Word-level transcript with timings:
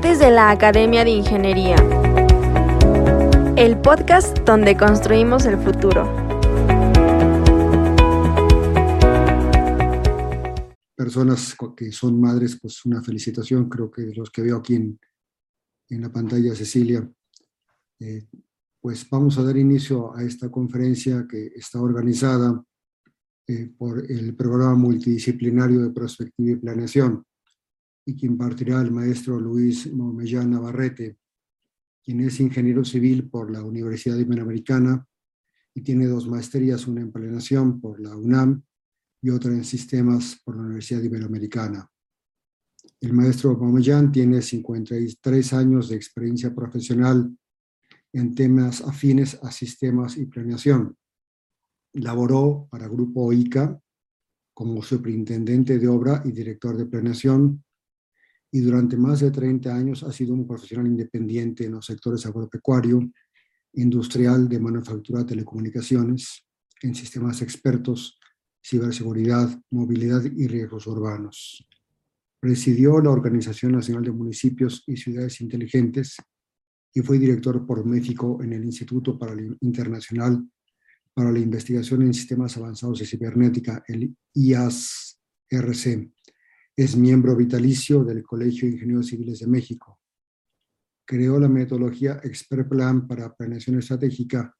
Debates 0.00 0.18
de 0.18 0.30
la 0.30 0.50
Academia 0.50 1.04
de 1.04 1.10
Ingeniería. 1.10 1.76
El 3.54 3.78
podcast 3.82 4.38
donde 4.46 4.74
construimos 4.74 5.44
el 5.44 5.58
futuro. 5.58 6.08
Personas 10.96 11.54
que 11.76 11.92
son 11.92 12.18
madres, 12.18 12.58
pues 12.62 12.82
una 12.86 13.02
felicitación, 13.02 13.68
creo 13.68 13.90
que 13.90 14.06
los 14.14 14.30
que 14.30 14.40
veo 14.40 14.56
aquí 14.56 14.76
en, 14.76 14.98
en 15.90 16.00
la 16.00 16.10
pantalla, 16.10 16.54
Cecilia. 16.54 17.06
Eh, 17.98 18.26
pues 18.80 19.06
vamos 19.10 19.36
a 19.36 19.42
dar 19.42 19.58
inicio 19.58 20.16
a 20.16 20.22
esta 20.22 20.50
conferencia 20.50 21.26
que 21.28 21.52
está 21.56 21.78
organizada 21.78 22.64
eh, 23.46 23.70
por 23.76 24.10
el 24.10 24.34
programa 24.34 24.76
multidisciplinario 24.76 25.82
de 25.82 25.90
prospectiva 25.90 26.52
y 26.52 26.56
planeación 26.56 27.22
y 28.10 28.16
que 28.16 28.26
impartirá 28.26 28.80
el 28.80 28.90
maestro 28.90 29.38
Luis 29.38 29.86
Momellán 29.92 30.50
Navarrete, 30.50 31.16
quien 32.02 32.20
es 32.22 32.40
ingeniero 32.40 32.84
civil 32.84 33.30
por 33.30 33.52
la 33.52 33.62
Universidad 33.62 34.18
Iberoamericana 34.18 35.06
y 35.72 35.82
tiene 35.82 36.08
dos 36.08 36.26
maestrías, 36.26 36.88
una 36.88 37.02
en 37.02 37.12
planeación 37.12 37.80
por 37.80 38.00
la 38.00 38.16
UNAM 38.16 38.64
y 39.22 39.30
otra 39.30 39.52
en 39.52 39.62
sistemas 39.62 40.40
por 40.44 40.56
la 40.56 40.62
Universidad 40.62 41.04
Iberoamericana. 41.04 41.88
El 43.00 43.12
maestro 43.12 43.56
Momellán 43.56 44.10
tiene 44.10 44.42
53 44.42 45.52
años 45.52 45.88
de 45.88 45.94
experiencia 45.94 46.52
profesional 46.52 47.32
en 48.12 48.34
temas 48.34 48.80
afines 48.80 49.38
a 49.40 49.52
sistemas 49.52 50.16
y 50.16 50.26
planeación. 50.26 50.96
Laboró 51.92 52.66
para 52.72 52.88
Grupo 52.88 53.32
ICA 53.32 53.80
como 54.52 54.82
superintendente 54.82 55.78
de 55.78 55.86
obra 55.86 56.22
y 56.24 56.32
director 56.32 56.76
de 56.76 56.86
planeación 56.86 57.62
y 58.52 58.60
durante 58.60 58.96
más 58.96 59.20
de 59.20 59.30
30 59.30 59.74
años 59.74 60.02
ha 60.02 60.12
sido 60.12 60.34
un 60.34 60.46
profesional 60.46 60.86
independiente 60.86 61.64
en 61.64 61.72
los 61.72 61.86
sectores 61.86 62.26
agropecuario, 62.26 63.10
industrial, 63.74 64.48
de 64.48 64.58
manufactura, 64.58 65.24
telecomunicaciones, 65.24 66.44
en 66.82 66.94
sistemas 66.94 67.42
expertos, 67.42 68.18
ciberseguridad, 68.64 69.48
movilidad 69.70 70.22
y 70.24 70.46
riesgos 70.46 70.86
urbanos. 70.86 71.66
Presidió 72.40 73.00
la 73.00 73.10
Organización 73.10 73.72
Nacional 73.72 74.04
de 74.04 74.12
Municipios 74.12 74.82
y 74.86 74.96
Ciudades 74.96 75.40
Inteligentes 75.40 76.16
y 76.92 77.02
fue 77.02 77.18
director 77.18 77.64
por 77.66 77.84
México 77.84 78.42
en 78.42 78.52
el 78.52 78.64
Instituto 78.64 79.18
para 79.18 79.34
Internacional 79.60 80.44
para 81.12 81.32
la 81.32 81.38
Investigación 81.38 82.02
en 82.02 82.14
Sistemas 82.14 82.56
Avanzados 82.56 83.00
de 83.00 83.06
Cibernética, 83.06 83.84
el 83.86 84.16
IAS-RC, 84.34 86.12
es 86.76 86.96
miembro 86.96 87.36
vitalicio 87.36 88.04
del 88.04 88.22
Colegio 88.22 88.68
de 88.68 88.74
Ingenieros 88.74 89.06
Civiles 89.06 89.40
de 89.40 89.46
México. 89.46 90.00
Creó 91.04 91.38
la 91.38 91.48
metodología 91.48 92.20
Expert 92.22 92.68
Plan 92.68 93.06
para 93.06 93.34
planeación 93.34 93.78
estratégica 93.78 94.56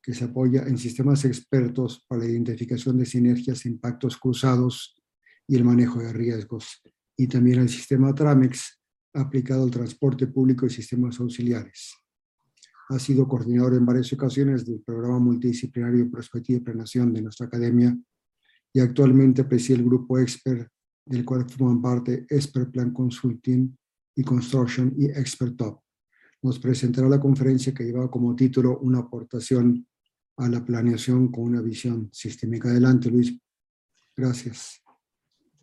que 0.00 0.14
se 0.14 0.24
apoya 0.24 0.62
en 0.62 0.78
sistemas 0.78 1.24
expertos 1.24 2.04
para 2.08 2.22
la 2.22 2.30
identificación 2.30 2.98
de 2.98 3.06
sinergias 3.06 3.66
impactos 3.66 4.16
cruzados 4.16 5.02
y 5.46 5.56
el 5.56 5.64
manejo 5.64 5.98
de 6.00 6.12
riesgos, 6.12 6.80
y 7.16 7.26
también 7.26 7.60
el 7.60 7.68
sistema 7.68 8.14
Tramex 8.14 8.80
aplicado 9.14 9.64
al 9.64 9.70
transporte 9.70 10.26
público 10.28 10.66
y 10.66 10.70
sistemas 10.70 11.18
auxiliares. 11.18 11.94
Ha 12.90 12.98
sido 12.98 13.26
coordinador 13.26 13.74
en 13.74 13.84
varias 13.84 14.12
ocasiones 14.12 14.64
del 14.64 14.80
programa 14.80 15.18
multidisciplinario 15.18 16.10
prospectiva 16.10 16.58
y 16.58 16.62
planeación 16.62 17.12
de 17.12 17.22
nuestra 17.22 17.46
academia 17.46 17.94
y 18.72 18.80
actualmente 18.80 19.44
preside 19.44 19.78
el 19.78 19.84
grupo 19.84 20.18
Expert 20.18 20.70
del 21.08 21.24
cual 21.24 21.48
forman 21.48 21.80
parte 21.80 22.26
Expert 22.28 22.70
Plan 22.70 22.92
Consulting 22.92 23.76
y 24.16 24.22
Construction 24.22 24.94
y 24.96 25.06
Expert 25.06 25.56
Top. 25.56 25.80
Nos 26.42 26.58
presentará 26.58 27.08
la 27.08 27.20
conferencia 27.20 27.72
que 27.74 27.84
lleva 27.84 28.10
como 28.10 28.36
título 28.36 28.78
Una 28.78 29.00
aportación 29.00 29.86
a 30.36 30.48
la 30.48 30.64
planeación 30.64 31.32
con 31.32 31.44
una 31.44 31.60
visión 31.60 32.08
sistémica. 32.12 32.68
Adelante, 32.68 33.10
Luis. 33.10 33.36
Gracias. 34.16 34.82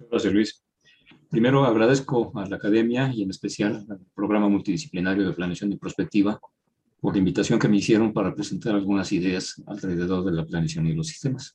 Gracias, 0.09 0.33
Luis. 0.33 0.65
Primero 1.29 1.65
agradezco 1.65 2.31
a 2.37 2.47
la 2.47 2.57
Academia 2.57 3.11
y 3.13 3.23
en 3.23 3.29
especial 3.29 3.85
al 3.89 3.99
Programa 4.13 4.49
Multidisciplinario 4.49 5.25
de 5.25 5.33
Planeación 5.33 5.71
y 5.71 5.77
Prospectiva 5.77 6.39
por 6.99 7.13
la 7.13 7.19
invitación 7.19 7.59
que 7.59 7.67
me 7.67 7.77
hicieron 7.77 8.13
para 8.13 8.33
presentar 8.33 8.75
algunas 8.75 9.11
ideas 9.11 9.61
alrededor 9.67 10.25
de 10.25 10.31
la 10.31 10.45
planeación 10.45 10.87
y 10.87 10.93
los 10.93 11.07
sistemas. 11.07 11.53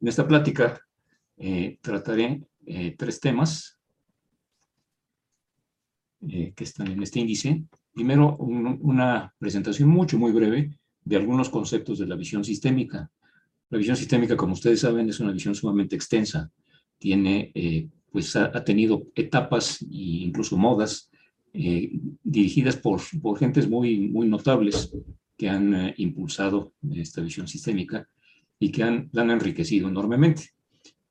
En 0.00 0.08
esta 0.08 0.26
plática 0.26 0.80
eh, 1.36 1.78
trataré 1.80 2.42
eh, 2.66 2.94
tres 2.96 3.20
temas 3.20 3.78
eh, 6.28 6.52
que 6.54 6.64
están 6.64 6.88
en 6.88 7.02
este 7.02 7.20
índice. 7.20 7.64
Primero, 7.92 8.36
una 8.36 9.34
presentación 9.38 9.88
mucho, 9.88 10.18
muy 10.18 10.32
breve 10.32 10.70
de 11.04 11.16
algunos 11.16 11.48
conceptos 11.48 11.98
de 11.98 12.06
la 12.06 12.16
visión 12.16 12.44
sistémica. 12.44 13.10
La 13.70 13.78
visión 13.78 13.96
sistémica, 13.96 14.36
como 14.36 14.52
ustedes 14.52 14.80
saben, 14.80 15.08
es 15.08 15.20
una 15.20 15.32
visión 15.32 15.54
sumamente 15.54 15.96
extensa. 15.96 16.50
Tiene, 16.98 17.50
eh, 17.54 17.88
pues 18.10 18.36
ha, 18.36 18.64
tenido 18.64 19.06
etapas 19.14 19.82
e 19.82 20.26
incluso 20.26 20.56
modas 20.56 21.10
dirigidas 21.52 22.76
por, 22.76 23.00
por 23.20 23.36
gentes 23.36 23.68
muy, 23.68 24.08
muy 24.08 24.28
notables 24.28 24.92
que 25.36 25.48
han 25.48 25.92
impulsado 25.96 26.74
esta 26.92 27.22
visión 27.22 27.48
sistémica 27.48 28.08
y 28.60 28.70
que 28.70 28.84
han, 28.84 29.08
la 29.12 29.22
han 29.22 29.30
enriquecido 29.30 29.88
enormemente. 29.88 30.50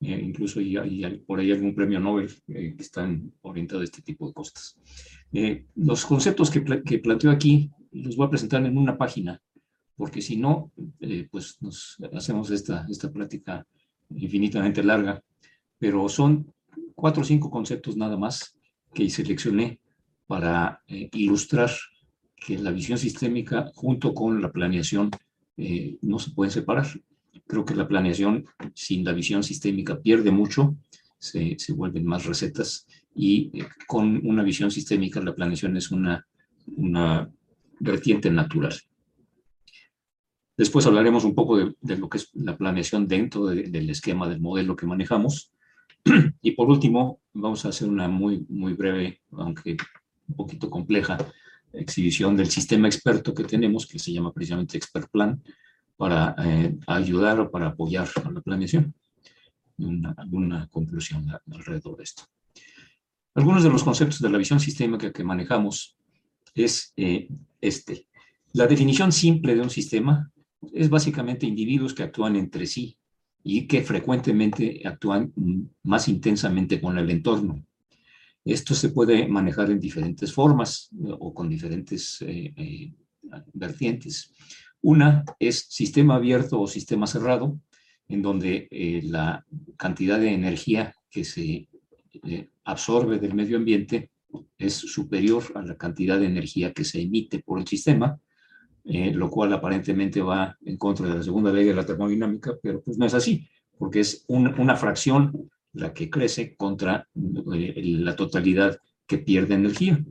Eh, 0.02 0.18
incluso 0.24 0.60
hay, 0.60 1.22
por 1.26 1.40
ahí 1.40 1.52
algún 1.52 1.74
premio 1.74 2.00
Nobel 2.00 2.30
eh, 2.48 2.74
que 2.74 2.82
están 2.82 3.32
orientados 3.42 3.82
a 3.82 3.84
este 3.84 4.00
tipo 4.00 4.26
de 4.26 4.32
cosas. 4.32 4.78
Eh, 5.32 5.66
los 5.74 6.06
conceptos 6.06 6.50
que, 6.50 6.64
que, 6.64 6.98
planteo 6.98 7.30
aquí 7.30 7.70
los 7.92 8.16
voy 8.16 8.26
a 8.26 8.30
presentar 8.30 8.64
en 8.64 8.78
una 8.78 8.96
página, 8.96 9.40
porque 9.96 10.22
si 10.22 10.36
no, 10.38 10.72
pues 11.30 11.58
nos 11.60 11.98
hacemos 12.14 12.50
esta, 12.50 12.86
esta 12.88 13.12
plática 13.12 13.66
infinitamente 14.08 14.82
larga, 14.82 15.22
pero 15.78 16.08
son 16.08 16.50
cuatro 16.94 17.20
o 17.20 17.24
cinco 17.24 17.50
conceptos 17.50 17.96
nada 17.96 18.16
más 18.16 18.56
que 18.94 19.10
seleccioné 19.10 19.80
para 20.26 20.82
ilustrar 20.86 21.70
que 22.34 22.56
la 22.58 22.70
visión 22.70 22.96
sistémica 22.96 23.70
junto 23.74 24.14
con 24.14 24.40
la 24.40 24.50
planeación 24.50 25.10
no 26.00 26.18
se 26.18 26.30
pueden 26.30 26.52
separar. 26.52 26.86
Creo 27.50 27.64
que 27.64 27.74
la 27.74 27.88
planeación 27.88 28.46
sin 28.74 29.04
la 29.04 29.12
visión 29.12 29.42
sistémica 29.42 30.00
pierde 30.00 30.30
mucho, 30.30 30.76
se, 31.18 31.58
se 31.58 31.72
vuelven 31.72 32.06
más 32.06 32.24
recetas 32.24 32.86
y 33.12 33.50
eh, 33.52 33.66
con 33.88 34.24
una 34.24 34.44
visión 34.44 34.70
sistémica 34.70 35.20
la 35.20 35.34
planeación 35.34 35.76
es 35.76 35.90
una, 35.90 36.24
una 36.76 37.28
vertiente 37.80 38.30
natural. 38.30 38.74
Después 40.56 40.86
hablaremos 40.86 41.24
un 41.24 41.34
poco 41.34 41.56
de, 41.58 41.74
de 41.80 41.96
lo 41.96 42.08
que 42.08 42.18
es 42.18 42.30
la 42.34 42.56
planeación 42.56 43.08
dentro 43.08 43.46
del 43.46 43.90
esquema 43.90 44.28
del 44.28 44.40
modelo 44.40 44.76
que 44.76 44.86
manejamos. 44.86 45.52
Y 46.42 46.52
por 46.52 46.68
último, 46.70 47.20
vamos 47.32 47.64
a 47.64 47.70
hacer 47.70 47.88
una 47.88 48.06
muy, 48.06 48.46
muy 48.48 48.74
breve, 48.74 49.22
aunque 49.32 49.76
un 50.28 50.36
poquito 50.36 50.70
compleja, 50.70 51.18
exhibición 51.72 52.36
del 52.36 52.48
sistema 52.48 52.86
experto 52.86 53.34
que 53.34 53.44
tenemos, 53.44 53.86
que 53.86 53.98
se 53.98 54.12
llama 54.12 54.32
precisamente 54.32 54.76
Expert 54.76 55.10
Plan, 55.10 55.42
para 56.00 56.34
eh, 56.42 56.78
ayudar 56.86 57.38
o 57.40 57.50
para 57.50 57.66
apoyar 57.66 58.08
a 58.24 58.30
la 58.30 58.40
planeación. 58.40 58.94
Una, 59.76 60.14
alguna 60.16 60.66
conclusión 60.68 61.26
alrededor 61.52 61.98
de 61.98 62.04
esto. 62.04 62.22
Algunos 63.34 63.62
de 63.62 63.68
los 63.68 63.84
conceptos 63.84 64.18
de 64.18 64.30
la 64.30 64.38
visión 64.38 64.60
sistémica 64.60 65.12
que 65.12 65.22
manejamos 65.22 65.98
es 66.54 66.94
eh, 66.96 67.28
este. 67.60 68.06
La 68.54 68.66
definición 68.66 69.12
simple 69.12 69.54
de 69.54 69.60
un 69.60 69.68
sistema 69.68 70.32
es 70.72 70.88
básicamente 70.88 71.44
individuos 71.44 71.92
que 71.92 72.04
actúan 72.04 72.34
entre 72.36 72.64
sí 72.64 72.96
y 73.44 73.66
que 73.66 73.82
frecuentemente 73.82 74.80
actúan 74.86 75.30
más 75.82 76.08
intensamente 76.08 76.80
con 76.80 76.96
el 76.96 77.10
entorno. 77.10 77.62
Esto 78.42 78.74
se 78.74 78.88
puede 78.88 79.28
manejar 79.28 79.70
en 79.70 79.78
diferentes 79.78 80.32
formas 80.32 80.88
o 81.18 81.34
con 81.34 81.50
diferentes 81.50 82.22
eh, 82.22 82.94
vertientes. 83.52 84.32
Una 84.82 85.24
es 85.38 85.66
sistema 85.68 86.16
abierto 86.16 86.60
o 86.60 86.66
sistema 86.66 87.06
cerrado, 87.06 87.60
en 88.08 88.22
donde 88.22 88.66
eh, 88.70 89.02
la 89.04 89.44
cantidad 89.76 90.18
de 90.18 90.32
energía 90.32 90.94
que 91.10 91.24
se 91.24 91.68
eh, 92.24 92.48
absorbe 92.64 93.18
del 93.18 93.34
medio 93.34 93.56
ambiente 93.56 94.10
es 94.58 94.74
superior 94.74 95.44
a 95.54 95.62
la 95.62 95.76
cantidad 95.76 96.18
de 96.18 96.26
energía 96.26 96.72
que 96.72 96.84
se 96.84 97.00
emite 97.02 97.40
por 97.40 97.58
el 97.58 97.66
sistema, 97.66 98.18
eh, 98.84 99.12
lo 99.12 99.30
cual 99.30 99.52
aparentemente 99.52 100.22
va 100.22 100.56
en 100.64 100.76
contra 100.76 101.06
de 101.06 101.16
la 101.16 101.22
segunda 101.22 101.52
ley 101.52 101.64
de 101.64 101.74
la 101.74 101.86
termodinámica, 101.86 102.54
pero 102.62 102.82
pues 102.82 102.96
no 102.96 103.06
es 103.06 103.14
así, 103.14 103.46
porque 103.78 104.00
es 104.00 104.24
una 104.28 104.76
fracción 104.76 105.50
la 105.72 105.92
que 105.92 106.10
crece 106.10 106.56
contra 106.56 107.06
la 107.14 108.16
totalidad 108.16 108.78
que 109.06 109.18
pierde 109.18 109.54
energía. 109.54 110.04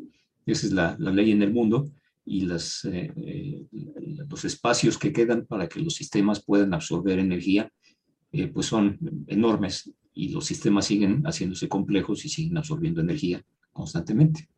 Esa 0.45 0.67
es 0.67 0.73
la, 0.73 0.95
la 0.99 1.11
ley 1.11 1.31
en 1.31 1.41
el 1.41 1.51
mundo 1.51 1.91
y 2.29 2.41
las, 2.41 2.85
eh, 2.85 3.11
eh, 3.25 3.65
los 4.29 4.45
espacios 4.45 4.97
que 4.97 5.11
quedan 5.11 5.45
para 5.45 5.67
que 5.67 5.79
los 5.79 5.95
sistemas 5.95 6.43
puedan 6.43 6.73
absorber 6.73 7.17
energía, 7.19 7.71
eh, 8.31 8.47
pues 8.47 8.67
son 8.67 8.99
enormes 9.27 9.91
y 10.13 10.29
los 10.29 10.45
sistemas 10.45 10.85
siguen 10.85 11.23
haciéndose 11.23 11.67
complejos 11.67 12.23
y 12.25 12.29
siguen 12.29 12.57
absorbiendo 12.57 13.01
energía 13.01 13.43
constantemente. 13.71 14.49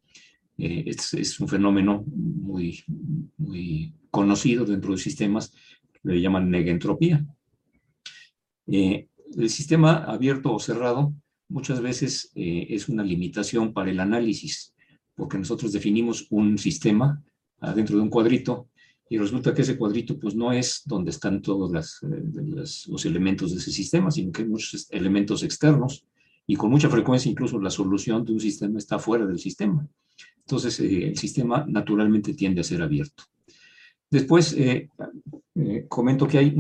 Eh, 0.58 0.84
es, 0.86 1.40
un 1.40 1.48
fenómeno 1.48 2.04
muy, 2.08 2.84
muy 3.38 3.94
conocido 4.10 4.66
dentro 4.66 4.92
de 4.92 5.00
sistemas 5.00 5.54
le 6.04 6.20
llaman 6.20 6.50
negentropía. 6.50 7.26
Eh, 8.68 9.08
el 9.38 9.50
sistema 9.50 10.04
abierto 10.04 10.54
o 10.54 10.60
cerrado 10.60 11.14
muchas 11.48 11.82
veces 11.82 12.32
eh, 12.36 12.68
es 12.70 12.90
una 12.90 13.04
limitación 13.04 13.74
para 13.74 13.92
el 13.92 14.00
análisis, 14.00 14.74
porque 15.16 15.38
nosotros 15.38 15.72
definimos 15.72 16.28
un 16.30 16.58
sistema 16.58 17.24
dentro 17.76 17.96
de 17.96 18.02
un 18.02 18.10
cuadrito 18.10 18.68
y 19.10 19.18
resulta 19.18 19.54
que 19.54 19.62
ese 19.62 19.78
cuadrito 19.78 20.18
pues 20.18 20.36
no 20.36 20.54
es 20.54 20.84
donde 20.86 21.12
están 21.12 21.42
todos 21.42 21.70
los 22.88 23.06
elementos 23.06 23.52
de 23.52 23.58
ese 23.58 23.72
sistema, 23.72 24.10
sino 24.10 24.32
que 24.32 24.44
hay 24.44 24.48
muchos 24.48 24.88
elementos 24.90 25.44
externos 25.44 26.06
y 26.48 26.56
con 26.56 26.72
mucha 26.72 26.90
frecuencia 26.90 27.30
incluso 27.30 27.60
la 27.60 27.70
solución 27.70 28.24
de 28.26 28.34
un 28.34 28.40
sistema 28.40 28.78
está 28.78 29.00
fuera 29.00 29.26
del 29.26 29.40
sistema. 29.40 29.86
Entonces, 30.38 30.80
eh, 30.80 31.10
el 31.10 31.18
sistema 31.18 31.66
naturalmente 31.68 32.34
tiende 32.34 32.62
a 32.62 32.64
ser 32.64 32.82
abierto. 32.82 33.24
Después, 34.10 34.54
eh, 34.54 34.90
eh, 35.56 35.86
comento 35.88 36.28
que 36.28 36.38
hay 36.38 36.54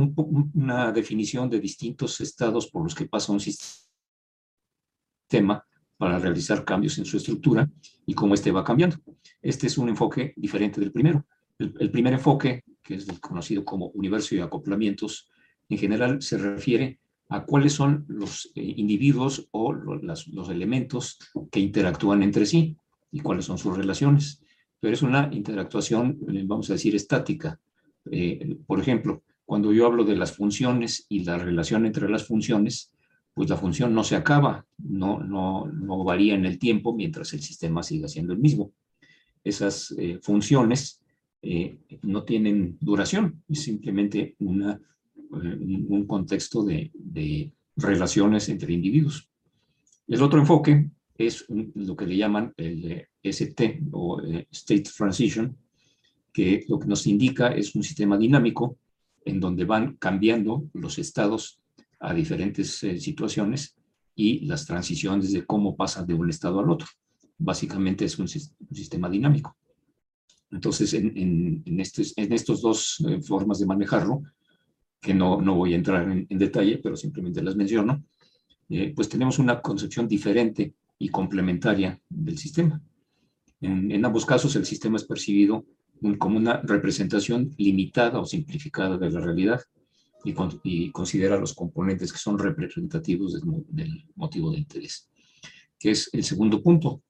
una 0.53 0.91
definición 0.91 1.49
de 1.49 1.59
distintos 1.59 2.21
estados 2.21 2.67
por 2.67 2.83
los 2.83 2.95
que 2.95 3.05
pasa 3.05 3.33
un 3.33 3.39
sistema 3.39 3.81
para 6.01 6.17
realizar 6.17 6.65
cambios 6.65 6.97
en 6.97 7.05
su 7.05 7.17
estructura 7.17 7.69
y 8.07 8.15
cómo 8.15 8.33
éste 8.33 8.51
va 8.51 8.63
cambiando. 8.63 8.97
Este 9.39 9.67
es 9.67 9.77
un 9.77 9.87
enfoque 9.87 10.33
diferente 10.35 10.81
del 10.81 10.91
primero. 10.91 11.27
El, 11.59 11.91
primer 11.91 12.13
enfoque, 12.13 12.63
que 12.81 12.95
es 12.95 13.05
conocido 13.19 13.63
como 13.63 13.89
universo 13.89 14.33
y 14.33 14.39
acoplamientos, 14.39 15.29
en 15.69 15.77
general 15.77 16.19
se 16.23 16.39
refiere 16.39 16.99
a 17.29 17.45
cuáles 17.45 17.73
son 17.73 18.03
los 18.07 18.51
individuos 18.55 19.47
o 19.51 19.73
los 19.73 20.49
elementos 20.49 21.19
que 21.51 21.59
interactúan 21.59 22.23
entre 22.23 22.47
sí 22.47 22.75
y 23.11 23.19
cuáles 23.19 23.45
son 23.45 23.59
sus 23.59 23.77
relaciones. 23.77 24.41
Pero 24.79 24.95
es 24.95 25.03
una 25.03 25.29
interactuación, 25.31 26.17
eh, 26.33 26.41
vamos 26.47 26.67
a 26.71 26.73
decir, 26.73 26.95
estática. 26.95 27.59
Eh, 28.09 28.57
por 28.65 28.79
ejemplo, 28.79 29.21
cuando 29.45 29.71
yo 29.71 29.85
hablo 29.85 30.03
de 30.03 30.15
las 30.15 30.35
funciones 30.35 31.05
y 31.09 31.23
la 31.25 31.37
relación 31.37 31.85
entre 31.85 32.09
las 32.09 32.25
funciones, 32.25 32.91
pues 33.33 33.49
la 33.49 33.57
función 33.57 33.93
no 33.93 34.03
se 34.03 34.15
acaba, 34.15 34.65
no, 34.77 35.19
no, 35.19 35.65
no 35.67 36.03
varía 36.03 36.35
en 36.35 36.45
el 36.45 36.59
tiempo 36.59 36.93
mientras 36.93 37.33
el 37.33 37.41
sistema 37.41 37.83
siga 37.83 38.07
siendo 38.07 38.33
el 38.33 38.39
mismo. 38.39 38.73
Esas 39.43 39.93
eh, 39.97 40.19
funciones 40.21 40.99
no 42.03 42.23
tienen 42.23 42.77
duración, 42.79 43.41
es 43.49 43.63
simplemente 43.63 44.35
una, 44.41 44.79
un 45.31 46.05
contexto 46.05 46.63
de, 46.63 46.91
de 46.93 47.51
relaciones 47.75 48.47
entre 48.49 48.73
individuos. 48.73 49.27
El 50.07 50.21
otro 50.21 50.39
enfoque 50.39 50.89
es 51.17 51.45
lo 51.47 51.95
que 51.95 52.05
le 52.05 52.17
llaman 52.17 52.53
el 52.57 53.07
ST 53.23 53.81
o 53.91 54.21
eh, 54.21 54.47
State 54.51 54.89
Transition, 54.95 55.55
que 56.33 56.65
lo 56.67 56.79
que 56.79 56.87
nos 56.87 57.07
indica 57.07 57.49
es 57.49 57.75
un 57.75 57.83
sistema 57.83 58.17
dinámico 58.17 58.77
en 59.23 59.39
donde 59.39 59.65
van 59.65 59.95
cambiando 59.97 60.69
los 60.73 60.97
estados 60.97 61.60
a 62.01 62.13
diferentes 62.13 62.83
eh, 62.83 62.99
situaciones 62.99 63.75
y 64.15 64.45
las 64.45 64.65
transiciones 64.65 65.31
de 65.31 65.45
cómo 65.45 65.75
pasan 65.75 66.05
de 66.05 66.13
un 66.13 66.29
estado 66.29 66.59
al 66.59 66.69
otro. 66.69 66.87
Básicamente 67.37 68.05
es 68.05 68.19
un, 68.19 68.27
sistema 68.27 69.09
dinámico. 69.09 69.55
Entonces, 70.51 70.93
en, 70.93 71.63
en, 71.65 71.79
estos, 71.79 72.13
en 72.17 72.33
estos 72.33 72.61
dos 72.61 73.03
eh, 73.07 73.21
formas 73.21 73.59
de 73.59 73.65
manejarlo, 73.65 74.23
que 74.99 75.13
no, 75.13 75.41
no 75.41 75.55
voy 75.55 75.73
a 75.73 75.77
entrar 75.77 76.09
en, 76.09 76.27
detalle, 76.37 76.77
pero 76.77 76.95
simplemente 76.95 77.41
las 77.41 77.55
menciono, 77.55 78.03
pues 78.95 79.09
tenemos 79.09 79.37
una 79.39 79.59
concepción 79.59 80.07
diferente 80.07 80.75
y 80.99 81.09
complementaria 81.09 81.99
del 82.07 82.37
sistema. 82.37 82.79
En, 83.59 84.05
ambos 84.05 84.25
casos, 84.25 84.55
el 84.55 84.65
sistema 84.65 84.97
es 84.97 85.03
percibido 85.03 85.65
como 86.19 86.37
una 86.37 86.61
representación 86.61 87.51
limitada 87.57 88.19
o 88.19 88.25
simplificada 88.25 88.97
de 88.97 89.09
la 89.11 89.19
realidad 89.19 89.61
y, 90.23 90.91
considera 90.91 91.37
los 91.37 91.53
componentes 91.53 92.11
que 92.11 92.19
son 92.19 92.37
representativos 92.37 93.41
del, 93.69 94.05
motivo 94.15 94.51
de 94.51 94.59
interés, 94.59 95.09
que 95.79 95.91
es 95.91 96.09
el 96.13 96.23
segundo 96.23 96.61
punto. 96.61 97.01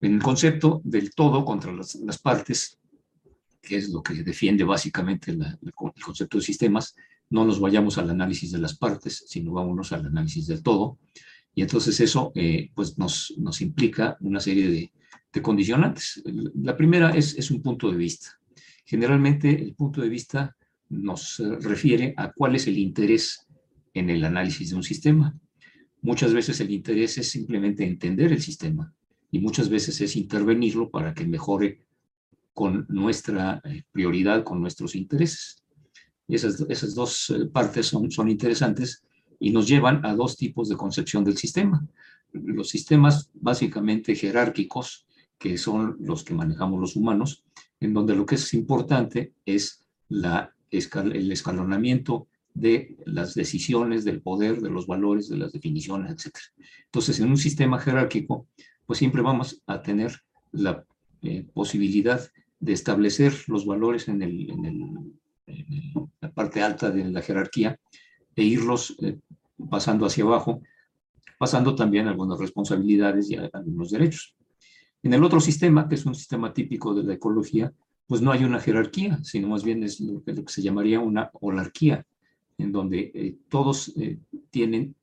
En 0.00 0.14
el 0.14 0.22
concepto 0.22 0.80
del 0.84 1.14
todo 1.14 1.44
contra 1.44 1.72
las, 1.72 2.18
partes, 2.22 2.78
que 3.60 3.76
es 3.76 3.90
lo 3.90 4.02
que 4.02 4.22
defiende 4.22 4.64
básicamente 4.64 5.30
el 5.32 5.72
concepto 5.74 6.38
de 6.38 6.44
sistemas, 6.44 6.94
no 7.30 7.44
nos 7.44 7.60
vayamos 7.60 7.96
al 7.98 8.10
análisis 8.10 8.52
de 8.52 8.58
las 8.58 8.76
partes, 8.76 9.24
sino 9.28 9.52
vámonos 9.52 9.92
al 9.92 10.06
análisis 10.06 10.46
del 10.46 10.62
todo, 10.62 10.98
y 11.54 11.62
entonces 11.62 12.00
eso 12.00 12.32
eh, 12.34 12.70
pues 12.74 12.98
nos, 12.98 13.34
nos 13.38 13.60
implica 13.60 14.16
una 14.20 14.40
serie 14.40 14.68
de, 14.68 14.92
de 15.32 15.42
condicionantes. 15.42 16.22
La 16.62 16.76
primera 16.76 17.10
es, 17.10 17.36
es 17.36 17.50
un 17.50 17.62
punto 17.62 17.90
de 17.90 17.96
vista. 17.96 18.38
Generalmente 18.84 19.50
el 19.50 19.74
punto 19.74 20.00
de 20.00 20.08
vista 20.08 20.56
nos 20.90 21.40
eh, 21.40 21.56
refiere 21.60 22.12
a 22.16 22.32
cuál 22.32 22.56
es 22.56 22.66
el 22.66 22.76
interés 22.76 23.46
en 23.94 24.10
el 24.10 24.24
análisis 24.24 24.70
de 24.70 24.76
un 24.76 24.82
sistema. 24.82 25.34
Muchas 26.02 26.34
veces 26.34 26.60
el 26.60 26.70
interés 26.70 27.16
es 27.18 27.30
simplemente 27.30 27.84
entender 27.84 28.32
el 28.32 28.42
sistema 28.42 28.92
y 29.30 29.38
muchas 29.38 29.68
veces 29.68 30.00
es 30.00 30.16
intervenirlo 30.16 30.90
para 30.90 31.14
que 31.14 31.26
mejore 31.26 31.82
con 32.52 32.86
nuestra 32.88 33.60
eh, 33.64 33.84
prioridad, 33.92 34.42
con 34.44 34.60
nuestros 34.60 34.94
intereses. 34.94 35.62
Esas, 36.28 36.64
esas 36.68 36.94
dos 36.94 37.32
partes 37.52 37.86
son, 37.86 38.10
son 38.10 38.28
interesantes 38.28 39.02
y 39.38 39.50
nos 39.50 39.66
llevan 39.66 40.04
a 40.04 40.14
dos 40.14 40.36
tipos 40.36 40.68
de 40.68 40.76
concepción 40.76 41.24
del 41.24 41.36
sistema. 41.36 41.84
Los 42.32 42.68
sistemas 42.68 43.30
básicamente 43.34 44.14
jerárquicos, 44.14 45.06
que 45.38 45.58
son 45.58 45.96
los 46.00 46.22
que 46.22 46.34
manejamos 46.34 46.80
los 46.80 46.94
humanos, 46.94 47.44
en 47.80 47.94
donde 47.94 48.14
lo 48.14 48.26
que 48.26 48.36
es 48.36 48.54
importante 48.54 49.32
es 49.44 49.84
la, 50.08 50.54
el 50.70 51.32
escalonamiento 51.32 52.28
de 52.54 52.96
las 53.04 53.34
decisiones, 53.34 54.04
del 54.04 54.22
poder, 54.22 54.60
de 54.60 54.70
los 54.70 54.86
valores, 54.86 55.28
de 55.28 55.38
las 55.38 55.52
definiciones, 55.52 56.12
etc. 56.12 56.36
Entonces, 56.86 57.20
en 57.20 57.30
un 57.30 57.36
sistema 57.36 57.78
jerárquico, 57.78 58.46
pues 58.86 58.98
siempre 58.98 59.22
vamos 59.22 59.62
a 59.66 59.82
tener 59.82 60.12
la 60.52 60.84
eh, 61.22 61.46
posibilidad 61.54 62.20
de 62.58 62.72
establecer 62.72 63.32
los 63.46 63.64
valores 63.64 64.08
en, 64.08 64.22
el, 64.22 64.50
en, 64.50 65.20
la 66.20 66.30
parte 66.32 66.62
alta 66.62 66.90
de 66.90 67.04
la 67.04 67.22
jerarquía 67.22 67.78
e 68.36 68.44
irlos 68.44 68.96
eh, 69.02 69.18
pasando 69.70 70.06
hacia 70.06 70.24
abajo, 70.24 70.62
pasando 71.38 71.74
también 71.74 72.08
algunas 72.08 72.38
responsabilidades 72.38 73.30
y 73.30 73.36
algunos 73.36 73.90
derechos. 73.90 74.34
En 75.02 75.14
el 75.14 75.24
otro 75.24 75.40
sistema, 75.40 75.88
que 75.88 75.94
es 75.94 76.04
un 76.04 76.14
sistema 76.14 76.52
típico 76.52 76.94
de 76.94 77.04
la 77.04 77.14
ecología, 77.14 77.72
pues 78.10 78.22
no 78.22 78.32
hay 78.32 78.42
una 78.42 78.58
jerarquía, 78.58 79.22
sino 79.22 79.46
más 79.46 79.62
bien 79.62 79.84
es 79.84 80.00
lo 80.00 80.20
que, 80.24 80.42
se 80.48 80.62
llamaría 80.62 80.98
una 80.98 81.30
holarquía, 81.34 82.04
en 82.58 82.72
donde 82.72 83.12
eh, 83.14 83.36
todos 83.48 83.92
eh, 83.96 84.18
tienen 84.50 84.96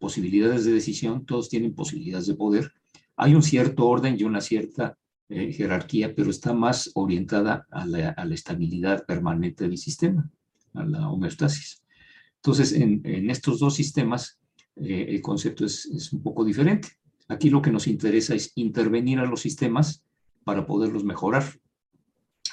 posibilidades 0.00 0.64
de 0.64 0.72
decisión, 0.72 1.24
todos 1.24 1.48
tienen 1.48 1.72
posibilidades 1.72 2.26
de 2.26 2.34
poder. 2.34 2.72
Hay 3.14 3.36
un 3.36 3.44
cierto 3.44 3.86
orden 3.86 4.16
y 4.18 4.24
una 4.24 4.40
cierta 4.40 4.98
eh, 5.28 5.52
jerarquía, 5.52 6.16
pero 6.16 6.30
está 6.30 6.52
más 6.52 6.90
orientada 6.94 7.64
a 7.70 7.86
la, 7.86 8.10
estabilidad 8.34 9.06
permanente 9.06 9.68
del 9.68 9.78
sistema, 9.78 10.28
a 10.74 10.84
la 10.84 11.08
homeostasis. 11.10 11.84
Entonces, 12.38 12.72
en, 12.72 13.30
estos 13.30 13.60
dos 13.60 13.76
sistemas, 13.76 14.40
el 14.74 15.22
concepto 15.22 15.64
es, 15.64 16.12
un 16.12 16.24
poco 16.24 16.44
diferente. 16.44 16.88
Aquí 17.28 17.50
lo 17.50 17.62
que 17.62 17.70
nos 17.70 17.86
interesa 17.86 18.34
es 18.34 18.50
intervenir 18.56 19.20
a 19.20 19.26
los 19.26 19.42
sistemas 19.42 20.02
para 20.42 20.66
poderlos 20.66 21.04
mejorar. 21.04 21.44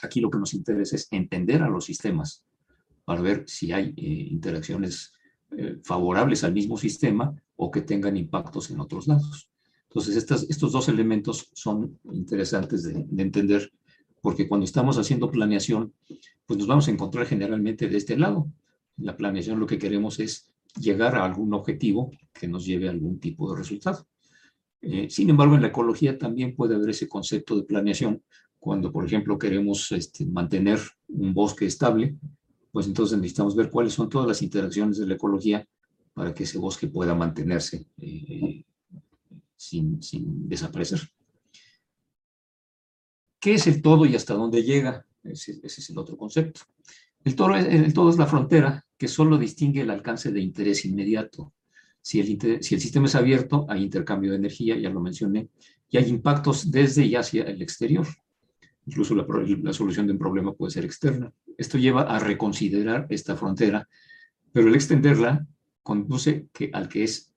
Aquí 0.05 0.21
lo 0.21 0.29
que 0.29 0.37
nos 0.37 0.53
interesa 0.53 0.95
es 0.95 1.07
entender 1.11 1.61
a 1.61 1.69
los 1.69 1.85
sistemas 1.85 2.43
para 3.03 3.21
ver 3.21 3.43
si 3.47 3.71
hay 3.71 3.93
eh, 3.97 4.27
interacciones 4.31 5.13
eh, 5.57 5.77
favorables 5.83 6.43
al 6.43 6.53
mismo 6.53 6.77
sistema 6.77 7.35
o 7.55 7.71
que 7.71 7.81
tengan 7.81 8.17
impactos 8.17 8.71
en 8.71 8.79
otros 8.79 9.07
lados. 9.07 9.49
Entonces, 9.89 10.17
estos 10.49 10.71
dos 10.71 10.89
elementos 10.89 11.49
son 11.53 11.99
interesantes 12.11 12.83
de, 12.83 13.05
de, 13.07 13.23
entender 13.23 13.71
porque 14.21 14.47
cuando 14.47 14.65
estamos 14.65 14.97
haciendo 14.97 15.31
planeación, 15.31 15.93
pues 16.45 16.57
nos 16.57 16.67
vamos 16.67 16.87
a 16.87 16.91
encontrar 16.91 17.25
generalmente 17.25 17.87
de 17.87 17.97
este 17.97 18.17
lado 18.17 18.51
la 18.97 19.15
planeación 19.15 19.59
lo 19.59 19.67
que 19.67 19.77
queremos 19.77 20.19
es 20.19 20.51
llegar 20.79 21.15
a 21.15 21.25
algún 21.25 21.53
objetivo 21.53 22.11
que 22.33 22.47
nos 22.47 22.65
lleve 22.65 22.87
a 22.87 22.91
algún 22.91 23.19
tipo 23.19 23.51
de 23.51 23.57
resultado. 23.57 24.05
Eh, 24.87 25.09
sin 25.09 25.31
embargo, 25.31 25.55
en 25.55 25.63
la 25.63 25.69
ecología 25.69 26.15
también 26.15 26.55
puede 26.55 26.75
haber 26.75 26.91
ese 26.91 27.09
concepto 27.09 27.55
de 27.55 27.63
planeación. 27.63 28.21
Cuando, 28.59 28.91
por 28.91 29.03
ejemplo, 29.03 29.39
queremos 29.39 29.91
este, 29.91 30.27
mantener 30.27 30.79
un 31.07 31.33
bosque 31.33 31.65
estable, 31.65 32.15
pues 32.71 32.85
entonces 32.85 33.17
necesitamos 33.17 33.55
ver 33.55 33.71
cuáles 33.71 33.93
son 33.93 34.09
todas 34.09 34.27
las 34.27 34.43
interacciones 34.43 34.99
de 34.99 35.07
la 35.07 35.15
ecología 35.15 35.67
para 36.13 36.35
que 36.35 36.43
ese 36.43 36.59
bosque 36.59 36.87
pueda 36.87 37.15
mantenerse 37.15 37.87
eh, 37.97 38.63
sin, 39.55 39.99
desaparecer. 40.47 41.01
¿Qué 43.39 43.55
es 43.55 43.65
el 43.65 43.81
todo 43.81 44.05
y 44.05 44.15
hasta 44.15 44.35
dónde 44.35 44.61
llega? 44.61 45.03
ese 45.23 45.59
es 45.63 45.89
el 45.89 45.97
otro 45.97 46.15
concepto. 46.15 46.61
El 47.23 47.35
todo, 47.35 47.55
el 47.55 47.91
todo 47.91 48.11
es 48.11 48.17
la 48.19 48.27
frontera 48.27 48.85
que 48.95 49.07
solo 49.07 49.39
distingue 49.39 49.81
el 49.81 49.89
alcance 49.89 50.31
de 50.31 50.41
interés 50.41 50.85
inmediato. 50.85 51.54
Si 52.05 52.19
el, 52.19 52.61
si 52.63 52.75
el 52.75 52.81
sistema 52.81 53.07
es 53.07 53.15
abierto, 53.15 53.65
hay 53.67 53.81
intercambio 53.81 54.29
de 54.29 54.37
energía, 54.37 54.77
ya 54.77 54.91
lo 54.91 55.01
mencioné, 55.01 55.49
y 55.89 55.97
hay 55.97 56.07
impactos 56.07 56.69
desde 56.69 57.03
y 57.03 57.15
hacia 57.15 57.45
el 57.45 57.63
exterior. 57.63 58.05
Incluso 58.85 59.15
la, 59.15 59.25
la 59.63 59.73
solución 59.73 60.05
de 60.05 60.13
un 60.13 60.19
problema 60.19 60.53
puede 60.53 60.69
ser 60.69 60.85
externa. 60.85 61.33
Esto 61.57 61.79
lleva 61.79 62.03
a 62.03 62.19
reconsiderar 62.19 63.07
esta 63.09 63.35
frontera, 63.35 63.89
pero 64.53 64.67
el 64.67 64.75
extenderla 64.75 65.47
conduce 65.81 66.45
que, 66.53 66.69
al 66.73 66.87
que 66.89 67.05
es, 67.05 67.33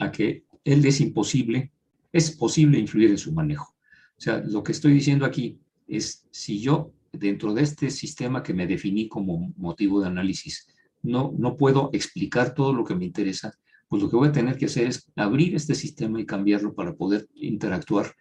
a 0.00 0.10
que 0.10 0.42
él 0.64 0.84
es 0.84 1.00
imposible, 1.00 1.70
es 2.12 2.32
posible 2.32 2.80
influir 2.80 3.10
en 3.10 3.18
su 3.18 3.32
manejo. 3.32 3.76
O 4.18 4.20
sea, 4.20 4.38
lo 4.44 4.64
que 4.64 4.72
estoy 4.72 4.92
diciendo 4.92 5.24
aquí 5.24 5.60
es, 5.86 6.26
si 6.32 6.58
yo 6.58 6.92
dentro 7.12 7.54
de 7.54 7.62
este 7.62 7.92
sistema 7.92 8.42
que 8.42 8.54
me 8.54 8.66
definí 8.66 9.06
como 9.08 9.54
motivo 9.56 10.00
de 10.00 10.08
análisis, 10.08 10.66
no, 11.00 11.32
no 11.38 11.56
puedo 11.56 11.90
explicar 11.92 12.54
todo 12.54 12.72
lo 12.72 12.84
que 12.84 12.96
me 12.96 13.04
interesa, 13.04 13.54
pues 13.90 14.04
lo 14.04 14.08
que 14.08 14.16
voy 14.16 14.28
a 14.28 14.32
tener 14.32 14.56
que 14.56 14.66
hacer 14.66 14.86
es 14.86 15.10
abrir 15.16 15.56
este 15.56 15.74
sistema 15.74 16.20
y 16.20 16.24
cambiarlo 16.24 16.72
para 16.76 16.94
poder 16.94 17.28
interactuar 17.34 18.14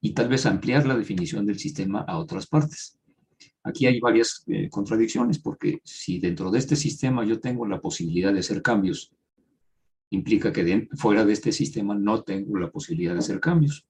y 0.00 0.14
tal 0.14 0.30
vez 0.30 0.46
ampliar 0.46 0.86
la 0.86 0.96
definición 0.96 1.44
del 1.44 1.58
sistema 1.58 2.00
a 2.00 2.18
otras 2.18 2.46
partes. 2.46 2.98
Aquí 3.62 3.84
hay 3.84 4.00
varias 4.00 4.42
eh, 4.46 4.70
contradicciones, 4.70 5.38
porque 5.38 5.82
si 5.84 6.18
dentro 6.18 6.50
de 6.50 6.58
este 6.58 6.76
sistema 6.76 7.26
yo 7.26 7.40
tengo 7.40 7.66
la 7.66 7.78
posibilidad 7.78 8.32
de 8.32 8.40
hacer 8.40 8.62
cambios, 8.62 9.12
implica 10.08 10.50
que 10.50 10.88
fuera 10.94 11.26
de 11.26 11.34
este 11.34 11.52
sistema 11.52 11.94
no 11.94 12.22
tengo 12.22 12.58
la 12.58 12.70
posibilidad 12.70 13.12
de 13.12 13.18
hacer 13.18 13.38
cambios. 13.38 13.86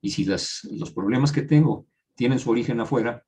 Y 0.00 0.10
si 0.10 0.24
las, 0.24 0.66
los 0.72 0.92
problemas 0.92 1.30
que 1.30 1.42
tengo 1.42 1.86
tienen 2.14 2.38
su 2.38 2.50
origen 2.50 2.80
afuera, 2.80 3.22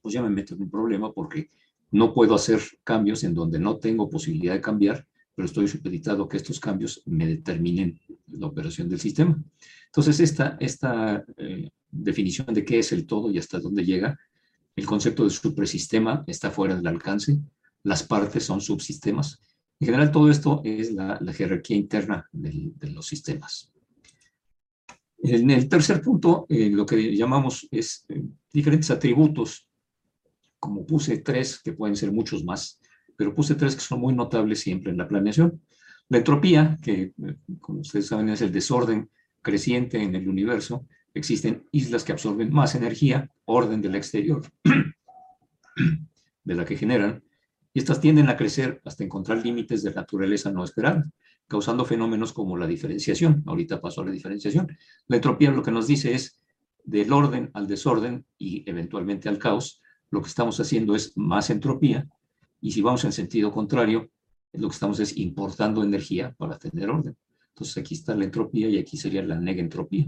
pues 0.00 0.14
ya 0.14 0.22
me 0.22 0.30
meto 0.30 0.54
en 0.54 0.62
un 0.62 0.70
problema 0.70 1.12
porque 1.12 1.50
no 1.90 2.14
puedo 2.14 2.34
hacer 2.34 2.62
cambios 2.84 3.22
en 3.22 3.34
donde 3.34 3.58
no 3.58 3.76
tengo 3.76 4.08
posibilidad 4.08 4.54
de 4.54 4.62
cambiar, 4.62 5.06
pero 5.34 5.46
estoy 5.46 5.68
supeditado 5.68 6.24
a 6.24 6.28
que 6.28 6.36
estos 6.36 6.60
cambios 6.60 7.02
me 7.06 7.26
determinen 7.26 7.98
la 8.28 8.46
operación 8.46 8.88
del 8.88 9.00
sistema. 9.00 9.42
Entonces, 9.86 10.20
esta, 10.20 10.56
esta 10.60 11.24
eh, 11.36 11.70
definición 11.90 12.52
de 12.54 12.64
qué 12.64 12.78
es 12.78 12.92
el 12.92 13.06
todo 13.06 13.30
y 13.30 13.38
hasta 13.38 13.58
dónde 13.58 13.84
llega, 13.84 14.18
el 14.76 14.86
concepto 14.86 15.24
de 15.24 15.30
supersistema 15.30 16.24
está 16.26 16.50
fuera 16.50 16.76
del 16.76 16.86
alcance, 16.86 17.38
las 17.82 18.02
partes 18.02 18.44
son 18.44 18.60
subsistemas. 18.60 19.40
En 19.80 19.86
general, 19.86 20.10
todo 20.10 20.30
esto 20.30 20.60
es 20.64 20.92
la, 20.92 21.18
jerarquía 21.32 21.76
interna 21.76 22.28
de 22.32 22.90
los 22.90 23.06
sistemas. 23.06 23.72
En 25.18 25.50
el 25.50 25.68
tercer 25.68 26.02
punto, 26.02 26.46
eh, 26.50 26.68
lo 26.68 26.84
que 26.84 27.16
llamamos 27.16 27.66
es 27.70 28.04
eh, 28.08 28.22
diferentes 28.52 28.90
atributos 28.90 29.66
como 30.58 30.86
puse 30.86 31.18
tres, 31.18 31.60
que 31.62 31.72
pueden 31.72 31.94
ser 31.96 32.10
muchos 32.10 32.42
más, 32.42 32.80
pero 33.16 33.34
puse 33.34 33.54
tres 33.54 33.74
que 33.74 33.82
son 33.82 34.00
muy 34.00 34.14
notables 34.14 34.60
siempre 34.60 34.90
en 34.90 34.98
la 34.98 35.08
planeación. 35.08 35.60
La 36.08 36.18
entropía, 36.18 36.78
que 36.82 37.12
eh, 37.22 37.36
como 37.60 37.80
ustedes 37.80 38.06
saben 38.06 38.28
es 38.28 38.42
el 38.42 38.52
desorden 38.52 39.10
creciente 39.42 40.02
en 40.02 40.14
el 40.14 40.28
universo, 40.28 40.86
existen 41.14 41.66
islas 41.70 42.04
que 42.04 42.12
absorben 42.12 42.52
más 42.52 42.74
energía, 42.74 43.30
orden 43.44 43.80
del 43.80 43.94
exterior, 43.94 44.42
de 46.44 46.54
la 46.54 46.64
que 46.64 46.76
generan, 46.76 47.22
y 47.72 47.78
estas 47.78 48.00
tienden 48.00 48.28
a 48.28 48.36
crecer 48.36 48.80
hasta 48.84 49.04
encontrar 49.04 49.44
límites 49.44 49.82
de 49.82 49.92
naturaleza 49.92 50.50
no 50.52 50.64
esperada, 50.64 51.08
causando 51.48 51.84
fenómenos 51.84 52.32
como 52.32 52.56
la 52.56 52.66
diferenciación. 52.66 53.42
Ahorita 53.46 53.80
paso 53.80 54.00
a 54.00 54.04
la 54.04 54.12
diferenciación. 54.12 54.76
La 55.08 55.16
entropía 55.16 55.50
lo 55.50 55.62
que 55.62 55.72
nos 55.72 55.86
dice 55.86 56.14
es 56.14 56.40
del 56.84 57.12
orden 57.12 57.50
al 57.54 57.66
desorden 57.66 58.24
y 58.38 58.68
eventualmente 58.68 59.28
al 59.28 59.38
caos, 59.38 59.82
lo 60.10 60.22
que 60.22 60.28
estamos 60.28 60.60
haciendo 60.60 60.94
es 60.94 61.16
más 61.16 61.50
entropía 61.50 62.06
y 62.64 62.70
si 62.70 62.80
vamos 62.80 63.04
en 63.04 63.12
sentido 63.12 63.52
contrario, 63.52 64.10
lo 64.54 64.68
que 64.68 64.72
estamos 64.72 64.98
es 64.98 65.18
importando 65.18 65.84
energía 65.84 66.34
para 66.38 66.58
tener 66.58 66.88
orden. 66.88 67.14
Entonces 67.48 67.76
aquí 67.76 67.92
está 67.92 68.14
la 68.14 68.24
entropía 68.24 68.70
y 68.70 68.78
aquí 68.78 68.96
sería 68.96 69.22
la 69.22 69.38
negentropía. 69.38 70.06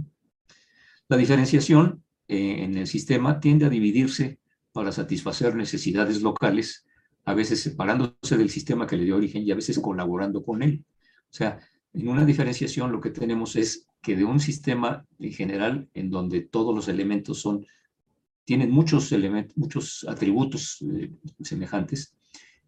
La 1.06 1.18
diferenciación 1.18 2.02
eh, 2.26 2.64
en 2.64 2.78
el 2.78 2.86
sistema 2.86 3.40
tiende 3.40 3.66
a 3.66 3.68
dividirse 3.68 4.38
para 4.72 4.90
satisfacer 4.90 5.54
necesidades 5.54 6.22
locales, 6.22 6.86
a 7.26 7.34
veces 7.34 7.62
separándose 7.62 8.38
del 8.38 8.48
sistema 8.48 8.86
que 8.86 8.96
le 8.96 9.04
dio 9.04 9.16
origen 9.16 9.42
y 9.42 9.50
a 9.50 9.54
veces 9.54 9.78
colaborando 9.78 10.42
con 10.42 10.62
él. 10.62 10.82
O 11.30 11.34
sea, 11.34 11.58
en 11.92 12.08
una 12.08 12.24
diferenciación 12.24 12.90
lo 12.90 13.02
que 13.02 13.10
tenemos 13.10 13.54
es 13.56 13.86
que 14.00 14.16
de 14.16 14.24
un 14.24 14.40
sistema 14.40 15.04
en 15.18 15.32
general 15.32 15.90
en 15.92 16.08
donde 16.08 16.40
todos 16.40 16.74
los 16.74 16.88
elementos 16.88 17.38
son 17.38 17.66
tienen 18.46 18.70
muchos 18.70 19.12
elementos, 19.12 19.54
muchos 19.58 20.06
atributos 20.08 20.78
eh, 20.80 21.10
semejantes, 21.42 22.15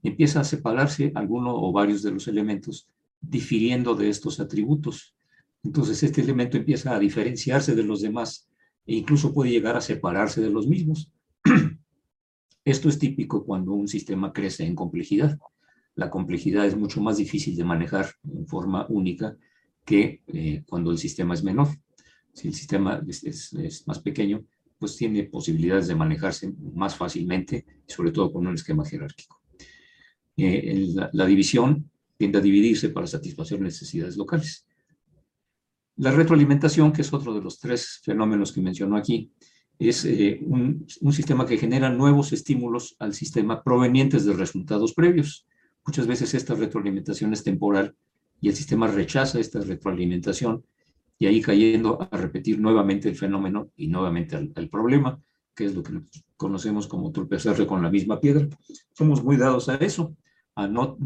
empieza 0.03 0.41
a 0.41 0.45
separarse 0.45 1.13
alguno 1.15 1.55
o 1.55 1.73
varios 1.73 2.03
de 2.03 2.11
los 2.11 2.29
elementos 2.29 2.89
difiriendo 3.21 3.95
de 3.95 4.09
estos 4.09 4.41
atributos. 4.41 5.15
Entonces 5.63 6.03
este 6.03 6.21
elemento 6.21 6.57
empieza 6.57 6.95
a 6.95 6.99
diferenciarse 6.99 7.75
de 7.75 7.83
los 7.83 8.01
demás 8.01 8.49
e 8.87 8.95
incluso 8.95 9.35
puede 9.35 9.51
llegar 9.51 9.77
a 9.77 9.81
separarse 9.81 10.41
de 10.41 10.51
los 10.51 10.67
mismos. 10.67 11.13
Esto 12.65 12.89
es 12.89 12.99
típico 12.99 13.45
cuando 13.45 13.73
un 13.73 13.89
sistema 13.89 14.33
crece 14.33 14.65
en 14.65 14.75
complejidad. 14.75 15.39
La 15.95 16.11
complejidad 16.11 16.67
es 16.67 16.77
mucho 16.77 17.01
más 17.01 17.17
difícil 17.17 17.57
de 17.57 17.65
manejar 17.65 18.07
en 18.25 18.47
forma 18.47 18.87
única 18.89 19.37
que 19.85 20.23
eh, 20.29 20.63
cuando 20.69 20.91
el 20.91 20.99
sistema 20.99 21.35
es 21.35 21.43
menor. 21.43 21.69
Si 22.33 22.47
el 22.47 22.55
sistema 22.55 23.03
es 23.09 23.85
más 23.87 23.99
pequeño, 23.99 24.45
pues 24.79 24.97
tiene 24.97 25.25
posibilidades 25.25 25.89
de 25.89 25.97
manejarse 25.97 26.55
más 26.73 26.95
fácilmente, 26.95 27.67
sobre 27.87 28.13
todo 28.13 28.33
con 28.33 28.47
un 28.47 28.55
esquema 28.55 28.85
jerárquico. 28.85 29.38
Eh, 30.39 30.95
la, 31.13 31.27
división 31.27 31.91
tiende 32.17 32.39
a 32.39 32.41
dividirse 32.41 32.89
para 32.91 33.07
satisfacer 33.07 33.61
necesidades 33.61 34.17
locales. 34.17 34.67
La 35.97 36.13
retroalimentación, 36.13 36.93
que 36.93 37.03
es 37.03 37.13
otro 37.13 37.35
de 37.35 37.43
los 37.43 37.59
tres 37.59 38.01
fenómenos 38.05 38.53
que 38.53 38.61
mencionó 38.61 38.97
aquí, 38.97 39.33
es 39.79 40.05
eh, 40.05 40.39
un, 40.43 40.87
un, 41.01 41.13
sistema 41.13 41.45
que 41.45 41.59
genera 41.59 41.91
nuevos 41.91 42.33
estímulos 42.33 42.97
al 42.99 43.15
sistema 43.15 43.63
provenientes 43.63 44.25
de 44.25 44.33
resultados 44.33 44.95
previos. 44.95 45.47
Muchas 45.85 46.07
veces 46.07 46.35
esta 46.35 46.55
retroalimentación 46.55 47.33
es 47.33 47.43
temporal 47.43 47.95
y 48.41 48.49
el 48.49 48.57
sistema 48.57 48.87
rechaza 48.87 49.41
esta 49.41 49.61
retroalimentación 49.61 50.65
y 51.19 51.27
ahí 51.27 51.43
cayendo 51.43 51.99
a 52.01 52.17
repetir 52.17 52.61
nuevamente 52.61 53.09
el 53.09 53.17
fenómeno 53.17 53.71
y 53.77 53.89
nuevamente 53.89 54.37
el, 54.55 54.69
problema, 54.71 55.21
que 55.55 55.65
es 55.65 55.75
lo 55.75 55.83
que 55.83 56.01
conocemos 56.37 56.87
como 56.87 57.11
tropezarse 57.11 57.67
con 57.67 57.83
la 57.83 57.91
misma 57.91 58.21
piedra. 58.21 58.49
Somos 58.93 59.25
muy 59.25 59.37
dados 59.37 59.69
a 59.69 59.75
eso, 59.77 60.17
a 60.59 60.67
no, 60.67 60.99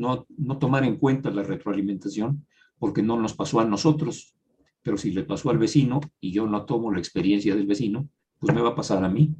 tomar 0.59 0.82
en 0.85 0.97
cuenta 0.97 1.30
la 1.30 1.42
retroalimentación, 1.42 2.47
porque 2.78 3.02
no 3.02 3.21
nos 3.21 3.35
pasó 3.35 3.61
a 3.61 3.66
nosotros, 3.66 4.35
pero 4.80 4.97
si 4.97 5.11
le 5.11 5.25
pasó 5.25 5.50
al 5.50 5.59
vecino 5.59 6.00
y 6.23 6.32
yo 6.32 6.47
no 6.47 6.64
tomo 6.64 6.90
la 6.90 6.99
experiencia 6.99 7.54
del 7.54 7.66
vecino, 7.66 8.09
pues 8.38 8.54
me 8.54 8.62
va 8.62 8.71
a 8.71 8.75
pasar 8.75 9.04
a 9.04 9.11
mí. 9.11 9.35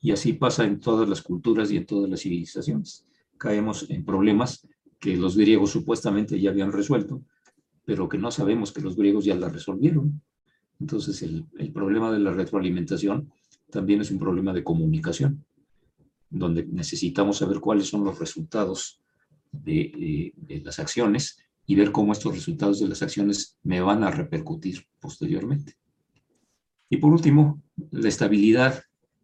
Y 0.00 0.10
así 0.10 0.32
pasa 0.32 0.64
en 0.64 0.80
todas 0.80 1.06
las 1.06 1.20
culturas 1.20 1.70
y 1.70 1.76
en 1.76 1.84
todas 1.84 2.08
las 2.08 2.22
civilizaciones. 2.22 3.06
Caemos 3.36 3.90
en 3.90 4.06
problemas 4.06 4.66
que 4.98 5.18
los 5.18 5.36
griegos 5.36 5.70
supuestamente 5.70 6.40
ya 6.40 6.48
habían 6.48 6.72
resuelto, 6.72 7.22
pero 7.84 8.08
que 8.08 8.16
no 8.16 8.30
sabemos 8.30 8.72
que 8.72 8.80
los 8.80 8.96
griegos 8.96 9.26
ya 9.26 9.34
la 9.34 9.50
resolvieron. 9.50 10.22
Entonces, 10.80 11.20
el 11.22 11.72
problema 11.74 12.10
de 12.10 12.20
la 12.20 12.32
retroalimentación 12.32 13.30
también 13.70 14.00
es 14.00 14.10
un 14.10 14.18
problema 14.18 14.54
de 14.54 14.64
comunicación, 14.64 15.44
donde 16.30 16.64
necesitamos 16.64 17.36
saber 17.36 17.60
cuáles 17.60 17.88
son 17.88 18.02
los 18.02 18.18
resultados 18.18 19.01
de, 19.52 20.32
las 20.64 20.78
acciones 20.78 21.38
y 21.66 21.74
ver 21.74 21.92
cómo 21.92 22.12
estos 22.12 22.34
resultados 22.34 22.80
de 22.80 22.88
las 22.88 23.02
acciones 23.02 23.58
me 23.62 23.80
van 23.80 24.02
a 24.02 24.10
repercutir 24.10 24.86
posteriormente. 25.00 25.76
Y 26.88 26.96
por 26.96 27.12
último, 27.12 27.62
la 27.90 28.08
estabilidad, 28.08 28.82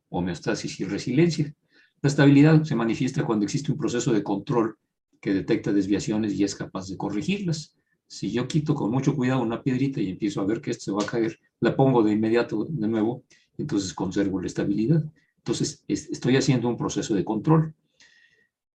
homeostasis 0.08 0.80
y 0.80 0.84
resiliencia. 0.84 1.54
La 2.00 2.08
estabilidad 2.08 2.62
se 2.62 2.74
manifiesta 2.74 3.24
cuando 3.24 3.44
existe 3.44 3.72
un 3.72 3.78
proceso 3.78 4.12
de 4.12 4.22
control 4.22 4.78
que 5.20 5.34
detecta 5.34 5.72
desviaciones 5.72 6.34
y 6.34 6.44
es 6.44 6.54
capaz 6.54 6.88
de 6.88 6.96
corregirlas. 6.96 7.74
Si 8.06 8.30
yo 8.30 8.48
quito 8.48 8.74
con 8.74 8.90
mucho 8.90 9.14
cuidado 9.14 9.42
una 9.42 9.62
piedrita 9.62 10.00
y 10.00 10.10
empiezo 10.10 10.40
a 10.40 10.46
ver 10.46 10.60
que 10.60 10.70
esto 10.70 10.84
se 10.84 10.92
va 10.92 11.02
a 11.02 11.06
caer, 11.06 11.38
la 11.60 11.76
pongo 11.76 12.02
de 12.02 12.12
inmediato 12.12 12.64
de 12.64 12.88
nuevo, 12.88 13.24
entonces 13.58 13.92
conservo 13.92 14.40
la 14.40 14.46
estabilidad. 14.46 15.04
Entonces 15.38 15.84
estoy 15.88 16.36
haciendo 16.36 16.68
un 16.68 16.76
proceso 16.76 17.14
de 17.14 17.24
control. 17.24 17.74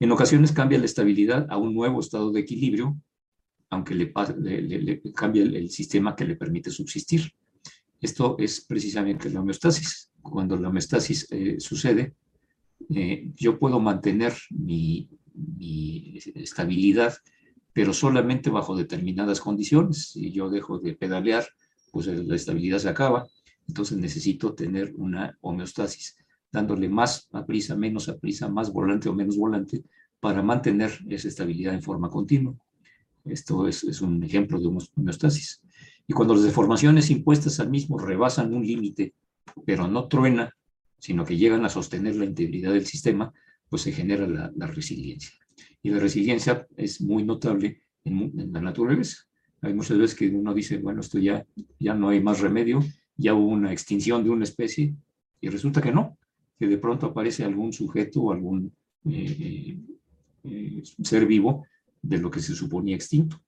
En 0.00 0.12
ocasiones 0.12 0.52
cambia 0.52 0.78
la 0.78 0.84
estabilidad 0.84 1.46
a 1.50 1.56
un 1.56 1.74
nuevo 1.74 2.00
estado 2.00 2.30
de 2.30 2.40
equilibrio, 2.40 2.96
aunque 3.70 3.94
le, 3.94 4.12
cambia 5.14 5.42
el, 5.42 5.70
sistema 5.70 6.14
que 6.14 6.24
le 6.24 6.36
permite 6.36 6.70
subsistir. 6.70 7.32
Esto 8.00 8.36
es 8.38 8.60
precisamente 8.60 9.28
la 9.30 9.40
homeostasis. 9.40 10.10
Cuando 10.22 10.56
la 10.56 10.68
homeostasis 10.68 11.26
eh, 11.30 11.56
sucede, 11.58 12.14
eh, 12.94 13.32
yo 13.34 13.58
puedo 13.58 13.80
mantener 13.80 14.34
mi, 14.50 15.08
mi 15.34 16.18
estabilidad 16.34 17.14
pero 17.78 17.92
solamente 17.92 18.50
bajo 18.50 18.74
determinadas 18.74 19.40
condiciones. 19.40 20.08
Si 20.10 20.32
yo 20.32 20.50
dejo 20.50 20.80
de 20.80 20.94
pedalear, 20.94 21.46
pues 21.92 22.08
la 22.08 22.34
estabilidad 22.34 22.80
se 22.80 22.88
acaba. 22.88 23.28
Entonces 23.68 23.98
necesito 23.98 24.52
tener 24.52 24.92
una 24.96 25.38
homeostasis, 25.42 26.16
dándole 26.50 26.88
más 26.88 27.28
a 27.32 27.44
prisa, 27.44 27.76
menos 27.76 28.08
a 28.08 28.18
prisa, 28.18 28.48
más 28.48 28.72
volante 28.72 29.08
o 29.08 29.14
menos 29.14 29.36
volante, 29.36 29.84
para 30.20 30.42
mantener 30.42 30.92
esa 31.08 31.28
estabilidad 31.28 31.74
en 31.74 31.82
forma 31.82 32.08
continua. 32.08 32.54
Esto 33.24 33.68
es, 33.68 33.84
es 33.84 34.00
un 34.00 34.22
ejemplo 34.22 34.58
de 34.58 34.66
homeostasis. 34.96 35.60
Y 36.06 36.12
cuando 36.12 36.34
las 36.34 36.44
deformaciones 36.44 37.10
impuestas 37.10 37.60
al 37.60 37.70
mismo 37.70 37.98
rebasan 37.98 38.54
un 38.54 38.66
límite, 38.66 39.14
pero 39.64 39.86
no 39.86 40.08
truena, 40.08 40.54
sino 40.98 41.24
que 41.24 41.36
llegan 41.36 41.64
a 41.64 41.68
sostener 41.68 42.16
la 42.16 42.24
integridad 42.24 42.72
del 42.72 42.86
sistema, 42.86 43.32
pues 43.68 43.82
se 43.82 43.92
genera 43.92 44.26
la, 44.26 44.50
la 44.56 44.66
resiliencia. 44.66 45.32
Y 45.82 45.90
la 45.90 45.98
resiliencia 45.98 46.66
es 46.76 47.00
muy 47.00 47.24
notable 47.24 47.82
en, 48.04 48.32
en, 48.38 48.52
la 48.52 48.60
naturaleza. 48.60 49.24
Hay 49.60 49.74
muchas 49.74 49.98
veces 49.98 50.16
que 50.16 50.28
uno 50.28 50.54
dice, 50.54 50.78
bueno, 50.78 51.00
esto 51.00 51.18
ya, 51.18 51.44
ya 51.78 51.94
no 51.94 52.08
hay 52.08 52.22
más 52.22 52.40
remedio, 52.40 52.80
ya 53.16 53.34
hubo 53.34 53.48
una 53.48 53.72
extinción 53.72 54.24
de 54.24 54.30
una 54.30 54.44
especie, 54.44 54.94
y 55.40 55.48
resulta 55.48 55.80
que 55.80 55.92
no, 55.92 56.17
que 56.58 56.66
de 56.66 56.78
pronto 56.78 57.06
aparece 57.06 57.44
algún 57.44 57.72
sujeto 57.72 58.22
o 58.22 58.32
algún 58.32 58.72
eh, 59.04 59.78
eh, 60.44 60.82
ser 61.02 61.26
vivo 61.26 61.64
de 62.02 62.18
lo 62.18 62.30
que 62.30 62.40
se 62.40 62.54
suponía 62.54 62.96
extinto. 62.96 63.40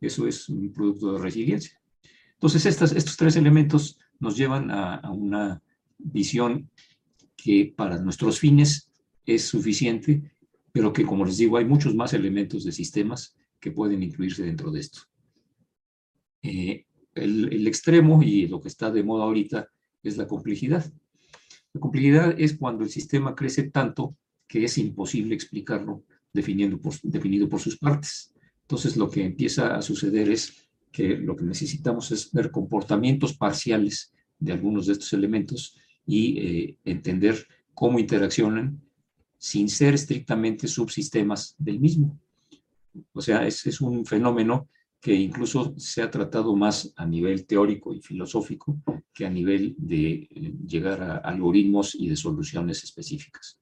Eso 0.00 0.26
es 0.26 0.48
un 0.48 0.72
producto 0.72 1.12
de 1.12 1.20
resiliencia. 1.20 1.80
Entonces, 2.34 2.66
estas, 2.66 2.92
estos 2.92 3.16
tres 3.16 3.36
elementos 3.36 3.98
nos 4.20 4.36
llevan 4.36 4.70
a, 4.70 5.10
una 5.10 5.62
visión 5.98 6.70
que 7.36 7.72
para 7.76 7.98
nuestros 7.98 8.38
fines 8.38 8.90
es 9.26 9.44
suficiente, 9.44 10.32
pero 10.72 10.92
que, 10.92 11.04
como 11.04 11.24
les 11.24 11.36
digo, 11.36 11.56
hay 11.56 11.64
muchos 11.64 11.94
más 11.94 12.12
elementos 12.14 12.64
de 12.64 12.72
sistemas 12.72 13.36
que 13.60 13.72
pueden 13.72 14.02
incluirse 14.02 14.44
dentro 14.44 14.70
de 14.70 14.80
esto. 14.80 15.00
Eh, 16.42 16.86
el, 17.14 17.52
el, 17.52 17.66
extremo 17.66 18.22
y 18.22 18.46
lo 18.46 18.60
que 18.60 18.68
está 18.68 18.90
de 18.92 19.02
moda 19.02 19.24
ahorita 19.24 19.68
es 20.04 20.16
la 20.16 20.28
complejidad. 20.28 20.84
La 21.74 21.80
complejidad 21.80 22.34
es 22.38 22.56
cuando 22.56 22.84
el 22.84 22.90
sistema 22.90 23.34
crece 23.34 23.70
tanto 23.70 24.16
que 24.46 24.64
es 24.64 24.78
imposible 24.78 25.34
explicarlo 25.34 26.04
definiendo 26.32 26.80
por, 26.80 26.94
definido 27.02 27.48
por 27.48 27.60
sus 27.60 27.78
partes. 27.78 28.32
Entonces 28.62 28.96
lo 28.96 29.10
que 29.10 29.24
empieza 29.24 29.76
a 29.76 29.82
suceder 29.82 30.30
es 30.30 30.68
que 30.90 31.16
lo 31.16 31.36
que 31.36 31.44
necesitamos 31.44 32.10
es 32.12 32.32
ver 32.32 32.50
comportamientos 32.50 33.34
parciales 33.34 34.12
de 34.38 34.52
algunos 34.52 34.86
de 34.86 34.92
estos 34.92 35.12
elementos 35.12 35.76
y 36.06 36.38
eh, 36.38 36.76
entender 36.84 37.46
cómo 37.74 37.98
interaccionan 37.98 38.80
sin 39.36 39.68
ser 39.68 39.94
estrictamente 39.94 40.66
subsistemas 40.66 41.54
del 41.58 41.78
mismo. 41.80 42.18
O 43.12 43.20
sea, 43.20 43.46
es, 43.46 43.66
es 43.66 43.80
un 43.80 44.04
fenómeno 44.04 44.68
que 45.00 45.14
incluso 45.14 45.74
se 45.76 46.02
ha 46.02 46.10
tratado 46.10 46.56
más 46.56 46.92
a 46.96 47.06
nivel 47.06 47.46
teórico 47.46 47.94
y 47.94 48.00
filosófico 48.00 48.80
que 49.14 49.26
a 49.26 49.30
nivel 49.30 49.74
de 49.78 50.28
eh, 50.30 50.54
llegar 50.66 51.02
a 51.02 51.16
algoritmos 51.18 51.94
y 51.94 52.08
de 52.08 52.16
soluciones 52.16 52.82
específicas. 52.82 53.58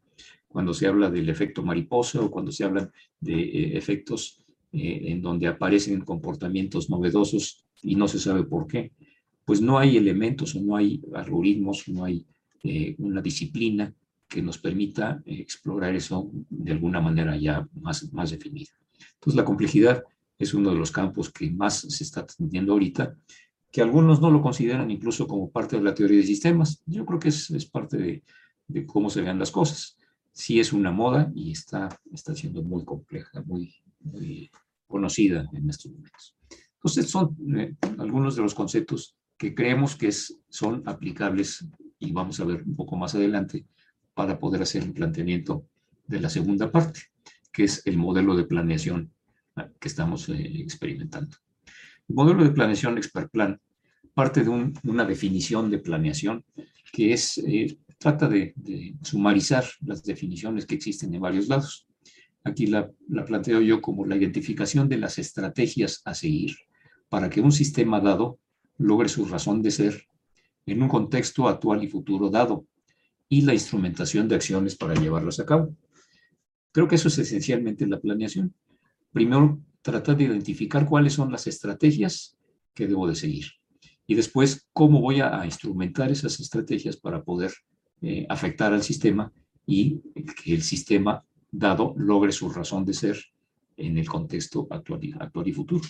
Cuando 0.48 0.72
se 0.72 0.86
habla 0.86 1.10
del 1.10 1.28
efecto 1.28 1.62
mariposa 1.62 2.22
o 2.22 2.30
cuando 2.30 2.52
se 2.52 2.64
habla 2.64 2.90
de 3.20 3.34
eh, 3.34 3.76
efectos 3.76 4.38
eh, 4.72 5.02
en 5.06 5.20
donde 5.20 5.46
aparecen 5.46 6.00
comportamientos 6.00 6.88
novedosos 6.88 7.66
y 7.82 7.96
no 7.96 8.08
se 8.08 8.18
sabe 8.18 8.44
por 8.44 8.66
qué, 8.66 8.92
pues 9.44 9.60
no 9.60 9.78
hay 9.78 9.96
elementos 9.96 10.54
o 10.56 10.60
no 10.62 10.76
hay 10.76 11.00
algoritmos, 11.14 11.88
no 11.88 12.04
hay 12.04 12.26
una 12.98 13.22
disciplina 13.22 13.94
que 14.26 14.42
nos 14.42 14.58
permita 14.58 15.22
explorar 15.24 15.94
eso 15.94 16.32
de 16.50 16.72
alguna 16.72 17.00
manera 17.00 17.36
ya 17.36 17.68
más, 17.80 18.12
más 18.12 18.32
definida. 18.32 18.72
Entonces 19.14 19.36
la 19.36 19.44
complejidad 19.44 20.02
es 20.38 20.54
uno 20.54 20.70
de 20.70 20.76
los 20.76 20.90
campos 20.90 21.30
que 21.30 21.50
más 21.50 21.80
se 21.80 22.04
está 22.04 22.20
atendiendo 22.20 22.72
ahorita, 22.72 23.16
que 23.70 23.82
algunos 23.82 24.20
no 24.20 24.30
lo 24.30 24.42
consideran 24.42 24.90
incluso 24.90 25.26
como 25.26 25.50
parte 25.50 25.76
de 25.76 25.82
la 25.82 25.94
teoría 25.94 26.18
de 26.18 26.26
sistemas. 26.26 26.82
Yo 26.86 27.04
creo 27.04 27.18
que 27.18 27.28
es, 27.28 27.50
es 27.50 27.66
parte 27.66 27.96
de, 27.96 28.22
de, 28.68 28.86
cómo 28.86 29.10
se 29.10 29.22
vean 29.22 29.38
las 29.38 29.50
cosas. 29.50 29.96
Sí 30.32 30.60
es 30.60 30.72
una 30.72 30.90
moda 30.90 31.30
y 31.34 31.52
está, 31.52 31.88
está 32.12 32.34
siendo 32.34 32.62
muy 32.62 32.84
compleja, 32.84 33.42
muy, 33.44 33.74
conocida 34.86 35.48
en 35.52 35.68
estos 35.68 35.90
momentos. 35.92 36.36
Entonces 36.74 37.10
son 37.10 37.36
eh, 37.58 37.74
algunos 37.98 38.36
de 38.36 38.42
los 38.42 38.54
conceptos 38.54 39.16
que 39.36 39.54
creemos 39.54 39.96
que 39.96 40.08
es, 40.08 40.38
son 40.48 40.82
aplicables 40.86 41.66
y 41.98 42.12
vamos 42.12 42.38
a 42.40 42.44
ver 42.44 42.62
un 42.62 42.76
poco 42.76 42.96
más 42.96 43.14
adelante 43.14 43.66
para 44.14 44.38
poder 44.38 44.62
hacer 44.62 44.84
un 44.84 44.94
planteamiento 44.94 45.66
de 46.06 46.20
la 46.20 46.30
segunda 46.30 46.70
parte, 46.70 47.00
que 47.52 47.64
es 47.64 47.86
el 47.86 47.98
modelo 47.98 48.36
de 48.36 48.44
planeación 48.44 49.12
que 49.80 49.88
estamos 49.88 50.28
eh, 50.28 50.60
experimentando. 50.60 51.36
El 52.08 52.14
modelo 52.14 52.44
de 52.44 52.50
planeación 52.50 52.98
Expertplan 52.98 53.60
parte 54.14 54.42
de 54.42 54.48
un, 54.48 54.72
una 54.84 55.04
definición 55.04 55.70
de 55.70 55.78
planeación 55.78 56.44
que 56.92 57.12
es, 57.12 57.38
eh, 57.38 57.78
trata 57.98 58.28
de, 58.28 58.52
de, 58.56 58.94
sumarizar 59.02 59.64
las 59.80 60.02
definiciones 60.02 60.64
que 60.66 60.74
existen 60.74 61.12
en 61.14 61.20
varios 61.20 61.48
lados. 61.48 61.86
Aquí 62.44 62.66
la, 62.66 62.90
la 63.08 63.24
planteo 63.24 63.60
yo 63.60 63.82
como 63.82 64.06
la 64.06 64.16
identificación 64.16 64.88
de 64.88 64.98
las 64.98 65.18
estrategias 65.18 66.00
a 66.04 66.14
seguir 66.14 66.56
para 67.08 67.28
que 67.28 67.40
un 67.40 67.52
sistema 67.52 68.00
dado 68.00 68.38
logre 68.78 69.08
su 69.08 69.24
razón 69.24 69.62
de 69.62 69.70
ser 69.70 70.06
en 70.66 70.82
un 70.82 70.88
contexto 70.88 71.48
actual 71.48 71.82
y 71.82 71.88
futuro 71.88 72.30
dado 72.30 72.66
y 73.28 73.42
la 73.42 73.54
instrumentación 73.54 74.28
de 74.28 74.36
acciones 74.36 74.76
para 74.76 74.94
llevarlas 74.94 75.40
a 75.40 75.46
cabo. 75.46 75.74
Creo 76.72 76.88
que 76.88 76.96
eso 76.96 77.08
es 77.08 77.18
esencialmente 77.18 77.86
la 77.86 78.00
planeación. 78.00 78.54
Primero, 79.16 79.58
tratar 79.80 80.14
de 80.18 80.24
identificar 80.24 80.84
cuáles 80.84 81.14
son 81.14 81.32
las 81.32 81.46
estrategias 81.46 82.36
que 82.74 82.86
debo 82.86 83.08
de 83.08 83.14
seguir 83.14 83.46
y 84.06 84.14
después 84.14 84.68
cómo 84.74 85.00
voy 85.00 85.20
a, 85.20 85.40
a 85.40 85.46
instrumentar 85.46 86.10
esas 86.10 86.38
estrategias 86.38 86.98
para 86.98 87.24
poder 87.24 87.50
eh, 88.02 88.26
afectar 88.28 88.74
al 88.74 88.82
sistema 88.82 89.32
y 89.66 90.02
que 90.44 90.52
el 90.52 90.62
sistema 90.62 91.24
dado 91.50 91.94
logre 91.96 92.30
su 92.30 92.50
razón 92.50 92.84
de 92.84 92.92
ser 92.92 93.16
en 93.78 93.96
el 93.96 94.06
contexto 94.06 94.66
actual 94.68 95.02
y, 95.02 95.12
actual 95.18 95.48
y 95.48 95.52
futuro. 95.54 95.88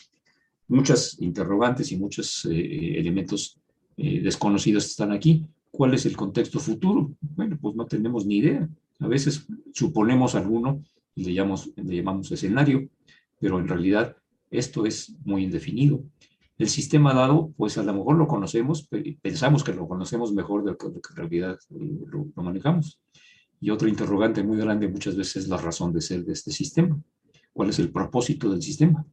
Muchas 0.69 1.21
interrogantes 1.21 1.91
y 1.91 1.97
muchos 1.97 2.45
eh, 2.45 2.97
elementos 2.97 3.59
eh, 3.97 4.21
desconocidos 4.21 4.87
están 4.87 5.11
aquí. 5.11 5.45
¿Cuál 5.73 5.95
es 5.95 6.07
el 6.07 6.17
contexto 6.17 6.61
futuro? 6.61 7.11
Bueno, 7.21 7.59
pues 7.61 7.75
no 7.75 7.87
tenemos 7.87 8.25
ni 8.25 8.37
idea. 8.37 8.69
A 9.01 9.09
veces 9.09 9.49
suponemos 9.73 10.37
alguno 10.37 10.81
y 11.17 11.25
le 11.25 11.35
llamamos, 11.35 11.73
le 11.75 11.97
llamamos 11.97 12.31
escenario, 12.31 12.89
pero 13.39 13.59
en 13.59 13.69
realidad 13.69 14.17
esto 14.51 14.87
es 14.87 15.17
muy 15.25 15.45
indefinido. 15.45 16.03
El 16.59 16.69
sistema 16.69 17.13
dado, 17.13 17.53
pues 17.57 17.77
a 17.77 17.83
lo 17.83 17.93
mejor 17.93 18.17
lo 18.17 18.27
conocemos, 18.27 18.89
pensamos 19.21 19.63
que 19.63 19.75
lo 19.75 19.87
conocemos 19.87 20.33
mejor 20.33 20.65
de 20.65 20.71
lo 20.73 20.79
que, 20.79 20.87
en 20.87 21.17
realidad 21.17 21.59
eh, 21.71 21.99
lo, 22.07 22.29
lo 22.35 22.43
manejamos. 22.43 23.01
Y 23.61 23.71
otro 23.71 23.89
interrogante 23.89 24.43
muy 24.43 24.59
grande 24.59 24.89
muchas 24.89 25.17
veces 25.17 25.45
es 25.45 25.49
la 25.49 25.57
razón 25.57 25.93
de 25.93 26.01
ser 26.01 26.25
de 26.25 26.33
este 26.33 26.51
sistema. 26.51 26.99
¿Cuál 27.53 27.71
es 27.71 27.79
el 27.79 27.91
propósito 27.91 28.51
del 28.51 28.63
sistema? 28.63 29.05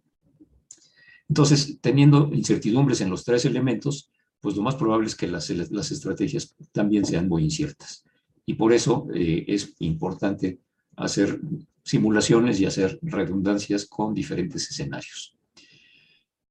Entonces, 1.30 1.80
teniendo 1.82 2.30
incertidumbres 2.34 3.02
en 3.02 3.10
los 3.10 3.24
tres 3.24 3.46
elementos, 3.46 4.12
pues 4.40 4.56
lo 4.56 4.62
más 4.62 4.76
probable 4.76 5.08
es 5.08 5.16
que 5.16 5.28
las, 5.28 5.50
las 5.50 5.92
estrategias 5.92 6.56
también 6.72 7.06
sean 7.06 7.30
muy 7.30 7.46
inciertas. 7.46 8.04
Y 8.46 8.56
por 8.56 8.74
eso 8.74 9.08
eh, 9.14 9.46
es 9.48 9.74
importante 9.80 10.60
hacer 10.96 11.40
simulaciones 11.84 12.60
y 12.60 12.66
hacer 12.66 13.00
redundancias 13.02 13.86
con 13.86 14.14
diferentes 14.14 14.70
escenarios. 14.70 15.36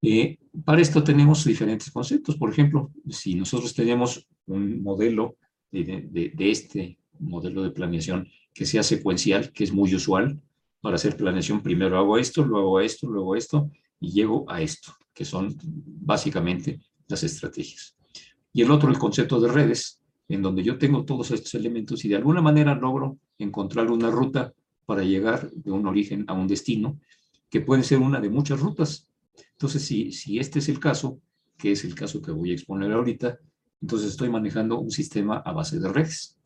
Eh, 0.01 0.37
para 0.65 0.81
esto 0.81 1.03
tenemos 1.03 1.45
diferentes 1.45 1.89
conceptos. 1.89 2.35
Por 2.35 2.51
ejemplo, 2.51 2.91
si 3.09 3.35
nosotros 3.35 3.73
tenemos 3.73 4.27
un 4.45 4.83
modelo 4.83 5.37
de, 5.71 5.83
de, 6.11 6.31
de, 6.35 6.51
este 6.51 6.97
modelo 7.19 7.63
de 7.63 7.71
planeación 7.71 8.27
que 8.53 8.65
sea 8.65 8.83
secuencial, 8.83 9.51
que 9.51 9.63
es 9.63 9.71
muy 9.71 9.95
usual, 9.95 10.41
para 10.81 10.97
hacer 10.97 11.15
planeación 11.15 11.63
primero 11.63 11.97
hago 11.97 12.17
esto, 12.17 12.43
luego 12.43 12.81
esto, 12.81 13.07
luego 13.07 13.35
esto, 13.35 13.71
y 14.01 14.11
llego 14.11 14.45
a 14.49 14.61
esto, 14.61 14.93
que 15.13 15.23
son 15.23 15.55
básicamente 15.63 16.81
las 17.07 17.23
estrategias. 17.23 17.95
Y 18.51 18.61
el 18.61 18.71
otro, 18.71 18.89
el 18.89 18.99
concepto 18.99 19.39
de 19.39 19.51
redes, 19.51 20.02
en 20.27 20.41
donde 20.41 20.63
yo 20.63 20.77
tengo 20.77 21.05
todos 21.05 21.31
estos 21.31 21.53
elementos 21.55 22.03
y 22.05 22.09
de 22.09 22.15
alguna 22.15 22.41
manera 22.41 22.75
logro 22.75 23.17
encontrar 23.37 23.91
una 23.91 24.09
ruta 24.09 24.53
para 24.85 25.03
llegar 25.03 25.51
de 25.51 25.71
un 25.71 25.85
origen 25.87 26.25
a 26.27 26.33
un 26.33 26.47
destino, 26.47 26.99
que 27.49 27.61
puede 27.61 27.83
ser 27.83 27.99
una 27.99 28.19
de 28.19 28.29
muchas 28.29 28.59
rutas. 28.59 29.07
Entonces, 29.51 29.85
si, 29.85 30.11
si 30.11 30.39
este 30.39 30.59
es 30.59 30.69
el 30.69 30.79
caso, 30.79 31.19
que 31.57 31.71
es 31.71 31.83
el 31.85 31.95
caso 31.95 32.21
que 32.21 32.31
voy 32.31 32.51
a 32.51 32.53
exponer 32.53 32.91
ahorita, 32.91 33.37
entonces 33.81 34.11
estoy 34.11 34.29
manejando 34.29 34.79
un 34.79 34.91
sistema 34.91 35.37
a 35.37 35.51
base 35.51 35.79
de 35.79 35.89
redes. 35.89 36.37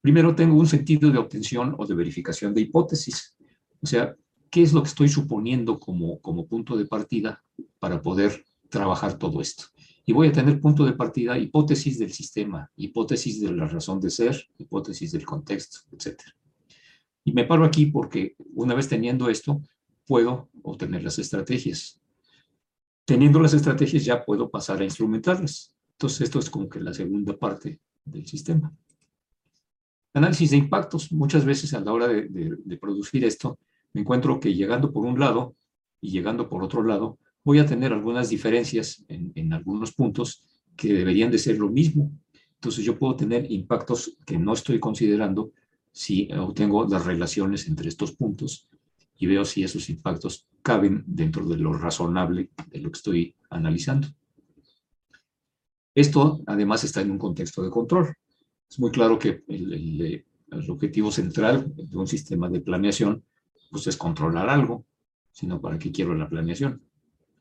Primero 0.00 0.34
tengo 0.34 0.56
un 0.58 0.66
sentido 0.66 1.10
de 1.10 1.18
obtención 1.18 1.74
o 1.78 1.86
de 1.86 1.94
verificación 1.94 2.54
de 2.54 2.62
hipótesis. 2.62 3.36
O 3.80 3.86
sea, 3.86 4.14
¿qué 4.48 4.62
es 4.62 4.72
lo 4.72 4.82
que 4.82 4.88
estoy 4.88 5.08
suponiendo 5.08 5.78
como, 5.78 6.20
como 6.20 6.46
punto 6.46 6.76
de 6.76 6.86
partida 6.86 7.42
para 7.78 8.00
poder 8.00 8.44
trabajar 8.68 9.18
todo 9.18 9.40
esto. 9.40 9.64
Y 10.08 10.14
voy 10.14 10.28
a 10.28 10.32
tener 10.32 10.58
punto 10.58 10.86
de 10.86 10.94
partida 10.94 11.36
hipótesis 11.36 11.98
del 11.98 12.14
sistema, 12.14 12.72
hipótesis 12.76 13.42
de 13.42 13.52
la 13.52 13.68
razón 13.68 14.00
de 14.00 14.08
ser, 14.08 14.42
hipótesis 14.56 15.12
del 15.12 15.26
contexto, 15.26 15.80
etc. 15.92 16.22
Y 17.24 17.32
me 17.34 17.44
paro 17.44 17.62
aquí 17.62 17.84
porque 17.84 18.34
una 18.54 18.74
vez 18.74 18.88
teniendo 18.88 19.28
esto, 19.28 19.60
puedo 20.06 20.48
obtener 20.62 21.04
las 21.04 21.18
estrategias. 21.18 22.00
Teniendo 23.04 23.38
las 23.38 23.52
estrategias 23.52 24.02
ya 24.02 24.24
puedo 24.24 24.48
pasar 24.48 24.80
a 24.80 24.84
instrumentarlas. 24.84 25.74
Entonces 25.92 26.22
esto 26.22 26.38
es 26.38 26.48
como 26.48 26.70
que 26.70 26.80
la 26.80 26.94
segunda 26.94 27.36
parte 27.36 27.78
del 28.06 28.26
sistema. 28.26 28.74
Análisis 30.14 30.52
de 30.52 30.56
impactos. 30.56 31.12
Muchas 31.12 31.44
veces 31.44 31.74
a 31.74 31.80
la 31.80 31.92
hora 31.92 32.08
de, 32.08 32.28
de, 32.28 32.56
de 32.64 32.76
producir 32.78 33.26
esto, 33.26 33.58
me 33.92 34.00
encuentro 34.00 34.40
que 34.40 34.54
llegando 34.54 34.90
por 34.90 35.04
un 35.04 35.20
lado 35.20 35.54
y 36.00 36.12
llegando 36.12 36.48
por 36.48 36.64
otro 36.64 36.82
lado, 36.82 37.18
voy 37.44 37.58
a 37.58 37.66
tener 37.66 37.92
algunas 37.92 38.28
diferencias 38.28 39.04
en, 39.08 39.32
en 39.34 39.52
algunos 39.52 39.92
puntos 39.92 40.44
que 40.76 40.92
deberían 40.92 41.30
de 41.30 41.38
ser 41.38 41.58
lo 41.58 41.68
mismo. 41.68 42.10
Entonces 42.54 42.84
yo 42.84 42.98
puedo 42.98 43.16
tener 43.16 43.50
impactos 43.50 44.16
que 44.26 44.38
no 44.38 44.52
estoy 44.52 44.80
considerando 44.80 45.52
si 45.92 46.28
obtengo 46.32 46.86
las 46.86 47.04
relaciones 47.04 47.66
entre 47.66 47.88
estos 47.88 48.12
puntos 48.12 48.68
y 49.18 49.26
veo 49.26 49.44
si 49.44 49.64
esos 49.64 49.90
impactos 49.90 50.46
caben 50.62 51.02
dentro 51.06 51.44
de 51.46 51.56
lo 51.56 51.72
razonable 51.72 52.50
de 52.70 52.78
lo 52.78 52.90
que 52.90 52.96
estoy 52.96 53.34
analizando. 53.50 54.08
Esto 55.94 56.40
además 56.46 56.84
está 56.84 57.00
en 57.00 57.10
un 57.10 57.18
contexto 57.18 57.62
de 57.62 57.70
control. 57.70 58.14
Es 58.70 58.78
muy 58.78 58.90
claro 58.90 59.18
que 59.18 59.42
el, 59.48 60.24
objetivo 60.68 61.10
central 61.10 61.74
de 61.74 61.96
un 61.96 62.06
sistema 62.06 62.48
de 62.48 62.60
planeación 62.60 63.24
pues 63.70 63.86
es 63.86 63.96
controlar 63.96 64.48
algo, 64.48 64.86
sino 65.32 65.60
para 65.60 65.78
qué 65.78 65.90
quiero 65.90 66.14
la 66.14 66.28
planeación. 66.28 66.80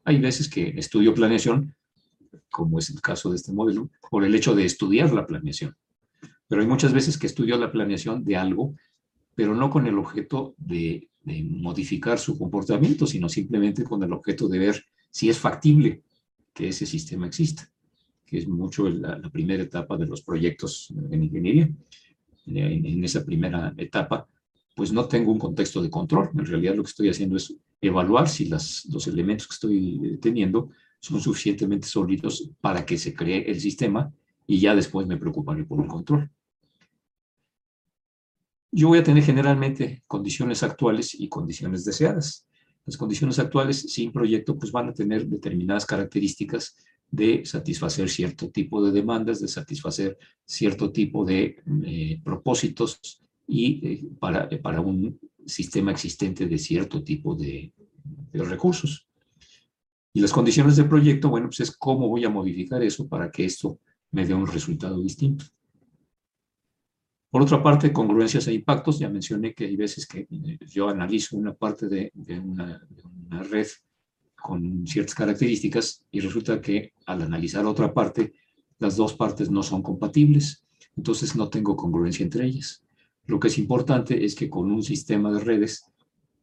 Hay 0.08 0.20
veces 0.20 0.48
que 0.48 0.70
estudio 0.78 1.13
planeación, 1.13 1.76
como 2.50 2.80
es 2.80 2.89
el 2.89 3.02
caso 3.02 3.30
de 3.30 3.36
este 3.36 3.52
modelo, 3.52 3.89
por 4.10 4.24
el 4.24 4.34
hecho 4.36 4.56
de 4.56 4.63
estudiar 4.63 5.12
la 5.12 5.28
planeación. 5.28 5.76
Pero 6.48 6.62
hay 6.62 6.67
muchas 6.67 6.93
veces 6.93 7.17
que 7.17 7.28
estudio 7.28 7.58
la 7.58 7.74
planeación 7.74 8.24
de 8.24 8.38
algo, 8.38 8.74
pero 9.36 9.54
no 9.54 9.70
con 9.70 9.86
el 9.86 10.00
objeto 10.00 10.56
de, 10.58 11.10
modificar 11.26 12.20
su 12.20 12.39
comportamiento, 12.39 13.06
sino 13.06 13.28
simplemente 13.28 13.84
con 13.84 14.02
el 14.02 14.13
objeto 14.13 14.48
de 14.48 14.60
ver 14.60 14.86
si 15.12 15.28
es 15.28 15.38
factible 15.38 16.04
que 16.54 16.70
ese 16.70 16.86
sistema 16.86 17.28
exista, 17.28 17.70
que 18.26 18.38
es 18.38 18.48
mucho 18.48 18.88
la, 18.88 19.20
primera 19.30 19.63
etapa 19.63 19.98
de 19.98 20.08
los 20.08 20.22
proyectos 20.22 20.93
en 21.12 21.22
ingeniería. 21.22 21.70
En, 22.46 22.86
en, 22.86 23.04
esa 23.04 23.26
primera 23.26 23.74
etapa, 23.76 24.26
pues 24.74 24.93
no 24.93 25.06
tengo 25.06 25.34
un 25.34 25.39
contexto 25.39 25.82
de 25.82 25.89
control. 25.89 26.30
En 26.34 26.46
realidad 26.46 26.76
lo 26.76 26.84
que 26.84 26.91
estoy 26.91 27.10
haciendo 27.10 27.36
es 27.36 27.54
evaluar 27.81 28.27
si 28.27 28.45
las, 28.45 28.85
los 28.91 29.07
elementos 29.07 29.47
que 29.47 29.53
estoy 29.53 30.19
teniendo 30.21 30.69
son 30.99 31.21
suficientemente 31.21 31.87
sólidos 31.87 32.49
para 32.59 32.85
que 32.85 32.97
se 32.97 33.13
cree 33.13 33.49
el 33.49 33.59
sistema 33.59 34.11
y 34.45 34.59
ya 34.59 34.75
después 34.75 35.05
me 35.07 35.17
preocuparé 35.17 35.63
por 35.65 35.81
el 35.81 35.87
control. 35.87 36.29
Yo 38.71 38.89
voy 38.89 38.99
a 38.99 39.03
tener 39.03 39.23
generalmente 39.23 40.03
condiciones 40.07 40.63
actuales 40.63 41.13
y 41.13 41.29
condiciones 41.29 41.85
deseadas. 41.85 42.47
Las 42.85 42.97
condiciones 42.97 43.39
actuales 43.39 43.81
sin 43.81 44.11
proyecto 44.11 44.57
pues 44.57 44.71
van 44.71 44.89
a 44.89 44.93
tener 44.93 45.27
determinadas 45.27 45.85
características 45.85 46.75
de 47.09 47.45
satisfacer 47.45 48.09
cierto 48.09 48.49
tipo 48.49 48.83
de 48.83 48.91
demandas, 48.91 49.39
de 49.41 49.47
satisfacer 49.47 50.17
cierto 50.45 50.91
tipo 50.91 51.23
de 51.25 51.63
eh, 51.85 52.21
propósitos 52.23 53.21
y 53.47 53.87
eh, 53.87 54.09
para, 54.19 54.49
para 54.61 54.81
un 54.81 55.19
sistema 55.47 55.91
existente 55.91 56.47
de 56.47 56.57
cierto 56.57 57.03
tipo 57.03 57.36
de, 57.36 57.73
de 58.31 58.43
recursos. 58.43 59.07
Y 60.13 60.19
las 60.19 60.33
condiciones 60.33 60.75
del 60.77 60.89
proyecto, 60.89 61.29
bueno, 61.29 61.47
pues 61.47 61.60
es 61.62 61.77
cómo 61.77 62.07
voy 62.07 62.25
a 62.25 62.29
modificar 62.29 62.81
eso 62.83 63.07
para 63.07 63.29
que 63.29 63.45
esto 63.45 63.79
me 64.12 64.25
dé 64.25 64.33
un 64.33 64.47
resultado 64.47 65.01
distinto. 65.01 65.45
Por 67.29 67.41
otra 67.41 67.62
parte, 67.62 67.91
congruencias 67.91 68.47
e 68.47 68.53
impactos, 68.53 68.99
ya 68.99 69.10
mencioné 69.10 69.53
que 69.53 69.65
hay 69.65 69.75
veces 69.75 70.07
que 70.07 70.27
eh, 70.31 70.57
yo 70.65 70.88
analizo 70.88 71.36
una 71.36 71.53
parte 71.53 71.88
de, 71.88 72.12
una, 72.39 72.81
red 73.43 73.67
con 74.36 74.88
ciertas 74.88 75.13
características 75.13 76.03
y 76.10 76.21
resulta 76.21 76.62
que 76.62 76.93
al 77.05 77.21
analizar 77.21 77.65
otra 77.65 77.93
parte, 77.93 78.33
las 78.79 78.95
dos 78.95 79.13
partes 79.13 79.51
no 79.51 79.62
son 79.62 79.81
compatibles, 79.81 80.65
entonces 80.95 81.36
no 81.36 81.49
tengo 81.49 81.75
congruencia 81.75 82.23
entre 82.23 82.45
ellas. 82.45 82.83
Lo 83.27 83.39
que 83.39 83.47
es 83.47 83.57
importante 83.57 84.25
es 84.25 84.35
que 84.35 84.49
con 84.49 84.71
un 84.71 84.83
sistema 84.83 85.31
de 85.31 85.39
redes 85.39 85.85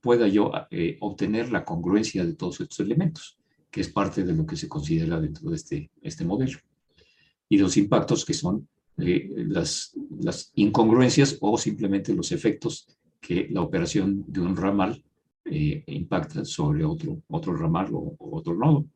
pueda 0.00 0.28
yo 0.28 0.52
eh, 0.70 0.96
obtener 1.00 1.50
la 1.50 1.64
congruencia 1.64 2.24
de 2.24 2.34
todos 2.34 2.60
estos 2.60 2.80
elementos, 2.80 3.38
que 3.70 3.80
es 3.80 3.88
parte 3.88 4.22
de 4.22 4.34
lo 4.34 4.46
que 4.46 4.56
se 4.56 4.68
considera 4.68 5.20
dentro 5.20 5.50
de 5.50 5.56
este, 5.56 5.90
este 6.02 6.24
modelo 6.24 6.58
y 7.48 7.58
los 7.58 7.76
impactos 7.76 8.24
que 8.24 8.34
son 8.34 8.68
eh, 8.98 9.30
las, 9.48 9.94
incongruencias 10.54 11.38
o 11.40 11.58
simplemente 11.58 12.14
los 12.14 12.32
efectos 12.32 12.86
que 13.20 13.48
la 13.50 13.62
operación 13.62 14.24
de 14.26 14.40
un 14.40 14.56
ramal 14.56 15.02
eh, 15.44 15.82
impacta 15.86 16.44
sobre 16.44 16.84
otro, 16.84 17.22
otro 17.28 17.56
ramal 17.56 17.88
o, 17.92 18.16
otro 18.18 18.54
nodo. 18.54 18.86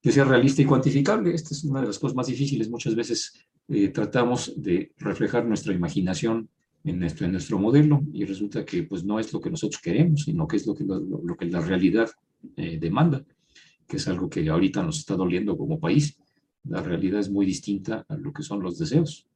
Que 0.00 0.12
sea 0.12 0.24
realista 0.24 0.62
y 0.62 0.64
cuantificable, 0.64 1.34
esta 1.34 1.54
es 1.54 1.64
una 1.64 1.80
de 1.80 1.88
las 1.88 1.98
cosas 1.98 2.16
más 2.16 2.28
difíciles. 2.28 2.70
Muchas 2.70 2.94
veces 2.94 3.34
eh, 3.68 3.88
tratamos 3.88 4.52
de 4.56 4.92
reflejar 4.98 5.46
nuestra 5.46 5.74
imaginación 5.74 6.48
en 6.84 7.00
nuestro, 7.00 7.26
en 7.26 7.32
nuestro 7.32 7.58
modelo 7.58 8.02
y 8.12 8.24
resulta 8.24 8.64
que 8.64 8.82
pues 8.84 9.04
no 9.04 9.18
es 9.18 9.32
lo 9.32 9.40
que 9.40 9.50
nosotros 9.50 9.80
queremos, 9.80 10.24
sino 10.24 10.46
que 10.46 10.56
es 10.56 10.66
lo 10.66 10.74
que, 10.74 10.84
lo, 10.84 11.00
lo 11.00 11.36
que 11.36 11.46
la 11.46 11.60
realidad 11.60 12.08
demanda, 12.54 13.24
que 13.86 13.96
es 13.96 14.06
algo 14.06 14.30
que 14.30 14.48
ahorita 14.48 14.82
nos 14.82 14.98
está 15.00 15.16
doliendo 15.16 15.56
como 15.56 15.80
país 15.80 16.16
la 16.68 16.82
realidad 16.82 17.20
es 17.20 17.30
muy 17.30 17.46
distinta 17.46 18.04
a 18.08 18.16
lo 18.16 18.32
que 18.32 18.42
son 18.42 18.62
los 18.62 18.78
deseos. 18.78 19.26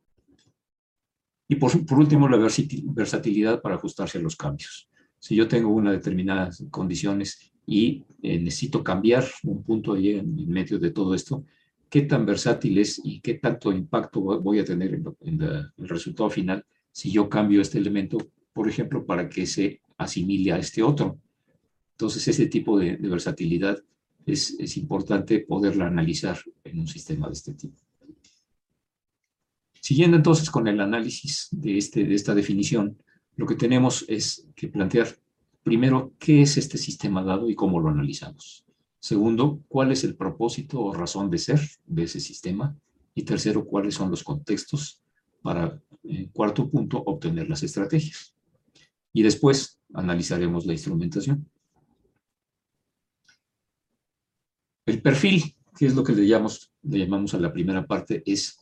Y 1.48 1.56
por, 1.56 1.98
último, 1.98 2.28
la 2.28 2.38
versatilidad 2.38 3.60
para 3.60 3.74
ajustarse 3.74 4.18
a 4.18 4.22
los 4.22 4.36
cambios. 4.36 4.88
Si 5.18 5.34
yo 5.36 5.46
tengo 5.48 5.70
unas 5.70 5.94
determinadas 5.94 6.64
condiciones 6.70 7.52
y 7.66 8.04
eh, 8.22 8.38
necesito 8.38 8.82
cambiar 8.82 9.24
un 9.44 9.62
punto 9.62 9.92
ahí 9.92 10.10
en, 10.10 10.48
medio 10.48 10.78
de 10.78 10.90
todo 10.90 11.14
esto, 11.14 11.44
¿qué 11.92 12.00
tan 12.00 12.24
versátil 12.24 12.78
es 12.78 13.02
y 13.04 13.20
qué 13.20 13.34
tanto 13.34 13.70
impacto 13.70 14.22
voy 14.22 14.58
a 14.58 14.64
tener 14.64 14.94
en, 14.94 15.42
el 15.42 15.88
resultado 15.90 16.30
final 16.30 16.64
si 16.90 17.12
yo 17.12 17.28
cambio 17.28 17.60
este 17.60 17.76
elemento, 17.76 18.16
por 18.54 18.66
ejemplo, 18.66 19.04
para 19.04 19.28
que 19.28 19.44
se 19.44 19.82
asimile 19.98 20.52
a 20.52 20.58
este 20.58 20.82
otro? 20.82 21.18
Entonces, 21.90 22.26
ese 22.26 22.46
tipo 22.46 22.78
de 22.78 22.96
versatilidad 22.96 23.78
es, 24.24 24.74
importante 24.78 25.40
poderla 25.40 25.86
analizar 25.86 26.38
en 26.64 26.80
un 26.80 26.86
sistema 26.86 27.26
de 27.26 27.34
este 27.34 27.52
tipo. 27.52 27.76
Siguiendo 29.78 30.16
entonces 30.16 30.50
con 30.50 30.66
el 30.68 30.80
análisis 30.80 31.48
de, 31.50 31.76
este, 31.76 32.04
de 32.04 32.14
esta 32.14 32.34
definición, 32.34 32.96
lo 33.36 33.44
que 33.44 33.56
tenemos 33.56 34.06
es 34.08 34.48
que 34.54 34.68
plantear 34.68 35.08
primero 35.62 36.14
qué 36.18 36.40
es 36.40 36.56
este 36.56 36.78
sistema 36.78 37.22
dado 37.22 37.50
y 37.50 37.54
cómo 37.54 37.80
lo 37.80 37.90
analizamos. 37.90 38.64
Segundo, 39.02 39.60
cuál 39.66 39.90
es 39.90 40.04
el 40.04 40.14
propósito 40.14 40.80
o 40.80 40.94
razón 40.94 41.28
de 41.28 41.38
ser 41.38 41.58
de 41.86 42.04
ese 42.04 42.20
sistema. 42.20 42.78
Y 43.16 43.24
tercero, 43.24 43.66
cuáles 43.66 43.96
son 43.96 44.10
los 44.10 44.22
contextos 44.22 45.02
para, 45.42 45.82
en 46.04 46.28
cuarto 46.28 46.70
punto, 46.70 47.02
obtener 47.04 47.48
las 47.48 47.64
estrategias. 47.64 48.36
Y 49.12 49.24
después 49.24 49.80
analizaremos 49.92 50.66
la 50.66 50.74
instrumentación. 50.74 51.50
El 54.86 55.02
perfil, 55.02 55.56
que 55.76 55.86
es 55.86 55.96
lo 55.96 56.04
que 56.04 56.12
le 56.12 56.28
llamamos, 56.28 56.72
le 56.82 57.00
llamamos 57.00 57.34
a 57.34 57.40
la 57.40 57.52
primera 57.52 57.84
parte, 57.84 58.22
es 58.24 58.56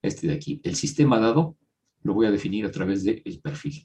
este 0.00 0.28
de 0.28 0.34
aquí. 0.34 0.60
El 0.62 0.76
sistema 0.76 1.18
dado 1.18 1.56
lo 2.04 2.14
voy 2.14 2.26
a 2.26 2.30
definir 2.30 2.64
a 2.64 2.70
través 2.70 3.02
del 3.02 3.40
perfil. 3.42 3.84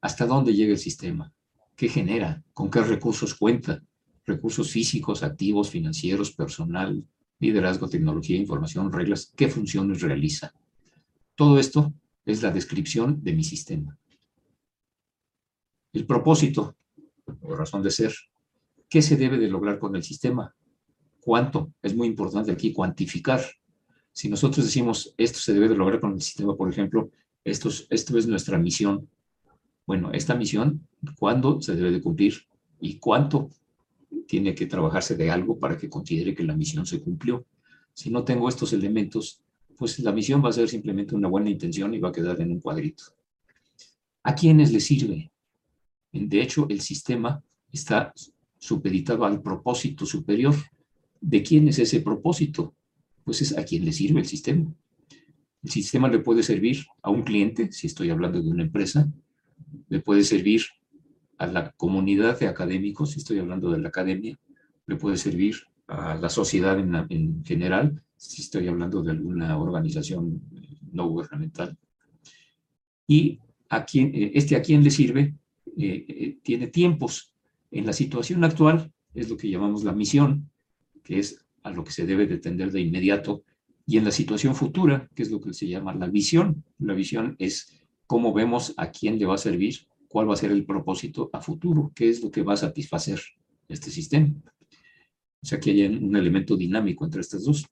¿Hasta 0.00 0.26
dónde 0.26 0.54
llega 0.54 0.70
el 0.70 0.78
sistema? 0.78 1.34
¿Qué 1.74 1.88
genera? 1.88 2.44
¿Con 2.54 2.70
qué 2.70 2.82
recursos 2.82 3.34
cuenta? 3.34 3.82
Recursos 4.28 4.70
físicos, 4.70 5.22
activos, 5.22 5.70
financieros, 5.70 6.32
personal, 6.32 7.04
liderazgo, 7.40 7.88
tecnología, 7.88 8.36
información, 8.36 8.92
reglas. 8.92 9.32
¿Qué 9.34 9.48
funciones 9.48 10.02
realiza? 10.02 10.52
Todo 11.34 11.58
esto 11.58 11.92
es 12.26 12.42
la 12.42 12.50
descripción 12.50 13.22
de 13.22 13.32
mi 13.32 13.42
sistema. 13.42 13.96
El 15.92 16.04
propósito, 16.04 16.76
o 17.40 17.56
razón 17.56 17.82
de 17.82 17.90
ser, 17.90 18.12
¿Qué 18.88 19.02
se 19.02 19.16
debe 19.16 19.36
de 19.36 19.48
lograr 19.48 19.78
con 19.78 19.94
el 19.96 20.02
sistema? 20.02 20.54
¿Cuánto? 21.20 21.72
Es 21.82 21.94
muy 21.94 22.08
importante 22.08 22.50
aquí 22.50 22.72
cuantificar. 22.72 23.42
Si 24.12 24.30
nosotros 24.30 24.64
decimos 24.64 25.14
esto 25.18 25.38
se 25.38 25.52
debe 25.52 25.68
de 25.68 25.76
lograr 25.76 26.00
con 26.00 26.14
el 26.14 26.22
sistema, 26.22 26.56
por 26.56 26.70
ejemplo, 26.70 27.10
esto 27.44 27.68
es, 27.68 27.86
esto 27.90 28.16
es 28.16 28.26
nuestra 28.26 28.56
misión. 28.58 29.08
Bueno, 29.86 30.10
esta 30.12 30.34
misión, 30.34 30.88
¿cuándo 31.18 31.60
se 31.60 31.76
debe 31.76 31.90
de 31.90 32.00
cumplir? 32.00 32.46
¿Y 32.80 32.98
cuánto 32.98 33.50
tiene 34.26 34.54
que 34.54 34.66
trabajarse 34.66 35.16
de 35.16 35.30
algo 35.30 35.58
para 35.58 35.76
que 35.76 35.88
considere 35.88 36.34
que 36.34 36.44
la 36.44 36.56
misión 36.56 36.86
se 36.86 37.00
cumplió? 37.00 37.46
Si 37.92 38.10
no 38.10 38.24
tengo 38.24 38.48
estos 38.48 38.72
elementos, 38.72 39.42
pues 39.76 39.98
la 40.00 40.12
misión 40.12 40.44
va 40.44 40.48
a 40.48 40.52
ser 40.52 40.68
simplemente 40.68 41.14
una 41.14 41.28
buena 41.28 41.50
intención 41.50 41.94
y 41.94 41.98
va 41.98 42.08
a 42.08 42.12
quedar 42.12 42.40
en 42.40 42.52
un 42.52 42.60
cuadrito. 42.60 43.04
¿A 44.22 44.34
quiénes 44.34 44.72
le 44.72 44.80
sirve? 44.80 45.30
De 46.12 46.42
hecho, 46.42 46.66
el 46.68 46.80
sistema 46.80 47.42
está 47.72 48.12
supeditado 48.58 49.24
al 49.24 49.40
propósito 49.40 50.04
superior. 50.04 50.54
¿De 51.20 51.42
quién 51.42 51.68
es 51.68 51.78
ese 51.78 52.00
propósito? 52.00 52.74
Pues 53.24 53.42
es 53.42 53.56
a 53.56 53.64
quien 53.64 53.84
le 53.84 53.92
sirve 53.92 54.20
el 54.20 54.26
sistema. 54.26 54.72
El 55.62 55.70
sistema 55.70 56.08
le 56.08 56.20
puede 56.20 56.42
servir 56.42 56.86
a 57.02 57.10
un 57.10 57.22
cliente, 57.22 57.72
si 57.72 57.86
estoy 57.86 58.10
hablando 58.10 58.40
de 58.40 58.48
una 58.48 58.62
empresa, 58.62 59.10
le 59.88 60.00
puede 60.00 60.24
servir 60.24 60.62
a 61.38 61.46
la 61.46 61.70
comunidad 61.72 62.38
de 62.38 62.48
académicos, 62.48 63.16
estoy 63.16 63.38
hablando 63.38 63.70
de 63.70 63.78
la 63.78 63.88
academia, 63.88 64.38
le 64.86 64.96
puede 64.96 65.16
servir 65.16 65.56
a 65.86 66.16
la 66.16 66.28
sociedad 66.28 66.78
en, 66.78 67.44
general, 67.44 68.02
si 68.16 68.42
estoy 68.42 68.68
hablando 68.68 69.02
de 69.02 69.12
alguna 69.12 69.56
organización 69.56 70.42
no 70.92 71.08
gubernamental. 71.08 71.76
Y 73.06 73.38
a 73.68 73.84
quien, 73.84 74.10
este 74.34 74.56
a 74.56 74.62
quién 74.62 74.82
le 74.82 74.90
sirve 74.90 75.34
eh, 75.76 76.04
eh, 76.08 76.38
tiene 76.42 76.68
tiempos 76.68 77.32
En 77.70 77.86
la 77.86 77.92
situación 77.92 78.42
actual 78.44 78.90
es 79.14 79.28
lo 79.28 79.36
que 79.36 79.50
llamamos 79.50 79.84
la 79.84 79.92
misión, 79.92 80.50
que 81.04 81.18
es 81.18 81.44
a 81.62 81.70
lo 81.70 81.84
que 81.84 81.92
se 81.92 82.06
debe 82.06 82.26
de 82.26 82.38
tender 82.38 82.72
de 82.72 82.80
inmediato, 82.80 83.44
y 83.86 83.96
en 83.96 84.04
la 84.04 84.10
situación 84.10 84.54
futura, 84.54 85.08
que 85.14 85.22
es 85.22 85.30
lo 85.30 85.40
que 85.40 85.54
se 85.54 85.66
llama 85.66 85.94
la 85.94 86.08
visión. 86.08 86.64
La 86.78 86.94
visión 86.94 87.36
es 87.38 87.72
cómo 88.06 88.32
vemos 88.32 88.74
a 88.76 88.90
quién 88.90 89.18
le 89.18 89.26
va 89.26 89.34
a 89.34 89.38
servir, 89.38 89.86
cuál 90.08 90.28
va 90.28 90.34
a 90.34 90.36
ser 90.36 90.50
el 90.50 90.64
propósito 90.64 91.30
a 91.32 91.40
futuro, 91.40 91.92
qué 91.94 92.08
es 92.08 92.22
lo 92.22 92.30
que 92.30 92.42
va 92.42 92.54
a 92.54 92.56
satisfacer 92.56 93.20
este 93.68 93.90
sistema. 93.90 94.34
O 95.40 95.46
sea 95.46 95.60
que 95.60 95.70
hay 95.70 95.82
un 95.84 96.16
elemento 96.16 96.56
dinámico 96.56 97.04
entre 97.04 97.20
estas 97.20 97.44
dos. 97.44 97.66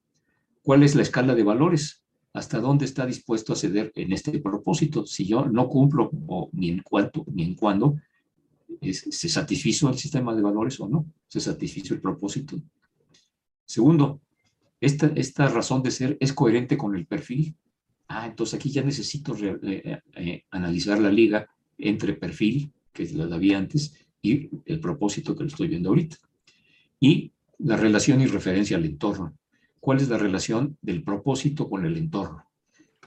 ¿Cuál 0.62 0.82
es 0.82 0.94
la 0.94 1.02
escala 1.02 1.34
de 1.34 1.42
valores? 1.42 2.04
¿Hasta 2.32 2.60
dónde 2.60 2.84
está 2.84 3.06
dispuesto 3.06 3.52
a 3.52 3.56
ceder 3.56 3.92
en 3.94 4.12
este 4.12 4.38
propósito? 4.38 5.06
Si 5.06 5.26
yo 5.26 5.46
no 5.46 5.68
cumplo 5.68 6.10
o 6.28 6.50
ni 6.52 6.68
en 6.68 6.82
cuánto 6.82 7.24
ni 7.32 7.44
en 7.44 7.54
cuándo, 7.54 7.96
¿se 8.82 9.28
satisfizo 9.28 9.88
el 9.88 9.96
sistema 9.96 10.34
de 10.34 10.42
valores 10.42 10.78
o 10.80 10.88
no? 10.88 11.06
¿Se 11.28 11.40
satisfizo 11.40 11.94
el 11.94 12.00
propósito? 12.00 12.56
Segundo, 13.64 14.20
esta, 14.80 15.06
esta 15.16 15.48
razón 15.48 15.82
de 15.82 15.90
ser 15.90 16.16
es 16.20 16.32
coherente 16.32 16.76
con 16.76 16.94
el 16.94 17.06
perfil. 17.06 17.56
Ah, 18.08 18.26
entonces 18.26 18.54
aquí 18.54 18.70
ya 18.70 18.82
necesito 18.82 19.34
eh, 19.42 20.00
eh, 20.14 20.44
analizar 20.50 21.00
la 21.00 21.10
liga 21.10 21.48
entre 21.78 22.14
perfil, 22.14 22.72
que 22.92 23.02
es 23.02 23.12
la 23.12 23.34
había 23.34 23.58
antes, 23.58 23.94
y 24.22 24.48
el 24.64 24.80
propósito 24.80 25.36
que 25.36 25.44
lo 25.44 25.48
estoy 25.48 25.68
viendo 25.68 25.90
ahorita. 25.90 26.16
Y 27.00 27.32
la 27.58 27.76
relación 27.76 28.20
y 28.20 28.26
referencia 28.26 28.76
al 28.76 28.84
entorno. 28.84 29.36
¿Cuál 29.80 29.98
es 29.98 30.08
la 30.08 30.18
relación 30.18 30.76
del 30.82 31.02
propósito 31.02 31.68
con 31.68 31.86
el 31.86 31.96
entorno? 31.96 32.44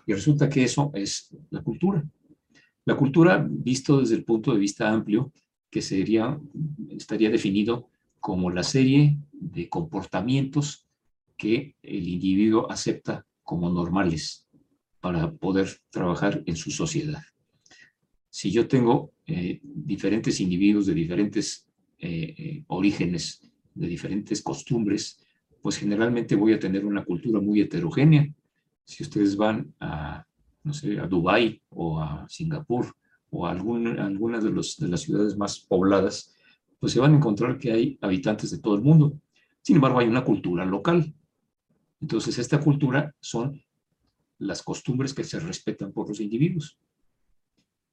Y 0.05 0.13
resulta 0.13 0.49
que 0.49 0.63
eso 0.63 0.91
es 0.93 1.35
la 1.49 1.61
cultura. 1.61 2.03
La 2.85 2.95
cultura, 2.95 3.45
visto 3.47 3.99
desde 3.99 4.15
el 4.15 4.23
punto 4.23 4.53
de 4.53 4.59
vista 4.59 4.89
amplio, 4.89 5.31
que 5.69 5.81
sería, 5.81 6.39
estaría 6.89 7.29
definido 7.29 7.89
como 8.19 8.49
la 8.49 8.63
serie 8.63 9.17
de 9.31 9.69
comportamientos 9.69 10.87
que 11.37 11.75
el 11.83 12.07
individuo 12.07 12.71
acepta 12.71 13.25
como 13.43 13.69
normales 13.69 14.47
para 14.99 15.31
poder 15.31 15.69
trabajar 15.89 16.43
en 16.45 16.55
su 16.55 16.71
sociedad. 16.71 17.21
Si 18.29 18.51
yo 18.51 18.67
tengo 18.67 19.13
eh, 19.25 19.59
diferentes 19.63 20.39
individuos 20.39 20.85
de 20.85 20.93
diferentes 20.93 21.67
eh, 21.97 22.35
eh, 22.37 22.63
orígenes, 22.67 23.41
de 23.73 23.87
diferentes 23.87 24.41
costumbres, 24.41 25.19
pues 25.61 25.77
generalmente 25.77 26.35
voy 26.35 26.53
a 26.53 26.59
tener 26.59 26.85
una 26.85 27.03
cultura 27.03 27.41
muy 27.41 27.61
heterogénea. 27.61 28.27
Si 28.83 29.03
ustedes 29.03 29.35
van 29.35 29.73
a, 29.79 30.25
no 30.63 30.73
sé, 30.73 30.99
a 30.99 31.07
Dubái 31.07 31.61
o 31.69 31.99
a 31.99 32.25
Singapur 32.29 32.95
o 33.31 33.45
a 33.45 33.51
alguna 33.51 34.39
de, 34.39 34.51
de 34.51 34.87
las 34.87 35.01
ciudades 35.01 35.37
más 35.37 35.59
pobladas, 35.59 36.35
pues 36.79 36.93
se 36.93 36.99
van 36.99 37.13
a 37.13 37.17
encontrar 37.17 37.57
que 37.57 37.71
hay 37.71 37.97
habitantes 38.01 38.51
de 38.51 38.59
todo 38.59 38.75
el 38.75 38.81
mundo. 38.81 39.19
Sin 39.61 39.75
embargo, 39.75 39.99
hay 39.99 40.07
una 40.07 40.23
cultura 40.23 40.65
local. 40.65 41.13
Entonces, 42.01 42.37
esta 42.39 42.59
cultura 42.59 43.13
son 43.19 43.61
las 44.39 44.63
costumbres 44.63 45.13
que 45.13 45.23
se 45.23 45.39
respetan 45.39 45.91
por 45.91 46.07
los 46.07 46.21
individuos. 46.21 46.79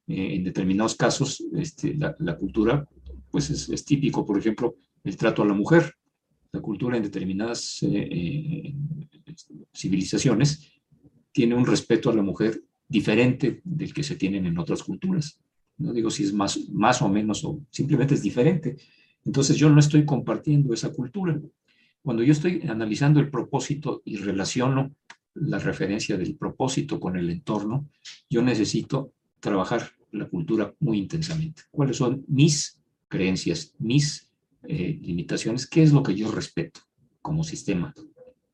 Eh, 0.08 0.36
en 0.36 0.44
determinados 0.44 0.94
casos, 0.94 1.42
este, 1.54 1.96
la, 1.96 2.36
cultura, 2.36 2.88
pues 3.30 3.50
es, 3.50 3.84
típico, 3.84 4.24
por 4.24 4.38
ejemplo, 4.38 4.76
el 5.02 5.16
trato 5.16 5.42
a 5.42 5.46
la 5.46 5.54
mujer. 5.54 5.94
La 6.52 6.60
cultura 6.60 6.96
en 6.96 7.02
determinadas 7.02 7.82
eh, 7.82 8.08
eh, 8.10 8.74
civilizaciones 9.74 10.72
tiene 11.32 11.54
un 11.54 11.66
respeto 11.66 12.08
a 12.08 12.14
la 12.14 12.22
mujer 12.22 12.62
diferente 12.88 13.60
del 13.64 13.92
que 13.92 14.04
se 14.04 14.16
tienen 14.16 14.46
en 14.46 14.58
otras 14.58 14.82
culturas. 14.82 15.40
No 15.78 15.92
digo 15.92 16.08
si 16.08 16.22
es 16.22 16.32
más, 16.32 16.68
más 16.70 17.02
o 17.02 17.08
menos 17.08 17.44
o 17.44 17.60
simplemente 17.70 18.14
es 18.14 18.22
diferente. 18.22 18.76
Entonces 19.24 19.56
yo 19.56 19.68
no 19.68 19.80
estoy 19.80 20.04
compartiendo 20.04 20.72
esa 20.72 20.92
cultura. 20.92 21.38
Cuando 22.00 22.22
yo 22.22 22.32
estoy 22.32 22.62
analizando 22.68 23.18
el 23.18 23.28
propósito 23.28 24.02
y 24.04 24.16
relaciono 24.16 24.94
la 25.34 25.58
referencia 25.58 26.16
del 26.16 26.36
propósito 26.36 27.00
con 27.00 27.16
el 27.16 27.28
entorno, 27.28 27.88
yo 28.30 28.40
necesito 28.40 29.12
trabajar 29.40 29.95
la 30.12 30.28
cultura 30.28 30.74
muy 30.80 30.98
intensamente. 30.98 31.62
¿Cuáles 31.70 31.96
son 31.96 32.24
mis 32.28 32.82
creencias, 33.08 33.74
mis 33.78 34.30
eh, 34.62 34.98
limitaciones? 35.02 35.66
¿Qué 35.66 35.82
es 35.82 35.92
lo 35.92 36.02
que 36.02 36.14
yo 36.14 36.30
respeto 36.30 36.80
como 37.22 37.44
sistema, 37.44 37.94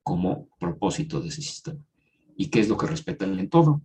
como 0.03 0.49
propósito 0.59 1.21
de 1.21 1.29
ese 1.29 1.43
sistema? 1.43 1.81
¿Y 2.37 2.47
qué 2.49 2.61
es 2.61 2.69
lo 2.69 2.77
que 2.77 2.87
respeta 2.87 3.25
el 3.25 3.39
entorno? 3.39 3.83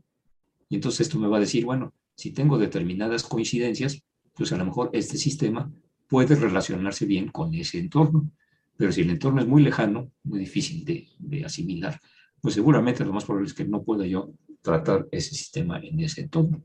Y 0.69 0.75
entonces 0.75 1.01
esto 1.01 1.19
me 1.19 1.27
va 1.27 1.37
a 1.37 1.41
decir, 1.41 1.65
bueno, 1.65 1.93
si 2.15 2.31
tengo 2.31 2.57
determinadas 2.57 3.23
coincidencias, 3.23 4.01
pues 4.33 4.51
a 4.51 4.57
lo 4.57 4.65
mejor 4.65 4.89
este 4.93 5.17
sistema 5.17 5.71
puede 6.07 6.35
relacionarse 6.35 7.05
bien 7.05 7.29
con 7.29 7.53
ese 7.53 7.79
entorno. 7.79 8.31
Pero 8.75 8.91
si 8.91 9.01
el 9.01 9.09
entorno 9.09 9.41
es 9.41 9.47
muy 9.47 9.63
lejano, 9.63 10.11
muy 10.23 10.39
difícil 10.39 10.85
de, 10.85 11.07
de 11.19 11.45
asimilar, 11.45 11.99
pues 12.41 12.53
seguramente 12.53 13.03
lo 13.03 13.13
más 13.13 13.25
probable 13.25 13.47
es 13.47 13.53
que 13.53 13.65
no 13.65 13.83
pueda 13.83 14.05
yo 14.05 14.31
tratar 14.61 15.07
ese 15.11 15.33
sistema 15.33 15.79
en 15.79 15.99
ese 15.99 16.21
entorno. 16.21 16.61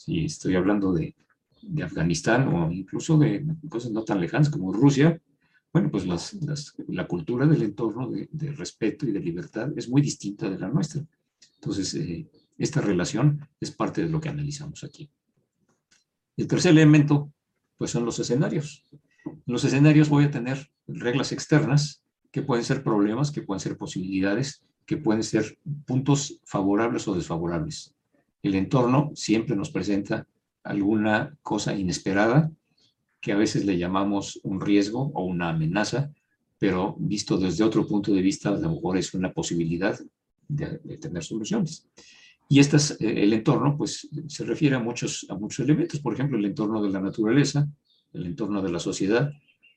Si 0.00 0.24
estoy 0.24 0.56
hablando 0.56 0.94
de, 0.94 1.14
de 1.60 1.82
Afganistán 1.82 2.48
o 2.48 2.72
incluso 2.72 3.18
de 3.18 3.44
cosas 3.68 3.90
no 3.90 4.02
tan 4.02 4.18
lejanas 4.18 4.48
como 4.48 4.72
Rusia, 4.72 5.20
bueno, 5.74 5.90
pues 5.90 6.06
las, 6.06 6.32
las, 6.42 6.74
la 6.88 7.06
cultura 7.06 7.46
del 7.46 7.62
entorno 7.62 8.10
de, 8.10 8.52
respeto 8.52 9.06
y 9.06 9.12
de 9.12 9.20
libertad 9.20 9.70
es 9.76 9.90
muy 9.90 10.00
distinta 10.00 10.48
de 10.48 10.58
la 10.58 10.68
nuestra. 10.68 11.04
Entonces, 11.56 11.92
eh, 11.96 12.26
esta 12.56 12.80
relación 12.80 13.46
es 13.60 13.72
parte 13.72 14.02
de 14.02 14.08
lo 14.08 14.22
que 14.22 14.30
analizamos 14.30 14.84
aquí. 14.84 15.10
El 16.34 16.46
tercer 16.46 16.72
elemento, 16.72 17.30
pues 17.76 17.90
son 17.90 18.06
los 18.06 18.18
escenarios. 18.18 18.86
En 19.26 19.42
los 19.44 19.64
escenarios 19.64 20.08
voy 20.08 20.24
a 20.24 20.30
tener 20.30 20.70
reglas 20.86 21.30
externas 21.30 22.02
que 22.30 22.40
pueden 22.40 22.64
ser 22.64 22.82
problemas, 22.82 23.30
que 23.30 23.42
pueden 23.42 23.60
ser 23.60 23.76
posibilidades, 23.76 24.64
que 24.86 24.96
pueden 24.96 25.22
ser 25.22 25.58
puntos 25.84 26.40
favorables 26.46 27.06
o 27.06 27.14
desfavorables. 27.14 27.94
El 28.42 28.54
entorno 28.54 29.12
siempre 29.14 29.56
nos 29.56 29.70
presenta 29.70 30.26
alguna 30.62 31.36
cosa 31.42 31.74
inesperada 31.74 32.50
que 33.20 33.32
a 33.32 33.36
veces 33.36 33.64
le 33.64 33.78
llamamos 33.78 34.40
un 34.44 34.60
riesgo 34.60 35.10
o 35.14 35.24
una 35.24 35.50
amenaza, 35.50 36.10
pero 36.58 36.96
visto 36.98 37.36
desde 37.36 37.64
otro 37.64 37.86
punto 37.86 38.12
de 38.12 38.22
vista, 38.22 38.50
a 38.50 38.56
lo 38.56 38.70
mejor 38.70 38.96
es 38.96 39.12
una 39.14 39.32
posibilidad 39.32 39.98
de, 40.48 40.78
tener 40.98 41.22
soluciones. 41.22 41.86
Y 42.48 42.58
estas, 42.60 42.92
eh, 43.00 43.22
el 43.22 43.32
entorno, 43.32 43.76
pues, 43.76 44.08
se 44.26 44.44
refiere 44.44 44.76
a 44.76 44.80
muchos, 44.80 45.26
a 45.28 45.34
muchos 45.34 45.60
elementos, 45.60 46.00
por 46.00 46.14
ejemplo, 46.14 46.38
el 46.38 46.44
entorno 46.46 46.82
de 46.82 46.90
la 46.90 47.00
naturaleza, 47.00 47.68
el 48.12 48.26
entorno 48.26 48.60
de 48.60 48.70
la 48.70 48.80
sociedad, 48.80 49.30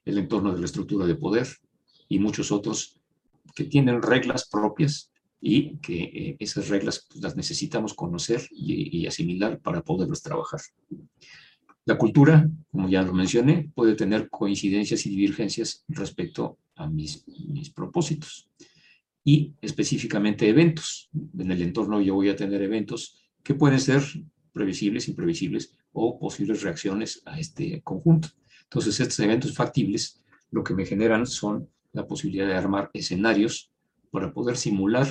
el 0.05 0.17
entorno 0.17 0.53
de 0.53 0.59
la 0.59 0.65
estructura 0.65 1.05
de 1.05 1.15
poder 1.15 1.47
y 2.09 2.19
muchos 2.19 2.51
otros 2.51 2.99
que 3.55 3.65
tienen 3.65 4.01
reglas 4.01 4.49
propias 4.49 5.12
y 5.45 5.75
que 5.79 6.03
eh, 6.03 6.37
esas 6.39 6.69
reglas 6.69 7.05
pues, 7.09 7.21
las 7.21 7.35
necesitamos 7.35 7.93
conocer 7.93 8.47
y, 8.49 9.05
asimilar 9.05 9.59
para 9.59 9.83
poderlas 9.83 10.21
trabajar. 10.21 10.61
La 11.83 11.97
cultura, 11.97 12.49
como 12.71 12.87
ya 12.87 13.01
lo 13.01 13.13
mencioné, 13.13 13.69
puede 13.75 13.95
tener 13.95 14.29
coincidencias 14.29 15.05
y 15.05 15.09
divergencias 15.09 15.83
respecto 15.89 16.59
a 16.75 16.87
mis, 16.87 17.27
mis 17.27 17.69
propósitos 17.71 18.49
y 19.25 19.53
específicamente 19.61 20.47
eventos. 20.47 21.09
En 21.37 21.51
el 21.51 21.61
entorno 21.61 21.99
yo 21.99 22.15
voy 22.15 22.29
a 22.29 22.37
tener 22.37 22.61
eventos 22.61 23.21
que 23.43 23.53
pueden 23.53 23.81
ser 23.81 24.01
previsibles, 24.53 25.09
imprevisibles 25.09 25.75
o 25.91 26.17
posibles 26.19 26.61
reacciones 26.61 27.21
a 27.25 27.37
este 27.37 27.81
conjunto. 27.81 28.29
Entonces, 28.63 28.97
estos 28.97 29.19
eventos 29.19 29.53
factibles 29.53 30.23
lo 30.51 30.63
que 30.63 30.73
me 30.73 30.85
generan 30.85 31.25
son 31.27 31.67
la 31.91 32.07
posibilidad 32.07 32.47
de 32.47 32.55
armar 32.55 32.89
escenarios 32.93 33.73
para 34.09 34.31
poder 34.31 34.55
simular 34.55 35.09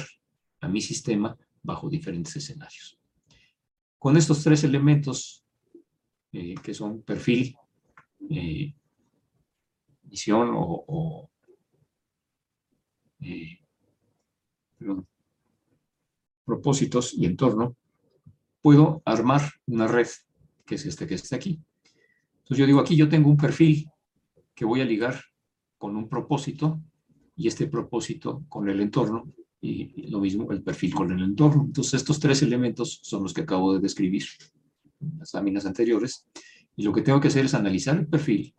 a 0.63 0.69
mi 0.69 0.81
sistema 0.81 1.37
bajo 1.63 1.91
diferentes 1.91 2.35
escenarios. 2.37 2.99
Con 3.99 4.17
estos 4.17 4.43
tres 4.43 4.65
elementos, 4.65 5.45
eh, 6.33 6.55
que 6.63 6.73
son 6.73 7.03
perfil, 7.03 7.55
eh, 8.31 8.75
o, 10.55 11.31
eh, 13.21 13.59
propósitos 16.45 17.15
y 17.15 17.27
entorno, 17.27 17.77
puedo 18.61 19.03
armar 19.05 19.43
una 19.67 19.87
red, 19.87 20.09
que 20.65 20.77
es 20.77 20.87
este 20.87 21.07
que 21.07 21.15
está 21.15 21.37
aquí. 21.37 21.61
Entonces 22.39 22.59
yo 22.59 22.67
digo, 22.67 22.81
aquí 22.81 22.97
yo 22.97 23.09
tengo 23.09 23.31
un 23.31 23.37
perfil 23.37 23.89
que 24.55 24.65
voy 24.65 24.81
a 24.81 24.85
ligar 24.85 25.21
con 25.79 25.97
un 25.97 26.09
propósito 26.09 26.81
y 27.37 27.49
este 27.49 27.67
propósito 27.67 28.45
con 28.49 28.69
el 28.69 28.81
entorno 28.81 29.33
y 29.63 30.09
lo 30.09 30.19
mismo 30.19 30.51
el 30.51 30.63
perfil 30.63 30.93
con 30.93 31.13
el 31.13 31.23
entorno. 31.23 31.63
Entonces 31.65 31.95
estos 31.95 32.19
tres 32.19 32.43
elementos 32.43 32.99
son 33.03 33.23
los 33.23 33.33
que 33.33 33.43
acabo 33.43 33.73
de 33.73 33.81
describir 33.81 34.25
en 35.01 35.19
las 35.21 35.33
láminas 35.33 35.65
anteriores 35.65 36.27
y 36.77 36.83
lo 36.83 36.93
que 36.93 37.03
tengo 37.03 37.21
que 37.21 37.29
hacer 37.29 37.45
es 37.45 37.55
analizar 37.55 37.97
el 37.97 38.07
perfil, 38.07 38.55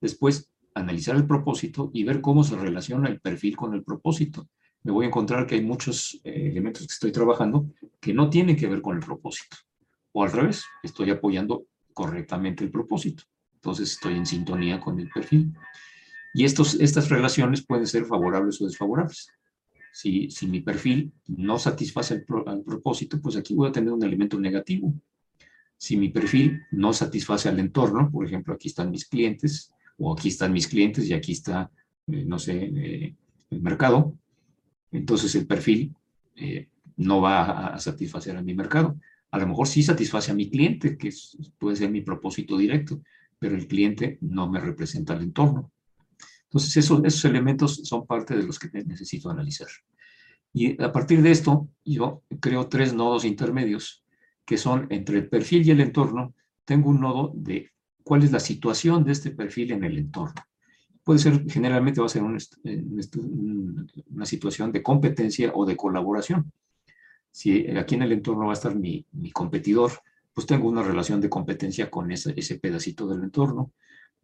después 0.00 0.50
analizar 0.74 1.16
el 1.16 1.26
propósito 1.26 1.90
y 1.94 2.04
ver 2.04 2.20
cómo 2.20 2.44
se 2.44 2.56
relaciona 2.56 3.08
el 3.08 3.18
perfil 3.18 3.56
con 3.56 3.72
el 3.74 3.82
propósito. 3.82 4.46
Me 4.82 4.92
voy 4.92 5.06
a 5.06 5.08
encontrar 5.08 5.46
que 5.46 5.54
hay 5.54 5.62
muchos 5.62 6.20
eh, 6.22 6.48
elementos 6.50 6.86
que 6.86 6.92
estoy 6.92 7.12
trabajando 7.12 7.66
que 7.98 8.12
no 8.12 8.28
tienen 8.28 8.56
que 8.56 8.66
ver 8.66 8.82
con 8.82 8.96
el 8.96 9.02
propósito. 9.02 9.56
O 10.12 10.22
al 10.22 10.32
revés, 10.32 10.64
estoy 10.82 11.10
apoyando 11.10 11.64
correctamente 11.94 12.62
el 12.62 12.70
propósito. 12.70 13.24
entonces 13.54 13.92
estoy 13.92 14.14
en 14.14 14.26
sintonía 14.26 14.78
con 14.78 15.00
el 15.00 15.08
perfil. 15.08 15.54
Y 16.34 16.44
estos, 16.44 16.74
estas 16.74 17.08
relaciones 17.08 17.64
pueden 17.64 17.86
ser 17.86 18.04
favorables 18.04 18.60
o 18.60 18.66
desfavorables. 18.66 19.28
Si, 19.96 20.28
mi 20.46 20.60
perfil 20.60 21.10
no 21.26 21.58
satisface 21.58 22.12
el, 22.16 22.24
propósito, 22.26 23.18
pues 23.18 23.34
aquí 23.34 23.54
voy 23.54 23.70
a 23.70 23.72
tener 23.72 23.90
un 23.94 24.04
elemento 24.04 24.38
negativo. 24.38 24.92
Si 25.78 25.96
mi 25.96 26.10
perfil 26.10 26.60
no 26.70 26.92
satisface 26.92 27.48
al 27.48 27.58
entorno, 27.58 28.10
por 28.10 28.26
ejemplo, 28.26 28.52
aquí 28.52 28.68
están 28.68 28.90
mis 28.90 29.06
clientes, 29.06 29.72
o 29.96 30.12
aquí 30.12 30.28
están 30.28 30.52
mis 30.52 30.68
clientes 30.68 31.08
y 31.08 31.14
aquí 31.14 31.32
está, 31.32 31.70
eh, 32.08 32.26
no 32.26 32.38
sé, 32.38 32.70
eh, 32.76 33.14
el 33.48 33.62
mercado, 33.62 34.14
entonces 34.92 35.34
el 35.34 35.46
perfil 35.46 35.94
eh, 36.34 36.68
no 36.98 37.22
va 37.22 37.68
a, 37.68 37.78
satisfacer 37.78 38.36
a 38.36 38.42
mi 38.42 38.52
mercado. 38.52 39.00
A 39.30 39.38
lo 39.38 39.46
mejor 39.46 39.66
sí 39.66 39.82
satisface 39.82 40.30
a 40.30 40.34
mi 40.34 40.50
cliente, 40.50 40.98
que 40.98 41.08
puede 41.56 41.76
ser 41.76 41.90
mi 41.90 42.02
propósito 42.02 42.58
directo, 42.58 43.00
pero 43.38 43.56
el 43.56 43.66
cliente 43.66 44.18
no 44.20 44.46
me 44.46 44.60
representa 44.60 45.14
el 45.14 45.22
entorno. 45.22 45.72
Entonces, 46.48 46.76
esos, 46.76 47.04
esos 47.04 47.24
elementos 47.24 47.76
son 47.84 48.06
parte 48.06 48.36
de 48.36 48.42
los 48.42 48.58
que 48.58 48.68
necesito 48.84 49.30
analizar. 49.30 49.68
Y 50.52 50.82
a 50.82 50.90
partir 50.90 51.22
de 51.22 51.30
esto, 51.30 51.68
yo 51.84 52.22
creo 52.40 52.68
tres 52.68 52.94
nodos 52.94 53.24
intermedios, 53.24 54.04
que 54.44 54.56
son 54.56 54.86
entre 54.90 55.18
el 55.18 55.28
perfil 55.28 55.66
y 55.66 55.70
el 55.70 55.80
entorno. 55.80 56.34
Tengo 56.64 56.90
un 56.90 57.00
nodo 57.00 57.32
de 57.34 57.70
cuál 58.02 58.22
es 58.22 58.32
la 58.32 58.40
situación 58.40 59.04
de 59.04 59.12
este 59.12 59.32
perfil 59.32 59.72
en 59.72 59.84
el 59.84 59.98
entorno. 59.98 60.42
Puede 61.04 61.18
ser, 61.18 61.44
generalmente 61.50 62.00
va 62.00 62.06
a 62.06 62.08
ser 62.08 62.22
una 62.22 62.38
situación 64.24 64.72
de 64.72 64.82
competencia 64.82 65.52
o 65.54 65.66
de 65.66 65.76
colaboración. 65.76 66.50
Si 67.30 67.66
aquí 67.76 67.96
en 67.96 68.02
el 68.02 68.12
entorno 68.12 68.46
va 68.46 68.52
a 68.52 68.54
estar 68.54 68.74
mi, 68.74 69.04
mi 69.12 69.30
competidor, 69.30 69.92
pues 70.32 70.46
tengo 70.46 70.68
una 70.68 70.82
relación 70.82 71.20
de 71.20 71.28
competencia 71.28 71.90
con 71.90 72.10
ese, 72.12 72.32
ese 72.36 72.58
pedacito 72.58 73.06
del 73.06 73.24
entorno. 73.24 73.72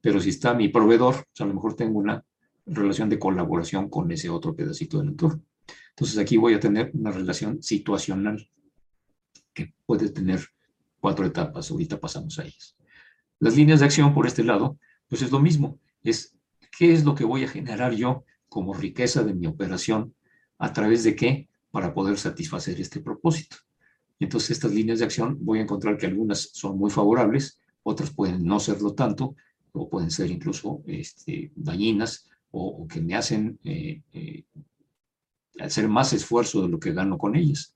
Pero 0.03 0.21
si 0.21 0.29
está 0.29 0.53
mi 0.53 0.69
proveedor, 0.69 1.15
pues 1.15 1.41
a 1.41 1.47
lo 1.47 1.55
mejor 1.55 1.75
tengo 1.75 1.99
una 1.99 2.23
relación 2.67 3.09
de 3.09 3.19
colaboración 3.19 3.89
con 3.89 4.11
ese 4.13 4.29
otro 4.29 4.55
pedacito 4.55 4.99
del 4.99 5.09
entorno. 5.09 5.43
Entonces 5.91 6.19
aquí 6.19 6.37
voy 6.37 6.53
a 6.53 6.61
tener 6.61 6.91
una 6.93 7.11
relación 7.11 7.63
situacional 7.63 8.51
que 9.55 9.73
puede 9.87 10.11
tener 10.11 10.41
cuatro 11.01 11.25
etapas. 11.25 11.71
Ahorita 11.71 11.99
pasamos 11.99 12.39
a 12.39 12.43
ellas. 12.43 12.77
Las 13.39 13.57
líneas 13.57 13.81
de 13.81 13.87
acción 13.87 14.13
por 14.13 14.27
este 14.27 14.45
lado, 14.45 14.77
pues 15.09 15.23
es 15.23 15.31
lo 15.31 15.41
mismo. 15.41 15.79
Es 16.03 16.37
qué 16.77 16.93
es 16.93 17.05
lo 17.05 17.15
que 17.15 17.25
voy 17.25 17.45
a 17.45 17.49
generar 17.49 17.93
yo 17.93 18.25
como 18.49 18.75
riqueza 18.75 19.23
de 19.23 19.35
mi 19.35 19.47
operación, 19.47 20.15
a 20.59 20.73
través 20.73 21.05
de 21.05 21.17
qué, 21.17 21.49
para 21.71 21.95
poder 21.95 22.19
satisfacer 22.19 22.81
este 22.81 23.01
propósito. 23.01 23.57
Entonces 24.21 24.51
estas 24.51 24.73
líneas 24.73 24.99
de 24.99 25.07
acción 25.07 25.39
voy 25.41 25.59
a 25.59 25.63
encontrar 25.63 25.97
que 25.97 26.07
algunas 26.07 26.51
son 26.53 26.79
muy 26.79 26.91
favorables, 26.91 27.61
otras 27.83 28.11
pueden 28.11 28.45
no 28.45 28.61
serlo 28.61 28.95
tanto, 28.95 29.35
o 29.73 29.89
pueden 29.89 30.11
ser 30.11 30.31
incluso 30.31 30.83
este, 30.87 31.51
dañinas 31.57 32.29
o, 32.51 32.87
que 32.87 33.01
me 33.01 33.15
hacen 33.15 33.59
eh, 33.65 34.03
eh, 34.13 34.45
hacer 35.59 35.89
más 35.89 36.13
esfuerzo 36.13 36.63
de 36.63 36.69
lo 36.69 36.79
que 36.79 36.93
gano 36.93 37.17
con 37.17 37.35
ellas. 37.35 37.75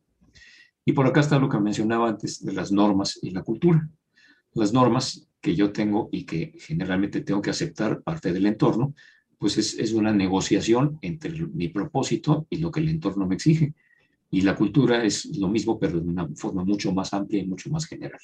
Y 0.85 0.93
por 0.93 1.07
acá 1.07 1.21
está 1.21 1.39
lo 1.39 1.49
que 1.49 1.59
mencionaba 1.59 2.09
antes 2.09 2.45
de 2.45 2.53
las 2.53 2.71
normas 2.71 3.19
y 3.23 3.31
la 3.31 3.43
cultura. 3.43 3.89
Las 4.53 4.73
normas 4.73 5.27
que 5.41 5.57
yo 5.57 5.73
tengo 5.73 6.09
y 6.13 6.25
que 6.25 6.55
generalmente 6.59 7.23
tengo 7.23 7.43
que 7.43 7.51
aceptar 7.51 8.03
parte 8.03 8.33
del 8.33 8.47
entorno, 8.47 8.95
pues 9.39 9.59
es, 9.59 9.75
es 9.79 9.93
una 9.93 10.13
negociación 10.13 10.99
entre 11.03 11.31
mi 11.47 11.69
propósito 11.69 12.47
y 12.51 12.59
lo 12.59 12.71
que 12.71 12.81
el 12.81 12.89
entorno 12.89 13.27
me 13.27 13.35
exige. 13.35 13.75
Y 14.31 14.43
la 14.43 14.55
cultura 14.55 15.05
es 15.05 15.25
lo 15.37 15.49
mismo, 15.49 15.79
pero 15.79 16.01
de 16.01 16.09
una 16.09 16.29
forma 16.35 16.65
mucho 16.65 16.93
más 16.93 17.15
amplia 17.15 17.43
y 17.43 17.47
mucho 17.47 17.71
más 17.71 17.87
general 17.87 18.21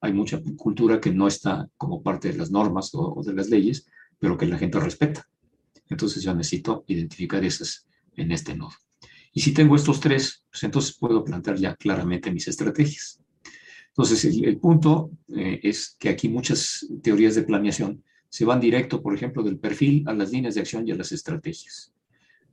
hay 0.00 0.12
mucha 0.12 0.40
cultura 0.56 1.00
que 1.00 1.12
no 1.12 1.28
está 1.28 1.68
como 1.76 2.02
parte 2.02 2.32
de 2.32 2.38
las 2.38 2.50
normas 2.50 2.90
o, 2.94 3.22
de 3.24 3.34
las 3.34 3.50
leyes, 3.50 3.86
pero 4.18 4.36
que 4.36 4.46
la 4.46 4.58
gente 4.58 4.80
respeta. 4.80 5.28
Entonces 5.88 6.22
yo 6.22 6.34
necesito 6.34 6.84
identificar 6.86 7.44
esas 7.44 7.86
en 8.16 8.32
este 8.32 8.54
nodo. 8.54 8.72
Y 9.32 9.40
si 9.40 9.52
tengo 9.52 9.76
estos 9.76 10.00
tres, 10.00 10.44
pues 10.50 10.62
entonces 10.64 10.96
puedo 10.96 11.24
plantear 11.24 11.56
ya 11.56 11.76
claramente 11.76 12.30
mis 12.30 12.48
estrategias. 12.48 13.20
Entonces 13.88 14.24
el, 14.24 14.58
punto 14.58 15.10
eh, 15.28 15.60
es 15.62 15.96
que 15.98 16.08
aquí 16.08 16.28
muchas 16.28 16.86
teorías 17.02 17.34
de 17.34 17.42
planeación 17.42 18.02
se 18.28 18.44
van 18.44 18.60
directo, 18.60 19.02
por 19.02 19.14
ejemplo, 19.14 19.42
del 19.42 19.58
perfil 19.58 20.04
a 20.06 20.14
las 20.14 20.30
líneas 20.32 20.54
de 20.54 20.60
acción 20.60 20.86
y 20.86 20.92
a 20.92 20.96
las 20.96 21.12
estrategias. 21.12 21.92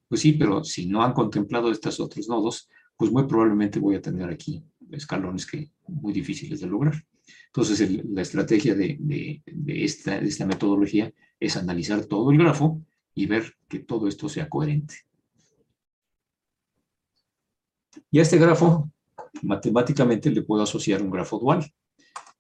Pues 0.07 0.21
sí, 0.21 0.33
pero 0.33 0.63
si 0.63 0.88
no 0.88 1.03
han 1.03 1.13
contemplado 1.13 1.71
estos 1.71 1.99
otros 1.99 2.27
nodos, 2.27 2.69
pues 2.97 3.12
muy 3.12 3.27
probablemente 3.27 3.79
voy 3.79 3.95
a 3.95 4.01
tener 4.01 4.29
aquí 4.29 4.63
escalones 4.91 5.45
que 5.45 5.71
muy 5.88 6.13
difíciles 6.13 6.62
de 6.62 6.67
lograr. 6.67 7.05
Entonces, 7.47 8.03
la 8.05 8.21
estrategia 8.21 8.75
de, 8.75 9.41
esta, 9.67 10.45
metodología 10.45 11.11
es 11.39 11.57
analizar 11.57 12.05
todo 12.05 12.31
el 12.31 12.37
grafo 12.37 12.81
y 13.13 13.25
ver 13.25 13.55
que 13.67 13.79
todo 13.79 14.07
esto 14.07 14.29
sea 14.29 14.47
coherente. 14.47 14.95
Y 18.11 18.19
a 18.19 18.21
este 18.21 18.37
grafo, 18.37 18.89
matemáticamente 19.41 20.29
le 20.31 20.43
puedo 20.43 20.61
asociar 20.61 21.01
un 21.01 21.11
grafo 21.11 21.39
dual, 21.39 21.65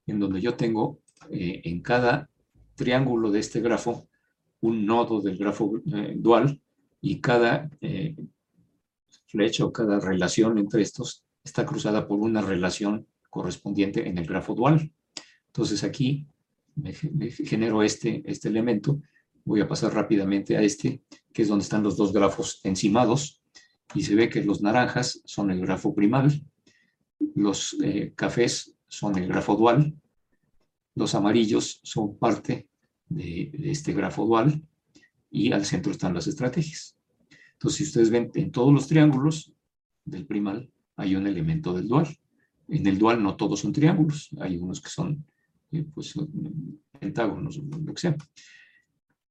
en 0.05 0.19
donde 0.19 0.39
yo 0.39 0.55
tengo 0.55 0.99
eh, 1.29 1.61
en 1.63 1.81
cada 1.81 2.29
triángulo 2.75 3.31
de 3.31 3.39
este 3.39 3.59
grafo 3.59 4.07
un 4.61 4.85
nodo 4.85 5.21
del 5.21 5.37
grafo 5.37 5.81
eh, 5.93 6.13
dual 6.15 6.61
y 7.01 7.19
cada 7.19 7.69
eh, 7.81 8.15
flecha 9.27 9.65
o 9.65 9.71
cada 9.71 9.99
relación 9.99 10.57
entre 10.57 10.81
estos 10.81 11.25
está 11.43 11.65
cruzada 11.65 12.07
por 12.07 12.19
una 12.19 12.41
relación 12.41 13.07
correspondiente 13.37 14.09
en 14.09 14.17
el 14.17 14.25
grafo 14.25 14.55
dual. 14.55 14.91
Entonces 15.47 15.83
aquí 15.83 16.27
me, 16.75 16.91
genero 17.51 17.83
este, 17.83 18.23
este 18.25 18.47
elemento. 18.47 18.99
Voy 19.45 19.61
a 19.61 19.67
pasar 19.67 19.93
rápidamente 19.93 20.57
a 20.57 20.61
este, 20.63 21.03
que 21.31 21.43
es 21.43 21.47
donde 21.47 21.61
están 21.61 21.83
los 21.83 21.95
dos 21.95 22.11
grafos 22.11 22.59
encimados. 22.63 23.43
Y 23.93 24.01
se 24.01 24.15
ve 24.15 24.27
que 24.27 24.43
los 24.43 24.61
naranjas 24.61 25.21
son 25.25 25.51
el 25.51 25.61
grafo 25.61 25.93
primal, 25.93 26.43
los 27.35 27.77
eh, 27.83 28.11
cafés 28.15 28.75
son 28.87 29.17
el 29.19 29.27
grafo 29.27 29.55
dual, 29.55 29.93
los 30.95 31.13
amarillos 31.13 31.79
son 31.83 32.17
parte 32.17 32.67
de, 33.07 33.51
de 33.53 33.71
este 33.71 33.93
grafo 33.93 34.25
dual 34.25 34.63
y 35.29 35.51
al 35.51 35.63
centro 35.63 35.91
están 35.91 36.15
las 36.15 36.25
estrategias. 36.25 36.97
Entonces, 37.53 37.77
si 37.77 37.83
ustedes 37.83 38.09
ven 38.09 38.31
en 38.33 38.51
todos 38.51 38.73
los 38.73 38.87
triángulos 38.87 39.53
del 40.05 40.25
primal, 40.25 40.69
hay 40.95 41.15
un 41.15 41.27
elemento 41.27 41.73
del 41.73 41.87
dual. 41.87 42.07
En 42.67 42.85
el 42.85 42.97
dual 42.97 43.21
no 43.23 43.35
todos 43.35 43.59
son 43.59 43.71
triángulos, 43.71 44.29
hay 44.39 44.57
unos 44.57 44.81
que 44.81 44.89
son 44.89 45.25
eh, 45.71 45.85
pues, 45.93 46.13
pentágonos, 46.99 47.57
lo 47.57 47.93
que 47.93 48.01
sea. 48.01 48.15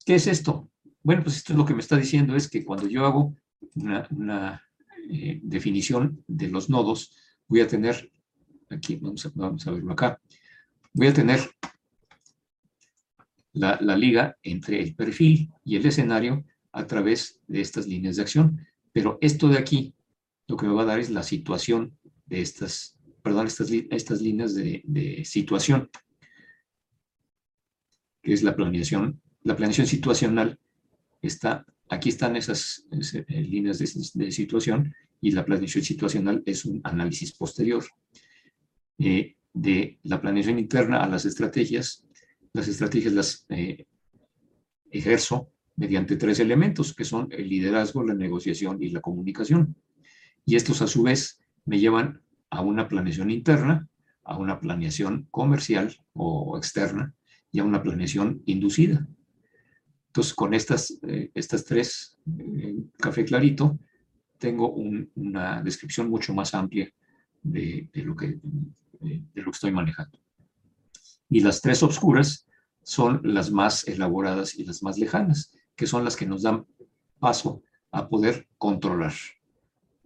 ¿Qué 0.04 0.14
es 0.14 0.26
esto? 0.26 0.70
Bueno, 1.02 1.22
pues 1.22 1.36
esto 1.36 1.52
es 1.52 1.58
lo 1.58 1.64
que 1.64 1.74
me 1.74 1.80
está 1.80 1.96
diciendo 1.96 2.34
es 2.34 2.48
que 2.48 2.64
cuando 2.64 2.88
yo 2.88 3.04
hago 3.04 3.36
una, 3.74 4.62
eh, 5.08 5.40
definición 5.42 6.24
de 6.26 6.48
los 6.48 6.68
nodos, 6.68 7.16
voy 7.46 7.60
a 7.60 7.68
tener, 7.68 8.10
aquí 8.70 8.96
vamos 8.96 9.26
a, 9.26 9.32
vamos 9.34 9.66
a 9.66 9.70
verlo 9.70 9.92
acá, 9.92 10.20
voy 10.92 11.06
a 11.08 11.14
tener 11.14 11.40
la, 13.52 13.78
la, 13.80 13.96
liga 13.96 14.36
entre 14.42 14.80
el 14.80 14.94
perfil 14.94 15.52
y 15.64 15.76
el 15.76 15.86
escenario 15.86 16.44
a 16.72 16.86
través 16.86 17.40
de 17.46 17.60
estas 17.60 17.86
líneas 17.86 18.16
de 18.16 18.22
acción. 18.22 18.66
Pero 18.92 19.18
esto 19.20 19.48
de 19.48 19.58
aquí 19.58 19.94
lo 20.48 20.56
que 20.56 20.66
me 20.66 20.74
va 20.74 20.82
a 20.82 20.86
dar 20.86 20.98
es 20.98 21.10
la 21.10 21.22
situación 21.22 21.96
de 22.26 22.40
estas, 22.40 22.95
perdón, 23.26 23.48
estas, 23.48 23.72
estas 23.90 24.22
líneas 24.22 24.54
de, 24.54 25.22
situación, 25.24 25.90
que 28.22 28.32
es 28.32 28.44
la 28.44 28.54
planeación. 28.54 29.20
La 29.42 29.56
planeación 29.56 29.88
situacional 29.88 30.60
está, 31.20 31.66
aquí 31.88 32.10
están 32.10 32.36
esas, 32.36 32.86
eh, 32.92 33.42
líneas 33.42 33.80
de, 33.80 34.30
situación 34.30 34.94
y 35.20 35.32
la 35.32 35.44
planeación 35.44 35.82
situacional 35.82 36.44
es 36.46 36.64
un 36.64 36.80
análisis 36.84 37.32
posterior. 37.32 37.84
Eh, 39.00 39.34
de 39.52 39.98
la 40.04 40.20
planeación 40.20 40.60
interna 40.60 41.02
a 41.02 41.08
las 41.08 41.24
estrategias, 41.24 42.06
las 42.52 42.68
estrategias 42.68 43.12
las 43.12 43.46
eh, 43.48 43.86
ejerzo 44.88 45.50
mediante 45.74 46.14
tres 46.14 46.38
elementos, 46.38 46.94
que 46.94 47.04
son 47.04 47.26
el 47.32 47.48
liderazgo, 47.48 48.04
la 48.04 48.14
negociación 48.14 48.80
y 48.80 48.90
la 48.90 49.00
comunicación. 49.00 49.74
Y 50.44 50.54
estos 50.54 50.80
a 50.80 50.86
su 50.86 51.02
vez 51.02 51.40
me 51.64 51.80
llevan 51.80 52.22
a 52.50 52.60
una 52.60 52.88
planeación 52.88 53.30
interna, 53.30 53.88
a 54.24 54.36
una 54.36 54.60
planeación 54.60 55.28
comercial 55.30 55.96
o 56.14 56.56
externa 56.56 57.14
y 57.52 57.60
a 57.60 57.64
una 57.64 57.82
planeación 57.82 58.42
inducida. 58.46 59.06
Entonces, 60.08 60.34
con 60.34 60.54
estas, 60.54 60.98
eh, 61.06 61.30
estas 61.34 61.64
tres, 61.64 62.18
eh, 62.38 62.74
café 62.98 63.24
clarito, 63.24 63.78
tengo 64.38 64.72
una 64.72 65.62
descripción 65.62 66.08
mucho 66.08 66.34
más 66.34 66.54
amplia 66.54 66.90
de, 67.42 67.88
lo 67.94 68.16
que, 68.16 68.38
de, 69.00 69.22
lo 69.34 69.44
que 69.44 69.50
estoy 69.50 69.72
manejando. 69.72 70.18
Y 71.28 71.40
las 71.40 71.60
tres 71.60 71.82
obscuras 71.82 72.46
son 72.82 73.20
las 73.24 73.50
más 73.50 73.86
elaboradas 73.88 74.54
y 74.58 74.64
las 74.64 74.82
más 74.82 74.98
lejanas, 74.98 75.52
que 75.74 75.86
son 75.86 76.04
las 76.04 76.16
que 76.16 76.26
nos 76.26 76.42
dan 76.42 76.66
paso 77.18 77.62
a 77.90 78.08
poder 78.08 78.48
controlar. 78.58 79.12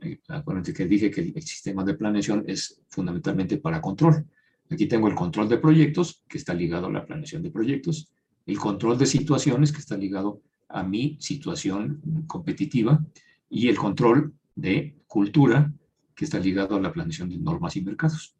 Eh, 0.01 0.21
acuérdense 0.29 0.73
que 0.73 0.87
dije 0.87 1.11
que 1.11 1.21
el 1.21 1.43
sistema 1.43 1.85
de 1.85 1.95
planeación 1.95 2.45
es 2.47 2.81
fundamentalmente 2.89 3.59
para 3.59 3.81
control. 3.81 4.27
Aquí 4.71 4.87
tengo 4.87 5.09
el 5.09 5.15
control 5.15 5.49
de 5.49 5.59
proyectos, 5.59 6.23
que 6.29 6.39
está 6.39 6.55
ligado 6.55 6.87
a 6.87 6.93
la 6.93 7.05
planeación 7.05 7.43
de 7.43 7.51
proyectos. 7.51 8.11
el 8.47 8.59
control 8.59 8.99
de 8.99 9.07
situaciones, 9.07 9.71
que 9.71 9.79
está 9.79 9.97
ligado 9.97 10.41
a 10.69 10.83
mi 10.83 11.17
situación 11.21 12.01
competitiva, 12.27 13.05
y 13.49 13.69
el 13.69 13.77
control 13.77 14.33
de 14.57 14.97
cultura, 15.07 15.73
que 16.15 16.25
está 16.25 16.39
ligado 16.39 16.77
a 16.77 16.81
la 16.81 16.93
planeación 16.93 17.29
de 17.29 17.39
normas 17.39 17.77
y 17.77 17.83
mercados. 17.83 18.35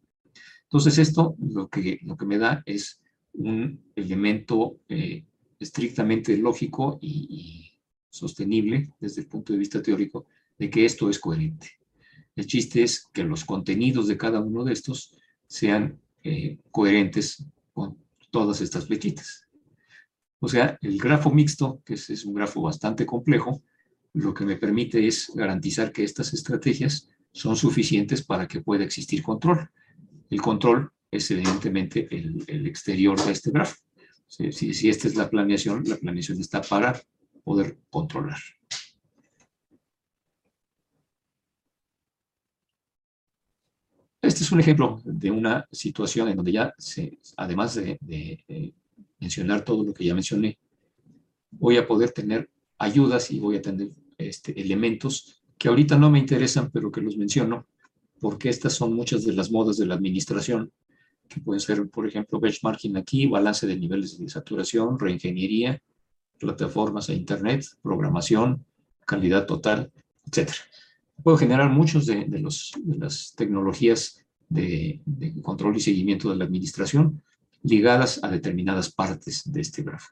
Entonces, 0.63 0.97
esto 0.97 1.35
lo 1.39 1.69
que, 1.69 1.99
lo 2.03 2.17
que 2.17 2.25
me 2.25 2.37
da 2.37 2.63
es 2.65 3.01
un 3.33 3.79
elemento 3.95 4.79
eh, 4.87 5.25
estrictamente 5.59 6.37
lógico 6.37 6.97
y, 7.01 7.67
sostenible 8.09 8.89
desde 8.99 9.21
el 9.21 9.27
punto 9.27 9.53
de 9.53 9.59
vista 9.59 9.81
teórico 9.81 10.25
de 10.57 10.69
que 10.69 10.85
esto 10.85 11.09
es 11.09 11.19
coherente. 11.19 11.71
El 12.35 12.45
chiste 12.45 12.83
es 12.83 13.05
que 13.13 13.23
los 13.23 13.45
contenidos 13.45 14.07
de 14.07 14.17
cada 14.17 14.39
uno 14.39 14.63
de 14.63 14.73
estos 14.73 15.17
sean 15.47 15.99
eh, 16.23 16.57
coherentes 16.71 17.45
con 17.73 17.97
todas 18.29 18.61
estas 18.61 18.87
flechitas. 18.87 19.47
O 20.39 20.47
sea, 20.47 20.77
el 20.81 20.97
grafo 20.97 21.31
mixto, 21.31 21.81
que 21.85 21.95
es, 21.95 22.25
un 22.25 22.33
grafo 22.33 22.61
bastante 22.61 23.05
complejo, 23.05 23.61
lo 24.13 24.33
que 24.33 24.45
me 24.45 24.57
permite 24.57 25.07
es 25.07 25.31
garantizar 25.33 25.91
que 25.91 26.03
estas 26.03 26.33
estrategias 26.33 27.09
son 27.31 27.55
suficientes 27.55 28.23
para 28.23 28.47
que 28.47 28.61
pueda 28.61 28.83
existir 28.83 29.21
control. 29.21 29.69
El 30.29 30.41
control 30.41 30.91
es 31.09 31.29
evidentemente 31.31 32.07
el 32.11 32.65
exterior 32.65 33.23
de 33.23 33.31
este 33.31 33.51
grafo. 33.51 33.75
Si, 34.31 34.87
esta 34.87 35.09
es 35.09 35.15
la 35.15 35.29
planeación, 35.29 35.83
la 35.85 35.97
planeación 35.97 36.39
está 36.39 36.61
para 36.61 36.97
poder 37.43 37.77
controlar. 37.89 38.39
Este 44.41 44.47
es 44.47 44.53
un 44.53 44.59
ejemplo 44.59 44.99
de 45.05 45.29
una 45.29 45.67
situación 45.71 46.27
en 46.27 46.35
donde 46.35 46.51
ya, 46.51 46.73
se, 46.75 47.19
además 47.37 47.75
de, 47.75 47.99
mencionar 49.19 49.63
todo 49.63 49.83
lo 49.83 49.93
que 49.93 50.03
ya 50.03 50.15
mencioné, 50.15 50.57
voy 51.51 51.77
a 51.77 51.85
poder 51.85 52.09
tener 52.09 52.49
ayudas 52.79 53.29
y 53.29 53.39
voy 53.39 53.57
a 53.57 53.61
tener 53.61 53.89
este, 54.17 54.59
elementos 54.59 55.43
que 55.59 55.69
ahorita 55.69 55.95
no 55.95 56.09
me 56.09 56.17
interesan, 56.17 56.71
pero 56.71 56.91
que 56.91 57.01
los 57.01 57.17
menciono, 57.17 57.67
porque 58.19 58.49
estas 58.49 58.73
son 58.73 58.95
muchas 58.95 59.23
de 59.25 59.33
las 59.33 59.51
modas 59.51 59.77
de 59.77 59.85
la 59.85 59.93
administración 59.93 60.71
que 61.29 61.39
pueden 61.39 61.59
ser, 61.59 61.87
por 61.91 62.07
ejemplo, 62.07 62.39
benchmarking 62.39 62.97
aquí, 62.97 63.27
balance 63.27 63.67
de 63.67 63.77
niveles 63.77 64.17
de 64.17 64.27
saturación, 64.27 64.97
reingeniería, 64.97 65.79
plataformas 66.39 67.09
a 67.09 67.13
Internet, 67.13 67.63
programación, 67.83 68.65
calidad 69.05 69.45
total, 69.45 69.91
etc. 70.25 70.49
Puedo 71.21 71.37
generar 71.37 71.69
muchos 71.69 72.07
de, 72.07 72.25
los, 72.39 72.71
las 72.83 73.35
tecnologías 73.35 74.20
de, 74.51 75.01
control 75.41 75.77
y 75.77 75.79
seguimiento 75.79 76.29
de 76.29 76.35
la 76.35 76.45
administración 76.45 77.21
ligadas 77.63 78.23
a 78.23 78.29
determinadas 78.29 78.91
partes 78.91 79.43
de 79.51 79.61
este 79.61 79.83
grafo. 79.83 80.09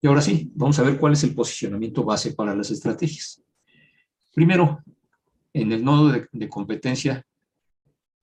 Y 0.00 0.06
ahora 0.06 0.20
sí, 0.20 0.50
vamos 0.54 0.78
a 0.78 0.82
ver 0.82 0.98
cuál 0.98 1.14
es 1.14 1.24
el 1.24 1.34
posicionamiento 1.34 2.04
base 2.04 2.34
para 2.34 2.54
las 2.54 2.70
estrategias. 2.70 3.42
Primero, 4.34 4.82
en 5.52 5.72
el 5.72 5.82
nodo 5.84 6.12
de 6.32 6.48
competencia 6.48 7.26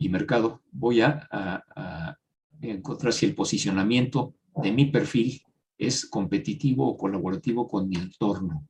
y 0.04 0.10
mercado, 0.10 0.62
voy 0.72 1.02
a, 1.02 1.28
encontrar 2.62 3.12
si 3.12 3.26
el 3.26 3.36
posicionamiento 3.36 4.36
de 4.56 4.72
mi 4.72 4.86
perfil 4.86 5.42
es 5.78 6.06
competitivo 6.06 6.88
o 6.88 6.98
colaborativo 6.98 7.68
con 7.68 7.90
mi 7.90 7.98
entorno. 7.98 8.66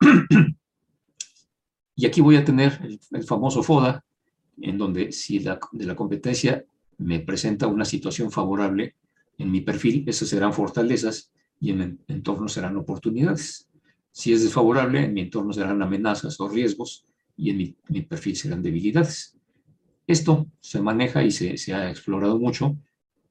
y 1.96 2.06
aquí 2.06 2.20
voy 2.20 2.36
a 2.36 2.44
tener 2.44 2.80
el, 3.10 3.24
famoso 3.24 3.62
FODA, 3.62 4.04
en 4.60 4.78
donde 4.78 5.12
si 5.12 5.38
de 5.38 5.86
la 5.86 5.96
competencia 5.96 6.64
me 6.98 7.20
presenta 7.20 7.66
una 7.66 7.84
situación 7.84 8.30
favorable 8.30 8.94
en 9.38 9.50
mi 9.50 9.60
perfil, 9.60 10.04
esas 10.06 10.28
serán 10.28 10.52
fortalezas 10.52 11.32
y 11.60 11.70
en 11.70 11.78
mi 11.78 11.98
entorno 12.08 12.48
serán 12.48 12.76
oportunidades. 12.76 13.68
Si 14.12 14.32
es 14.32 14.42
desfavorable, 14.42 15.04
en 15.04 15.14
mi 15.14 15.22
entorno 15.22 15.52
serán 15.52 15.82
amenazas 15.82 16.38
o 16.40 16.48
riesgos 16.48 17.04
y 17.36 17.50
en 17.50 17.76
mi, 17.88 18.00
perfil 18.02 18.36
serán 18.36 18.62
debilidades. 18.62 19.36
Esto 20.06 20.46
se 20.60 20.80
maneja 20.80 21.24
y 21.24 21.30
se, 21.30 21.74
ha 21.74 21.90
explorado 21.90 22.38
mucho 22.38 22.76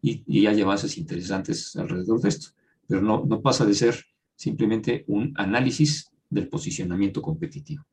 y, 0.02 0.46
hay 0.46 0.62
avances 0.62 0.98
interesantes 0.98 1.76
alrededor 1.78 2.20
de 2.20 2.30
esto, 2.30 2.48
pero 2.88 3.02
no, 3.02 3.24
no 3.26 3.42
pasa 3.42 3.66
de 3.66 3.74
ser 3.74 4.04
simplemente 4.36 5.06
un 5.08 5.34
análisis 5.38 6.12
del 6.30 6.50
posicionamiento 6.50 7.22
competitivo. 7.22 7.86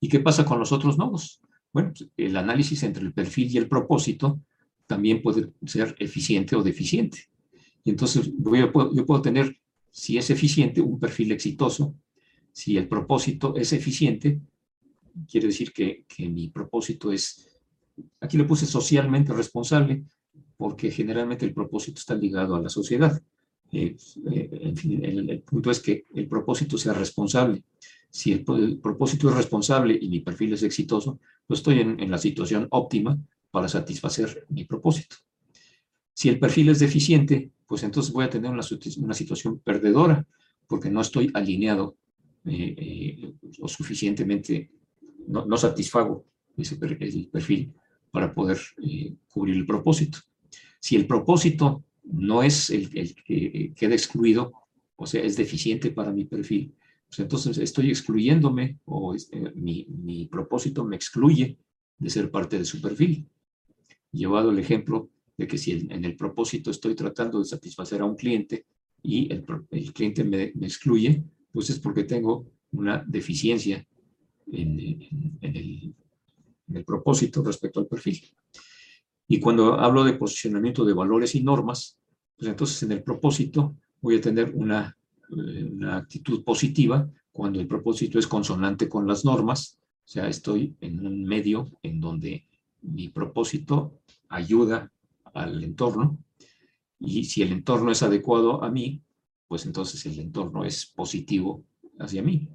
¿Y 0.00 0.08
qué 0.08 0.20
pasa 0.20 0.44
con 0.44 0.58
los 0.58 0.72
otros 0.72 0.96
nodos? 0.96 1.40
Bueno, 1.74 1.92
pues, 1.96 2.08
el 2.16 2.36
análisis 2.38 2.82
entre 2.84 3.04
el 3.04 3.12
perfil 3.12 3.50
y 3.52 3.58
el 3.58 3.68
propósito 3.68 4.40
también 4.86 5.20
puede 5.20 5.50
ser 5.66 5.94
eficiente 5.98 6.56
o 6.56 6.62
deficiente. 6.62 7.28
Y 7.84 7.90
entonces 7.90 8.32
voy 8.34 8.60
yo 8.60 8.72
puedo 9.04 9.20
tener, 9.20 9.58
si 9.90 10.16
es 10.16 10.30
eficiente, 10.30 10.80
un 10.80 10.98
perfil 10.98 11.32
exitoso. 11.32 11.94
Si 12.50 12.78
el 12.78 12.88
propósito 12.88 13.54
es 13.56 13.74
eficiente, 13.74 14.40
quiere 15.30 15.48
decir 15.48 15.70
que, 15.72 16.06
que 16.08 16.30
mi 16.30 16.48
propósito 16.48 17.12
es 17.12 17.54
Aquí 18.20 18.36
le 18.36 18.44
puse 18.44 18.66
socialmente 18.66 19.32
responsable 19.32 20.04
porque 20.56 20.90
generalmente 20.90 21.44
el 21.44 21.54
propósito 21.54 21.98
está 21.98 22.14
ligado 22.14 22.54
a 22.54 22.60
la 22.60 22.68
sociedad. 22.68 23.20
Eh, 23.72 23.96
eh, 24.32 24.48
en 24.62 24.76
fin, 24.76 25.04
el, 25.04 25.40
punto 25.42 25.70
es 25.70 25.80
que 25.80 26.06
el 26.14 26.28
propósito 26.28 26.78
sea 26.78 26.92
responsable. 26.92 27.62
Si 28.10 28.32
el, 28.32 28.44
propósito 28.80 29.28
es 29.28 29.36
responsable 29.36 29.98
y 30.00 30.08
mi 30.08 30.20
perfil 30.20 30.52
es 30.52 30.62
exitoso, 30.62 31.18
pues 31.46 31.60
estoy 31.60 31.80
en, 31.80 32.10
la 32.10 32.18
situación 32.18 32.66
óptima 32.70 33.18
para 33.50 33.68
satisfacer 33.68 34.46
mi 34.48 34.64
propósito. 34.64 35.16
Si 36.12 36.28
el 36.28 36.38
perfil 36.38 36.70
es 36.70 36.78
deficiente, 36.78 37.50
pues 37.66 37.82
entonces 37.82 38.12
voy 38.12 38.24
a 38.24 38.30
tener 38.30 38.50
una, 38.50 38.62
situación 39.14 39.58
perdedora 39.58 40.26
porque 40.66 40.90
no 40.90 41.00
estoy 41.00 41.30
alineado 41.34 41.96
eh, 42.44 43.34
lo 43.58 43.68
suficientemente, 43.68 44.70
no, 45.26 45.44
no 45.46 45.56
satisfago 45.56 46.24
ese 46.56 46.76
perfil 46.76 47.72
para 48.10 48.32
poder 48.32 48.58
eh, 48.82 49.14
cubrir 49.28 49.56
el 49.56 49.66
propósito. 49.66 50.18
Si 50.78 50.96
el 50.96 51.06
propósito 51.06 51.84
no 52.04 52.42
es 52.42 52.70
el, 52.70 52.90
que 53.24 53.72
queda 53.74 53.94
excluido, 53.94 54.52
o 54.96 55.06
sea, 55.06 55.22
es 55.22 55.36
deficiente 55.36 55.90
para 55.90 56.12
mi 56.12 56.24
perfil, 56.24 56.72
pues 57.14 57.24
entonces 57.24 57.58
estoy 57.58 57.90
excluyéndome 57.90 58.80
o 58.86 59.14
eh, 59.14 59.52
mi, 59.54 60.26
propósito 60.30 60.84
me 60.84 60.96
excluye 60.96 61.56
de 61.98 62.10
ser 62.10 62.30
parte 62.30 62.58
de 62.58 62.64
su 62.64 62.80
perfil. 62.80 63.28
Llevado 64.10 64.50
el 64.50 64.58
ejemplo 64.58 65.10
de 65.36 65.46
que 65.46 65.58
si 65.58 65.72
en 65.72 66.04
el 66.04 66.16
propósito 66.16 66.70
estoy 66.70 66.94
tratando 66.94 67.38
de 67.38 67.44
satisfacer 67.44 68.00
a 68.00 68.04
un 68.04 68.16
cliente 68.16 68.66
y 69.02 69.32
el, 69.32 69.44
cliente 69.92 70.24
me, 70.24 70.44
excluye, 70.62 71.22
pues 71.52 71.70
es 71.70 71.78
porque 71.78 72.04
tengo 72.04 72.50
una 72.72 73.04
deficiencia 73.06 73.86
en, 74.50 74.80
en 75.40 75.56
el 75.56 75.94
el 76.72 76.84
propósito 76.84 77.42
respecto 77.42 77.80
al 77.80 77.86
perfil. 77.86 78.20
Y 79.28 79.40
cuando 79.40 79.74
hablo 79.74 80.04
de 80.04 80.14
posicionamiento 80.14 80.84
de 80.84 80.92
valores 80.92 81.34
y 81.34 81.42
normas, 81.42 81.98
pues 82.36 82.50
entonces 82.50 82.82
en 82.82 82.92
el 82.92 83.02
propósito 83.02 83.76
voy 84.00 84.16
a 84.16 84.20
tener 84.20 84.52
una, 84.54 84.96
una 85.30 85.96
actitud 85.96 86.44
positiva 86.44 87.08
cuando 87.32 87.60
el 87.60 87.66
propósito 87.66 88.18
es 88.18 88.26
consonante 88.26 88.88
con 88.88 89.06
las 89.06 89.24
normas, 89.24 89.78
o 90.04 90.08
sea, 90.08 90.28
estoy 90.28 90.76
en 90.80 91.04
un 91.04 91.24
medio 91.24 91.70
en 91.82 92.00
donde 92.00 92.46
mi 92.82 93.08
propósito 93.08 94.00
ayuda 94.28 94.92
al 95.32 95.64
entorno. 95.64 96.18
Y 97.00 97.24
si 97.24 97.42
el 97.42 97.52
entorno 97.52 97.90
es 97.90 98.02
adecuado 98.02 98.62
a 98.62 98.70
mí, 98.70 99.02
pues 99.48 99.66
entonces 99.66 100.04
el 100.06 100.18
entorno 100.18 100.64
es 100.64 100.86
positivo 100.86 101.64
hacia 101.98 102.22
mí. 102.22 102.48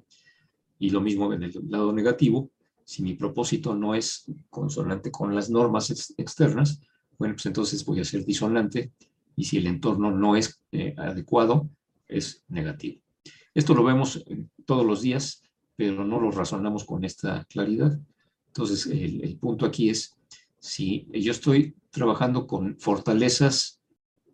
Y 0.78 0.90
lo 0.90 1.00
mismo 1.00 1.32
en 1.32 1.42
el 1.42 1.52
lado 1.68 1.92
negativo, 1.92 2.50
si 2.84 3.02
mi 3.02 3.14
propósito 3.14 3.74
no 3.74 3.94
es 3.94 4.24
consonante 4.48 5.10
con 5.10 5.34
las 5.34 5.50
normas 5.50 6.14
externas, 6.16 6.80
bueno, 7.18 7.34
pues 7.34 7.46
entonces 7.46 7.84
voy 7.84 8.00
a 8.00 8.04
ser 8.04 8.24
disonante. 8.24 8.92
Y 9.36 9.44
si 9.44 9.58
el 9.58 9.66
entorno 9.66 10.10
no 10.10 10.36
es 10.36 10.60
eh, 10.72 10.94
adecuado, 10.96 11.68
es 12.10 12.44
negativo. 12.48 13.00
Esto 13.54 13.74
lo 13.74 13.84
vemos 13.84 14.24
todos 14.64 14.84
los 14.84 15.02
días, 15.02 15.42
pero 15.76 16.04
no 16.04 16.20
lo 16.20 16.30
razonamos 16.30 16.84
con 16.84 17.04
esta 17.04 17.44
claridad. 17.44 17.98
Entonces, 18.48 18.86
el, 18.86 19.36
punto 19.38 19.66
aquí 19.66 19.90
es, 19.90 20.16
si 20.58 21.08
yo 21.12 21.32
estoy 21.32 21.74
trabajando 21.90 22.46
con 22.46 22.78
fortalezas 22.78 23.80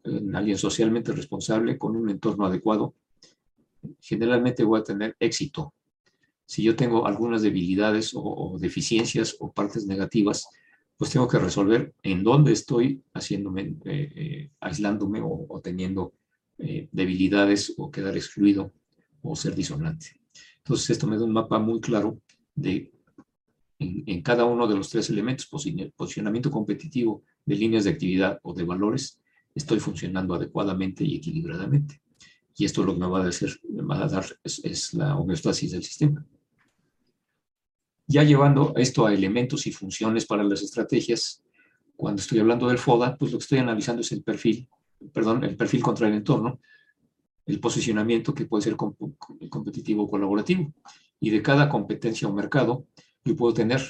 en 0.05 0.35
alguien 0.35 0.59
socialmente 0.59 1.13
responsable, 1.13 1.79
con 1.79 1.97
un 1.97 2.11
entorno 2.11 2.47
adecuado, 2.47 2.95
generalmente 4.01 4.65
voy 4.65 4.81
a 4.81 4.85
tener 4.85 5.17
éxito 5.21 5.73
si 6.47 6.63
yo 6.63 6.77
tengo 6.77 7.07
algunas 7.07 7.43
debilidades 7.43 8.13
o, 8.15 8.57
deficiencias 8.59 9.37
o 9.41 9.53
partes 9.53 9.87
negativas, 9.87 10.49
pues 10.97 11.11
tengo 11.11 11.29
que 11.29 11.39
resolver 11.39 11.93
en 12.03 12.23
dónde 12.23 12.53
estoy 12.53 13.03
haciéndome, 13.13 13.77
eh, 13.85 14.13
eh, 14.15 14.51
aislándome 14.61 15.21
o, 15.23 15.61
teniendo 15.63 16.13
eh, 16.59 16.89
debilidades 16.93 17.75
o 17.77 17.91
quedar 17.91 18.17
excluido 18.17 18.73
o 19.23 19.37
ser 19.37 19.55
disonante. 19.55 20.21
Entonces 20.59 20.91
esto 20.91 21.07
me 21.07 21.17
da 21.17 21.25
un 21.25 21.33
mapa 21.33 21.59
muy 21.59 21.81
claro 21.81 22.21
de 22.55 22.93
en, 23.79 24.23
cada 24.23 24.45
uno 24.45 24.67
de 24.67 24.75
los 24.75 24.89
tres 24.89 25.11
elementos, 25.11 25.47
posicionamiento 25.47 26.51
competitivo 26.51 27.25
de 27.45 27.57
líneas 27.57 27.85
de 27.85 27.91
actividad 27.91 28.41
o 28.43 28.55
de 28.55 28.65
valores, 28.65 29.21
estoy 29.55 29.81
funcionando 29.81 30.35
adecuadamente 30.35 31.05
y 31.05 31.17
equilibradamente. 31.17 32.01
Y 32.57 32.65
esto 32.65 32.83
lo 32.83 32.95
que 32.95 33.01
me 33.01 33.07
va 33.07 33.21
a, 33.21 33.27
decir, 33.27 33.61
va 33.69 34.03
a 34.03 34.09
dar 34.09 34.25
es, 34.43 34.95
la 34.95 35.17
homeostasis 35.17 35.73
del 35.73 35.85
sistema. 35.85 36.27
Ya 38.07 38.23
llevando 38.23 38.73
esto 38.77 39.07
a 39.07 39.13
elementos 39.13 39.67
y 39.67 39.73
funciones 39.73 40.25
para 40.25 40.45
las 40.45 40.63
estrategias, 40.63 41.43
cuando 41.97 42.21
estoy 42.21 42.39
hablando 42.39 42.69
del 42.69 42.79
FODA, 42.79 43.17
pues 43.17 43.33
lo 43.33 43.39
que 43.39 43.43
estoy 43.43 43.59
analizando 43.59 44.01
es 44.01 44.13
el 44.13 44.23
perfil, 44.23 44.69
perdón, 45.13 45.45
el 45.45 45.57
perfil 45.57 45.83
contra 45.83 46.09
el 46.09 46.15
entorno, 46.15 46.61
el 47.47 47.61
posicionamiento 47.61 48.35
que 48.35 48.47
puede 48.47 48.63
ser 48.63 48.77
competitivo 48.77 50.05
o 50.05 50.11
colaborativo. 50.11 50.73
Y 51.21 51.31
de 51.31 51.43
cada 51.43 51.69
competencia 51.69 52.29
o 52.29 52.33
mercado, 52.33 52.87
yo 53.25 53.37
puedo 53.37 53.55
tener 53.55 53.81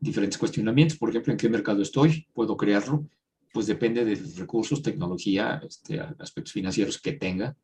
diferentes 0.00 0.38
cuestionamientos. 0.38 0.98
Por 0.98 1.10
ejemplo, 1.10 1.32
¿en 1.32 1.38
qué 1.38 1.48
mercado 1.48 1.82
estoy? 1.82 2.26
¿Puedo 2.32 2.56
crearlo? 2.56 3.06
Pues 3.52 3.66
depende 3.66 4.04
de 4.04 4.14
recursos, 4.36 4.82
tecnología, 4.82 5.60
este, 5.66 6.00
aspectos 6.00 6.52
financieros 6.52 7.00
que 7.00 7.12
tenga 7.12 7.56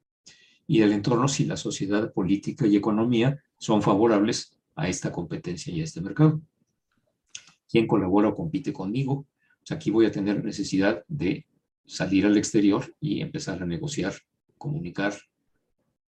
y 0.71 0.79
del 0.79 0.93
entorno 0.93 1.27
si 1.27 1.47
la 1.47 1.57
sociedad, 1.57 2.13
política 2.13 2.65
y 2.65 2.77
economía 2.77 3.43
son 3.59 3.83
favorables 3.83 4.57
a 4.77 4.89
esta 4.89 5.11
competencia 5.11 5.75
y 5.75 5.81
a 5.81 5.85
este 5.85 6.01
mercado. 6.01 6.41
¿Quién 7.69 7.89
colabora 7.89 8.29
o 8.29 8.37
compite 8.37 8.73
conmigo? 8.73 9.27
Pues 9.59 9.73
aquí 9.73 9.91
voy 9.91 10.07
a 10.07 10.13
tener 10.13 10.45
necesidad 10.45 11.05
de 11.09 11.45
salir 11.87 12.27
al 12.27 12.37
exterior 12.37 12.95
y 13.01 13.21
empezar 13.21 13.63
a 13.63 13.67
negociar, 13.67 14.15
comunicar 14.59 15.15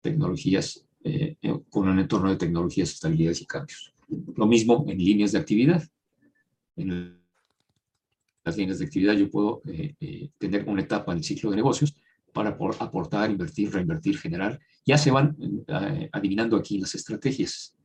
tecnologías 0.00 0.86
eh, 1.04 1.36
con 1.68 1.88
un 1.88 1.98
entorno 1.98 2.30
de 2.30 2.36
tecnologías, 2.36 2.90
estabilidades 2.90 3.42
y 3.42 3.46
cambios. 3.46 3.94
Lo 4.36 4.46
mismo 4.46 4.84
en 4.88 4.98
líneas 4.98 5.32
de 5.32 5.38
actividad. 5.38 5.82
En 6.76 7.20
las 8.44 8.56
líneas 8.56 8.78
de 8.78 8.86
actividad 8.86 9.14
yo 9.14 9.30
puedo 9.30 9.62
eh, 9.66 9.94
eh, 10.00 10.30
tener 10.38 10.68
una 10.68 10.82
etapa 10.82 11.12
en 11.12 11.18
el 11.18 11.24
ciclo 11.24 11.50
de 11.50 11.56
negocios 11.56 11.94
para 12.32 12.50
aportar, 12.50 13.30
invertir, 13.30 13.72
reinvertir, 13.72 14.18
generar. 14.18 14.58
Ya 14.86 14.96
se 14.96 15.10
van 15.10 15.36
eh, 15.66 16.08
adivinando 16.12 16.56
aquí 16.56 16.78
las 16.78 16.94
estrategias 16.94 17.76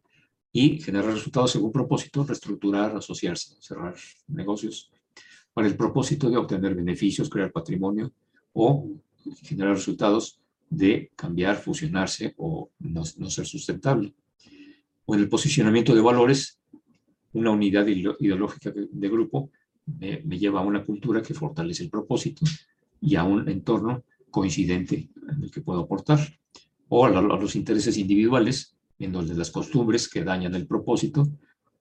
y 0.51 0.79
generar 0.79 1.13
resultados 1.13 1.51
según 1.51 1.71
propósito, 1.71 2.23
reestructurar, 2.23 2.95
asociarse, 2.95 3.55
cerrar 3.59 3.95
negocios 4.27 4.91
para 5.55 5.69
el 5.69 5.77
propósito 5.77 6.29
de 6.29 6.35
obtener 6.35 6.75
beneficios, 6.75 7.29
crear 7.29 7.49
patrimonio 7.49 8.11
o 8.51 8.89
generar 9.41 9.73
resultados 9.73 10.37
de 10.69 11.09
cambiar, 11.15 11.55
fusionarse 11.55 12.35
o 12.37 12.69
no, 12.79 13.05
ser 13.05 13.45
sustentable. 13.45 14.13
O 15.05 15.15
en 15.15 15.21
el 15.21 15.29
posicionamiento 15.29 15.95
de 15.95 16.01
valores, 16.01 16.59
una 17.31 17.51
unidad 17.51 17.87
ideológica 17.87 18.69
de, 18.71 19.09
grupo 19.09 19.49
me 19.85 20.37
lleva 20.37 20.59
a 20.59 20.63
una 20.63 20.83
cultura 20.83 21.21
que 21.21 21.33
fortalece 21.33 21.83
el 21.83 21.89
propósito 21.89 22.45
y 22.99 23.15
a 23.15 23.23
un 23.23 23.47
entorno 23.47 24.03
coincidente 24.29 25.07
en 25.29 25.41
el 25.41 25.49
que 25.49 25.61
puedo 25.61 25.79
aportar, 25.79 26.19
o 26.89 27.05
a, 27.05 27.09
los 27.21 27.55
intereses 27.55 27.97
individuales, 27.97 28.75
en 28.99 29.13
donde 29.13 29.33
las 29.33 29.51
costumbres 29.51 30.09
que 30.09 30.25
dañan 30.25 30.53
el 30.53 30.67
propósito, 30.67 31.25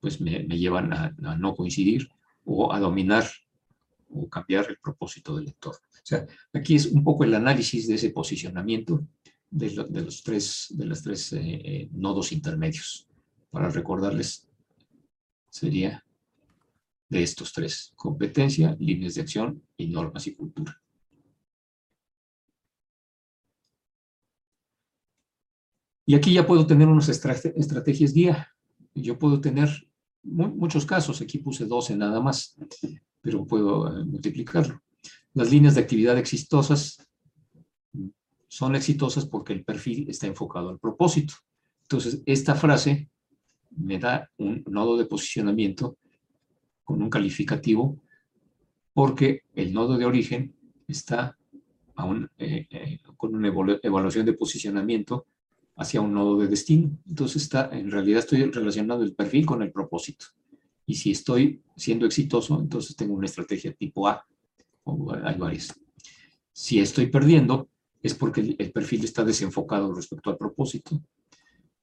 pues 0.00 0.20
me, 0.20 0.44
llevan 0.46 0.92
a, 0.92 1.12
no 1.36 1.56
coincidir 1.56 2.08
o 2.44 2.72
a 2.72 2.78
dominar 2.78 3.24
o 4.14 4.28
cambiar 4.28 4.66
el 4.68 4.78
propósito 4.78 5.36
del 5.36 5.48
entorno. 5.48 5.86
O 5.92 6.06
sea, 6.06 6.26
aquí 6.52 6.76
es 6.76 6.86
un 6.86 7.02
poco 7.02 7.24
el 7.24 7.34
análisis 7.34 7.88
de 7.88 7.94
ese 7.94 8.10
posicionamiento 8.10 9.06
de, 9.50 9.70
los 10.02 10.22
tres, 10.22 10.66
de 10.70 10.86
tres 11.02 11.32
eh, 11.32 11.40
eh, 11.42 11.88
nodos 11.92 12.32
intermedios. 12.32 13.08
Para 13.50 13.68
recordarles, 13.68 14.48
sería 15.48 16.04
de 17.08 17.22
estos 17.22 17.52
tres, 17.52 17.92
competencia, 17.94 18.76
líneas 18.80 19.14
de 19.14 19.20
acción 19.20 19.62
y 19.76 19.88
normas 19.88 20.26
y 20.26 20.34
cultura. 20.34 20.80
Y 26.06 26.14
aquí 26.14 26.34
ya 26.34 26.46
puedo 26.46 26.66
tener 26.66 26.88
unas 26.88 27.08
estrategias 27.08 28.12
guía. 28.12 28.48
Yo 28.94 29.18
puedo 29.18 29.40
tener 29.40 29.70
muchos 30.22 30.84
casos, 30.86 31.20
aquí 31.20 31.38
puse 31.38 31.66
12 31.66 31.96
nada 31.96 32.20
más, 32.20 32.56
pero 33.24 33.46
puedo 33.46 33.88
eh, 33.88 34.04
multiplicarlo. 34.04 34.82
Las 35.32 35.50
líneas 35.50 35.74
de 35.74 35.80
actividad 35.80 36.18
exitosas 36.18 36.98
son 38.46 38.76
exitosas 38.76 39.24
porque 39.26 39.54
el 39.54 39.64
perfil 39.64 40.08
está 40.08 40.26
enfocado 40.26 40.68
al 40.68 40.78
propósito. 40.78 41.34
Entonces, 41.82 42.22
esta 42.26 42.54
frase 42.54 43.08
me 43.70 43.98
da 43.98 44.30
un 44.36 44.62
nodo 44.68 44.96
de 44.98 45.06
posicionamiento 45.06 45.96
con 46.84 47.02
un 47.02 47.10
calificativo 47.10 47.98
porque 48.92 49.40
el 49.54 49.72
nodo 49.72 49.96
de 49.96 50.04
origen 50.04 50.54
está 50.86 51.36
eh, 52.38 52.66
eh, 52.70 52.98
con 53.16 53.34
una 53.34 53.48
evaluación 53.48 54.26
de 54.26 54.34
posicionamiento 54.34 55.26
hacia 55.76 56.02
un 56.02 56.12
nodo 56.12 56.38
de 56.38 56.48
destino. 56.48 56.96
Entonces, 57.08 57.42
está, 57.42 57.70
en 57.72 57.90
realidad 57.90 58.20
estoy 58.20 58.44
relacionando 58.44 59.02
el 59.02 59.14
perfil 59.14 59.46
con 59.46 59.62
el 59.62 59.72
propósito. 59.72 60.26
Y 60.86 60.94
si 60.94 61.10
estoy 61.10 61.62
siendo 61.76 62.06
exitoso, 62.06 62.60
entonces 62.60 62.94
tengo 62.96 63.14
una 63.14 63.26
estrategia 63.26 63.72
tipo 63.72 64.06
A, 64.08 64.26
o 64.84 65.12
hay 65.14 65.36
varias. 65.36 65.78
Si 66.52 66.78
estoy 66.78 67.06
perdiendo, 67.06 67.68
es 68.02 68.14
porque 68.14 68.56
el 68.58 68.70
perfil 68.70 69.04
está 69.04 69.24
desenfocado 69.24 69.92
respecto 69.94 70.30
al 70.30 70.36
propósito, 70.36 71.02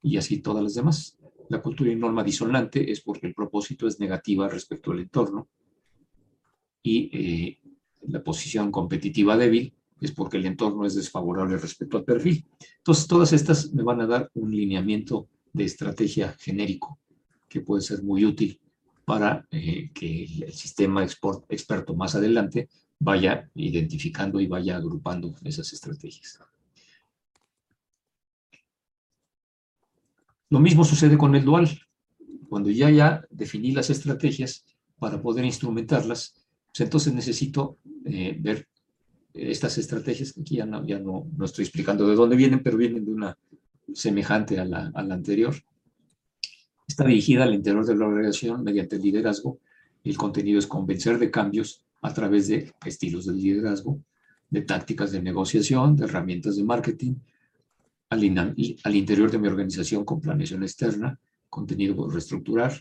y 0.04 0.18
así 0.18 0.40
todas 0.40 0.64
las 0.64 0.76
demás. 0.76 1.18
La 1.50 1.62
cultura 1.62 1.92
y 1.92 1.96
norma 1.96 2.24
disonante 2.24 2.92
es 2.92 3.02
porque 3.02 3.28
el 3.28 3.34
propósito 3.34 3.88
es 3.88 4.00
negativa 4.00 4.48
respecto 4.48 4.92
al 4.92 5.00
entorno, 5.00 5.50
y 6.84 7.10
eh, 7.14 7.60
la 8.08 8.24
posición 8.24 8.72
competitiva 8.72 9.38
débil 9.38 9.74
es 10.00 10.12
porque 10.12 10.38
el 10.38 10.46
entorno 10.46 10.86
es 10.86 10.96
desfavorable 10.96 11.58
respecto 11.58 11.98
al 11.98 12.04
perfil. 12.04 12.46
Entonces, 12.78 13.08
todas 13.08 13.34
estas 13.34 13.72
me 13.72 13.84
van 13.84 14.02
a 14.02 14.08
dar 14.08 14.32
un 14.34 14.52
lineamiento 14.52 15.28
de 15.54 15.66
estrategia 15.66 16.36
genérico 16.40 17.00
que 17.48 17.62
puede 17.62 17.82
ser 17.82 18.02
muy 18.02 18.26
útil 18.26 18.60
para 19.06 19.46
eh, 19.52 19.92
que 19.94 20.24
el 20.24 20.54
sistema 20.54 21.04
experto 21.04 21.96
más 21.96 22.16
adelante 22.16 22.70
vaya 23.00 23.50
identificando 23.56 24.40
y 24.40 24.48
vaya 24.48 24.78
agrupando 24.78 25.34
esas 25.44 25.74
estrategias. 25.74 26.40
Lo 30.50 30.60
mismo 30.60 30.84
sucede 30.84 31.18
con 31.18 31.34
el 31.36 31.46
dual. 31.46 31.70
Cuando 32.50 32.70
ya, 32.70 32.90
ya 32.90 33.26
definí 33.30 33.72
las 33.72 33.90
estrategias 33.90 34.66
para 35.00 35.22
poder 35.22 35.46
instrumentarlas, 35.46 36.36
pues 36.72 36.82
entonces 36.82 37.14
necesito 37.14 37.78
eh, 38.06 38.38
ver 38.40 38.68
estas 39.34 39.78
estrategias, 39.78 40.34
que 40.34 40.42
aquí 40.42 40.56
ya, 40.58 40.66
no, 40.66 40.86
ya 40.86 41.00
no, 41.00 41.26
no, 41.36 41.46
estoy 41.46 41.64
explicando 41.64 42.08
de 42.08 42.16
dónde 42.16 42.36
vienen, 42.36 42.62
pero 42.62 42.78
vienen 42.78 43.06
de 43.06 43.12
una 43.12 43.38
semejante 43.94 44.60
a 44.60 44.66
la, 44.66 44.92
a 44.94 45.02
la 45.02 45.14
anterior. 45.14 45.56
Está 46.92 47.06
dirigida 47.06 47.46
al 47.46 47.54
interior 47.54 47.86
de 47.86 47.96
la 47.96 48.06
organización 48.06 48.66
mediante 48.66 48.98
el 48.98 49.02
liderazgo. 49.02 49.60
El 50.04 50.18
contenido 50.18 50.60
es 50.60 50.68
convencer 50.68 51.18
de 51.20 51.32
cambios 51.32 51.86
a 52.02 52.14
través 52.14 52.50
de 52.50 52.74
estilos 52.86 53.28
de 53.28 53.34
liderazgo, 53.34 54.02
de 54.50 54.64
tácticas 54.64 55.14
de 55.14 55.22
negociación, 55.22 55.96
de 55.96 56.04
herramientas 56.04 56.58
de 56.58 56.66
marketing, 56.66 57.14
al, 58.10 58.56
al 58.84 58.96
interior 58.98 59.32
de 59.32 59.40
mi 59.40 59.48
organización 59.48 60.04
con 60.04 60.20
planeación 60.20 60.64
externa, 60.64 61.18
contenido 61.50 61.96
por 61.96 62.12
reestructurar, 62.12 62.74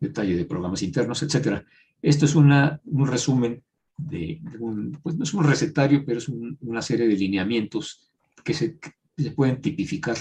detalle 0.00 0.36
de 0.36 0.44
programas 0.44 0.82
internos, 0.82 1.22
etc. 1.22 1.62
Esto 2.02 2.24
es 2.24 2.34
una, 2.34 2.80
un 2.86 3.06
resumen 3.06 3.62
de, 3.96 4.40
un, 4.58 4.98
pues 5.00 5.14
no 5.14 5.22
es 5.22 5.32
un 5.34 5.44
recetario, 5.44 6.04
pero 6.04 6.18
es 6.18 6.28
una 6.28 6.82
serie 6.82 7.06
de 7.06 7.14
lineamientos 7.14 8.10
que 8.42 8.54
se, 8.54 8.76
se 9.16 9.30
pueden 9.30 9.60
tipificar 9.60 10.16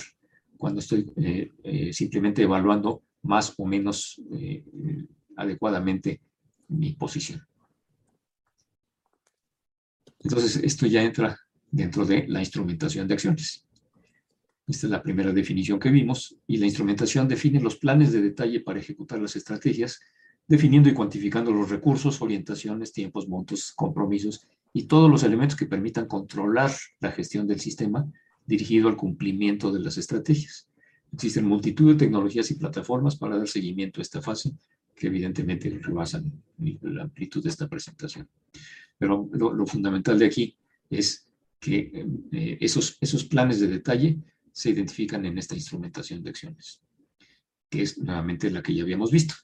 cuando 0.57 0.79
estoy 0.79 1.11
eh, 1.15 1.51
eh, 1.63 1.91
simplemente 1.91 2.43
evaluando 2.43 3.01
más 3.25 3.53
o 3.57 3.65
menos 3.65 4.21
eh, 4.31 4.63
adecuadamente 5.35 6.21
mi 6.69 6.93
posición. 6.93 7.45
Entonces, 10.19 10.57
esto 10.57 10.87
ya 10.87 11.03
entra 11.03 11.37
dentro 11.69 12.05
de 12.05 12.27
la 12.27 12.39
instrumentación 12.39 13.07
de 13.07 13.13
acciones. 13.13 13.65
Esta 14.67 14.87
es 14.87 14.91
la 14.91 15.03
primera 15.03 15.31
definición 15.31 15.79
que 15.79 15.91
vimos, 15.91 16.35
y 16.47 16.57
la 16.57 16.65
instrumentación 16.65 17.27
define 17.27 17.59
los 17.59 17.75
planes 17.75 18.11
de 18.11 18.21
detalle 18.21 18.61
para 18.61 18.79
ejecutar 18.79 19.19
las 19.19 19.35
estrategias 19.35 19.99
definiendo 20.47 20.89
y 20.89 20.93
cuantificando 20.93 21.51
los 21.51 21.69
recursos, 21.69 22.21
orientaciones, 22.21 22.91
tiempos, 22.91 23.27
montos, 23.27 23.73
compromisos 23.75 24.47
y 24.73 24.83
todos 24.83 25.09
los 25.09 25.23
elementos 25.23 25.57
que 25.57 25.65
permitan 25.65 26.07
controlar 26.07 26.71
la 26.99 27.11
gestión 27.11 27.47
del 27.47 27.59
sistema 27.59 28.11
dirigido 28.45 28.87
al 28.87 28.97
cumplimiento 28.97 29.71
de 29.71 29.79
las 29.79 29.97
estrategias. 29.97 30.69
Existen 31.15 31.45
multitud 31.45 31.93
de 31.93 31.97
tecnologías 31.97 32.51
y 32.51 32.55
plataformas 32.55 33.15
para 33.15 33.37
dar 33.37 33.47
seguimiento 33.47 34.01
a 34.01 34.03
esta 34.03 34.21
fase 34.21 34.51
que 34.93 35.07
evidentemente 35.07 35.69
rebasan 35.81 36.31
la 36.81 37.03
amplitud 37.03 37.41
de 37.41 37.49
esta 37.49 37.67
presentación. 37.67 38.27
Pero 38.97 39.29
lo, 39.31 39.65
fundamental 39.65 40.19
de 40.19 40.25
aquí 40.25 40.57
es 40.89 41.27
que 41.59 42.05
eh, 42.31 42.57
esos, 42.59 42.97
esos 42.99 43.23
planes 43.23 43.59
de 43.61 43.67
detalle 43.67 44.19
se 44.51 44.71
identifican 44.71 45.25
en 45.25 45.37
esta 45.37 45.55
instrumentación 45.55 46.21
de 46.21 46.29
acciones, 46.29 46.81
que 47.69 47.81
es 47.81 47.97
nuevamente 47.97 48.51
la 48.51 48.61
que 48.61 48.73
ya 48.73 48.83
habíamos 48.83 49.11
visto 49.11 49.35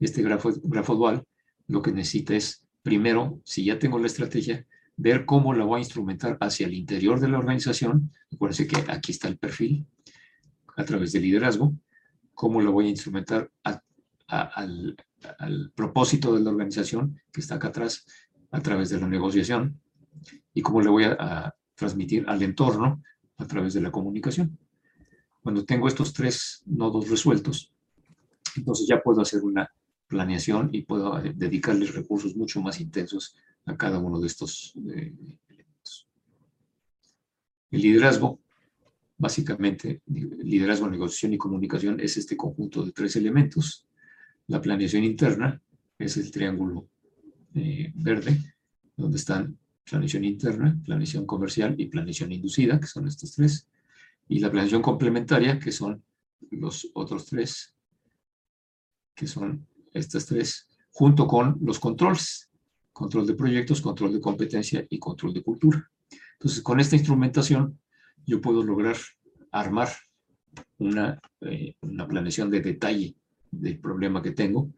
este 0.00 0.22
grafo, 0.22 0.52
grafo 0.62 0.94
dual 0.94 1.24
lo 1.66 1.82
que 1.82 1.92
necesita 1.92 2.34
es, 2.34 2.64
primero, 2.82 3.40
si 3.44 3.64
ya 3.64 3.78
tengo 3.78 3.98
la 3.98 4.06
estrategia, 4.06 4.66
ver 4.96 5.24
cómo 5.26 5.54
la 5.54 5.64
voy 5.64 5.78
a 5.78 5.80
instrumentar 5.80 6.38
hacia 6.40 6.66
el 6.66 6.74
interior 6.74 7.20
de 7.20 7.28
la 7.28 7.38
organización. 7.38 8.10
Acuérdense 8.32 8.66
que 8.66 8.90
aquí 8.90 9.12
está 9.12 9.28
el 9.28 9.38
perfil 9.38 9.86
a 10.78 10.84
través 10.84 11.12
del 11.12 11.22
liderazgo, 11.22 11.74
cómo 12.34 12.60
lo 12.62 12.72
voy 12.72 12.86
a 12.86 12.90
instrumentar 12.90 13.50
al, 14.28 14.96
propósito 15.74 16.32
de 16.32 16.40
la 16.40 16.50
organización 16.50 17.20
que 17.32 17.40
está 17.40 17.56
acá 17.56 17.68
atrás 17.68 18.06
a 18.52 18.60
través 18.60 18.88
de 18.90 19.00
la 19.00 19.08
negociación 19.08 19.80
y 20.54 20.62
cómo 20.62 20.80
le 20.80 20.88
voy 20.88 21.04
a 21.04 21.54
transmitir 21.74 22.24
al 22.28 22.42
entorno 22.42 23.02
a 23.38 23.46
través 23.46 23.74
de 23.74 23.80
la 23.80 23.90
comunicación. 23.90 24.56
Cuando 25.42 25.64
tengo 25.64 25.88
estos 25.88 26.12
tres 26.12 26.62
nodos 26.66 27.08
resueltos, 27.08 27.72
entonces 28.56 28.86
ya 28.88 29.00
puedo 29.00 29.20
hacer 29.20 29.42
una 29.42 29.68
planeación 30.06 30.70
y 30.72 30.82
puedo 30.82 31.18
eh, 31.18 31.32
dedicarles 31.34 31.94
recursos 31.94 32.36
mucho 32.36 32.60
más 32.60 32.80
intensos 32.80 33.36
a 33.66 33.76
cada 33.76 33.98
uno 33.98 34.20
de 34.20 34.26
estos 34.28 34.74
eh, 34.76 35.12
elementos. 35.48 36.08
El 37.70 37.82
liderazgo, 37.82 38.40
básicamente, 39.18 40.00
liderazgo, 40.06 40.88
negociación 40.88 41.34
y 41.34 41.38
comunicación 41.38 42.00
es 42.00 42.16
este 42.16 42.36
conjunto 42.36 42.84
de 42.84 42.92
tres 42.92 43.16
elementos. 43.16 43.86
La 44.46 44.60
planeación 44.60 45.04
interna 45.04 45.60
es 45.98 46.16
el 46.16 46.30
triángulo 46.30 46.88
eh, 47.54 47.92
verde, 47.96 48.54
donde 48.96 49.18
están 49.18 49.58
planeación 49.84 50.24
interna, 50.24 50.78
planeación 50.84 51.26
comercial 51.26 51.74
y 51.78 51.86
planeación 51.86 52.30
inducida, 52.30 52.78
que 52.78 52.86
son 52.86 53.08
estos 53.08 53.34
tres. 53.34 53.66
Y 54.28 54.38
la 54.38 54.50
planeación 54.50 54.82
complementaria, 54.82 55.58
que 55.58 55.72
son 55.72 56.02
los 56.50 56.88
otros 56.94 57.26
tres, 57.26 57.74
que 59.14 59.26
son 59.26 59.66
estas 59.92 60.26
tres, 60.26 60.68
junto 60.90 61.26
con 61.26 61.58
los 61.62 61.80
controles, 61.80 62.50
control 62.92 63.26
de 63.26 63.34
proyectos, 63.34 63.80
control 63.80 64.12
de 64.12 64.20
competencia 64.20 64.86
y 64.88 64.98
control 64.98 65.32
de 65.32 65.42
cultura. 65.42 65.90
Entonces, 66.34 66.62
con 66.62 66.78
esta 66.78 66.94
instrumentación, 66.94 67.78
yo 68.28 68.42
puedo 68.42 68.62
lograr 68.62 68.96
armar 69.50 69.88
una, 70.78 71.18
eh, 71.40 71.74
una 71.80 72.06
planeación 72.06 72.50
de 72.50 72.60
detalle 72.60 73.16
del 73.50 73.80
problema 73.80 74.22
que 74.22 74.32
tengo, 74.32 74.70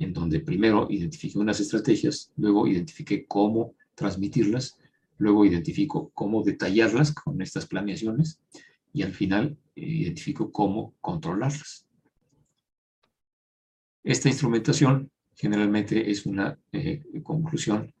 en 0.00 0.12
donde 0.12 0.40
primero 0.40 0.88
identifique 0.90 1.38
unas 1.38 1.60
estrategias, 1.60 2.32
luego 2.36 2.66
identifique 2.66 3.24
cómo 3.26 3.74
transmitirlas, 3.94 4.78
luego 5.18 5.44
identifico 5.44 6.10
cómo 6.12 6.42
detallarlas 6.42 7.12
con 7.12 7.40
estas 7.40 7.66
planeaciones 7.66 8.40
y 8.92 9.02
al 9.02 9.12
final 9.12 9.56
eh, 9.76 9.86
identifico 9.86 10.50
cómo 10.50 10.94
controlarlas. 11.00 11.86
Esta 14.02 14.28
instrumentación 14.28 15.10
generalmente 15.36 16.10
es 16.10 16.26
una 16.26 16.58
eh, 16.72 17.04
conclusión 17.22 17.94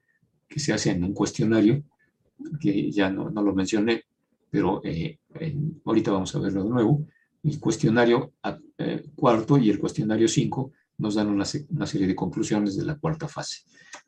que 0.48 0.58
se 0.58 0.72
hace 0.72 0.90
en 0.90 1.04
un 1.04 1.14
cuestionario, 1.14 1.84
que 2.60 2.90
ya 2.90 3.10
no, 3.10 3.30
lo 3.30 3.54
mencioné, 3.54 4.04
pero 4.50 4.80
eh, 4.84 5.18
ahorita 5.84 6.10
vamos 6.10 6.34
a 6.34 6.38
verlo 6.38 6.64
de 6.64 6.70
nuevo. 6.70 7.06
El 7.42 7.60
cuestionario 7.60 8.32
eh, 8.78 9.04
cuarto 9.14 9.58
y 9.58 9.70
el 9.70 9.78
cuestionario 9.78 10.28
cinco 10.28 10.72
nos 10.98 11.14
dan 11.14 11.28
una, 11.28 11.44
serie 11.44 12.06
de 12.06 12.16
conclusiones 12.16 12.76
de 12.76 12.84
la 12.84 12.96
cuarta 12.96 13.28
fase. 13.28 13.62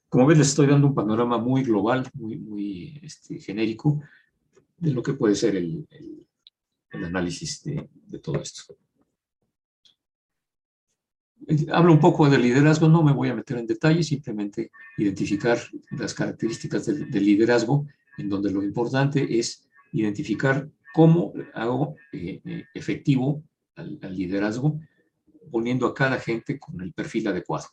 Como 0.09 0.27
ves, 0.27 0.39
les 0.39 0.49
estoy 0.49 0.67
dando 0.67 0.89
un 0.89 0.95
panorama 0.95 1.39
muy 1.39 1.63
global, 1.63 2.09
muy, 2.15 2.37
muy 2.37 3.01
este, 3.03 3.39
genérico, 3.39 4.03
de 4.77 4.91
lo 4.91 5.03
que 5.03 5.15
puede 5.15 5.37
ser 5.37 5.57
el, 5.57 5.87
análisis 6.93 7.63
de 7.63 8.19
todo 8.19 8.41
esto. 8.41 8.75
Hablo 11.73 11.93
un 11.93 12.01
poco 12.01 12.29
del 12.29 12.43
liderazgo, 12.43 12.89
no 12.89 13.03
me 13.03 13.13
voy 13.13 13.29
a 13.29 13.35
meter 13.35 13.59
en 13.59 13.67
detalle, 13.67 14.03
simplemente 14.03 14.71
identificar 14.99 15.59
las 15.91 16.15
características 16.15 16.87
del, 16.87 17.11
liderazgo, 17.11 17.87
en 18.19 18.29
donde 18.29 18.53
lo 18.53 18.63
importante 18.63 19.39
es 19.39 19.67
identificar 19.93 20.69
cómo 20.95 21.33
hago 21.55 21.97
eh, 22.13 22.41
eh, 22.45 22.65
efectivo 22.75 23.43
al, 23.77 23.99
liderazgo 24.11 24.81
poniendo 25.51 25.87
a 25.87 25.95
cada 25.95 26.19
gente 26.19 26.59
con 26.59 26.81
el 26.81 26.93
perfil 26.93 27.29
adecuado. 27.29 27.67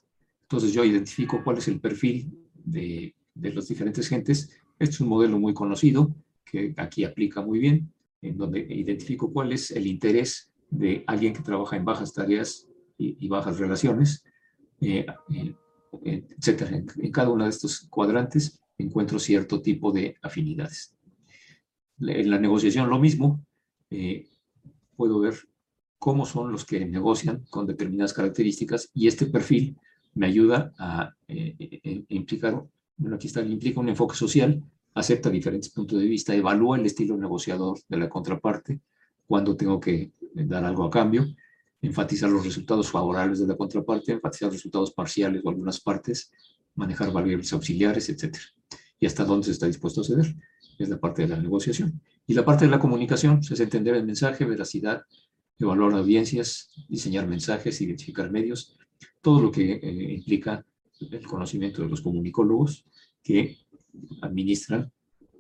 Entonces 0.44 0.74
yo 0.74 0.84
identifico 0.84 1.44
cuál 1.44 1.58
es 1.58 1.68
el 1.68 1.80
perfil 1.80 2.32
de, 2.54 3.14
de 3.36 3.54
las 3.54 3.68
diferentes 3.68 4.08
gentes. 4.08 4.50
Este 4.80 4.96
es 4.96 5.02
un 5.02 5.10
modelo 5.10 5.40
muy 5.40 5.54
conocido 5.54 6.16
que 6.46 6.74
aquí 6.78 7.04
aplica 7.04 7.42
muy 7.42 7.60
bien, 7.60 7.92
en 8.22 8.38
donde 8.38 8.60
identifico 8.60 9.32
cuál 9.32 9.52
es 9.52 9.72
el 9.72 9.86
interés 9.86 10.52
de 10.70 11.04
alguien 11.08 11.34
que 11.34 11.44
trabaja 11.44 11.76
en 11.76 11.86
bajas 11.86 12.14
tareas 12.14 12.68
y, 12.98 13.28
bajas 13.28 13.60
relaciones, 13.60 14.24
eh, 14.82 15.06
eh, 16.04 16.26
etcétera. 16.38 16.78
En, 16.78 17.12
cada 17.12 17.30
uno 17.30 17.44
de 17.44 17.52
estos 17.52 17.88
cuadrantes 17.90 18.60
encuentro 18.78 19.20
cierto 19.20 19.62
tipo 19.62 19.92
de 19.92 20.16
afinidades. 20.22 20.97
En 22.00 22.30
la 22.30 22.40
negociación 22.40 22.90
lo 22.90 23.00
mismo, 23.00 23.44
eh, 23.90 24.28
puedo 24.96 25.20
ver 25.20 25.36
cómo 26.00 26.26
son 26.26 26.52
los 26.52 26.66
que 26.66 26.86
negocian 26.86 27.46
con 27.50 27.66
determinadas 27.66 28.14
características 28.14 28.90
y 28.94 29.08
este 29.08 29.26
perfil 29.26 29.78
me 30.14 30.28
ayuda 30.28 30.74
a 30.78 31.16
implicar, 32.10 32.64
bueno, 32.98 33.16
aquí 33.16 33.28
está, 33.28 33.42
implica 33.42 33.80
un 33.80 33.90
enfoque 33.90 34.16
social, 34.16 34.64
acepta 34.94 35.30
diferentes 35.30 35.70
puntos 35.70 36.00
de 36.00 36.08
vista, 36.08 36.34
evalúa 36.34 36.78
el 36.78 36.86
estilo 36.86 37.18
negociador 37.18 37.80
de 37.88 37.98
la 37.98 38.10
contraparte, 38.10 38.80
cuando 39.28 39.56
tengo 39.56 39.80
que 39.80 40.12
dar 40.34 40.64
algo 40.64 40.86
a 40.86 40.90
cambio, 40.90 41.26
enfatizar 41.82 42.30
los 42.30 42.46
resultados 42.46 42.90
favorables 42.90 43.40
de 43.40 43.48
la 43.48 43.56
contraparte, 43.56 44.14
enfatizar 44.14 44.52
resultados 44.52 44.92
parciales 44.92 45.42
o 45.44 45.50
algunas 45.50 45.80
partes, 45.80 46.32
manejar 46.76 47.12
variables 47.12 47.52
auxiliares, 47.54 48.10
etc. 48.10 48.36
Y 49.00 49.06
hasta 49.06 49.26
dónde 49.26 49.46
se 49.46 49.52
está 49.52 49.68
dispuesto 49.68 50.02
a 50.02 50.04
ceder. 50.04 50.36
Es 50.78 50.90
la 50.90 51.00
parte 51.00 51.24
de 51.24 51.30
la 51.30 51.42
negociación. 51.42 52.02
Y 52.26 52.34
la 52.34 52.46
parte 52.46 52.66
de 52.66 52.72
la 52.72 52.80
comunicación 52.80 53.40
es 53.40 53.60
entender 53.60 53.96
el 53.96 54.06
mensaje, 54.06 54.46
veracidad, 54.46 55.04
evaluar 55.60 55.94
audiencias, 55.94 56.70
diseñar 56.88 57.28
mensajes, 57.28 57.82
identificar 57.82 58.32
medios, 58.32 58.78
todo 59.22 59.42
lo 59.42 59.52
que 59.52 59.74
eh, 59.74 60.14
implica 60.14 60.66
el 61.00 61.26
conocimiento 61.26 61.82
de 61.82 61.90
los 61.90 62.02
comunicólogos 62.02 62.86
que 63.24 63.58
administran, 64.22 64.92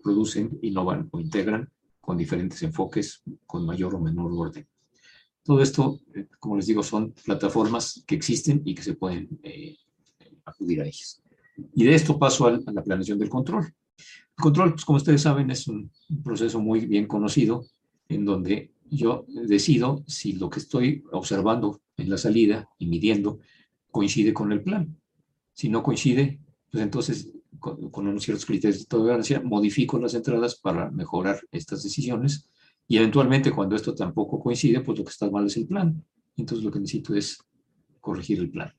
producen, 0.03 0.57
innovan 0.61 1.09
o 1.11 1.19
integran 1.19 1.69
con 1.99 2.17
diferentes 2.17 2.61
enfoques, 2.63 3.21
con 3.45 3.65
mayor 3.65 3.95
o 3.95 3.99
menor 3.99 4.31
orden. 4.33 4.67
Todo 5.43 5.61
esto, 5.61 5.99
eh, 6.15 6.27
como 6.39 6.57
les 6.57 6.67
digo, 6.67 6.83
son 6.83 7.11
plataformas 7.11 8.03
que 8.05 8.15
existen 8.15 8.61
y 8.65 8.75
que 8.75 8.83
se 8.83 8.95
pueden 8.95 9.39
eh, 9.43 9.77
acudir 10.45 10.81
a 10.81 10.85
ellas. 10.85 11.21
Y 11.73 11.85
de 11.85 11.95
esto 11.95 12.17
paso 12.17 12.47
a, 12.47 12.51
la 12.51 12.83
planeación 12.83 13.17
del 13.19 13.29
control. 13.29 13.73
El 14.37 14.43
control, 14.43 14.71
pues, 14.73 14.85
como 14.85 14.97
ustedes 14.97 15.21
saben, 15.21 15.49
es 15.49 15.67
un, 15.67 15.91
proceso 16.23 16.59
muy 16.59 16.85
bien 16.85 17.07
conocido 17.07 17.65
en 18.07 18.23
donde 18.23 18.71
yo 18.89 19.25
decido 19.27 20.03
si 20.07 20.33
lo 20.33 20.49
que 20.49 20.59
estoy 20.59 21.03
observando 21.11 21.81
en 21.97 22.09
la 22.09 22.17
salida 22.17 22.69
y 22.77 22.85
midiendo 22.85 23.39
coincide 23.91 24.33
con 24.33 24.51
el 24.51 24.61
plan. 24.61 24.95
Si 25.53 25.69
no 25.69 25.81
coincide, 25.81 26.39
pues 26.71 26.83
entonces 26.83 27.33
con, 27.59 28.07
unos 28.07 28.23
ciertos 28.23 28.45
criterios 28.45 28.79
de 28.79 28.85
tolerancia 28.85 29.41
modifico 29.41 29.97
las 29.97 30.13
entradas 30.13 30.55
para 30.55 30.91
mejorar 30.91 31.41
estas 31.51 31.83
decisiones 31.83 32.49
y 32.87 32.97
eventualmente 32.97 33.51
cuando 33.51 33.75
esto 33.75 33.95
tampoco 33.95 34.39
coincide, 34.39 34.81
pues 34.81 34.97
lo 34.99 35.03
que 35.03 35.11
está 35.11 35.29
mal 35.29 35.47
es 35.47 35.57
el 35.57 35.67
plan. 35.67 36.03
Entonces 36.37 36.63
lo 36.63 36.71
que 36.71 36.79
necesito 36.79 37.15
es 37.15 37.39
corregir 37.99 38.39
el 38.39 38.51
plan. 38.51 38.71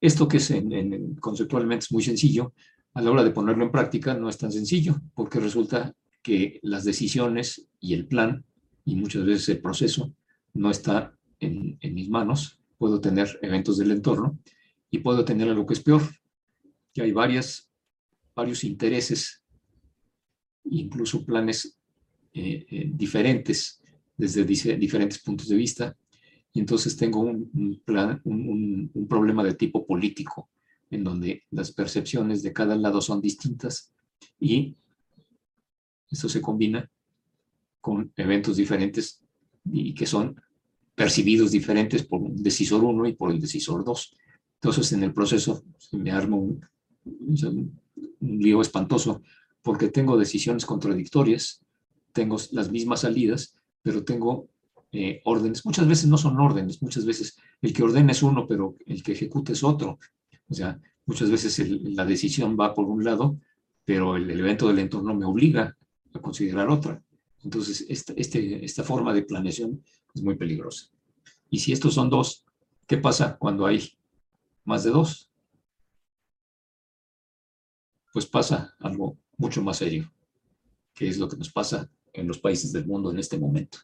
Esto 0.00 0.28
que 0.28 0.36
es 0.36 0.50
en, 0.52 1.16
conceptualmente 1.16 1.84
es 1.84 1.92
muy 1.92 2.04
sencillo, 2.04 2.54
a 2.98 3.00
la 3.00 3.12
hora 3.12 3.22
de 3.22 3.30
ponerlo 3.30 3.62
en 3.62 3.70
práctica 3.70 4.12
no 4.14 4.28
es 4.28 4.38
tan 4.38 4.50
sencillo, 4.50 5.00
porque 5.14 5.38
resulta 5.38 5.94
que 6.20 6.58
las 6.64 6.82
decisiones 6.82 7.68
y 7.78 7.94
el 7.94 8.08
plan, 8.08 8.44
y 8.84 8.96
muchas 8.96 9.24
veces 9.24 9.48
el 9.50 9.60
proceso, 9.60 10.12
no 10.54 10.68
está 10.68 11.16
en, 11.38 11.78
mis 11.80 12.08
manos. 12.10 12.58
Puedo 12.76 13.00
tener 13.00 13.38
eventos 13.40 13.78
del 13.78 13.92
entorno 13.92 14.40
y 14.90 14.98
puedo 14.98 15.24
tener 15.24 15.48
algo 15.48 15.64
que 15.64 15.74
es 15.74 15.80
peor, 15.80 16.02
que 16.92 17.02
hay 17.02 17.12
varias, 17.12 17.70
varios 18.34 18.64
intereses, 18.64 19.44
incluso 20.64 21.24
planes 21.24 21.78
eh, 22.34 22.66
eh, 22.68 22.90
diferentes 22.92 23.80
desde 24.16 24.42
diferentes 24.42 25.20
puntos 25.20 25.46
de 25.46 25.54
vista. 25.54 25.96
Y 26.52 26.58
entonces 26.58 26.96
tengo 26.96 27.20
un, 27.20 27.80
problema 29.08 29.44
de 29.44 29.54
tipo 29.54 29.86
político, 29.86 30.50
en 30.90 31.04
donde 31.04 31.44
las 31.50 31.72
percepciones 31.72 32.42
de 32.42 32.52
cada 32.52 32.76
lado 32.76 33.00
son 33.00 33.20
distintas 33.20 33.92
y 34.40 34.76
eso 36.10 36.28
se 36.28 36.40
combina 36.40 36.90
con 37.80 38.12
eventos 38.16 38.56
diferentes 38.56 39.22
y 39.64 39.94
que 39.94 40.06
son 40.06 40.40
percibidos 40.94 41.50
diferentes 41.50 42.04
por 42.04 42.20
un 42.20 42.42
decisor 42.42 42.82
1 42.82 43.06
y 43.06 43.12
por 43.14 43.30
el 43.30 43.40
decisor 43.40 43.84
2. 43.84 44.16
Entonces 44.54 44.92
en 44.92 45.02
el 45.04 45.12
proceso 45.12 45.62
se 45.78 45.96
me 45.96 46.10
arma 46.10 46.36
un, 46.36 46.66
un 47.04 48.38
lío 48.38 48.60
espantoso 48.60 49.22
porque 49.62 49.88
tengo 49.88 50.16
decisiones 50.16 50.64
contradictorias 50.64 51.62
tengo 52.18 52.36
las 52.50 52.70
mismas 52.70 53.02
salidas, 53.02 53.54
pero 53.82 54.04
tengo 54.04 54.48
eh, 54.90 55.20
órdenes. 55.24 55.64
Muchas 55.64 55.86
veces 55.86 56.06
no 56.06 56.18
son 56.18 56.38
órdenes, 56.40 56.82
muchas 56.82 57.06
veces 57.06 57.36
el 57.62 57.72
que 57.72 57.84
ordena 57.84 58.10
es 58.10 58.22
uno, 58.24 58.46
pero 58.48 58.76
el 58.86 59.02
que 59.02 59.12
ejecuta 59.12 59.52
es 59.52 59.62
otro. 59.62 60.00
O 60.48 60.54
sea, 60.54 60.80
muchas 61.06 61.30
veces 61.30 61.58
la 61.68 62.04
decisión 62.04 62.56
va 62.58 62.74
por 62.74 62.86
un 62.86 63.04
lado, 63.04 63.38
pero 63.84 64.16
el 64.16 64.30
evento 64.30 64.68
del 64.68 64.78
entorno 64.78 65.14
me 65.14 65.24
obliga 65.24 65.76
a 66.12 66.18
considerar 66.20 66.68
otra. 66.68 67.02
Entonces, 67.44 67.86
esta, 67.88 68.12
este, 68.16 68.64
esta 68.64 68.82
forma 68.82 69.14
de 69.14 69.22
planeación 69.22 69.82
es 70.14 70.22
muy 70.22 70.36
peligrosa. 70.36 70.90
Y 71.50 71.60
si 71.60 71.72
estos 71.72 71.94
son 71.94 72.10
dos, 72.10 72.44
¿qué 72.86 72.98
pasa 72.98 73.36
cuando 73.38 73.66
hay 73.66 73.92
más 74.64 74.84
de 74.84 74.90
dos? 74.90 75.30
Pues 78.12 78.26
pasa 78.26 78.74
algo 78.80 79.16
mucho 79.36 79.62
más 79.62 79.78
serio, 79.78 80.12
que 80.94 81.08
es 81.08 81.18
lo 81.18 81.28
que 81.28 81.36
nos 81.36 81.50
pasa 81.50 81.90
en 82.12 82.26
los 82.26 82.38
países 82.38 82.72
del 82.72 82.86
mundo 82.86 83.10
en 83.10 83.18
este 83.18 83.38
momento. 83.38 83.78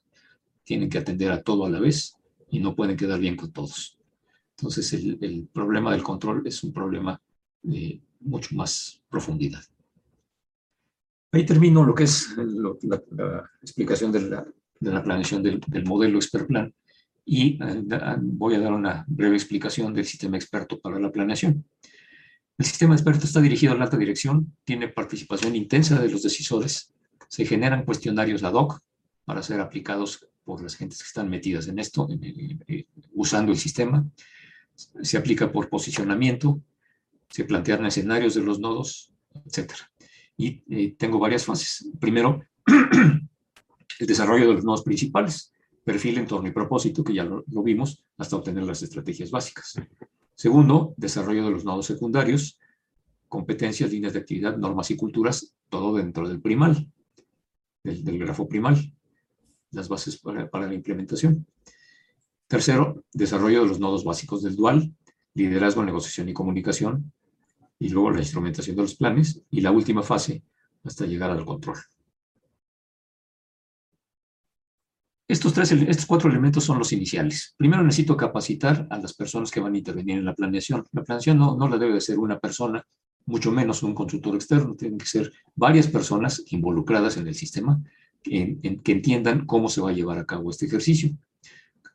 Tienen 0.65 0.89
que 0.89 0.99
atender 0.99 1.31
a 1.31 1.43
todo 1.43 1.65
a 1.65 1.71
la 1.71 1.79
vez 1.79 2.17
y 2.51 2.59
no 2.59 2.75
pueden 2.75 2.97
quedar 2.97 3.21
bien 3.21 3.37
con 3.37 3.53
todos. 3.53 3.99
Entonces, 4.57 4.93
el, 4.93 5.19
el 5.21 5.49
problema 5.53 5.93
del 5.93 6.03
control 6.03 6.47
es 6.47 6.63
un 6.63 6.73
problema 6.73 7.21
de 7.63 8.01
mucho 8.21 8.55
más 8.55 9.03
profundidad. 9.09 9.63
Ahí 11.33 11.45
termino 11.45 11.85
lo 11.85 11.95
que 11.95 12.05
es 12.05 12.29
la, 12.37 13.51
explicación 13.61 14.13
de 14.13 14.21
la, 14.21 14.47
de 14.79 14.93
la 14.93 15.03
planeación 15.03 15.43
del, 15.43 15.61
del, 15.67 15.85
modelo 15.85 16.19
Expertplan 16.19 16.73
y 17.25 17.59
eh, 17.61 17.83
voy 18.21 18.55
a 18.55 18.61
dar 18.61 18.73
una 18.73 19.05
breve 19.09 19.35
explicación 19.35 19.93
del 19.93 20.05
sistema 20.05 20.37
experto 20.37 20.79
para 20.79 21.01
la 21.01 21.11
planeación. 21.11 21.65
El 22.57 22.65
sistema 22.65 22.95
experto 22.95 23.25
está 23.25 23.41
dirigido 23.41 23.73
a 23.73 23.77
la 23.77 23.85
alta 23.85 23.97
dirección, 23.97 24.55
tiene 24.63 24.89
participación 24.89 25.57
intensa 25.57 26.01
de 26.01 26.09
los 26.09 26.23
decisores, 26.23 26.93
se 27.29 27.45
generan 27.45 27.85
cuestionarios 27.85 28.45
ad 28.45 28.55
hoc 28.55 28.81
para 29.25 29.43
ser 29.43 29.59
aplicados 29.61 30.29
por 30.45 30.63
las 30.63 30.77
gentes 30.77 30.99
que 30.99 31.09
están 31.09 31.29
metidas 31.29 31.67
en 31.67 31.81
esto, 31.81 32.07
eh, 32.11 32.87
usando 33.13 33.51
el 33.51 33.59
sistema, 33.59 34.07
se 34.75 35.17
aplica 35.17 35.51
por 35.53 35.69
posicionamiento, 35.69 36.61
se 37.29 37.45
plantean 37.45 37.87
escenarios 37.87 38.35
de 38.35 38.43
los 38.43 38.59
nodos, 38.59 39.13
etcétera 39.45 39.91
y 40.37 40.63
eh, 40.69 40.95
tengo 40.99 41.19
varias 41.19 41.45
fases. 41.45 41.89
Primero, 42.01 42.43
el 42.67 44.07
desarrollo 44.07 44.49
de 44.49 44.55
los 44.55 44.65
nodos 44.65 44.83
principales, 44.83 45.53
perfil, 45.85 46.19
entorno 46.19 46.49
y 46.49 46.53
propósito, 46.53 47.05
que 47.05 47.15
ya 47.15 47.25
lo, 47.25 47.45
vimos, 47.63 48.05
hasta 48.17 48.37
obtener 48.37 48.65
las 48.65 48.83
estrategias 48.83 49.31
básicas. 49.31 49.75
Segundo, 50.35 50.95
desarrollo 50.97 51.45
de 51.45 51.51
los 51.51 51.65
nodos 51.65 51.87
secundarios, 51.87 52.59
competencias, 53.29 53.91
líneas 53.91 54.13
de 54.13 54.21
actividad, 54.21 54.57
normas 54.57 54.91
y 54.91 54.97
culturas, 54.97 55.55
todo 55.69 55.97
dentro 55.97 56.29
del 56.29 56.41
primal, 56.41 56.91
del, 57.83 58.19
grafo 58.19 58.49
primal, 58.49 58.93
las 59.71 59.89
bases 59.89 60.17
para 60.17 60.67
la 60.67 60.75
implementación. 60.75 61.47
Tercero, 62.47 63.05
desarrollo 63.13 63.63
de 63.63 63.69
los 63.69 63.81
nodos 63.81 64.05
básicos 64.05 64.43
del 64.43 64.57
dual, 64.57 64.95
liderazgo, 65.35 65.85
negociación 65.85 66.29
y 66.29 66.33
comunicación, 66.33 67.13
y 67.79 67.89
luego 67.89 68.11
la 68.11 68.21
instrumentación 68.21 68.77
de 68.77 68.83
los 68.83 68.95
planes 68.95 69.43
y 69.51 69.61
la 69.61 69.71
última 69.71 70.03
fase 70.03 70.43
hasta 70.85 71.07
llegar 71.07 71.31
al 71.31 71.45
control. 71.45 71.79
Estos, 75.27 75.55
tres, 75.55 75.73
estos 75.73 76.05
cuatro 76.05 76.29
elementos 76.31 76.65
son 76.65 76.79
los 76.79 76.93
iniciales. 76.93 77.55
Primero 77.57 77.83
necesito 77.83 78.17
capacitar 78.17 78.87
a 78.91 78.99
las 78.99 79.15
personas 79.15 79.51
que 79.51 79.61
van 79.61 79.75
a 79.75 79.79
intervenir 79.79 80.19
en 80.19 80.27
la 80.27 80.35
planeación. 80.35 80.85
La 80.93 81.03
planeación 81.03 81.39
no, 81.39 81.57
no 81.57 81.67
la 81.67 81.79
debe 81.79 81.95
de 81.95 82.01
ser 82.03 82.19
una 82.19 82.39
persona, 82.39 82.87
mucho 83.25 83.51
menos 83.51 83.83
un 83.83 83.95
consultor 83.95 84.35
externo. 84.35 84.75
Tienen 84.75 84.99
que 84.99 85.07
ser 85.07 85.33
varias 85.55 85.89
personas 85.89 86.45
involucradas 86.49 87.17
en 87.17 87.27
el 87.27 87.35
sistema 87.35 87.83
que, 88.23 88.59
que 88.85 88.93
entiendan 88.93 89.47
cómo 89.47 89.71
se 89.71 89.81
va 89.81 89.91
a 89.91 89.95
llevar 89.95 90.19
a 90.19 90.27
cabo 90.27 90.51
este 90.51 90.67
ejercicio. 90.67 91.17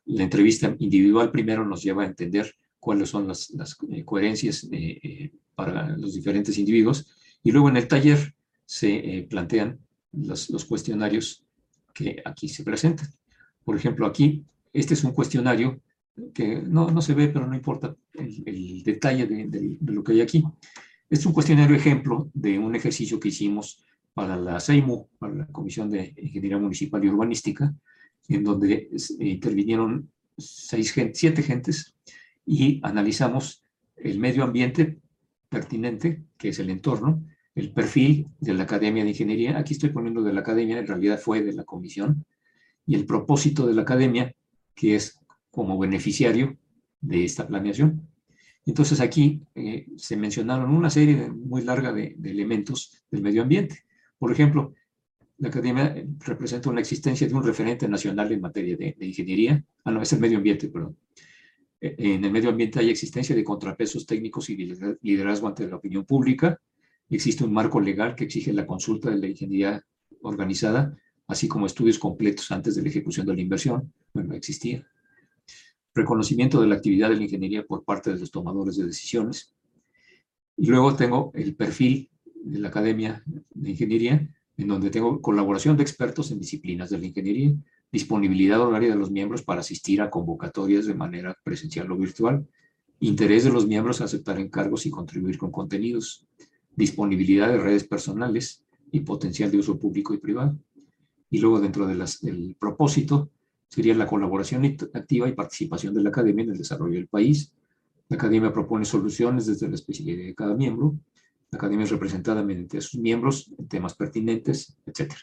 La 0.10 0.24
entrevista 0.24 0.76
individual 0.80 1.30
primero 1.30 1.64
nos 1.64 1.84
lleva 1.84 2.02
a 2.02 2.08
entender 2.08 2.52
cuáles 2.80 3.10
son 3.10 3.28
las, 3.28 3.52
las 3.52 3.78
eh, 3.92 4.04
coherencias 4.04 4.68
eh, 4.72 5.00
eh, 5.04 5.32
para 5.54 5.96
los 5.98 6.16
diferentes 6.16 6.58
individuos. 6.58 7.06
Y 7.44 7.52
luego 7.52 7.70
en 7.70 7.78
el 7.78 7.88
taller 7.88 8.34
se 8.66 9.28
plantean 9.30 9.80
los, 10.12 10.50
los, 10.50 10.66
cuestionarios 10.66 11.46
que 11.94 12.22
aquí 12.26 12.50
se 12.50 12.64
presentan. 12.64 13.08
Por 13.64 13.76
ejemplo, 13.76 14.08
aquí, 14.08 14.44
este 14.74 14.96
es 14.96 15.04
un 15.04 15.12
cuestionario 15.12 15.80
que 16.34 16.62
no, 16.62 16.90
no 16.90 17.02
se 17.02 17.14
ve, 17.14 17.28
pero 17.28 17.46
no 17.46 17.56
importa 17.56 17.96
el, 18.16 18.44
el 18.48 18.84
detalle 18.84 19.28
de, 19.28 19.48
de, 19.48 19.78
de, 19.80 19.94
lo 19.94 20.04
que 20.04 20.14
hay 20.14 20.22
aquí. 20.22 20.44
Este 21.08 21.22
es 21.22 21.26
un 21.26 21.34
cuestionario 21.34 21.76
ejemplo 21.76 22.32
de 22.34 22.58
un 22.58 22.76
ejercicio 22.76 23.20
que 23.20 23.30
hicimos 23.30 23.86
para 24.14 24.36
la 24.36 24.60
CEIMU, 24.60 25.08
para 25.20 25.36
la 25.36 25.46
Comisión 25.48 25.90
de 25.90 26.16
Ingeniería 26.18 26.58
Municipal 26.58 27.04
y 27.04 27.10
Urbanística, 27.10 27.74
en 28.30 28.44
donde 28.44 28.90
intervinieron 29.20 30.10
seis, 30.38 30.94
siete 31.14 31.44
gentes 31.44 31.96
y 32.46 32.80
analizamos 32.84 33.64
el 33.98 34.20
medio 34.20 34.44
ambiente 34.44 35.00
pertinente, 35.50 36.24
que 36.38 36.50
es 36.50 36.60
el 36.60 36.70
entorno, 36.70 37.24
el 37.56 37.72
perfil 37.72 38.28
de 38.40 38.54
la 38.54 38.64
Academia 38.64 39.04
de 39.04 39.10
Ingeniería, 39.10 39.58
aquí 39.58 39.74
estoy 39.74 39.90
poniendo 39.90 40.22
de 40.22 40.32
la 40.32 40.42
Academia, 40.42 40.80
en 40.80 40.88
realidad 40.88 41.20
fue 41.20 41.42
de 41.42 41.54
la 41.54 41.64
comisión, 41.64 42.26
y 42.86 42.96
el 42.96 43.06
propósito 43.06 43.68
de 43.68 43.74
la 43.74 43.82
Academia, 43.82 44.34
que 44.74 44.96
es 44.96 45.20
como 45.52 45.78
beneficiario 45.78 46.58
de 47.02 47.26
esta 47.26 47.48
planeación. 47.48 48.08
Entonces 48.66 49.02
aquí 49.02 49.42
eh, 49.56 49.88
se 49.98 50.16
mencionaron 50.16 50.72
una 50.72 50.90
serie 50.90 51.30
muy 51.30 51.64
larga 51.64 51.92
de, 51.92 52.16
de, 52.18 52.32
elementos 52.32 53.04
del 53.10 53.22
medio 53.22 53.42
ambiente. 53.42 53.84
Por 54.18 54.32
ejemplo, 54.32 54.74
la 55.40 55.48
academia 55.48 55.96
representa 56.20 56.70
una 56.70 56.82
existencia 56.82 57.28
de 57.28 57.34
un 57.34 57.44
referente 57.44 57.88
nacional 57.88 58.32
en 58.32 58.42
materia 58.42 58.76
de, 58.76 58.96
de 58.98 59.06
ingeniería. 59.06 59.64
Ah, 59.86 59.92
no, 59.92 60.02
es 60.02 60.12
el 60.14 60.20
medio 60.20 60.38
ambiente, 60.38 60.68
perdón. 60.68 60.98
Eh, 61.82 61.96
en 61.98 62.26
el 62.26 62.32
medio 62.32 62.50
ambiente 62.50 62.80
hay 62.80 62.90
existencia 62.90 63.36
de 63.36 63.44
contrapesos 63.44 64.06
técnicos 64.06 64.50
y 64.50 64.58
liderazgo 65.02 65.48
ante 65.48 65.68
la 65.68 65.78
opinión 65.78 66.06
pública. 66.06 66.60
Existe 67.10 67.44
un 67.44 67.54
marco 67.54 67.80
legal 67.80 68.16
que 68.16 68.26
exige 68.26 68.54
la 68.54 68.68
consulta 68.68 69.10
de 69.10 69.18
la 69.18 69.28
ingeniería 69.28 69.84
organizada, 70.22 70.96
así 71.28 71.48
como 71.48 71.66
estudios 71.66 71.98
completos 71.98 72.52
antes 72.52 72.76
de 72.76 72.82
la 72.82 72.90
ejecución 72.90 73.26
de 73.26 73.36
la 73.36 73.42
inversión. 73.42 73.94
Bueno, 74.14 74.36
existía. 74.36 74.86
Reconocimiento 75.96 76.62
de 76.62 76.68
la 76.68 76.76
actividad 76.76 77.10
de 77.10 77.16
la 77.16 77.24
ingeniería 77.24 77.64
por 77.64 77.84
parte 77.84 78.12
de 78.12 78.20
los 78.20 78.30
tomadores 78.30 78.76
de 78.76 78.86
decisiones. 78.86 79.54
Y 80.58 80.68
luego 80.68 80.96
tengo 80.96 81.32
el 81.34 81.56
perfil 81.56 82.10
de 82.44 82.60
la 82.60 82.68
Academia 82.68 83.24
de 83.26 83.70
Ingeniería, 83.70 84.30
en 84.60 84.68
donde 84.68 84.90
tengo 84.90 85.22
colaboración 85.22 85.78
de 85.78 85.84
expertos 85.84 86.32
en 86.32 86.40
disciplinas 86.40 86.90
de 86.90 87.00
la 87.00 87.06
ingeniería, 87.06 87.54
disponibilidad 87.92 88.60
horaria 88.60 88.90
de 88.90 88.98
los 88.98 89.10
miembros 89.10 89.42
para 89.42 89.62
asistir 89.62 90.02
a 90.02 90.10
convocatorias 90.10 90.86
de 90.86 90.94
manera 90.94 91.36
presencial 91.44 91.90
o 91.92 91.98
virtual, 91.98 92.46
interés 93.00 93.46
de 93.46 93.52
los 93.52 93.66
miembros 93.66 94.02
a 94.02 94.04
aceptar 94.04 94.38
encargos 94.38 94.86
y 94.86 94.92
contribuir 94.92 95.38
con 95.38 95.50
contenidos, 95.50 96.28
disponibilidad 96.76 97.48
de 97.48 97.58
redes 97.58 97.86
personales 97.86 98.66
y 98.92 99.00
potencial 99.00 99.50
de 99.50 99.60
uso 99.60 99.80
público 99.80 100.14
y 100.14 100.18
privado. 100.18 100.60
Y 101.30 101.40
luego 101.40 101.62
dentro 101.62 101.88
del 101.88 102.56
propósito 102.60 103.32
sería 103.70 103.96
la 103.96 104.08
colaboración 104.08 104.66
activa 104.94 105.30
y 105.30 105.34
participación 105.34 105.94
de 105.94 106.04
la 106.04 106.10
academia 106.10 106.44
en 106.44 106.52
el 106.52 106.58
desarrollo 106.58 106.96
del 106.96 107.08
país. 107.08 107.54
La 108.10 108.18
academia 108.18 108.52
propone 108.52 108.84
soluciones 108.84 109.46
desde 109.46 109.70
la 109.70 109.76
especialidad 109.76 110.26
de 110.26 110.36
cada 110.36 110.54
miembro. 110.54 110.96
La 111.52 111.58
academia 111.58 111.86
es 111.86 111.92
representada 111.92 112.44
mediante 112.44 112.80
sus 112.82 113.00
miembros 113.00 113.52
temas 113.68 113.96
pertinentes, 113.96 114.78
etc. 114.86 115.14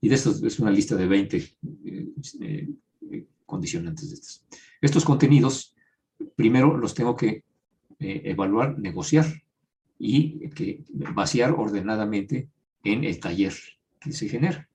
Y 0.00 0.08
de 0.08 0.14
estos 0.14 0.42
es 0.42 0.58
una 0.58 0.70
lista 0.70 0.96
de 0.96 1.06
20 1.06 1.36
eh, 1.36 2.08
eh, 2.40 3.26
condicionantes 3.44 4.08
de 4.08 4.14
estos. 4.14 4.44
Estos 4.80 5.04
contenidos, 5.04 5.74
primero 6.34 6.76
los 6.76 6.94
tengo 6.94 7.14
que 7.14 7.44
eh, 7.98 8.22
evaluar, 8.24 8.78
negociar 8.78 9.26
y 9.98 10.50
que 10.50 10.84
vaciar 11.14 11.52
ordenadamente 11.52 12.50
en 12.84 13.04
el 13.04 13.18
taller 13.20 13.54
que 14.00 14.12
se 14.12 14.28
genera. 14.28 14.68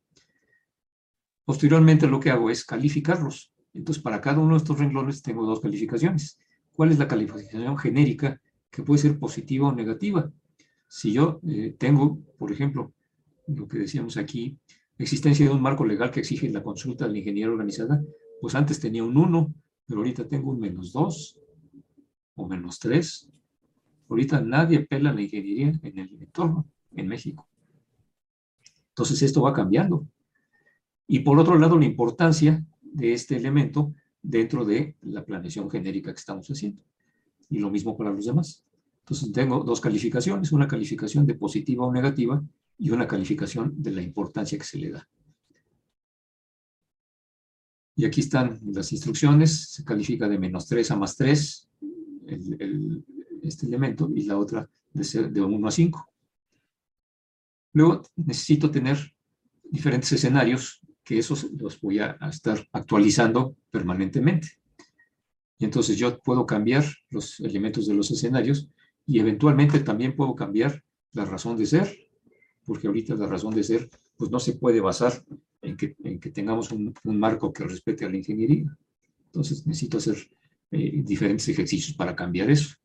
Posteriormente 1.46 2.08
lo 2.08 2.20
que 2.20 2.32
hago 2.32 2.50
es 2.50 2.66
calificarlos. 2.66 3.54
Entonces, 3.74 4.04
para 4.04 4.22
cada 4.22 4.40
uno 4.40 4.54
de 4.54 4.58
estos 4.58 4.80
renglones 4.80 5.22
tengo 5.22 5.46
dos 5.46 5.60
calificaciones. 5.60 6.38
¿Cuál 6.74 6.92
es 6.92 7.00
la 7.00 7.08
calificación 7.08 7.78
genérica 7.78 8.42
que 8.70 8.84
puede 8.84 9.02
ser 9.02 9.20
positiva 9.20 9.68
o 9.68 9.76
negativa? 9.76 10.32
Si 10.94 11.14
yo 11.14 11.40
eh, 11.48 11.74
tengo, 11.80 12.20
por 12.38 12.52
ejemplo, 12.52 12.94
lo 13.48 13.66
que 13.66 13.78
decíamos 13.78 14.18
aquí, 14.18 14.58
existencia 14.98 15.46
de 15.46 15.54
un 15.54 15.62
marco 15.62 15.86
legal 15.86 16.12
que 16.12 16.20
exige 16.20 16.50
la 16.50 16.62
consulta 16.62 17.06
de 17.06 17.14
la 17.14 17.20
ingeniería 17.20 17.50
organizada, 17.50 18.04
pues 18.42 18.56
antes 18.56 18.78
tenía 18.82 19.02
un 19.02 19.16
1, 19.16 19.54
pero 19.88 20.02
ahorita 20.02 20.28
tengo 20.28 20.52
un 20.52 20.60
menos 20.60 20.92
2 20.92 21.40
o 22.36 22.46
menos 22.46 22.78
3. 22.80 23.30
Ahorita 24.10 24.42
nadie 24.42 24.82
pela 24.82 25.14
la 25.14 25.22
ingeniería 25.22 25.72
en 25.82 25.98
el 25.98 26.22
entorno, 26.22 26.68
en 26.94 27.08
México. 27.08 27.48
Entonces 28.90 29.22
esto 29.22 29.44
va 29.44 29.54
cambiando. 29.54 30.06
Y 31.08 31.20
por 31.20 31.40
otro 31.40 31.58
lado, 31.58 31.80
la 31.80 31.86
importancia 31.86 32.66
de 32.82 33.14
este 33.14 33.38
elemento 33.38 33.96
dentro 34.22 34.66
de 34.66 34.98
la 35.04 35.24
planeación 35.24 35.72
genérica 35.72 36.12
que 36.12 36.20
estamos 36.20 36.50
haciendo. 36.50 36.84
Y 37.50 37.60
lo 37.60 37.72
mismo 37.72 37.96
para 37.96 38.12
los 38.12 38.26
demás. 38.26 38.66
Entonces 39.12 39.34
tengo 39.34 39.62
dos 39.66 39.82
calificaciones, 39.82 40.54
una 40.54 40.70
calificación 40.70 41.26
de 41.26 41.36
positiva 41.36 41.86
o 41.86 41.92
negativa 41.92 42.42
y 42.78 42.92
una 42.92 43.06
calificación 43.06 43.74
de 43.76 43.92
la 43.92 44.02
importancia 44.02 44.58
que 44.58 44.64
se 44.64 44.78
le 44.78 44.92
da. 44.92 45.06
Y 47.98 48.06
aquí 48.06 48.22
están 48.22 48.58
las 48.68 48.90
instrucciones, 48.94 49.74
se 49.74 49.84
califica 49.84 50.30
de 50.30 50.40
menos 50.40 50.66
3 50.66 50.92
a 50.92 50.96
más 50.96 51.18
3 51.18 51.70
el, 52.28 52.56
el, 52.58 53.06
este 53.44 53.66
elemento 53.66 54.10
y 54.16 54.24
la 54.24 54.38
otra 54.38 54.70
de, 54.94 55.04
de 55.28 55.42
1 55.42 55.68
a 55.68 55.72
5. 55.72 56.10
Luego 57.74 58.04
necesito 58.16 58.72
tener 58.72 59.14
diferentes 59.66 60.14
escenarios 60.14 60.80
que 61.04 61.20
esos 61.20 61.52
los 61.52 61.82
voy 61.82 62.00
a, 62.00 62.18
estar 62.30 62.66
actualizando 62.72 63.58
permanentemente. 63.72 64.48
Y 65.58 65.66
entonces 65.66 65.98
yo 65.98 66.18
puedo 66.20 66.46
cambiar 66.46 66.86
los 67.10 67.42
elementos 67.42 67.88
de 67.88 67.94
los 67.94 68.10
escenarios 68.10 68.70
y 69.06 69.20
eventualmente 69.20 69.80
también 69.80 70.16
puedo 70.16 70.36
cambiar 70.36 70.84
la 71.14 71.26
razón 71.26 71.58
de 71.58 71.66
ser, 71.66 72.10
porque 72.66 72.88
ahorita 72.88 73.16
la 73.16 73.28
razón 73.28 73.54
de 73.54 73.64
ser 73.64 73.90
pues 74.16 74.32
no 74.32 74.40
se 74.40 74.54
puede 74.54 74.82
basar 74.82 75.14
en 75.62 75.76
que, 75.76 75.96
en 76.04 76.20
que 76.20 76.30
tengamos 76.30 76.72
un, 76.72 76.94
un, 77.04 77.20
marco 77.20 77.52
que 77.52 77.64
respete 77.64 78.06
a 78.06 78.10
la 78.10 78.18
ingeniería. 78.18 78.66
Entonces 79.26 79.66
necesito 79.66 79.98
hacer 79.98 80.18
eh, 80.72 81.02
diferentes 81.04 81.48
ejercicios 81.50 81.96
para 81.96 82.16
cambiar 82.16 82.50
eso. 82.50 82.76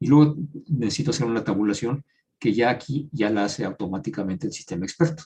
Y 0.00 0.06
luego 0.06 0.36
necesito 0.68 1.10
hacer 1.10 1.26
una 1.26 1.44
tabulación 1.44 2.04
que 2.38 2.52
ya 2.52 2.70
aquí 2.70 3.08
ya 3.12 3.30
la 3.30 3.44
hace 3.44 3.64
automáticamente 3.64 4.46
el 4.46 4.52
sistema 4.52 4.84
experto. 4.84 5.24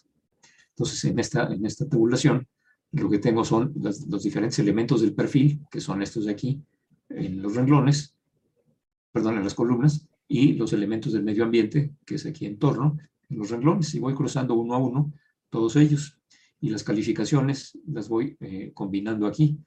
Entonces, 0.70 1.04
en 1.04 1.18
esta, 1.18 1.52
en 1.52 1.66
esta 1.66 1.88
tabulación, 1.88 2.46
lo 2.92 3.10
que 3.10 3.18
tengo 3.18 3.44
son 3.44 3.72
los, 3.76 4.22
diferentes 4.22 4.58
elementos 4.58 5.00
del 5.00 5.14
perfil, 5.14 5.60
que 5.70 5.80
son 5.80 6.02
estos 6.02 6.26
de 6.26 6.32
aquí, 6.32 6.62
en 7.08 7.42
los 7.42 7.56
renglones, 7.56 8.14
perdón, 9.12 9.38
en 9.38 9.44
las 9.44 9.54
columnas, 9.54 10.06
y 10.28 10.52
los 10.52 10.74
elementos 10.74 11.14
del 11.14 11.24
medio 11.24 11.44
ambiente, 11.44 11.94
que 12.04 12.16
es 12.16 12.26
aquí 12.26 12.44
en 12.44 12.58
torno, 12.58 12.98
en 13.30 13.38
los 13.38 13.50
renglones, 13.50 13.94
y 13.94 13.98
voy 13.98 14.14
cruzando 14.14 14.54
uno 14.54 14.74
a 14.74 14.78
uno 14.78 15.12
todos 15.50 15.76
ellos. 15.76 16.18
Y 16.60 16.68
las 16.68 16.84
calificaciones 16.84 17.78
las 17.86 18.08
voy 18.08 18.36
eh, 18.40 18.70
combinando 18.74 19.26
aquí. 19.26 19.58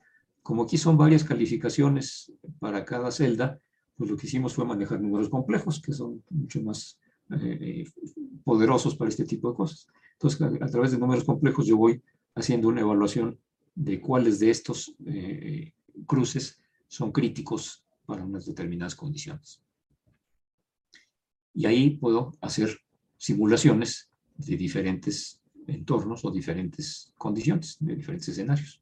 Como 0.43 0.63
aquí 0.63 0.77
son 0.77 0.97
varias 0.97 1.23
calificaciones 1.23 2.31
para 2.59 2.85
cada 2.85 3.11
celda, 3.11 3.59
pues 3.95 4.09
lo 4.09 4.17
que 4.17 4.27
hicimos 4.27 4.53
fue 4.53 4.65
manejar 4.65 5.01
números 5.01 5.29
complejos, 5.29 5.81
que 5.81 5.93
son 5.93 6.23
mucho 6.29 6.61
más 6.61 6.99
eh, 7.31 7.85
poderosos 8.43 8.95
para 8.95 9.09
este 9.09 9.25
tipo 9.25 9.49
de 9.49 9.55
cosas. 9.55 9.87
Entonces, 10.13 10.41
a, 10.41 10.67
través 10.67 10.91
de 10.91 10.99
números 10.99 11.23
complejos 11.23 11.65
yo 11.65 11.77
voy 11.77 12.01
haciendo 12.35 12.67
una 12.67 12.81
evaluación 12.81 13.39
de 13.73 13.99
cuáles 13.99 14.39
de 14.39 14.51
estos 14.51 14.93
eh, 15.05 15.73
cruces 16.05 16.59
son 16.87 17.11
críticos 17.11 17.83
para 18.05 18.23
unas 18.23 18.45
determinadas 18.45 18.95
condiciones. 18.95 19.61
Y 21.53 21.65
ahí 21.65 21.91
puedo 21.97 22.33
hacer 22.41 22.77
simulaciones 23.17 24.09
de 24.35 24.57
diferentes 24.57 25.41
entornos 25.67 26.25
o 26.25 26.31
diferentes 26.31 27.13
condiciones, 27.17 27.77
de 27.79 27.95
diferentes 27.95 28.29
escenarios. 28.29 28.81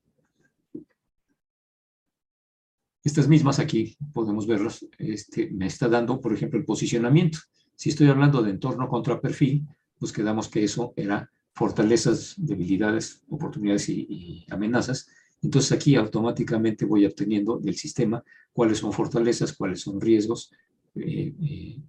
Estas 3.03 3.28
mismas 3.28 3.59
aquí 3.59 3.97
podemos 4.13 4.45
verlas, 4.45 4.86
este, 4.97 5.49
me 5.51 5.67
está 5.67 5.88
dando, 5.88 6.20
por 6.20 6.34
ejemplo, 6.34 6.59
el 6.59 6.65
posicionamiento. 6.65 7.39
Si 7.76 7.89
estoy 7.89 8.07
hablando 8.07 8.41
de 8.41 8.51
entorno 8.51 8.88
contra 8.88 9.22
perfil, 9.22 9.65
pues 9.97 10.11
quedamos 10.11 10.49
que 10.49 10.63
eso 10.63 10.93
era 10.95 11.30
fortalezas, 11.53 12.36
debilidades, 12.38 13.22
oportunidades 13.30 13.89
y, 13.89 14.45
amenazas. 14.49 15.07
Entonces 15.41 15.72
aquí 15.72 15.95
automáticamente 15.95 16.86
voy 16.86 17.05
obteniendo 17.05 17.57
del 17.57 17.76
sistema 17.76 18.24
cuáles 18.51 18.80
son 18.80 18.91
fortalezas, 18.91 19.53
cuáles 19.53 19.82
son 19.82 19.99
riesgos, 19.99 20.51
eh, 20.95 21.34
eh, 21.41 21.82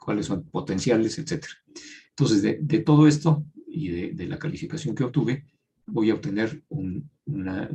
cuáles 0.00 0.26
son 0.26 0.44
potenciales, 0.44 1.18
etc. 1.18 1.44
Entonces 2.10 2.42
de, 2.42 2.78
todo 2.80 3.06
esto 3.06 3.44
y 3.66 4.12
de, 4.12 4.26
la 4.26 4.38
calificación 4.38 4.94
que 4.94 5.04
obtuve, 5.04 5.46
voy 5.86 6.10
a 6.10 6.14
obtener 6.14 6.62
un 6.68 7.10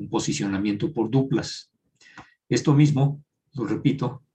posicionamiento 0.09 0.91
por 0.91 1.09
duplas. 1.09 1.71
Esto 2.49 2.73
mismo, 2.73 3.23
lo 3.53 3.65
repito, 3.65 4.25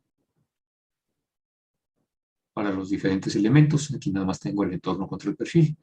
para 2.52 2.72
los 2.72 2.90
diferentes 2.90 3.34
elementos. 3.36 3.92
Aquí 3.94 4.10
nada 4.10 4.26
más 4.26 4.38
tengo 4.38 4.64
el 4.64 4.72
entorno 4.72 5.06
contra 5.08 5.30
el 5.30 5.36
perfil. 5.36 5.76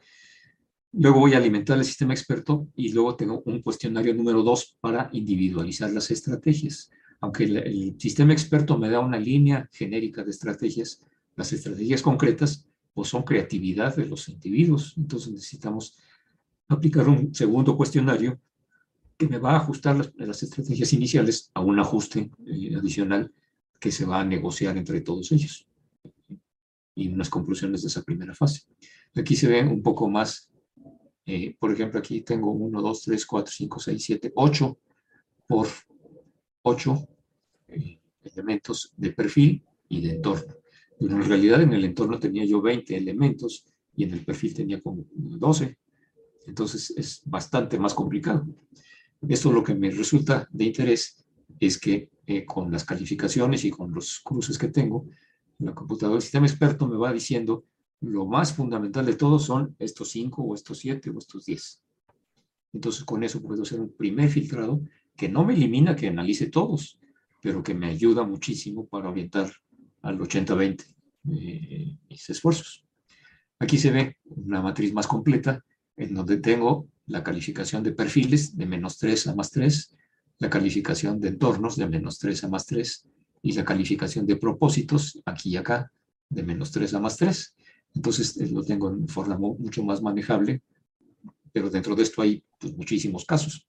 Luego 0.93 1.20
voy 1.20 1.34
a 1.34 1.38
alimentar 1.38 1.78
el 1.78 1.86
sistema 1.86 2.14
experto 2.14 2.68
y 2.76 2.91
luego 2.91 3.16
tengo 3.16 3.41
un 3.45 3.62
cuestionario 3.62 4.14
número 4.14 4.41
dos 4.41 4.78
para 4.80 5.10
individualizar 5.12 5.91
las 5.91 6.12
estrategias. 6.12 6.89
Aunque 7.20 7.45
el, 7.45 7.95
sistema 7.99 8.34
experto 8.34 8.78
me 8.78 8.89
da 8.89 8.99
una 8.99 9.20
línea 9.20 9.68
genérica 9.72 10.24
de 10.24 10.32
estrategias, 10.32 11.01
las 11.38 11.54
estrategias 11.54 12.02
concretas 12.02 12.68
pues 12.94 13.10
son 13.10 13.24
creatividad 13.24 13.96
de 13.96 14.08
los 14.08 14.28
individuos. 14.28 14.96
Entonces 14.98 15.32
necesitamos 15.32 15.96
aplicar 16.68 17.08
un 17.08 17.34
segundo 17.34 17.78
cuestionario 17.78 18.42
que 19.16 19.28
me 19.28 19.38
va 19.38 19.54
a 19.54 19.58
ajustar 19.58 19.96
las, 20.16 20.44
estrategias 20.44 20.92
iniciales 20.94 21.50
a 21.54 21.62
un 21.62 21.80
ajuste 21.80 22.30
eh, 22.46 22.76
adicional 22.76 23.32
que 23.80 23.92
se 23.92 24.06
va 24.06 24.22
a 24.22 24.26
negociar 24.26 24.78
entre 24.78 25.02
todos 25.02 25.32
ellos 25.32 25.68
y 26.96 27.08
unas 27.08 27.30
conclusiones 27.30 27.84
de 27.84 27.88
esa 27.90 28.02
primera 28.02 28.34
fase. 28.34 28.64
Aquí 29.16 29.36
se 29.36 29.48
ve 29.48 29.64
un 29.64 29.84
poco 29.84 30.10
más, 30.10 30.50
eh, 31.26 31.56
por 31.60 31.72
ejemplo, 31.72 32.00
aquí 32.00 32.22
tengo 32.22 32.52
1, 32.52 32.82
2, 32.82 33.02
3, 33.04 33.26
4, 33.26 33.54
5, 33.56 33.80
6, 33.80 34.04
7, 34.04 34.32
8 34.36 34.80
por 35.46 35.68
8 36.64 37.08
eh, 37.68 38.00
elementos 38.24 38.92
de 38.98 39.12
perfil 39.12 39.64
y 39.90 40.02
de 40.02 40.16
entorno. 40.16 40.56
Pero 41.00 41.16
en 41.16 41.24
realidad 41.24 41.62
en 41.62 41.74
el 41.74 41.86
entorno 41.86 42.20
tenía 42.20 42.45
yo 42.45 42.62
20 42.62 42.95
elementos 42.95 43.66
y 43.95 44.04
en 44.04 44.14
el 44.14 44.26
perfil 44.26 44.54
tenía 44.54 44.82
como 44.82 45.06
12. 45.14 45.78
Entonces 46.48 46.93
es 46.95 47.22
bastante 47.26 47.78
más 47.78 47.93
complicado. 47.93 48.48
Esto 49.28 49.52
lo 49.52 49.64
que 49.64 49.76
me 49.76 49.91
resulta 49.91 50.48
de 50.52 50.66
interés 50.66 51.26
es 51.60 51.80
que 51.80 52.10
eh, 52.26 52.45
con 52.45 52.72
las 52.72 52.84
calificaciones 52.84 53.66
y 53.66 53.72
con 53.72 53.93
los 53.93 54.20
cruces 54.20 54.58
que 54.58 54.68
tengo, 54.68 55.08
la 55.60 55.74
computadora, 55.74 56.18
el 56.18 56.22
sistema 56.22 56.45
experto 56.45 56.88
me 56.88 56.98
va 56.98 57.12
diciendo 57.12 57.66
lo 58.02 58.26
más 58.26 58.54
fundamental 58.54 59.06
de 59.06 59.16
todo 59.16 59.39
son 59.39 59.76
estos 59.80 60.12
cinco 60.12 60.43
o 60.43 60.54
estos 60.54 60.78
siete 60.80 61.10
o 61.10 61.18
estos 61.18 61.45
diez. 61.45 61.82
Entonces 62.74 63.04
con 63.04 63.24
eso 63.24 63.41
puedo 63.41 63.64
hacer 63.64 63.80
un 63.80 63.91
primer 63.91 64.30
filtrado 64.30 64.82
que 65.16 65.30
no 65.30 65.43
me 65.43 65.54
elimina 65.56 65.95
que 65.95 66.08
analice 66.08 66.48
todos, 66.48 67.00
pero 67.41 67.64
que 67.64 67.74
me 67.74 67.88
ayuda 67.88 68.24
muchísimo 68.24 68.86
para 68.86 69.10
orientar 69.10 69.52
al 70.02 70.20
80-20 70.20 70.86
eh, 71.32 71.98
mis 72.10 72.30
esfuerzos. 72.30 72.86
Aquí 73.60 73.78
se 73.78 73.91
ve 73.91 74.18
una 74.26 74.62
matriz 74.62 74.93
más 74.93 75.08
completa 75.08 75.64
en 75.95 76.14
donde 76.14 76.38
tengo 76.38 76.88
la 77.08 77.24
calificación 77.24 77.84
de 77.84 77.93
perfiles 77.93 78.56
de 78.56 78.66
menos 78.66 78.98
3 78.98 79.28
a 79.28 79.36
más 79.36 79.52
3, 79.52 79.95
la 80.39 80.50
calificación 80.50 81.20
de 81.20 81.30
entornos 81.30 81.76
de 81.76 81.88
menos 81.88 82.20
3 82.20 82.43
a 82.43 82.48
más 82.50 82.66
3, 82.66 83.08
y 83.41 83.54
la 83.54 83.66
calificación 83.66 84.26
de 84.26 84.36
propósitos, 84.36 85.22
aquí 85.26 85.50
y 85.50 85.58
acá, 85.58 85.91
de 86.30 86.43
menos 86.43 86.72
3 86.72 86.93
a 86.93 87.00
más 87.00 87.18
3. 87.18 87.56
Entonces 87.95 88.38
eh, 88.38 88.48
lo 88.48 88.64
tengo 88.64 88.89
en 88.89 89.08
forma 89.08 89.38
mucho 89.38 89.84
más 89.84 90.02
manejable, 90.02 90.62
pero 91.52 91.70
dentro 91.70 91.95
de 91.95 92.04
esto 92.04 92.22
hay 92.22 92.43
pues, 92.60 92.76
muchísimos 92.76 93.26
casos. 93.26 93.68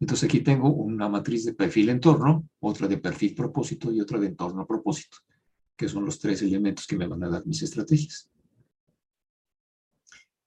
Entonces 0.00 0.28
aquí 0.28 0.40
tengo 0.40 0.68
una 0.72 1.08
matriz 1.08 1.44
de 1.44 1.54
perfil 1.54 1.90
entorno, 1.90 2.48
otra 2.60 2.88
de 2.88 2.98
perfil 2.98 3.34
propósito 3.34 3.92
y 3.92 4.00
otra 4.00 4.18
de 4.18 4.26
entorno 4.26 4.66
propósito, 4.66 5.18
que 5.82 5.88
son 5.88 6.04
los 6.04 6.20
tres 6.20 6.40
elementos 6.42 6.86
que 6.86 6.96
me 6.96 7.08
van 7.08 7.24
a 7.24 7.28
dar 7.28 7.44
mis 7.44 7.60
estrategias. 7.60 8.30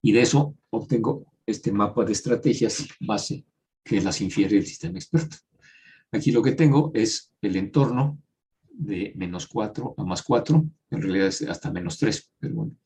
Y 0.02 0.14
de 0.14 0.22
eso 0.22 0.56
obtengo 0.70 1.26
este 1.46 1.74
mapa 1.74 2.06
de 2.06 2.14
estrategias 2.14 2.88
base 3.02 3.46
que 3.84 4.00
las 4.00 4.22
infiere 4.22 4.58
el 4.58 4.66
sistema 4.66 4.98
experto. 4.98 5.36
Aquí 6.14 6.32
lo 6.32 6.42
que 6.42 6.54
tengo 6.54 6.92
es 6.94 7.34
el 7.42 7.58
entorno 7.58 8.18
de 8.70 9.12
menos 9.18 9.46
4 9.48 9.96
a 9.98 10.06
más 10.06 10.24
4, 10.24 10.66
en 10.92 11.02
realidad 11.02 11.28
es 11.28 11.42
hasta 11.42 11.70
menos 11.70 11.98
3, 11.98 12.32
pero 12.40 12.56
bueno, 12.56 12.78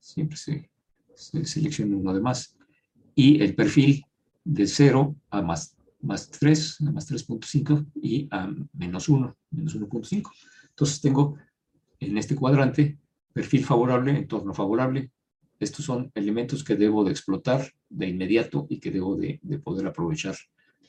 siempre 0.00 0.36
se, 0.36 0.68
selecciona 1.14 1.96
uno 1.96 2.12
de 2.12 2.20
más. 2.20 2.56
Y 3.14 3.40
el 3.40 3.54
perfil 3.54 4.04
de 4.42 4.66
0 4.66 5.14
a 5.30 5.40
más, 5.40 5.76
más 6.00 6.28
3, 6.30 6.80
a 6.80 6.90
más 6.90 7.08
3.5 7.08 7.86
y 8.02 8.26
a 8.32 8.52
menos 8.72 9.08
1, 9.08 9.36
menos 9.52 9.76
1.5. 9.76 10.32
Entonces 10.70 11.00
tengo 11.00 11.38
en 12.06 12.18
este 12.18 12.36
cuadrante 12.36 12.98
perfil 13.32 13.64
favorable, 13.64 14.16
entorno 14.16 14.52
favorable. 14.54 15.10
Estos 15.58 15.84
son 15.84 16.10
elementos 16.14 16.64
que 16.64 16.76
debo 16.76 17.04
de 17.04 17.12
explotar 17.12 17.72
de 17.88 18.08
inmediato 18.08 18.66
y 18.68 18.80
que 18.80 18.90
debo 18.90 19.16
de, 19.16 19.38
de 19.42 19.58
poder 19.58 19.86
aprovechar 19.86 20.36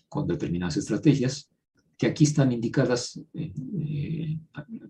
con 0.09 0.27
determinadas 0.27 0.77
estrategias 0.77 1.49
que 1.97 2.07
aquí 2.07 2.23
están 2.23 2.51
indicadas 2.51 3.19
eh, 3.33 3.53
eh, 3.79 4.37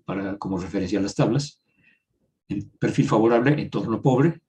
para, 0.05 0.38
como 0.38 0.57
referencia 0.57 0.99
a 0.99 1.01
las 1.01 1.15
tablas. 1.15 1.61
El 2.47 2.67
perfil 2.67 3.05
favorable, 3.05 3.61
entorno 3.61 4.01
pobre, 4.01 4.41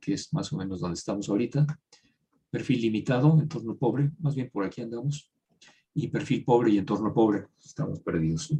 que 0.00 0.14
es 0.14 0.32
más 0.32 0.52
o 0.52 0.56
menos 0.56 0.80
donde 0.80 0.94
estamos 0.94 1.28
ahorita. 1.28 1.66
Perfil 2.50 2.82
limitado, 2.82 3.38
entorno 3.40 3.76
pobre, 3.76 4.10
más 4.18 4.34
bien 4.34 4.50
por 4.50 4.64
aquí 4.64 4.82
andamos. 4.82 5.30
Y 5.94 6.08
perfil 6.08 6.44
pobre 6.44 6.72
y 6.72 6.78
entorno 6.78 7.12
pobre, 7.12 7.46
estamos 7.62 8.00
perdidos. 8.00 8.52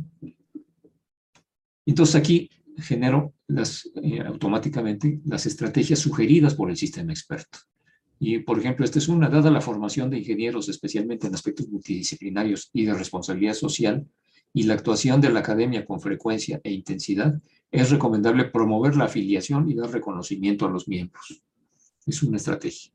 Entonces 1.87 2.15
aquí 2.15 2.49
genero 2.79 3.35
las, 3.49 3.91
eh, 4.03 4.21
automáticamente 4.21 5.21
las 5.25 5.47
estrategias 5.47 5.99
sugeridas 5.99 6.55
por 6.55 6.71
el 6.71 6.77
sistema 6.77 7.13
experto. 7.13 7.59
Y, 8.19 8.39
por 8.39 8.59
ejemplo, 8.59 8.85
esta 8.85 8.99
es 8.99 9.09
una, 9.09 9.29
dada 9.29 9.51
la 9.51 9.61
formación 9.61 10.09
de 10.09 10.19
ingenieros, 10.19 10.69
especialmente 10.69 11.27
en 11.27 11.35
aspectos 11.35 11.69
multidisciplinarios 11.69 12.71
y 12.73 12.85
de 12.85 12.95
responsabilidad 12.95 13.55
social, 13.55 14.07
y 14.55 14.65
la 14.65 14.75
actuación 14.75 15.21
de 15.21 15.31
la 15.31 15.41
academia 15.41 15.85
con 15.85 16.01
frecuencia 16.01 16.61
e 16.63 16.71
intensidad, 16.71 17.41
es 17.71 17.91
recomendable 17.91 18.45
promover 18.45 18.97
la 18.97 19.05
afiliación 19.05 19.69
y 19.71 19.75
dar 19.75 19.91
reconocimiento 19.91 20.67
a 20.67 20.71
los 20.71 20.87
miembros. 20.87 21.43
es 22.07 22.23
una 22.23 22.37
estrategia. 22.37 22.93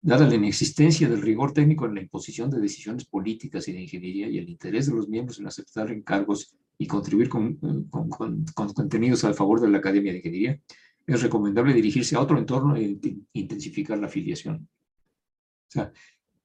Dada 0.00 0.28
la 0.28 0.34
inexistencia 0.34 1.08
del 1.08 1.22
rigor 1.22 1.52
técnico 1.52 1.86
en 1.86 1.94
la 1.94 2.02
imposición 2.02 2.50
de 2.50 2.60
decisiones 2.60 3.04
políticas 3.04 3.66
y 3.68 3.72
de 3.72 3.82
ingeniería 3.82 4.28
y 4.28 4.38
el 4.38 4.48
interés 4.48 4.86
de 4.86 4.94
los 4.94 5.08
miembros 5.08 5.38
en 5.38 5.46
aceptar 5.46 5.90
encargos 5.90 6.56
y 6.78 6.86
contribuir 6.86 7.28
con, 7.28 7.56
con, 7.56 8.08
con, 8.08 8.44
con 8.54 8.72
contenidos 8.72 9.24
a 9.24 9.34
favor 9.34 9.60
de 9.60 9.68
la 9.68 9.78
Academia 9.78 10.12
de 10.12 10.18
Ingeniería, 10.18 10.60
es 11.06 11.22
recomendable 11.22 11.74
dirigirse 11.74 12.16
a 12.16 12.20
otro 12.20 12.38
entorno 12.38 12.76
e 12.76 12.98
intensificar 13.32 13.98
la 13.98 14.06
afiliación. 14.06 14.68
O 15.68 15.70
sea, 15.70 15.92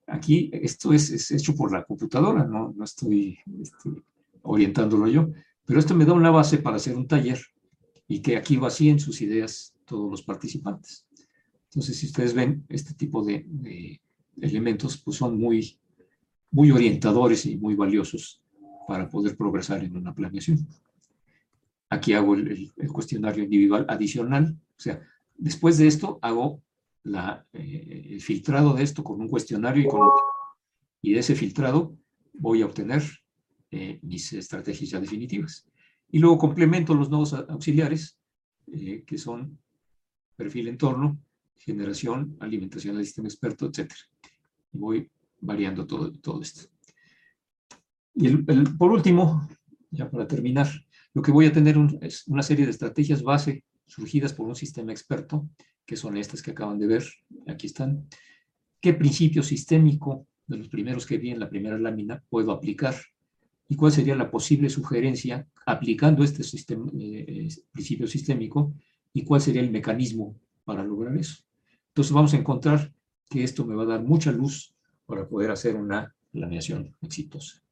aquí 0.08 0.50
esto 0.54 0.94
es, 0.94 1.10
es 1.10 1.32
hecho 1.32 1.56
por 1.56 1.72
la 1.72 1.84
computadora, 1.84 2.46
no, 2.46 2.74
no 2.76 2.84
estoy 2.84 3.38
este, 3.62 3.90
orientándolo 4.42 5.08
yo, 5.08 5.30
pero 5.66 5.80
esto 5.80 5.96
me 5.96 6.06
da 6.06 6.14
una 6.14 6.32
base 6.32 6.58
para 6.60 6.78
hacer 6.78 6.96
un 6.96 7.08
taller 7.08 7.40
y 8.08 8.22
que 8.22 8.38
aquí 8.38 8.58
vacíen 8.58 9.00
sus 9.00 9.22
ideas 9.22 9.76
todos 9.86 10.10
los 10.10 10.24
participantes. 10.24 11.06
Entonces, 11.66 11.98
si 11.98 12.06
ustedes 12.06 12.34
ven 12.34 12.66
este 12.70 12.94
tipo 12.94 13.24
de, 13.24 13.46
de 13.48 14.02
elementos, 14.42 14.98
pues 14.98 15.18
son 15.18 15.38
muy, 15.38 15.78
muy 16.52 16.72
orientadores 16.72 17.46
y 17.46 17.58
muy 17.58 17.76
valiosos 17.76 18.42
para 18.88 19.10
poder 19.10 19.36
progresar 19.36 19.84
en 19.84 19.96
una 19.96 20.14
planeación. 20.14 20.66
Aquí 21.90 22.14
hago 22.14 22.36
el, 22.36 22.72
el, 22.76 22.92
cuestionario 22.92 23.44
individual 23.44 23.86
adicional, 23.90 24.58
o 24.78 24.80
sea, 24.80 25.02
después 25.36 25.78
de 25.78 25.88
esto 25.88 26.20
hago 26.22 26.62
la, 27.04 27.46
eh, 27.54 28.08
el 28.12 28.22
filtrado 28.22 28.74
de 28.74 28.84
esto 28.84 29.04
con 29.04 29.22
un 29.22 29.28
cuestionario 29.28 29.84
y, 29.84 29.88
con, 29.88 30.10
y 31.02 31.14
de 31.14 31.20
ese 31.20 31.36
filtrado 31.36 31.98
voy 32.34 32.62
a 32.62 32.66
obtener 32.66 33.04
eh, 33.72 34.00
mis 34.02 34.34
estrategias 34.34 34.90
ya 34.90 35.00
definitivas. 35.00 35.66
Y 36.10 36.20
luego 36.20 36.38
complemento 36.38 36.94
los 36.94 37.10
nodos 37.10 37.34
auxiliares, 37.34 38.18
eh, 38.72 39.04
que 39.06 39.18
son 39.18 39.58
perfil 40.36 40.68
entorno, 40.70 41.18
generación, 41.58 42.38
alimentación 42.40 42.96
del 42.96 43.06
sistema 43.06 43.28
experto, 43.28 43.66
etc. 43.66 43.92
Y 44.72 44.78
voy 44.78 45.12
variando 45.42 45.86
todo, 45.86 46.12
todo 46.14 46.42
esto. 46.42 46.70
Y 48.20 48.36
por 48.80 48.92
último, 48.92 49.48
ya 49.92 50.10
para 50.10 50.28
terminar, 50.28 50.68
lo 51.14 51.22
que 51.22 51.32
voy 51.32 51.46
a 51.46 51.54
tener 51.54 51.78
un, 51.78 52.00
es 52.02 52.28
una 52.28 52.42
serie 52.42 52.66
de 52.66 52.72
estrategias 52.72 53.22
base 53.22 53.64
surgidas 53.86 54.34
por 54.34 54.48
un 54.48 54.56
sistema 54.56 54.92
experto, 54.92 55.48
que 55.86 55.96
son 55.96 56.18
estas 56.18 56.42
que 56.42 56.52
acaban 56.52 56.80
de 56.80 56.88
ver, 56.88 57.06
aquí 57.48 57.68
están. 57.68 58.08
¿Qué 58.82 58.94
principio 58.94 59.44
sistémico 59.44 60.28
de 60.48 60.58
los 60.58 60.68
primeros 60.68 61.06
que 61.06 61.18
vi 61.20 61.30
en 61.30 61.40
la 61.40 61.50
primera 61.50 61.78
lámina 61.78 62.24
puedo 62.28 62.52
aplicar? 62.52 62.96
¿Y 63.70 63.76
cuál 63.76 63.92
sería 63.92 64.16
la 64.16 64.32
posible 64.32 64.70
sugerencia 64.72 65.48
aplicando 65.68 66.24
este 66.24 66.44
eh, 67.00 67.50
principio 67.72 68.08
sistémico? 68.08 68.74
¿Y 69.14 69.24
cuál 69.24 69.42
sería 69.42 69.62
el 69.62 69.72
mecanismo 69.72 70.36
para 70.66 70.84
lograr 70.84 71.16
eso? 71.18 71.44
Entonces 71.90 72.14
vamos 72.14 72.34
a 72.34 72.38
encontrar 72.38 72.92
que 73.30 73.44
esto 73.44 73.64
me 73.64 73.76
va 73.76 73.84
a 73.84 73.88
dar 73.88 74.04
mucha 74.04 74.32
luz 74.32 74.74
para 75.06 75.28
poder 75.28 75.52
hacer 75.52 75.76
una 75.76 76.16
planeación 76.32 76.96
exitosa. 77.02 77.67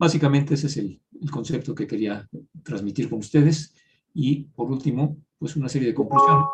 Básicamente 0.00 0.54
ese 0.54 0.68
es 0.68 0.78
el, 0.78 0.98
concepto 1.30 1.74
que 1.74 1.86
quería 1.86 2.26
transmitir 2.62 3.10
con 3.10 3.18
ustedes. 3.18 3.74
Y 4.14 4.44
por 4.44 4.70
último, 4.70 5.18
pues 5.38 5.56
una 5.56 5.68
serie 5.68 5.88
de 5.88 5.94
conclusiones. 5.94 6.46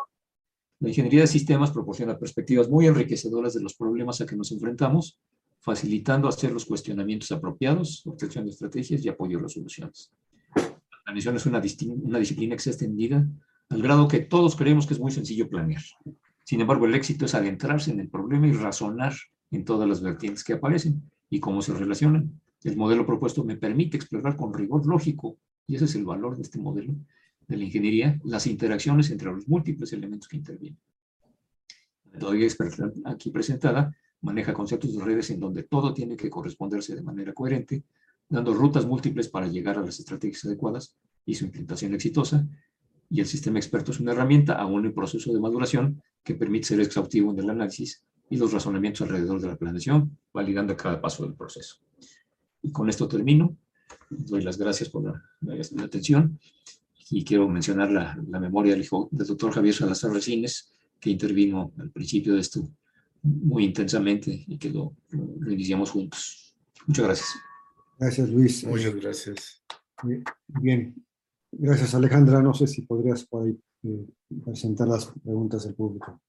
La 0.81 0.89
ingeniería 0.89 1.21
de 1.21 1.27
sistemas 1.27 1.71
proporciona 1.71 2.19
perspectivas 2.19 2.67
muy 2.69 2.87
enriquecedoras 2.87 3.53
de 3.53 3.61
los 3.61 3.73
problemas 3.73 4.19
a 4.19 4.25
que 4.25 4.35
nos 4.35 4.51
enfrentamos, 4.51 5.21
facilitando 5.61 6.27
hacer 6.27 6.51
los 6.51 6.65
cuestionamientos 6.65 7.31
apropiados, 7.31 8.05
obtención 8.05 8.43
de 8.43 8.51
estrategias 8.51 9.05
y 9.05 9.07
apoyo 9.07 9.39
a 9.39 9.43
las 9.43 9.53
soluciones. 9.53 10.11
La 10.53 11.03
planeación 11.05 11.37
es 11.37 11.45
una, 11.45 11.61
una 12.03 12.19
disciplina 12.19 12.53
que 12.57 12.61
se 12.61 12.69
ha 12.71 12.73
extendida 12.73 13.25
al 13.69 13.81
grado 13.81 14.09
que 14.09 14.19
todos 14.19 14.57
creemos 14.57 14.85
que 14.85 14.93
es 14.93 14.99
muy 14.99 15.11
sencillo 15.11 15.47
planear. 15.47 15.83
Sin 16.43 16.59
embargo, 16.59 16.85
el 16.85 16.95
éxito 16.95 17.23
es 17.23 17.33
adentrarse 17.33 17.91
en 17.91 18.01
el 18.01 18.09
problema 18.09 18.45
y 18.47 18.51
razonar 18.51 19.13
en 19.51 19.63
todas 19.63 19.87
las 19.87 20.01
vertientes 20.01 20.43
que 20.43 20.53
aparecen 20.53 21.09
y 21.29 21.39
cómo 21.39 21.61
se 21.61 21.73
relacionan. 21.73 22.41
El 22.67 22.75
modelo 22.75 23.05
propuesto 23.05 23.45
me 23.45 23.55
permite 23.55 23.95
explorar 23.95 24.35
con 24.35 24.53
rigor 24.53 24.85
lógico, 24.85 25.37
y 25.67 25.77
ese 25.77 25.85
es 25.85 25.95
el 25.95 26.03
valor 26.03 26.35
de 26.35 26.41
este 26.41 26.59
modelo 26.59 26.95
de 27.47 27.55
la 27.55 27.63
ingeniería, 27.63 28.19
las 28.25 28.45
interacciones 28.45 29.09
entre 29.09 29.31
los 29.31 29.47
múltiples 29.47 29.93
elementos 29.93 30.27
que 30.27 30.35
intervienen. 30.35 30.77
La 32.03 32.11
metodología 32.11 32.49
aquí 33.05 33.31
presentada 33.31 33.95
maneja 34.19 34.53
conceptos 34.53 34.93
de 34.93 35.01
redes 35.01 35.29
en 35.29 35.39
donde 35.39 35.63
todo 35.63 35.93
tiene 35.93 36.17
que 36.17 36.29
corresponderse 36.29 36.93
de 36.93 37.01
manera 37.03 37.31
coherente, 37.31 37.85
dando 38.27 38.53
rutas 38.53 38.85
múltiples 38.85 39.29
para 39.29 39.47
llegar 39.47 39.77
a 39.77 39.85
las 39.85 39.97
estrategias 39.99 40.43
adecuadas 40.43 40.93
y 41.25 41.35
su 41.35 41.45
implementación 41.45 41.93
exitosa, 41.93 42.45
y 43.09 43.21
el 43.21 43.27
sistema 43.27 43.59
experto 43.59 43.93
es 43.93 44.01
una 44.01 44.11
herramienta 44.11 44.55
aún 44.55 44.85
en 44.85 44.93
proceso 44.93 45.31
de 45.31 45.39
maduración 45.39 46.03
que 46.21 46.35
permite 46.35 46.67
ser 46.67 46.81
exhaustivo 46.81 47.31
en 47.31 47.39
el 47.39 47.49
análisis 47.49 48.03
y 48.29 48.35
los 48.35 48.51
razonamientos 48.51 49.03
alrededor 49.03 49.39
de 49.39 49.47
la 49.47 49.55
planeación, 49.55 50.17
validando 50.33 50.75
cada 50.75 50.99
paso 50.99 51.23
del 51.23 51.33
proceso. 51.33 51.86
Y 52.61 52.71
con 52.71 52.89
esto 52.89 53.07
termino. 53.07 53.57
Doy 54.09 54.41
las 54.41 54.57
gracias 54.57 54.89
por 54.89 55.03
la, 55.03 55.23
la, 55.41 55.55
la 55.55 55.83
atención 55.83 56.39
y 57.09 57.23
quiero 57.23 57.47
mencionar 57.47 57.91
la, 57.91 58.17
la, 58.27 58.39
memoria 58.39 58.73
del, 58.73 58.81
hijo, 58.81 59.07
del 59.11 59.27
doctor 59.27 59.53
Javier 59.53 59.73
Salazar 59.73 60.11
Resines, 60.11 60.73
que 60.99 61.09
intervino 61.09 61.71
al 61.77 61.91
principio 61.91 62.33
de 62.33 62.41
esto 62.41 62.67
muy 63.21 63.65
intensamente 63.65 64.43
y 64.47 64.57
que 64.57 64.69
lo, 64.69 64.95
lo, 65.09 65.27
lo 65.39 65.51
iniciamos 65.51 65.91
juntos. 65.91 66.55
Muchas 66.85 67.05
gracias. 67.05 67.29
Gracias, 67.99 68.29
Luis. 68.29 68.63
Muchas 68.65 68.95
gracias. 68.95 69.63
Bien. 70.47 70.95
Gracias, 71.51 71.95
Alejandra. 71.95 72.41
No 72.41 72.53
sé 72.53 72.67
si 72.67 72.83
podrías 72.83 73.25
por 73.25 73.43
ahí 73.43 73.57
eh, 73.83 74.05
presentar 74.43 74.87
las 74.87 75.11
preguntas 75.23 75.63
del 75.65 75.75
público. 75.75 76.21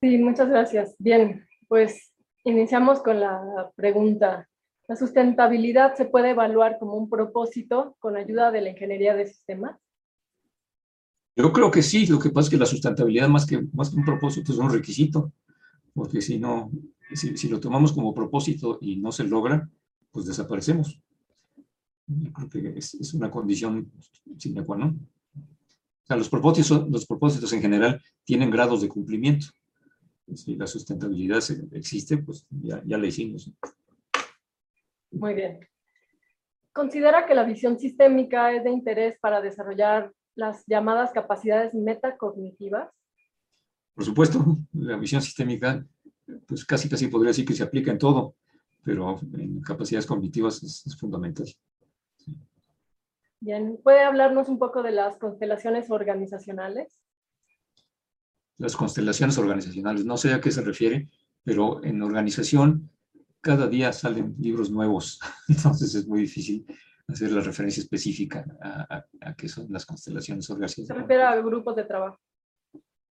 Sí, 0.00 0.18
muchas 0.18 0.48
gracias. 0.48 0.94
Bien, 0.98 1.46
pues 1.68 2.12
iniciamos 2.44 3.02
con 3.02 3.20
la 3.20 3.72
pregunta 3.74 4.48
¿La 4.88 4.96
sustentabilidad 4.96 5.94
se 5.96 6.04
puede 6.04 6.30
evaluar 6.30 6.78
como 6.78 6.94
un 6.94 7.10
propósito 7.10 7.96
con 7.98 8.16
ayuda 8.16 8.52
de 8.52 8.60
la 8.60 8.70
ingeniería 8.70 9.14
de 9.14 9.26
sistemas? 9.26 9.76
Yo 11.34 11.52
creo 11.52 11.70
que 11.70 11.82
sí, 11.82 12.06
lo 12.06 12.18
que 12.18 12.30
pasa 12.30 12.46
es 12.46 12.50
que 12.50 12.56
la 12.56 12.66
sustentabilidad 12.66 13.28
más 13.28 13.44
que, 13.44 13.60
más 13.72 13.90
que 13.90 13.96
un 13.96 14.04
propósito 14.04 14.52
es 14.52 14.58
un 14.58 14.70
requisito, 14.70 15.32
porque 15.92 16.20
si 16.20 16.38
no, 16.38 16.70
si, 17.14 17.36
si 17.36 17.48
lo 17.48 17.60
tomamos 17.60 17.92
como 17.92 18.14
propósito 18.14 18.78
y 18.80 18.96
no 18.96 19.12
se 19.12 19.24
logra, 19.24 19.68
pues 20.12 20.26
desaparecemos. 20.26 20.98
Yo 22.06 22.32
creo 22.32 22.48
que 22.48 22.78
es, 22.78 22.94
es 22.94 23.12
una 23.12 23.30
condición 23.30 23.90
sine 24.38 24.64
qua 24.64 24.76
non. 24.76 25.08
O 25.34 26.06
sea, 26.06 26.16
los 26.16 26.28
propósitos, 26.28 26.88
los 26.88 27.04
propósitos 27.04 27.52
en 27.52 27.60
general 27.60 28.00
tienen 28.24 28.50
grados 28.50 28.80
de 28.80 28.88
cumplimiento. 28.88 29.46
Si 30.34 30.54
la 30.54 30.66
sustentabilidad 30.66 31.42
existe, 31.72 32.18
pues 32.18 32.46
ya, 32.50 32.82
ya 32.86 32.96
la 32.96 33.08
hicimos. 33.08 33.50
Muy 35.18 35.34
bien. 35.34 35.60
¿Considera 36.72 37.26
que 37.26 37.34
la 37.34 37.44
visión 37.44 37.78
sistémica 37.78 38.52
es 38.52 38.64
de 38.64 38.70
interés 38.70 39.18
para 39.18 39.40
desarrollar 39.40 40.12
las 40.34 40.64
llamadas 40.66 41.12
capacidades 41.12 41.72
metacognitivas? 41.72 42.90
Por 43.94 44.04
supuesto, 44.04 44.44
la 44.74 44.96
visión 44.96 45.22
sistémica, 45.22 45.86
pues 46.46 46.66
casi 46.66 46.88
casi 46.88 47.08
podría 47.08 47.30
decir 47.30 47.46
que 47.46 47.54
se 47.54 47.62
aplica 47.62 47.90
en 47.90 47.98
todo, 47.98 48.36
pero 48.82 49.18
en 49.32 49.62
capacidades 49.62 50.06
cognitivas 50.06 50.62
es, 50.62 50.86
es 50.86 50.96
fundamental. 50.98 51.46
Bien, 53.40 53.78
¿puede 53.82 54.02
hablarnos 54.02 54.48
un 54.48 54.58
poco 54.58 54.82
de 54.82 54.92
las 54.92 55.16
constelaciones 55.16 55.90
organizacionales? 55.90 57.00
Las 58.58 58.76
constelaciones 58.76 59.38
organizacionales, 59.38 60.04
no 60.04 60.18
sé 60.18 60.34
a 60.34 60.40
qué 60.40 60.50
se 60.50 60.62
refiere, 60.62 61.08
pero 61.42 61.82
en 61.84 62.02
organización 62.02 62.90
cada 63.46 63.68
día 63.68 63.92
salen 63.92 64.34
libros 64.40 64.70
nuevos, 64.70 65.20
entonces 65.48 65.94
es 65.94 66.08
muy 66.08 66.22
difícil 66.22 66.66
hacer 67.06 67.30
la 67.30 67.40
referencia 67.40 67.80
específica 67.80 68.44
a, 68.60 68.96
a, 68.96 69.06
a 69.20 69.36
qué 69.36 69.48
son 69.48 69.68
las 69.70 69.86
constelaciones 69.86 70.50
organizacionales. 70.50 70.88
Se 70.88 71.02
refiere 71.02 71.22
a 71.22 71.40
grupos 71.40 71.76
de 71.76 71.84
trabajo. 71.84 72.18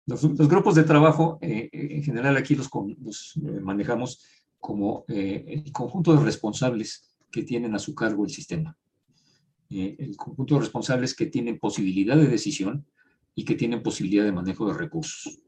Los, 0.06 0.24
los 0.24 0.48
grupos 0.48 0.76
de 0.76 0.84
trabajo, 0.84 1.40
eh, 1.42 1.70
en 1.72 2.04
general 2.04 2.38
aquí 2.38 2.54
los, 2.54 2.70
los 3.02 3.38
eh, 3.38 3.60
manejamos 3.60 4.24
como 4.60 5.06
eh, 5.08 5.64
el 5.66 5.72
conjunto 5.72 6.16
de 6.16 6.24
responsables 6.24 7.16
que 7.32 7.44
tienen 7.44 7.74
a 7.74 7.80
su 7.80 7.96
cargo 7.96 8.24
el 8.24 8.30
sistema. 8.30 8.78
Eh, 9.72 9.96
el 9.98 10.16
conjunto 10.16 10.56
de 10.56 10.62
responsables 10.62 11.16
que 11.16 11.28
tienen 11.28 11.60
posibilidad 11.60 12.18
de 12.18 12.28
decisión 12.28 12.86
y 13.34 13.46
que 13.46 13.56
tienen 13.56 13.82
posibilidad 13.82 14.26
de 14.26 14.32
manejo 14.32 14.68
de 14.68 14.78
recursos. 14.78 15.40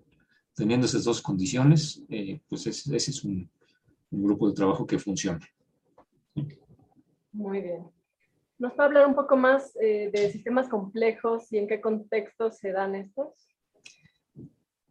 Teniendo 0.56 0.86
esas 0.88 1.04
dos 1.04 1.22
condiciones, 1.22 2.04
eh, 2.10 2.42
pues 2.48 2.68
es, 2.68 2.88
ese 2.88 3.12
es 3.12 3.24
un, 3.24 3.50
un 4.12 4.24
grupo 4.24 4.50
de 4.50 4.56
trabajo 4.56 4.86
que 4.86 5.00
funcione. 5.00 5.46
Muy 7.32 7.62
bien. 7.62 7.88
¿Nos 8.60 8.74
puede 8.74 8.88
hablar 8.88 9.08
un 9.08 9.16
poco 9.16 9.36
más 9.38 9.76
eh, 9.82 10.12
de 10.14 10.32
sistemas 10.32 10.68
complejos 10.68 11.52
y 11.52 11.58
en 11.58 11.68
qué 11.68 11.82
contextos 11.82 12.58
se 12.58 12.72
dan 12.72 12.94
estos? 12.96 13.48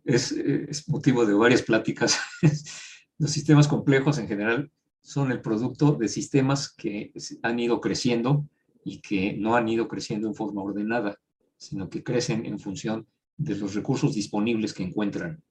Es, 0.05 0.33
es 0.33 0.89
motivo 0.89 1.25
de 1.25 1.35
varias 1.35 1.63
pláticas. 1.63 2.19
Los 3.19 3.31
sistemas 3.31 3.69
complejos 3.69 4.19
en 4.19 4.27
general 4.27 4.73
son 5.03 5.31
el 5.31 5.41
producto 5.41 5.93
de 5.93 6.09
sistemas 6.09 6.75
que 6.75 7.13
han 7.43 7.61
ido 7.61 7.81
creciendo 7.81 8.47
y 8.85 9.01
que 9.01 9.35
no 9.35 9.55
han 9.55 9.69
ido 9.69 9.89
creciendo 9.89 10.27
en 10.27 10.35
forma 10.35 10.63
ordenada, 10.63 11.19
sino 11.57 11.89
que 11.89 12.03
crecen 12.03 12.47
en 12.47 12.59
función 12.59 13.07
de 13.37 13.55
los 13.57 13.75
recursos 13.75 14.15
disponibles 14.15 14.75
que 14.75 14.83
encuentran. 14.83 15.43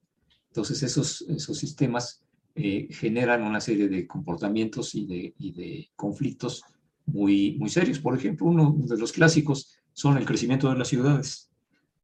Entonces, 0.48 0.82
esos, 0.84 1.22
esos 1.30 1.58
sistemas 1.58 2.24
eh, 2.62 2.90
generan 2.92 3.44
una 3.44 3.62
serie 3.62 3.88
de 3.88 4.06
comportamientos 4.06 4.94
y 4.94 5.06
de, 5.06 5.34
y 5.40 5.54
de 5.54 5.90
conflictos 5.96 6.62
muy, 7.06 7.56
muy 7.58 7.70
serios. 7.70 8.00
Por 8.00 8.18
ejemplo, 8.18 8.48
uno 8.48 8.76
de 8.78 8.98
los 8.98 9.14
clásicos 9.14 9.78
son 9.94 10.18
el 10.18 10.26
crecimiento 10.26 10.70
de 10.70 10.78
las 10.78 10.90
ciudades. 10.90 11.50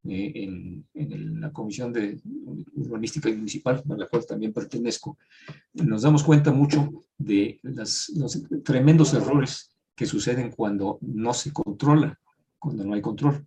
Eh, 0.07 0.31
en, 0.35 0.85
en, 0.93 1.41
la 1.41 1.51
Comisión 1.51 1.91
de 1.91 2.21
Urbanística 2.75 3.29
y 3.29 3.35
Municipal, 3.35 3.83
a 3.89 3.97
la 3.97 4.07
cual 4.07 4.25
también 4.25 4.53
pertenezco, 4.53 5.17
nos 5.73 6.03
damos 6.03 6.23
cuenta 6.23 6.53
mucho 6.53 7.03
de 7.17 7.59
las, 7.63 8.09
los 8.15 8.41
tremendos 8.63 9.13
errores 9.13 9.75
que 9.93 10.05
suceden 10.05 10.51
cuando 10.51 10.99
no 11.01 11.33
se 11.33 11.51
controla, 11.51 12.17
cuando 12.59 12.85
no 12.85 12.93
hay 12.93 13.01
control, 13.01 13.45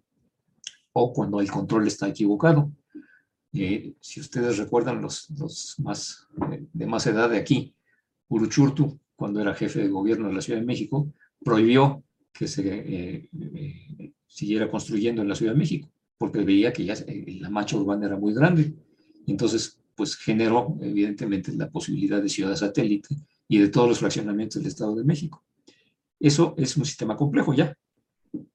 o 0.93 1.13
cuando 1.15 1.41
el 1.41 1.51
control 1.51 1.87
está 1.87 2.07
equivocado. 2.07 2.71
Eh, 3.61 3.95
si 4.01 4.21
ustedes 4.21 4.57
recuerdan 4.57 5.03
los, 5.03 5.27
más 5.79 6.29
eh, 6.53 6.65
de 6.73 6.87
más 6.87 7.07
edad 7.09 7.29
de 7.29 7.39
aquí, 7.39 7.75
Uruchurtu, 8.29 9.01
cuando 9.17 9.41
era 9.41 9.55
jefe 9.55 9.81
de 9.81 9.89
gobierno 9.89 10.29
de 10.29 10.35
la 10.35 10.41
Ciudad 10.41 10.61
de 10.61 10.67
México, 10.67 11.13
prohibió 11.45 12.05
que 12.33 12.47
se 12.47 12.63
eh, 12.65 13.29
siguiera 14.29 14.71
construyendo 14.71 15.23
en 15.23 15.29
la 15.29 15.35
Ciudad 15.35 15.55
de 15.55 15.59
México, 15.59 15.91
porque 16.17 16.45
veía 16.45 16.73
que 16.73 16.85
ya 16.85 16.95
la 17.41 17.51
mancha 17.51 17.77
urbana 17.77 18.07
era 18.07 18.17
muy 18.17 18.33
grande. 18.33 18.75
Entonces, 19.27 19.81
pues 19.97 20.15
generó 20.15 20.79
evidentemente 20.81 21.53
la 21.53 21.69
posibilidad 21.69 22.23
de 22.23 22.29
ciudad 22.29 22.55
satélite 22.55 23.17
y 23.49 23.59
de 23.59 23.69
todos 23.69 23.89
los 23.89 23.99
fraccionamientos 23.99 24.63
del 24.63 24.69
Estado 24.69 24.95
de 24.95 25.03
México. 25.03 25.45
Eso 26.21 26.55
es 26.57 26.77
un 26.77 26.85
sistema 26.85 27.17
complejo 27.17 27.55
ya, 27.55 27.77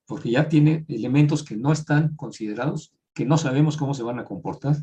porque 0.05 0.31
ya 0.31 0.47
tiene 0.47 0.85
elementos 0.87 1.43
que 1.43 1.57
no 1.57 1.73
están 1.73 2.15
considerados, 2.15 2.93
que 3.13 3.25
no 3.25 3.37
sabemos 3.37 3.77
cómo 3.77 3.93
se 3.93 4.03
van 4.03 4.19
a 4.19 4.25
comportar, 4.25 4.77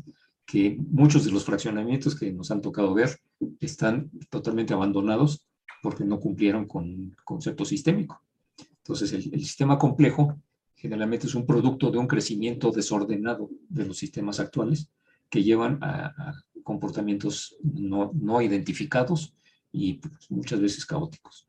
que 0.45 0.77
muchos 0.89 1.25
de 1.25 1.31
los 1.31 1.45
fraccionamientos 1.45 2.15
que 2.15 2.31
nos 2.31 2.51
han 2.51 2.61
tocado 2.61 2.93
ver 2.93 3.19
están 3.59 4.09
totalmente 4.29 4.73
abandonados 4.73 5.45
porque 5.81 6.03
no 6.03 6.19
cumplieron 6.19 6.67
con 6.67 6.83
un 6.83 7.15
concepto 7.23 7.65
sistémico. 7.65 8.21
Entonces, 8.77 9.13
el, 9.13 9.39
sistema 9.39 9.77
complejo 9.77 10.37
generalmente 10.75 11.27
es 11.27 11.35
un 11.35 11.45
producto 11.45 11.91
de 11.91 11.97
un 11.97 12.07
crecimiento 12.07 12.71
desordenado 12.71 13.49
de 13.69 13.85
los 13.85 13.97
sistemas 13.97 14.39
actuales 14.39 14.89
que 15.29 15.43
llevan 15.43 15.79
a, 15.81 16.33
comportamientos 16.63 17.55
no, 17.63 18.11
no, 18.13 18.41
identificados 18.41 19.33
y 19.71 19.93
pues, 19.95 20.29
muchas 20.29 20.59
veces 20.59 20.85
caóticos. 20.85 21.47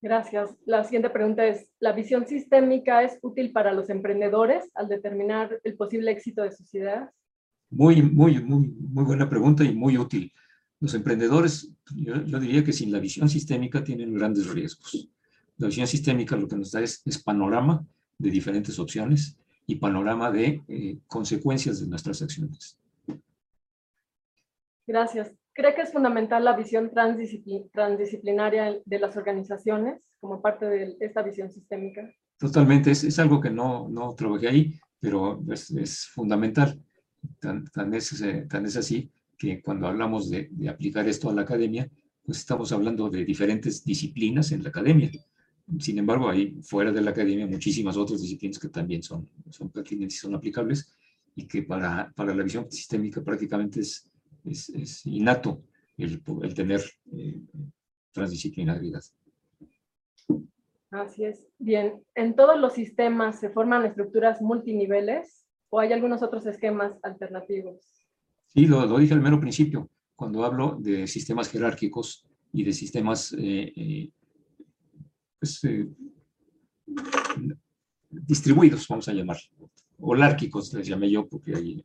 Gracias. 0.00 0.54
La 0.64 0.84
siguiente 0.84 1.10
pregunta 1.10 1.44
es, 1.44 1.70
¿la 1.80 1.92
visión 1.92 2.26
sistémica 2.26 3.02
es 3.02 3.18
útil 3.20 3.50
para 3.52 3.72
los 3.72 3.90
emprendedores 3.90 4.70
al 4.74 4.88
determinar 4.88 5.60
el 5.64 5.76
posible 5.76 6.12
éxito 6.12 6.42
de 6.42 6.52
sus 6.52 6.72
ideas? 6.74 7.10
Muy, 7.70 8.02
muy, 8.02 8.42
muy, 8.42 8.68
muy 8.68 9.04
buena 9.04 9.28
pregunta 9.28 9.64
y 9.64 9.74
muy 9.74 9.98
útil. 9.98 10.32
Los 10.80 10.94
emprendedores, 10.94 11.72
yo, 11.94 12.38
diría 12.38 12.62
que 12.62 12.72
sin 12.72 12.92
la 12.92 13.00
visión 13.00 13.28
sistémica 13.28 13.82
tienen 13.82 14.14
grandes 14.14 14.48
riesgos. 14.48 15.08
La 15.56 15.66
visión 15.66 15.88
sistémica 15.88 16.36
lo 16.36 16.46
que 16.46 16.56
nos 16.56 16.70
da 16.70 16.80
es, 16.80 17.02
panorama 17.24 17.84
de 18.16 18.30
diferentes 18.30 18.78
opciones 18.78 19.36
y 19.66 19.76
panorama 19.76 20.30
de 20.30 20.62
eh, 20.68 20.98
consecuencias 21.08 21.80
de 21.80 21.88
nuestras 21.88 22.22
acciones. 22.22 22.78
Gracias. 24.86 25.34
¿Cree 25.58 25.74
que 25.74 25.82
es 25.82 25.90
fundamental 25.90 26.44
la 26.44 26.56
visión 26.56 26.92
transdisciplinaria 26.92 28.80
de 28.84 28.98
las 29.00 29.16
organizaciones 29.16 30.00
como 30.20 30.40
parte 30.40 30.66
de 30.66 30.96
esta 31.00 31.20
visión 31.22 31.50
sistémica? 31.50 32.08
Totalmente, 32.38 32.92
es, 32.92 33.02
es 33.02 33.18
algo 33.18 33.40
que 33.40 33.50
no, 33.50 33.88
no 33.88 34.14
trabajé 34.14 34.46
ahí, 34.46 34.74
pero 35.00 35.42
es, 35.50 35.72
es 35.72 36.06
fundamental. 36.14 36.80
Tan, 37.40 37.64
tan, 37.64 37.92
es, 37.92 38.22
eh, 38.22 38.46
tan 38.48 38.66
es 38.66 38.76
así 38.76 39.10
que 39.36 39.60
cuando 39.60 39.88
hablamos 39.88 40.30
de, 40.30 40.46
de, 40.52 40.68
aplicar 40.68 41.08
esto 41.08 41.28
a 41.28 41.34
la 41.34 41.42
academia, 41.42 41.90
pues 42.24 42.38
estamos 42.38 42.70
hablando 42.70 43.10
de 43.10 43.24
diferentes 43.24 43.84
disciplinas 43.84 44.52
en 44.52 44.62
la 44.62 44.68
academia. 44.68 45.10
Sin 45.80 45.98
embargo, 45.98 46.28
hay 46.28 46.62
fuera 46.62 46.92
de 46.92 47.00
la 47.00 47.10
academia 47.10 47.48
muchísimas 47.48 47.96
otras 47.96 48.22
disciplinas 48.22 48.60
que 48.60 48.68
también 48.68 49.02
son, 49.02 49.28
son 49.50 49.70
pertinentes 49.70 50.18
y 50.18 50.20
son 50.20 50.36
aplicables 50.36 50.94
y 51.34 51.48
que 51.48 51.64
para, 51.64 52.12
para 52.14 52.32
la 52.32 52.44
visión 52.44 52.70
sistémica 52.70 53.24
prácticamente 53.24 53.80
es 53.80 54.08
es, 54.50 55.06
innato 55.06 55.62
el, 55.96 56.22
tener 56.54 56.82
eh, 57.12 57.40
transdisciplinaridad. 58.12 59.02
Así 60.90 61.24
es. 61.24 61.46
Bien, 61.58 62.02
¿en 62.14 62.34
todos 62.34 62.58
los 62.58 62.72
sistemas 62.72 63.38
se 63.40 63.50
forman 63.50 63.84
estructuras 63.84 64.40
multiniveles 64.40 65.44
o 65.70 65.80
hay 65.80 65.92
algunos 65.92 66.22
otros 66.22 66.46
esquemas 66.46 66.98
alternativos? 67.02 67.76
Sí, 68.46 68.66
lo, 68.66 68.86
lo 68.86 68.98
dije 68.98 69.12
al 69.12 69.20
mero 69.20 69.38
principio, 69.38 69.90
cuando 70.16 70.44
hablo 70.44 70.76
de 70.80 71.06
sistemas 71.06 71.50
jerárquicos 71.50 72.26
y 72.52 72.64
de 72.64 72.72
sistemas 72.72 73.32
eh, 73.38 73.72
eh, 73.76 74.10
pues, 75.38 75.60
distribuidos, 78.10 78.88
vamos 78.88 79.08
a 79.08 79.12
llamar, 79.12 79.36
holárquicos, 80.00 80.72
les 80.72 80.86
llamé 80.86 81.10
yo, 81.10 81.28
porque 81.28 81.54
ahí, 81.54 81.82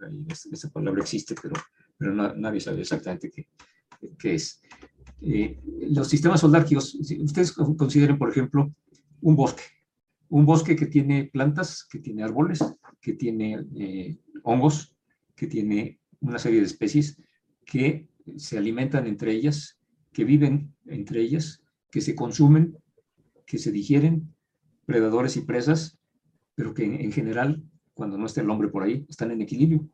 esa 0.51 0.69
palabra 0.69 1.01
existe, 1.01 1.35
pero 1.41 1.55
pero 2.03 2.35
nadie 2.35 2.59
sabe 2.59 2.81
exactamente 2.81 3.31
qué, 3.31 3.47
qué 4.19 4.35
es. 4.35 4.61
Eh, 5.21 5.57
los 5.89 6.09
sistemas 6.09 6.43
holárquicos, 6.43 6.95
ustedes 6.95 7.53
consideren, 7.53 8.17
por 8.17 8.29
ejemplo, 8.29 8.73
un 9.21 9.35
bosque, 9.37 9.63
un 10.27 10.45
bosque 10.45 10.75
que 10.75 10.87
tiene 10.87 11.29
plantas, 11.31 11.87
que 11.89 11.99
tiene 11.99 12.23
árboles, 12.23 12.59
que 12.99 13.13
tiene 13.13 13.65
eh, 13.77 14.17
hongos, 14.43 14.97
que 15.33 15.47
tiene 15.47 16.01
una 16.19 16.39
serie 16.39 16.59
de 16.59 16.65
especies 16.65 17.21
que 17.65 18.09
se 18.35 18.57
alimentan 18.57 19.07
entre 19.07 19.31
ellas, 19.31 19.79
que 20.11 20.25
viven 20.25 20.75
entre 20.87 21.21
ellas, 21.21 21.63
que 21.89 22.01
se 22.01 22.15
consumen, 22.15 22.77
que 23.45 23.59
se 23.59 23.71
digieren, 23.71 24.35
predadores 24.85 25.37
y 25.37 25.41
presas, 25.41 25.97
pero 26.53 26.73
que 26.73 26.83
en 26.83 27.11
general, 27.13 27.63
cuando 27.93 28.17
no 28.17 28.25
está 28.25 28.41
el 28.41 28.49
hombre 28.49 28.67
por 28.67 28.83
ahí, 28.83 29.05
están 29.07 29.31
en 29.31 29.41
equilibrio. 29.41 29.87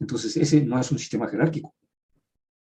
Entonces, 0.00 0.36
ese 0.36 0.64
no 0.64 0.80
es 0.80 0.90
un 0.90 0.98
sistema 0.98 1.28
jerárquico. 1.28 1.74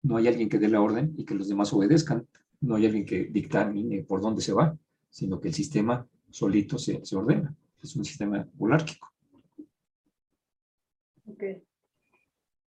No 0.02 0.16
hay 0.16 0.26
alguien 0.26 0.48
que 0.48 0.58
dé 0.58 0.68
la 0.68 0.80
orden 0.80 1.14
y 1.16 1.24
que 1.24 1.34
los 1.34 1.48
demás 1.48 1.72
obedezcan. 1.72 2.26
No 2.60 2.76
hay 2.76 2.86
alguien 2.86 3.04
que 3.04 3.26
dictamine 3.26 4.02
por 4.02 4.20
dónde 4.20 4.40
se 4.40 4.52
va, 4.52 4.76
sino 5.10 5.40
que 5.40 5.48
el 5.48 5.54
sistema 5.54 6.06
solito 6.30 6.78
se, 6.78 7.04
se 7.04 7.16
ordena. 7.16 7.54
Es 7.82 7.94
un 7.96 8.04
sistema 8.04 8.46
holárquico. 8.58 9.08
Ok. 11.26 11.44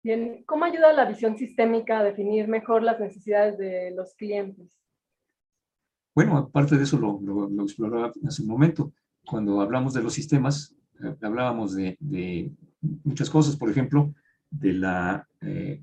Bien, 0.02 0.42
¿cómo 0.46 0.64
ayuda 0.64 0.92
la 0.92 1.04
visión 1.04 1.36
sistémica 1.36 1.98
a 1.98 2.04
definir 2.04 2.48
mejor 2.48 2.82
las 2.82 2.98
necesidades 2.98 3.58
de 3.58 3.90
los 3.90 4.14
clientes? 4.14 4.80
Bueno, 6.14 6.38
aparte 6.38 6.76
de 6.76 6.84
eso 6.84 6.98
lo, 6.98 7.20
lo, 7.20 7.62
exploraba 7.62 8.12
hace 8.26 8.42
un 8.42 8.48
momento. 8.48 8.92
Cuando 9.24 9.60
hablamos 9.60 9.92
de 9.94 10.02
los 10.02 10.14
sistemas, 10.14 10.74
eh, 11.02 11.14
hablábamos 11.22 11.74
de, 11.74 11.96
de, 12.00 12.50
muchas 13.04 13.28
cosas. 13.28 13.56
Por 13.56 13.70
ejemplo, 13.70 14.14
de 14.50 14.72
la, 14.72 15.26
eh, 15.40 15.82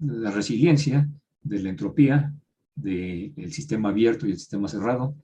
la 0.00 0.30
resiliencia, 0.30 1.08
de 1.42 1.62
la 1.62 1.70
entropía, 1.70 2.34
del 2.74 3.52
sistema 3.52 3.88
abierto 3.88 4.26
y 4.26 4.30
el 4.30 4.38
sistema 4.38 4.68
cerrado. 4.68 5.16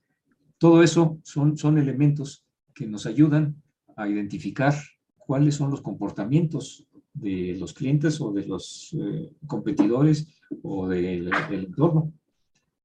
Todo 0.59 0.83
eso 0.83 1.19
son, 1.23 1.57
son 1.57 1.79
elementos 1.79 2.45
que 2.75 2.87
nos 2.87 3.07
ayudan 3.07 3.63
a 3.97 4.09
identificar 4.09 4.75
cuáles 5.17 5.55
son 5.55 5.71
los 5.71 5.81
comportamientos 5.81 6.87
de 7.13 7.57
los 7.59 7.73
clientes 7.73 8.21
o 8.21 8.33
de 8.33 8.47
los 8.47 8.95
eh, 8.99 9.31
competidores 9.47 10.27
o 10.63 10.89
del, 10.89 11.31
del, 11.49 11.65
entorno. 11.67 12.13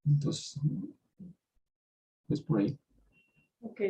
Entonces, 0.05 0.59
es 2.27 2.41
por 2.41 2.59
ahí. 2.59 2.77
Ok. 3.61 3.81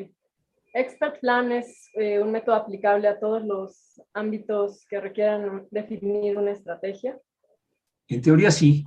Expert 0.74 1.20
Plan 1.20 1.52
es 1.52 1.90
eh, 1.96 2.20
un 2.20 2.32
método 2.32 2.56
aplicable 2.56 3.08
a 3.08 3.20
todos 3.20 3.44
los 3.44 4.02
ámbitos 4.14 4.86
que 4.88 5.00
requieran 5.00 5.68
definir 5.72 6.38
una 6.38 6.52
estrategia. 6.52 7.20
En 8.08 8.22
teoría 8.22 8.52
sí. 8.52 8.84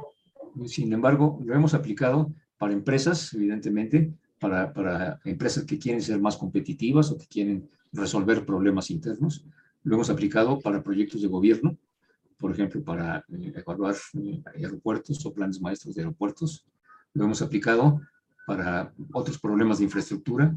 Sin 0.66 0.92
embargo, 0.92 1.38
lo 1.44 1.54
hemos 1.54 1.74
aplicado 1.74 2.32
para 2.58 2.72
empresas, 2.72 3.32
evidentemente, 3.34 4.12
para, 4.38 4.72
para 4.72 5.20
empresas 5.24 5.64
que 5.64 5.78
quieren 5.78 6.02
ser 6.02 6.20
más 6.20 6.36
competitivas 6.36 7.10
o 7.10 7.18
que 7.18 7.26
quieren 7.26 7.68
resolver 7.92 8.44
problemas 8.44 8.90
internos. 8.90 9.44
Lo 9.82 9.94
hemos 9.94 10.10
aplicado 10.10 10.60
para 10.60 10.82
proyectos 10.82 11.22
de 11.22 11.28
gobierno, 11.28 11.76
por 12.38 12.52
ejemplo, 12.52 12.82
para 12.82 13.24
eh, 13.32 13.52
evaluar 13.56 13.94
eh, 14.14 14.42
aeropuertos 14.56 15.24
o 15.24 15.32
planes 15.32 15.60
maestros 15.60 15.94
de 15.94 16.02
aeropuertos. 16.02 16.66
Lo 17.14 17.24
hemos 17.24 17.42
aplicado 17.42 18.00
para 18.46 18.92
otros 19.12 19.38
problemas 19.38 19.78
de 19.78 19.84
infraestructura, 19.84 20.56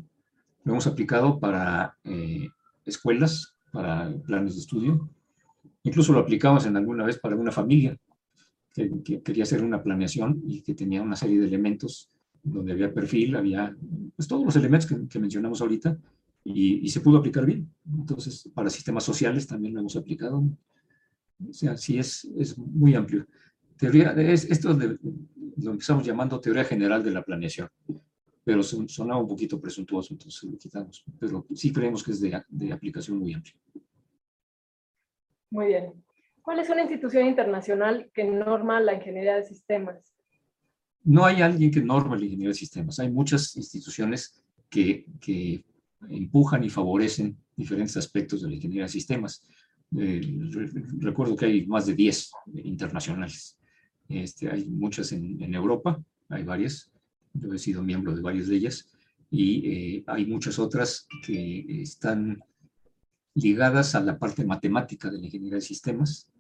lo 0.66 0.74
hemos 0.74 0.88
aplicado 0.88 1.40
para 1.40 1.96
eh, 2.04 2.50
escuelas, 2.86 3.56
para 3.72 4.12
planes 4.26 4.56
de 4.56 4.62
estudio. 4.62 5.10
Incluso 5.84 6.12
lo 6.12 6.20
aplicamos 6.20 6.66
en 6.66 6.76
alguna 6.76 7.06
vez 7.06 7.20
para 7.20 7.36
una 7.36 7.52
familia 7.52 7.96
que, 8.74 9.22
quería 9.24 9.44
hacer 9.44 9.64
una 9.64 9.82
planeación 9.82 10.42
y 10.46 10.62
que 10.62 10.74
tenía 10.74 11.02
una 11.02 11.16
serie 11.16 11.40
de 11.40 11.46
elementos 11.46 12.10
donde 12.44 12.74
había 12.74 12.94
perfil, 12.94 13.36
había 13.36 13.76
pues, 14.16 14.28
todos 14.28 14.44
los 14.44 14.56
elementos 14.56 14.90
que, 15.08 15.20
mencionamos 15.20 15.62
ahorita 15.62 15.98
y, 16.44 16.90
se 16.90 17.00
pudo 17.00 17.20
aplicar 17.20 17.46
bien. 17.46 17.70
Entonces, 17.88 18.50
para 18.54 18.70
sistemas 18.70 19.04
sociales 19.04 19.48
también 19.48 19.76
lo 19.76 19.82
hemos 19.82 19.96
aplicado. 19.96 20.44
O 21.48 21.54
sea, 21.54 21.78
sí 21.78 22.00
es, 22.00 22.26
es 22.38 22.58
muy 22.58 22.96
amplio. 22.96 23.28
Teoría, 23.78 24.12
es, 24.14 24.46
esto 24.46 24.74
lo 24.74 25.72
empezamos 25.72 26.06
llamando 26.06 26.40
teoría 26.40 26.64
general 26.64 27.04
de 27.04 27.12
la 27.12 27.24
planeación, 27.24 27.70
pero 28.46 28.64
sonaba 28.64 29.20
un 29.20 29.28
poquito 29.28 29.60
presuntuoso, 29.60 30.14
entonces 30.14 30.44
lo 30.44 30.58
quitamos. 30.58 31.04
Pero 31.20 31.46
sí 31.54 31.74
creemos 31.74 32.04
que 32.04 32.12
es 32.12 32.22
de, 32.22 32.42
de 32.48 32.72
aplicación 32.72 33.18
muy 33.18 33.34
amplia. 33.34 33.56
Muy 35.50 35.68
bien. 35.68 35.94
¿Cuál 36.42 36.60
es 36.60 36.70
una 36.70 36.84
institución 36.84 37.26
internacional 37.26 38.12
que 38.14 38.24
norma 38.24 38.80
la 38.80 38.94
ingeniería 38.94 39.36
de 39.36 39.46
sistemas? 39.46 40.14
No 41.04 41.26
hay 41.26 41.42
alguien 41.42 41.72
que 41.72 41.82
norma 41.82 42.16
la 42.16 42.24
ingeniería 42.24 42.50
de 42.50 42.60
sistemas. 42.60 43.00
Hay 43.00 43.10
muchas 43.10 43.56
instituciones 43.56 44.44
que, 44.70 45.06
que 45.20 45.66
empujan 46.08 46.64
y 46.64 46.70
favorecen 46.70 47.36
diferentes 47.56 47.98
aspectos 47.98 48.44
de 48.44 48.50
la 48.50 48.56
ingeniería 48.56 48.84
de 48.84 48.90
sistemas. 48.90 49.44
Eh, 49.98 50.22
recuerdo 51.00 51.36
que 51.36 51.46
hay 51.46 51.66
más 51.66 51.88
de 51.88 51.96
10 51.96 52.32
internacionales. 52.64 53.58
Este, 54.08 54.50
hay 54.50 54.66
muchas 54.70 55.12
en, 55.14 55.42
en, 55.42 55.56
Europa, 55.56 56.00
hay 56.30 56.44
varias. 56.44 56.92
Yo 57.36 57.54
he 57.54 57.60
sido 57.60 57.84
miembro 57.84 58.16
de 58.16 58.22
varias 58.22 58.48
de 58.48 58.56
ellas. 58.56 58.90
Y 59.30 59.70
eh, 59.70 60.04
hay 60.08 60.26
muchas 60.26 60.60
otras 60.60 61.08
que 61.26 61.82
están 61.82 62.42
ligadas 63.34 63.96
a 63.96 64.02
la 64.02 64.18
parte 64.18 64.46
matemática 64.46 65.10
de 65.10 65.20
la 65.20 65.26
ingeniería 65.26 65.56
de 65.56 65.62
sistemas, 65.62 66.32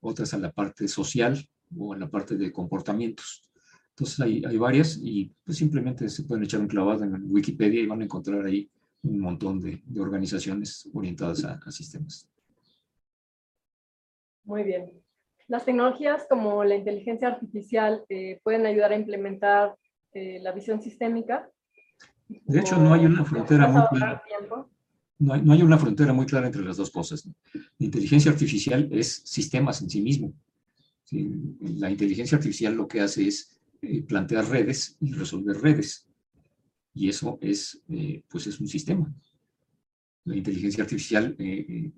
otras 0.00 0.32
a 0.34 0.38
la 0.38 0.52
parte 0.52 0.88
social 0.88 1.48
o 1.76 1.92
a 1.92 1.98
la 1.98 2.08
parte 2.08 2.36
de 2.36 2.52
comportamientos. 2.52 3.50
Entonces 3.90 4.20
hay, 4.20 4.42
hay 4.44 4.56
varias 4.56 4.98
y 5.02 5.34
pues 5.44 5.58
simplemente 5.58 6.08
se 6.08 6.22
pueden 6.22 6.44
echar 6.44 6.60
un 6.60 6.68
clavado 6.68 7.04
en 7.04 7.30
Wikipedia 7.30 7.80
y 7.80 7.86
van 7.86 8.00
a 8.00 8.04
encontrar 8.04 8.46
ahí 8.46 8.70
un 9.02 9.20
montón 9.20 9.60
de, 9.60 9.82
de 9.84 10.00
organizaciones 10.00 10.88
orientadas 10.94 11.44
a, 11.44 11.60
a, 11.64 11.70
sistemas. 11.72 12.28
Muy 14.44 14.62
bien. 14.62 14.92
Las 15.50 15.64
tecnologías 15.64 16.26
como 16.30 16.62
la 16.62 16.76
inteligencia 16.76 17.26
artificial 17.26 18.04
eh, 18.08 18.38
pueden 18.44 18.66
ayudar 18.66 18.92
a 18.92 18.96
implementar 18.96 19.74
eh, 20.12 20.38
la 20.40 20.52
visión 20.52 20.80
sistémica. 20.80 21.50
De 22.28 22.60
hecho, 22.60 22.76
no 22.76 22.94
hay 22.94 23.04
una 23.04 23.24
frontera 23.24 23.66
muy 23.66 23.82
clara. 23.88 24.22
No 25.18 25.34
hay, 25.34 25.42
no 25.42 25.52
hay, 25.52 25.62
una 25.62 25.76
frontera 25.76 26.12
muy 26.12 26.24
clara 26.24 26.46
entre 26.46 26.62
las 26.62 26.76
dos 26.76 26.90
cosas. 26.90 27.28
La 27.52 27.84
inteligencia 27.84 28.30
artificial 28.30 28.88
es 28.92 29.22
sistemas 29.24 29.82
en 29.82 29.90
sí 29.90 30.00
mismo. 30.00 30.32
La 31.80 31.90
inteligencia 31.90 32.38
artificial 32.38 32.74
lo 32.74 32.86
que 32.86 33.00
hace 33.00 33.26
es 33.26 33.60
eh, 33.82 34.02
plantear 34.02 34.48
redes 34.48 34.96
y 35.00 35.12
resolver 35.12 35.60
redes. 35.60 36.06
Y 36.94 37.08
eso 37.08 37.38
es, 37.40 37.82
eh, 37.88 38.22
pues 38.28 38.46
es 38.46 38.60
un 38.60 38.68
sistema. 38.68 39.12
La 40.26 40.36
inteligencia 40.36 40.84
artificial 40.84 41.34
eh, 41.38 41.90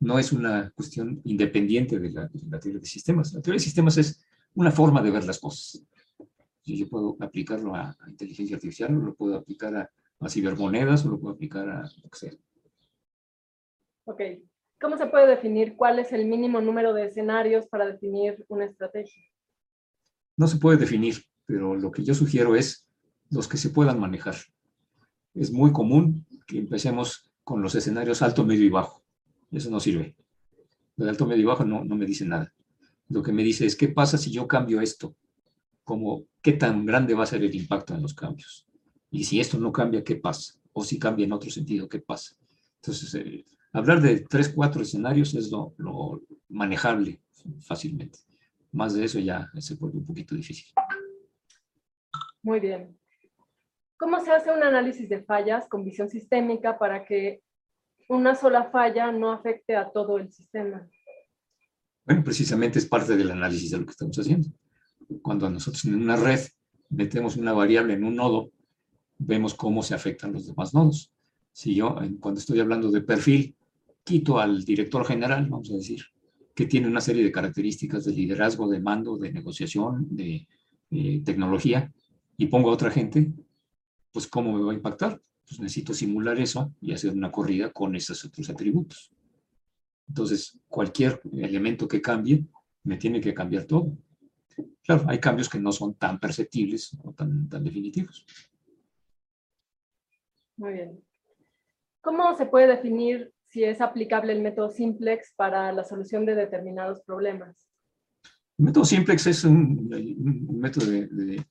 no, 0.00 0.18
es 0.18 0.32
una 0.32 0.70
cuestión 0.70 1.20
independiente 1.24 1.98
de 1.98 2.10
la, 2.10 2.26
de 2.26 2.40
la, 2.48 2.60
teoría 2.60 2.80
de 2.80 2.86
sistemas. 2.86 3.32
La 3.32 3.42
teoría 3.42 3.58
de 3.58 3.64
sistemas 3.64 3.96
es 3.98 4.24
una 4.54 4.70
forma 4.70 5.02
de 5.02 5.10
ver 5.10 5.24
las 5.24 5.38
cosas. 5.38 5.84
Yo 6.64 6.88
puedo 6.88 7.16
aplicarlo 7.20 7.74
a, 7.74 7.96
a 7.98 8.10
inteligencia 8.10 8.56
artificial, 8.56 8.96
o 8.96 9.00
lo 9.00 9.14
puedo 9.14 9.36
aplicar 9.36 9.74
a, 9.74 9.90
a, 10.20 10.28
cibermonedas, 10.28 11.04
o 11.06 11.10
lo 11.10 11.18
puedo 11.18 11.34
aplicar 11.34 11.68
a 11.68 11.82
lo 11.82 12.10
que 12.10 12.18
sea. 12.18 12.32
Ok. 14.04 14.20
¿Cómo 14.80 14.96
se 14.96 15.06
puede 15.06 15.26
definir 15.26 15.76
cuál 15.76 15.98
es 15.98 16.12
el 16.12 16.26
mínimo 16.26 16.60
número 16.60 16.92
de 16.92 17.06
escenarios 17.06 17.66
para 17.66 17.86
definir 17.86 18.44
una 18.48 18.66
estrategia? 18.66 19.22
no 20.38 20.46
se 20.46 20.56
puede 20.56 20.78
definir, 20.78 21.16
pero 21.44 21.74
lo 21.74 21.90
que 21.90 22.04
yo 22.04 22.14
sugiero 22.14 22.54
es 22.54 22.88
los 23.28 23.48
que 23.48 23.56
se 23.56 23.70
puedan 23.70 23.98
manejar. 23.98 24.36
Es 25.34 25.52
muy 25.52 25.72
común 25.72 26.26
que 26.46 26.58
empecemos 26.58 27.28
con 27.42 27.60
los 27.60 27.74
escenarios 27.74 28.22
alto, 28.22 28.46
medio 28.46 28.64
y 28.64 28.70
bajo. 28.70 29.02
Eso 29.50 29.70
no 29.70 29.80
sirve. 29.80 30.16
El 30.96 31.08
alto, 31.08 31.26
medio 31.26 31.42
y 31.42 31.46
bajo 31.46 31.64
no, 31.64 31.84
no 31.84 31.96
me 31.96 32.06
dice 32.06 32.24
nada. 32.24 32.52
Lo 33.08 33.22
que 33.22 33.32
me 33.32 33.42
dice 33.42 33.66
es, 33.66 33.76
¿qué 33.76 33.88
pasa 33.88 34.18
si 34.18 34.30
yo 34.30 34.46
cambio 34.46 34.80
esto? 34.80 35.16
Como, 35.84 36.24
¿Qué 36.42 36.52
tan 36.52 36.84
grande 36.84 37.14
va 37.14 37.24
a 37.24 37.26
ser 37.26 37.42
el 37.42 37.54
impacto 37.54 37.94
en 37.94 38.02
los 38.02 38.14
cambios? 38.14 38.66
Y 39.10 39.24
si 39.24 39.40
esto 39.40 39.58
no 39.58 39.72
cambia, 39.72 40.04
¿qué 40.04 40.16
pasa? 40.16 40.54
O 40.72 40.84
si 40.84 40.98
cambia 40.98 41.24
en 41.24 41.32
otro 41.32 41.50
sentido, 41.50 41.88
¿qué 41.88 42.00
pasa? 42.00 42.36
Entonces, 42.76 43.14
eh, 43.14 43.44
hablar 43.72 44.02
de 44.02 44.20
tres, 44.20 44.50
cuatro 44.50 44.82
escenarios 44.82 45.34
es 45.34 45.50
lo, 45.50 45.74
lo 45.78 46.22
manejable 46.48 47.22
fácilmente 47.60 48.18
más 48.72 48.94
de 48.94 49.04
eso 49.04 49.18
ya 49.18 49.50
se 49.58 49.74
vuelve 49.74 49.98
un 49.98 50.06
poquito 50.06 50.34
difícil. 50.34 50.72
Muy 52.42 52.60
bien. 52.60 52.96
¿Cómo 53.98 54.20
se 54.20 54.30
hace 54.30 54.52
un 54.52 54.62
análisis 54.62 55.08
de 55.08 55.22
fallas 55.22 55.66
con 55.68 55.84
visión 55.84 56.08
sistémica 56.08 56.78
para 56.78 57.04
que 57.04 57.42
una 58.08 58.34
sola 58.34 58.70
falla 58.70 59.12
no 59.12 59.32
afecte 59.32 59.76
a 59.76 59.90
todo 59.90 60.18
el 60.18 60.32
sistema? 60.32 60.88
Bueno, 62.04 62.24
precisamente 62.24 62.78
es 62.78 62.86
parte 62.86 63.16
del 63.16 63.30
análisis 63.30 63.70
de 63.70 63.78
lo 63.78 63.84
que 63.84 63.92
estamos 63.92 64.18
haciendo. 64.18 64.48
Cuando 65.22 65.48
nosotros 65.48 65.84
en 65.84 65.94
una 65.94 66.16
red 66.16 66.40
metemos 66.90 67.36
una 67.36 67.52
variable 67.52 67.94
en 67.94 68.04
un 68.04 68.16
nodo, 68.16 68.50
vemos 69.18 69.54
cómo 69.54 69.82
se 69.82 69.94
afectan 69.94 70.32
los 70.32 70.46
demás 70.46 70.72
nodos. 70.72 71.12
Si 71.52 71.74
yo, 71.74 71.96
cuando 72.20 72.40
estoy 72.40 72.60
hablando 72.60 72.90
de 72.90 73.02
perfil, 73.02 73.54
quito 74.04 74.38
al 74.38 74.64
director 74.64 75.04
general, 75.04 75.46
vamos 75.48 75.70
a 75.70 75.74
decir, 75.74 76.02
que 76.54 76.66
tiene 76.66 76.88
una 76.88 77.00
serie 77.00 77.22
de 77.22 77.32
características 77.32 78.04
de 78.04 78.12
liderazgo, 78.12 78.68
de 78.68 78.80
mando, 78.80 79.18
de 79.18 79.32
negociación, 79.32 80.06
de 80.10 80.48
eh, 80.90 81.22
tecnología, 81.24 81.92
y 82.36 82.46
pongo 82.46 82.70
a 82.70 82.74
otra 82.74 82.90
gente, 82.90 83.32
pues 84.12 84.26
¿cómo 84.26 84.52
me 84.52 84.64
va 84.64 84.72
a 84.72 84.76
impactar? 84.76 85.20
Pues 85.48 85.60
necesito 85.60 85.94
simular 85.94 86.38
eso 86.38 86.72
y 86.80 86.92
hacer 86.92 87.12
una 87.12 87.32
corrida 87.32 87.72
con 87.72 87.96
esos 87.96 88.24
otros 88.24 88.50
atributos. 88.50 89.10
Entonces, 90.08 90.58
cualquier 90.68 91.20
elemento 91.32 91.88
que 91.88 92.02
cambie, 92.02 92.44
me 92.84 92.96
tiene 92.96 93.20
que 93.20 93.34
cambiar 93.34 93.64
todo. 93.64 93.96
Claro, 94.82 95.04
hay 95.08 95.18
cambios 95.18 95.48
que 95.48 95.58
no 95.58 95.72
son 95.72 95.94
tan 95.94 96.18
perceptibles 96.18 96.96
o 97.02 97.12
tan, 97.12 97.48
tan 97.48 97.64
definitivos. 97.64 98.26
Muy 100.56 100.72
bien. 100.72 101.04
¿Cómo 102.00 102.36
se 102.36 102.46
puede 102.46 102.66
definir 102.66 103.32
si 103.48 103.64
es 103.64 103.80
aplicable 103.80 104.32
el 104.32 104.42
método 104.42 104.70
simplex 104.70 105.32
para 105.34 105.72
la 105.72 105.84
solución 105.84 106.26
de 106.26 106.34
determinados 106.34 107.00
problemas. 107.00 107.68
El 108.58 108.66
método 108.66 108.84
simplex 108.84 109.26
es 109.26 109.44
un, 109.44 109.88
un 109.92 110.58
método 110.58 110.86
de, 110.86 111.06
de, 111.06 111.46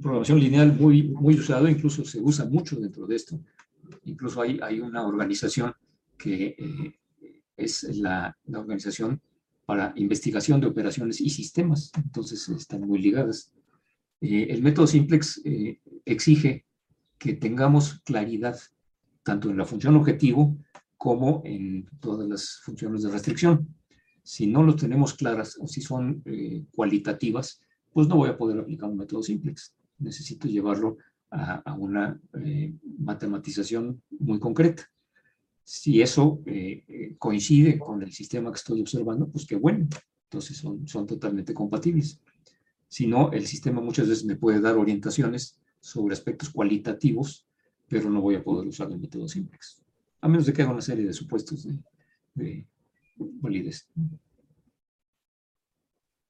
programación 0.00 0.40
lineal 0.40 0.72
muy, 0.72 1.02
muy 1.02 1.34
usado, 1.34 1.68
incluso 1.68 2.04
se 2.04 2.20
usa 2.20 2.44
mucho 2.46 2.76
dentro 2.76 3.06
de 3.06 3.16
esto. 3.16 3.40
Incluso 4.04 4.40
hay, 4.40 4.58
hay 4.62 4.80
una 4.80 5.06
organización 5.06 5.74
que 6.16 6.56
eh, 6.58 6.94
es 7.56 7.82
la, 7.96 8.36
la, 8.46 8.60
organización 8.60 9.20
para 9.66 9.92
investigación 9.96 10.60
de 10.60 10.66
operaciones 10.66 11.20
y 11.20 11.30
sistemas, 11.30 11.92
entonces 11.96 12.48
están 12.48 12.82
muy 12.82 13.00
ligadas. 13.00 13.52
Eh, 14.22 14.46
el 14.50 14.62
método 14.62 14.86
simplex 14.86 15.40
eh, 15.44 15.80
exige 16.04 16.64
que 17.18 17.34
tengamos 17.34 18.00
claridad 18.04 18.56
tanto 19.24 19.50
en 19.50 19.56
la 19.56 19.64
función 19.64 19.96
objetivo 19.96 20.56
como 20.96 21.42
en 21.44 21.88
todas 22.00 22.28
las 22.28 22.60
funciones 22.62 23.02
de 23.02 23.10
restricción. 23.10 23.74
Si 24.22 24.46
no 24.46 24.62
los 24.62 24.76
tenemos 24.76 25.14
claras 25.14 25.58
o 25.60 25.66
si 25.66 25.80
son 25.80 26.22
eh, 26.24 26.64
cualitativas, 26.70 27.60
pues 27.92 28.06
no 28.06 28.16
voy 28.16 28.30
a 28.30 28.36
poder 28.36 28.60
aplicar 28.60 28.88
un 28.88 28.96
método 28.96 29.22
simplex. 29.24 29.74
Necesito 30.02 30.48
llevarlo 30.48 30.98
a, 31.30 31.74
una 31.74 32.20
eh, 32.44 32.74
matematización 32.98 34.02
muy 34.18 34.38
concreta. 34.38 34.86
Si 35.64 36.02
eso 36.02 36.42
eh, 36.44 37.14
coincide 37.18 37.78
con 37.78 38.02
el 38.02 38.12
sistema 38.12 38.50
que 38.50 38.56
estoy 38.56 38.80
observando, 38.80 39.28
pues 39.30 39.46
qué 39.46 39.56
bueno. 39.56 39.86
Entonces 40.24 40.58
son, 40.58 40.86
son 40.86 41.06
totalmente 41.06 41.54
compatibles. 41.54 42.20
Si 42.88 43.06
no, 43.06 43.32
el 43.32 43.46
sistema 43.46 43.80
muchas 43.80 44.08
veces 44.08 44.24
me 44.24 44.36
puede 44.36 44.60
dar 44.60 44.76
orientaciones 44.76 45.58
sobre 45.80 46.12
aspectos 46.12 46.50
cualitativos, 46.50 47.46
pero 47.88 48.10
no 48.10 48.20
voy 48.20 48.34
a 48.34 48.44
poder 48.44 48.68
usar 48.68 48.90
el 48.90 48.98
método 48.98 49.26
simplex 49.28 49.82
a 50.22 50.28
menos 50.28 50.46
de 50.46 50.52
que 50.52 50.62
haga 50.62 50.72
una 50.72 50.80
serie 50.80 51.04
de 51.04 51.12
supuestos 51.12 51.64
de, 51.64 51.78
de 52.34 52.66
validez. 53.16 53.88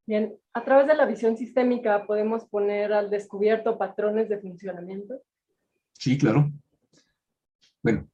Bien, 0.07 0.35
a 0.53 0.65
través 0.65 0.87
de 0.87 0.95
la 0.95 1.07
visión 1.07 1.37
sistémica 1.37 2.07
podemos 2.07 2.45
poner 2.47 2.93
al 2.93 3.11
descubierto 3.11 3.79
patrones 3.79 4.29
de 4.29 4.39
funcionamiento. 4.39 5.23
Sí, 5.93 6.19
claro. 6.19 6.51
Bueno, 7.83 8.09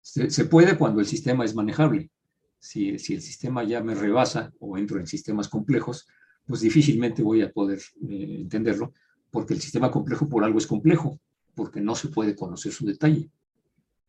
se, 0.00 0.44
puede 0.44 0.76
cuando 0.76 1.00
el 1.00 1.06
sistema 1.06 1.44
es 1.44 1.54
manejable. 1.54 2.10
Si, 2.58 2.90
el 2.90 2.98
sistema 2.98 3.64
ya 3.64 3.82
me 3.82 3.94
rebasa 3.94 4.52
o 4.58 4.76
entro 4.76 4.98
en 4.98 5.06
sistemas 5.06 5.48
complejos, 5.48 6.06
pues 6.46 6.60
difícilmente 6.60 7.22
voy 7.22 7.42
a 7.42 7.50
poder 7.50 7.78
eh, 8.08 8.38
entenderlo, 8.40 8.92
porque 9.30 9.54
el 9.54 9.60
sistema 9.60 9.90
complejo 9.90 10.28
por 10.28 10.44
algo 10.44 10.58
es 10.58 10.66
complejo, 10.66 11.18
porque 11.54 11.80
no 11.80 11.94
se 11.94 12.08
puede 12.08 12.34
conocer 12.34 12.72
su 12.72 12.86
detalle. 12.86 13.30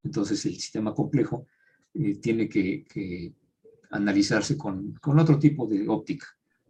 Entonces 0.04 0.46
el 0.46 0.56
sistema 0.56 0.94
complejo 0.94 1.48
eh, 1.94 2.16
tiene 2.16 2.48
que, 2.48 3.34
analizarse 3.92 4.58
con, 4.58 5.00
otro 5.02 5.40
tipo 5.40 5.66
de 5.66 5.88
óptica, 5.88 6.28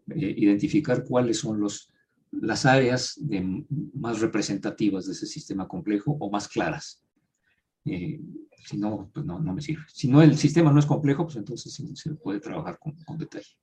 eh, 0.09 0.33
identificar 0.37 1.03
cuáles 1.03 1.39
son 1.39 1.59
los, 1.59 1.91
las 2.31 2.65
áreas 2.65 3.15
de, 3.17 3.65
más 3.93 4.19
representativas 4.19 5.05
de 5.05 5.13
ese 5.13 5.25
sistema 5.25 5.67
complejo 5.67 6.17
o 6.19 6.29
más 6.29 6.47
claras. 6.47 7.03
Eh, 7.85 8.19
si 8.65 8.77
no, 8.77 9.09
pues 9.13 9.25
no, 9.25 9.39
no, 9.39 9.53
me 9.53 9.61
sirve. 9.61 9.83
Si 9.87 10.07
no, 10.07 10.21
el 10.21 10.37
sistema 10.37 10.71
no 10.71 10.79
es 10.79 10.85
complejo, 10.85 11.23
pues 11.23 11.35
entonces 11.35 11.73
sí, 11.73 11.95
se 11.95 12.15
puede 12.15 12.39
trabajar 12.39 12.79
con, 12.79 12.95
con 13.05 13.17
detalle. 13.17 13.55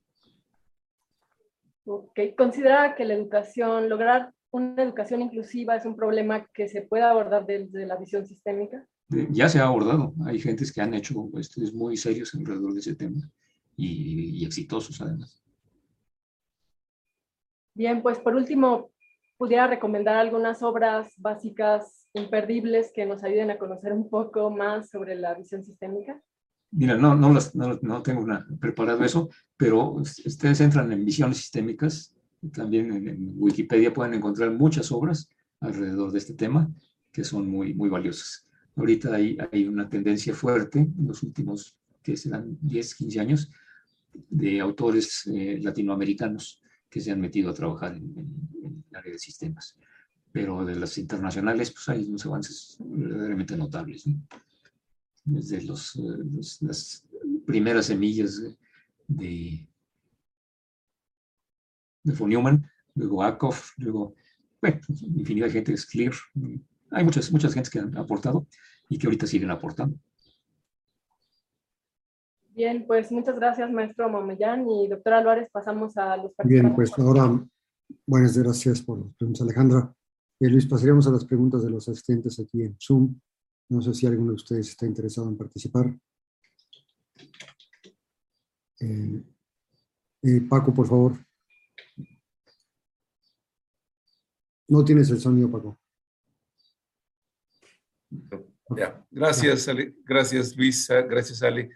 Ok, 1.85 2.19
considera 2.36 2.94
que 2.94 3.05
la 3.05 3.14
educación, 3.14 3.89
lograr 3.89 4.32
una 4.52 4.82
educación 4.82 5.23
inclusiva 5.23 5.77
es 5.77 5.85
un 5.85 5.97
problema 5.97 6.47
que 6.55 6.69
se 6.69 6.82
puede 6.82 7.02
abordar 7.02 7.47
desde 7.47 7.86
la 7.86 7.97
visión 7.97 8.27
sistémica? 8.27 8.86
Ya 9.31 9.48
se 9.48 9.59
ha 9.59 9.66
abordado. 9.66 10.14
Hay 10.24 10.39
gentes 10.39 10.73
que 10.73 10.81
han 10.81 10.94
hecho 10.94 11.31
estudios 11.39 11.74
muy 11.74 11.97
serios 11.97 12.35
alrededor 12.35 12.73
de 12.74 12.81
ese 12.81 12.94
tema 12.94 13.31
y, 13.77 14.40
y 14.40 14.44
exitosos 14.44 15.01
además. 15.01 15.41
Bien, 17.74 18.03
pues 18.03 18.19
por 18.19 18.35
último, 18.35 18.90
pudiera 19.36 19.66
recomendar 19.66 20.16
algunas 20.16 20.62
obras 20.62 21.12
básicas 21.16 22.09
imperdibles 22.15 22.93
que 22.94 23.07
nos 23.07 23.24
ayuden 23.24 23.51
a 23.51 23.59
conocer 23.59 23.93
un 23.93 24.09
poco 24.09 24.51
más 24.51 24.90
sobre 24.90 25.15
la 25.15 25.35
visión 25.35 25.65
sistémica. 25.65 26.23
Mira, 26.70 26.97
no, 26.97 27.15
no, 27.15 27.32
no, 27.55 27.78
no 27.82 28.03
tengo 28.03 28.23
una, 28.23 28.47
preparado 28.61 29.05
eso, 29.05 29.28
pero 29.57 29.93
ustedes 29.93 30.61
entran 30.61 30.90
en 30.93 31.05
visiones 31.05 31.39
sistémicas 31.39 32.15
también 32.51 32.93
en, 32.93 33.35
Wikipedia 33.36 33.93
pueden 33.93 34.15
encontrar 34.15 34.51
muchas 34.51 34.90
obras 34.90 35.28
alrededor 35.61 36.11
de 36.11 36.19
este 36.19 36.35
tema 36.35 36.70
que 37.12 37.24
son 37.24 37.49
muy, 37.49 37.74
muy 37.74 37.89
valiosas. 37.89 38.47
Ahorita 38.74 39.15
hay, 39.15 39.36
hay 39.53 39.66
una 39.69 39.89
tendencia 39.89 40.35
fuerte 40.35 40.78
en 40.81 41.07
los 41.07 41.23
últimos, 41.23 41.77
que 42.03 42.16
serán 42.16 42.57
10, 42.61 42.94
15 42.94 43.20
años, 43.20 43.51
de 44.28 44.61
autores 44.61 45.27
eh, 45.27 45.59
latinoamericanos 45.62 46.61
que 46.93 47.01
se 47.01 47.10
han 47.10 47.23
metido 47.23 47.51
a 47.51 47.55
trabajar 47.55 47.94
en, 47.97 48.05
en, 48.19 48.85
el 48.90 48.97
área 48.97 49.12
de 49.12 49.19
sistemas. 49.19 49.74
Pero 50.31 50.62
de 50.62 50.77
las 50.77 50.98
internacionales, 50.98 51.70
pues 51.70 51.89
hay 51.89 52.05
unos 52.05 52.27
avances 52.27 52.77
verdaderamente 52.81 53.56
notables. 53.56 54.05
Desde 55.24 55.62
los, 55.62 55.97
eh, 55.97 56.59
las 56.60 57.09
primeras 57.47 57.86
semillas 57.86 58.43
de, 59.09 59.66
de 62.02 62.12
von 62.12 62.28
Neumann, 62.28 62.70
luego 62.94 63.23
Akoff, 63.23 63.73
luego, 63.78 64.14
bueno, 64.60 64.81
infinidad 65.01 65.47
de 65.47 65.52
gente, 65.52 65.73
es 65.73 65.86
Clear. 65.86 66.12
Hay 66.90 67.05
muchas, 67.05 67.32
muchas 67.32 67.55
gentes 67.55 67.70
que 67.70 67.78
han 67.78 67.97
aportado 67.97 68.47
y 68.90 68.98
que 68.98 69.06
ahorita 69.06 69.27
siguen 69.27 69.51
aportando. 69.51 69.98
Bien, 72.55 72.87
pues 72.87 73.11
muchas 73.11 73.37
gracias, 73.37 73.70
maestro 73.73 74.11
Mamellán 74.11 74.69
y 74.69 74.87
doctor 74.87 75.15
Álvarez. 75.15 75.49
Pasamos 75.51 75.97
a 75.97 76.16
los 76.19 76.33
Bien, 76.45 76.74
pues 76.74 76.93
ahora, 76.99 77.43
buenas 78.07 78.37
gracias 78.37 78.83
por 78.83 78.99
las 78.99 79.15
preguntas, 79.15 79.43
Alejandra. 79.43 79.95
Eh, 80.39 80.49
Luis, 80.49 80.66
pasaríamos 80.66 81.07
a 81.07 81.12
las 81.12 81.24
preguntas 81.24 81.62
de 81.62 81.70
los 81.70 81.89
asistentes 81.89 82.39
aquí 82.39 82.62
en 82.62 82.77
Zoom. 82.79 83.19
No 83.70 83.81
sé 83.81 83.95
si 83.95 84.07
alguno 84.07 84.33
de 84.33 84.37
ustedes 84.37 84.69
está 84.69 84.85
interesado 84.85 85.29
en 85.29 85.39
participar. 85.39 85.97
Eh, 88.81 89.23
eh, 90.23 90.41
Paco, 90.47 90.74
por 90.74 90.87
favor. 90.87 91.16
No 94.69 94.85
tienes 94.85 95.09
el 95.11 95.20
sonido, 95.20 95.51
Paco. 95.51 95.79
Ya. 98.77 99.07
Gracias, 99.11 99.69
Ale. 99.69 99.95
gracias 100.05 100.55
Luisa, 100.55 101.01
gracias 101.03 101.43
Ale. 101.43 101.70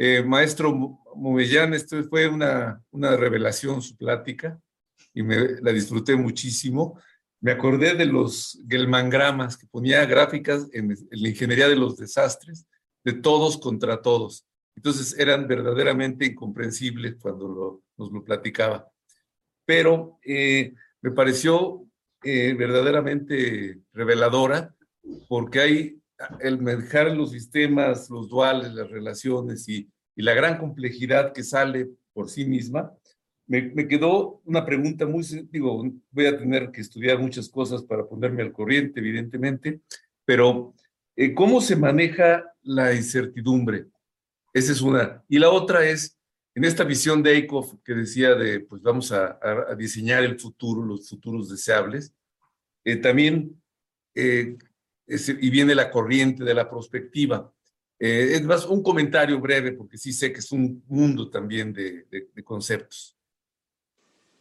Eh, 0.00 0.22
maestro 0.22 0.72
Movellán, 1.16 1.74
esto 1.74 2.00
fue 2.04 2.28
una, 2.28 2.80
una 2.92 3.16
revelación 3.16 3.82
su 3.82 3.96
plática 3.96 4.60
y 5.12 5.24
me 5.24 5.60
la 5.60 5.72
disfruté 5.72 6.14
muchísimo. 6.14 7.00
Me 7.40 7.50
acordé 7.50 7.94
de 7.94 8.06
los 8.06 8.62
gelmangramas 8.68 9.56
que 9.56 9.66
ponía 9.66 10.06
gráficas 10.06 10.68
en, 10.72 10.96
la 11.10 11.28
ingeniería 11.28 11.68
de 11.68 11.74
los 11.74 11.96
desastres, 11.96 12.66
de 13.04 13.14
todos 13.14 13.58
contra 13.58 14.00
todos. 14.00 14.46
Entonces 14.76 15.18
eran 15.18 15.48
verdaderamente 15.48 16.26
incomprensibles 16.26 17.16
cuando 17.20 17.82
nos 17.96 18.12
lo 18.12 18.22
platicaba. 18.22 18.88
Pero 19.66 20.20
eh, 20.24 20.74
me 21.00 21.10
pareció 21.10 21.84
eh, 22.22 22.54
verdaderamente 22.54 23.80
reveladora, 23.92 24.72
porque 25.28 25.60
hay 25.60 26.02
el 26.40 26.60
manejar 26.60 27.14
los 27.16 27.30
sistemas, 27.32 28.10
los 28.10 28.28
duales, 28.28 28.72
las 28.74 28.90
relaciones 28.90 29.68
y, 29.68 29.88
y 30.16 30.22
la 30.22 30.34
gran 30.34 30.58
complejidad 30.58 31.32
que 31.32 31.44
sale 31.44 31.88
por 32.12 32.28
sí 32.28 32.44
misma, 32.44 32.92
me, 33.48 33.88
quedó 33.88 34.42
una 34.44 34.64
pregunta 34.64 35.06
muy, 35.06 35.24
digo, 35.50 35.82
voy 36.10 36.26
a 36.26 36.38
tener 36.38 36.70
que 36.70 36.82
estudiar 36.82 37.18
muchas 37.18 37.48
cosas 37.48 37.82
para 37.82 38.06
ponerme 38.06 38.42
al 38.42 38.52
corriente, 38.52 39.00
evidentemente, 39.00 39.80
pero 40.24 40.74
eh, 41.16 41.32
¿cómo 41.32 41.60
se 41.62 41.74
maneja 41.74 42.44
la 42.62 42.94
incertidumbre? 42.94 43.86
Esa 44.52 44.72
es 44.72 44.82
una. 44.82 45.24
Y 45.28 45.38
la 45.38 45.48
otra 45.50 45.86
es, 45.86 46.18
en 46.54 46.64
esta 46.64 46.84
visión 46.84 47.22
de 47.22 47.36
Eichhoff 47.36 47.74
que 47.82 47.94
decía 47.94 48.34
de, 48.34 48.60
pues 48.60 48.82
vamos 48.82 49.12
a, 49.12 49.38
a 49.42 49.74
diseñar 49.74 50.24
el 50.24 50.38
futuro, 50.38 50.84
los 50.84 51.08
futuros 51.08 51.48
deseables, 51.48 52.12
eh, 52.84 52.96
también, 52.96 53.62
eh, 54.14 54.58
es, 55.08 55.28
y 55.28 55.50
viene 55.50 55.74
la 55.74 55.90
corriente 55.90 56.44
de 56.44 56.54
la 56.54 56.70
perspectiva. 56.70 57.52
Eh, 57.98 58.30
es 58.34 58.44
más, 58.44 58.66
un 58.66 58.82
comentario 58.82 59.40
breve, 59.40 59.72
porque 59.72 59.98
sí 59.98 60.12
sé 60.12 60.32
que 60.32 60.38
es 60.38 60.52
un 60.52 60.84
mundo 60.86 61.28
también 61.30 61.72
de, 61.72 62.04
de, 62.10 62.28
de, 62.32 62.44
conceptos. 62.44 63.16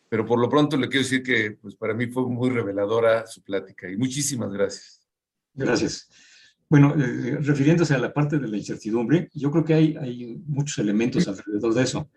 Pero 0.09 0.25
por 0.25 0.39
lo 0.39 0.47
pronto 0.47 0.77
le 0.77 0.87
quiero 0.87 1.03
decir 1.03 1.23
que 1.23 1.51
pues, 1.51 1.75
para 1.75 1.93
mí 1.93 2.07
fue 2.07 2.27
muy 2.29 2.49
reveladora 2.49 3.25
su 3.25 3.41
plática 3.41 3.89
y 3.89 3.97
muchísimas 3.97 4.51
gracias. 4.51 5.07
Gracias. 5.53 6.07
Bueno, 6.69 6.93
eh, 6.97 7.37
refiriéndose 7.41 7.93
a 7.93 7.97
la 7.97 8.13
parte 8.13 8.37
de 8.37 8.47
la 8.47 8.57
incertidumbre, 8.57 9.29
yo 9.33 9.49
creo 9.51 9.63
que 9.63 9.73
hay, 9.73 9.95
hay 9.95 10.41
muchos 10.45 10.77
elementos 10.79 11.27
alrededor 11.27 11.73
de 11.73 11.83
eso. 11.83 12.09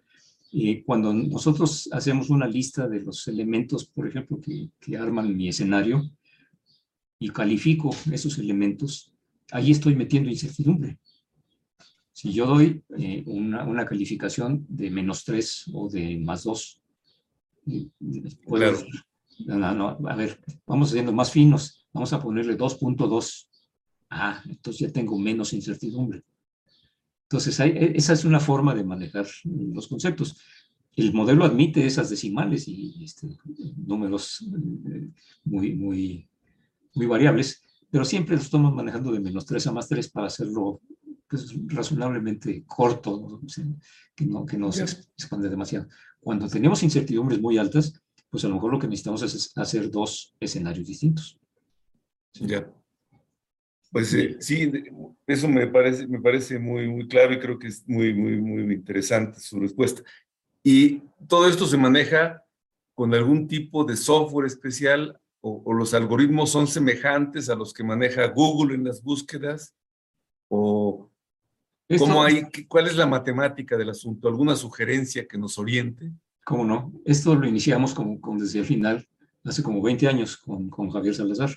Y 0.53 0.83
cuando 0.83 1.15
nosotros 1.15 1.89
hacemos 1.93 2.29
una 2.29 2.49
lista 2.49 2.89
de 2.89 3.01
los 3.01 3.29
elementos, 3.29 3.87
por 3.87 4.09
ejemplo, 4.09 4.41
que, 4.41 4.71
que, 4.81 4.97
arman 4.97 5.37
mi 5.37 5.49
escenario 5.49 6.03
y 7.21 7.29
califico 7.29 7.91
esos 8.11 8.39
elementos, 8.39 9.13
ahí 9.53 9.71
estoy 9.71 9.95
metiendo 9.95 10.31
incertidumbre. 10.31 10.99
Si 12.13 12.33
yo 12.33 12.47
doy 12.47 12.83
eh, 12.99 13.23
una, 13.27 13.65
una, 13.65 13.85
calificación 13.85 14.67
de 14.69 14.91
menos 14.91 15.25
3 15.25 15.71
o 15.75 15.89
de 15.89 16.19
más 16.19 16.45
2, 16.45 16.83
puedo, 18.47 18.73
claro. 18.73 18.79
no, 19.47 19.75
no, 19.75 20.09
a 20.09 20.17
ver, 20.17 20.41
vamos 20.67 20.89
haciendo 20.89 21.13
más 21.13 21.31
finos, 21.31 21.87
vamos 21.93 22.13
a 22.13 22.21
ponerle 22.21 22.57
2.2. 22.57 23.47
Ah, 24.11 24.43
entonces 24.47 24.89
ya 24.89 24.93
tengo 24.93 25.19
menos 25.19 25.53
incertidumbre. 25.53 26.25
Entonces, 27.25 27.61
hay, 27.61 27.71
e, 27.71 27.93
esa 27.97 28.15
es 28.15 28.25
una 28.25 28.41
forma 28.41 28.75
de 28.75 28.83
manejar 28.83 29.27
los 29.45 29.89
conceptos. 29.89 30.37
El 30.97 31.13
modelo 31.13 31.45
admite 31.45 31.87
esas 31.87 32.11
decimales 32.11 32.67
y 32.67 33.05
este, 33.05 33.29
números 33.77 34.45
eh, 34.91 35.11
muy, 35.45 35.75
muy, 35.75 36.30
muy 36.95 37.07
variables, 37.07 37.63
pero 37.91 38.05
siempre 38.05 38.37
los 38.37 38.45
estamos 38.45 38.75
manejando 38.75 39.13
de 39.13 39.21
menos 39.21 39.47
3 39.47 39.67
a 39.67 39.73
más 39.73 39.89
3 39.89 40.11
para 40.11 40.27
hacerlo 40.29 40.81
pues, 41.29 41.55
razonablemente 41.67 42.65
corto, 42.67 43.41
que 44.15 44.27
no, 44.27 44.45
que 44.45 44.59
no 44.59 44.73
se 44.73 44.83
expande 44.83 45.49
demasiado. 45.49 45.87
Cuando 46.21 46.49
tenemos 46.49 46.83
incertidumbres 46.83 47.41
muy 47.41 47.59
altas, 47.59 48.01
pues 48.29 48.45
a 48.45 48.49
lo 48.49 48.55
mejor 48.55 48.73
lo 48.73 48.79
que 48.79 48.87
necesitamos 48.87 49.23
es 49.23 49.53
hacer 49.57 49.91
dos 49.91 50.35
escenarios 50.41 50.87
distintos. 50.87 51.39
¿sí? 52.33 52.47
Ya. 52.47 52.73
Pues 53.91 54.15
eh, 54.15 54.37
sí, 54.39 54.71
eso 55.27 55.49
me 55.49 55.67
parece, 55.67 56.07
me 56.07 56.21
parece 56.21 56.59
muy, 56.59 56.89
muy 56.89 57.09
claro 57.09 57.35
y 57.35 57.41
creo 57.41 57.59
que 57.59 57.69
es 57.69 57.89
muy, 57.89 58.15
muy, 58.15 58.41
muy 58.41 58.73
interesante 58.73 59.41
su 59.41 59.59
respuesta. 59.59 60.03
Y 60.63 61.03
todo 61.27 61.49
esto 61.49 61.67
se 61.67 61.77
maneja 61.77 62.45
con 62.95 63.13
algún 63.15 63.49
tipo 63.49 63.85
de 63.85 63.97
software 63.97 64.47
especial 64.47 65.20
o, 65.41 65.63
o 65.65 65.73
los 65.73 65.95
algoritmos 65.95 66.51
son 66.51 66.67
semejantes 66.67 67.49
a 67.49 67.55
los 67.55 67.73
que 67.73 67.85
maneja 67.85 68.29
Google 68.29 68.75
en 68.75 68.85
las 68.85 69.03
búsquedas 69.03 69.75
o 70.49 71.11
cómo 71.99 72.23
hay, 72.23 72.45
cuál 72.69 72.87
es 72.87 72.97
la 72.97 73.07
matemática 73.07 73.77
del 73.77 73.91
asunto, 73.91 74.29
alguna 74.29 74.57
sugerencia 74.57 75.27
que 75.27 75.39
nos 75.39 75.59
oriente. 75.59 76.13
¿Cómo 76.45 76.65
no? 76.65 76.93
Esto 77.05 77.35
lo 77.35 77.47
iniciamos 77.47 77.95
como, 77.95 78.21
como 78.21 78.43
el 78.43 78.65
final, 78.65 79.07
hace 79.45 79.63
como 79.63 79.83
20 79.83 80.09
años 80.09 80.37
con, 80.37 80.69
con 80.69 80.91
Javier 80.91 81.15
Salazar. 81.15 81.51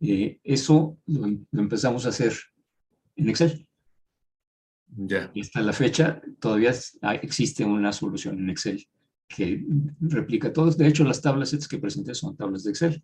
Eh, 0.00 0.38
eso 0.44 0.96
lo, 1.06 1.26
lo, 1.50 1.60
empezamos 1.60 2.06
a 2.06 2.10
hacer 2.10 2.32
en 3.16 3.28
Excel. 3.28 3.66
Ya. 4.86 5.30
Y 5.34 5.40
hasta 5.40 5.62
la 5.62 5.72
fecha 5.72 6.20
todavía 6.38 6.72
existe 7.22 7.64
una 7.64 7.92
solución 7.92 8.38
en 8.38 8.50
Excel 8.50 8.86
que 9.28 9.64
replica 10.00 10.52
todos. 10.52 10.76
De 10.76 10.86
hecho, 10.86 11.04
las 11.04 11.20
tablas 11.20 11.66
que 11.68 11.78
presenté 11.78 12.14
son 12.14 12.36
tablas 12.36 12.64
de 12.64 12.70
Excel. 12.70 13.02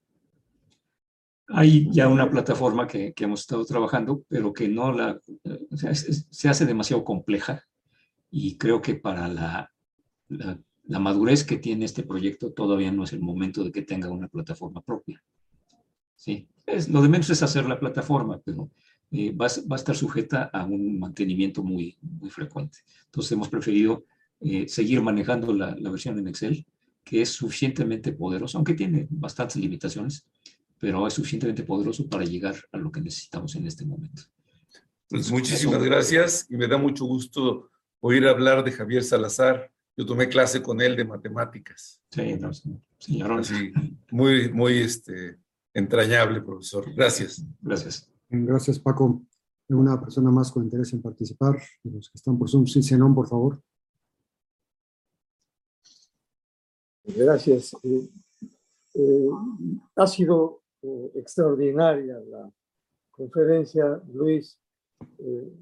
Hay 1.49 1.89
ya 1.91 2.09
una 2.09 2.31
plataforma 2.31 2.87
que, 2.87 3.15
hemos 3.17 3.41
estado 3.41 3.65
trabajando, 3.65 4.23
pero 4.29 4.53
que 4.53 4.69
no 4.69 4.93
la, 4.93 5.19
se 6.31 6.49
hace 6.49 6.67
demasiado 6.67 7.05
compleja 7.05 7.65
y 8.31 8.59
creo 8.59 8.83
que 8.83 8.97
para 8.97 9.29
la, 9.29 9.73
la, 10.29 10.61
la 10.89 10.99
madurez 10.99 11.45
que 11.45 11.59
tiene 11.59 11.85
este 11.85 12.03
proyecto 12.03 12.53
todavía 12.53 12.91
no 12.91 13.05
es 13.05 13.13
el 13.13 13.21
momento 13.21 13.63
de 13.63 13.71
que 13.71 13.83
tenga 13.83 14.11
una 14.11 14.29
plataforma 14.29 14.81
propia. 14.81 15.23
Sí, 16.15 16.49
es, 16.67 16.89
lo 16.89 17.01
de 17.03 17.09
menos 17.09 17.31
es 17.31 17.43
hacer 17.43 17.67
la 17.67 17.79
plataforma, 17.79 18.41
pero 18.45 18.71
eh, 19.11 19.33
va, 19.33 19.47
va, 19.71 19.77
a 19.77 19.79
estar 19.79 19.95
sujeta 19.95 20.45
a 20.53 20.65
un 20.65 20.99
mantenimiento 20.99 21.63
muy, 21.63 21.97
muy 22.01 22.31
frecuente. 22.31 22.79
Entonces 23.05 23.33
hemos 23.33 23.49
preferido 23.49 24.05
eh, 24.41 24.69
seguir 24.69 25.01
manejando 25.03 25.53
la, 25.53 25.75
la, 25.79 25.91
versión 25.91 26.19
en 26.19 26.29
Excel, 26.29 26.67
que 27.05 27.23
es 27.23 27.31
suficientemente 27.31 28.13
poderoso, 28.13 28.59
aunque 28.59 28.75
tiene 28.75 29.07
bastantes 29.11 29.57
limitaciones, 29.57 30.27
pero 30.79 31.07
es 31.07 31.15
suficientemente 31.15 31.65
poderoso 31.65 32.09
para 32.09 32.25
llegar 32.25 32.55
a 32.73 32.79
lo 32.79 32.93
que 32.93 33.01
necesitamos 33.01 33.55
en 33.57 33.67
este 33.67 33.85
momento. 33.85 34.23
Pues 35.09 35.31
muchísimas 35.31 35.83
gracias 35.83 36.47
y 36.51 36.57
me 36.57 36.69
da 36.69 36.77
mucho 36.77 37.05
gusto 37.07 37.71
oír 38.01 38.27
hablar 38.27 38.63
de 38.63 38.73
Javier 38.73 39.03
Salazar. 39.03 39.71
Yo 39.97 40.07
tomé 40.07 40.29
clase 40.29 40.63
con 40.63 40.81
él 40.81 40.97
de 40.97 41.05
matemáticas. 41.05 42.01
Sí, 42.11 42.37
no, 42.39 42.53
señor. 42.53 43.33
Así, 43.41 43.73
muy, 44.11 44.53
muy 44.53 44.79
este, 44.79 45.39
entrañable, 45.75 46.43
profesor. 46.43 46.95
Gracias. 46.95 47.45
Gracias. 47.61 48.11
Gracias, 48.29 48.79
Paco. 48.79 49.23
¿Una 49.69 50.01
persona 50.01 50.31
más 50.31 50.51
con 50.53 50.65
interés 50.65 50.93
en 50.93 51.03
participar? 51.03 51.61
Los 51.85 52.11
que 52.11 52.19
están 52.19 52.39
por 52.39 52.49
Zoom, 52.49 52.67
sí, 52.67 52.83
Zenón, 52.83 53.15
por 53.15 53.29
favor. 53.29 53.63
Gracias. 57.05 57.75
Eh, 57.83 58.09
eh, 58.95 59.29
ha 59.95 60.07
sido 60.09 60.63
eh, 60.83 61.13
extraordinaria 61.15 62.19
la 62.19 62.53
conferencia, 63.13 64.03
Luis, 64.13 64.59
eh, 65.19 65.53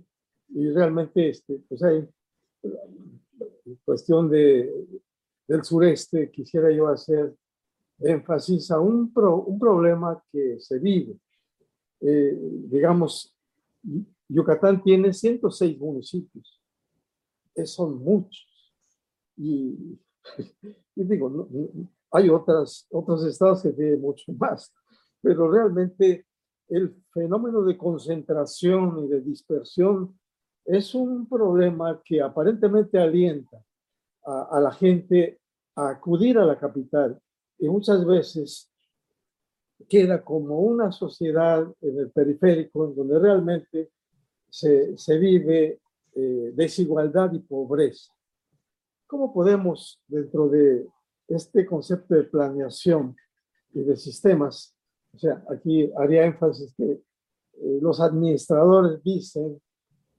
y 0.48 0.70
realmente 0.70 1.28
este, 1.28 1.60
pues 1.68 1.82
hay 1.82 2.08
cuestión 3.84 4.30
de, 4.30 4.72
del 5.46 5.64
sureste, 5.64 6.30
quisiera 6.30 6.70
yo 6.70 6.88
hacer 6.88 7.34
énfasis 7.98 8.70
a 8.70 8.80
un, 8.80 9.12
pro, 9.12 9.42
un 9.42 9.58
problema 9.58 10.22
que 10.32 10.58
se 10.58 10.78
vive. 10.78 11.18
Digamos, 12.00 13.34
Yucatán 14.28 14.82
tiene 14.82 15.12
106 15.12 15.78
municipios, 15.78 16.62
son 17.64 18.02
muchos. 18.02 18.74
Y, 19.36 19.98
y 20.97 21.05
digo, 21.05 21.28
no, 21.28 21.48
hay 22.11 22.28
otras, 22.28 22.86
otros 22.90 23.24
estados 23.24 23.62
que 23.62 23.73
tienen 23.73 24.01
mucho 24.01 24.32
más, 24.39 24.73
pero 25.20 25.51
realmente 25.51 26.27
el 26.69 26.94
fenómeno 27.12 27.62
de 27.62 27.77
concentración 27.77 29.05
y 29.05 29.09
de 29.09 29.20
dispersión 29.20 30.19
es 30.65 30.94
un 30.94 31.28
problema 31.28 32.01
que 32.05 32.20
aparentemente 32.20 32.98
alienta 32.98 33.62
a, 34.24 34.59
la 34.59 34.73
gente 34.73 35.39
a 35.77 35.90
acudir 35.90 36.36
a 36.39 36.44
la 36.44 36.59
capital 36.59 37.20
y 37.59 37.69
muchas 37.69 38.05
veces 38.05 38.69
queda 39.89 40.24
como 40.24 40.59
una 40.59 40.90
sociedad 40.90 41.65
en 41.81 41.98
el 41.98 42.11
periférico 42.11 42.86
en 42.86 42.97
donde 42.97 43.19
realmente 43.20 43.93
se, 44.51 44.98
se 44.98 45.19
vive 45.19 45.81
eh, 46.15 46.53
desigualdad 46.55 47.32
y 47.35 47.39
pobreza. 47.39 48.15
¿Cómo 49.06 49.32
podemos, 49.32 50.02
dentro 50.08 50.48
de 50.48 50.86
este 51.28 51.64
concepto 51.64 52.14
de 52.14 52.24
planeación 52.24 53.16
y 53.72 53.82
de 53.82 53.96
sistemas, 53.96 54.76
o 55.14 55.18
sea, 55.18 55.44
aquí 55.48 55.90
haría 55.96 56.24
énfasis 56.24 56.74
que 56.76 56.90
eh, 56.92 57.78
los 57.80 58.00
administradores 58.00 59.02
dicen, 59.02 59.60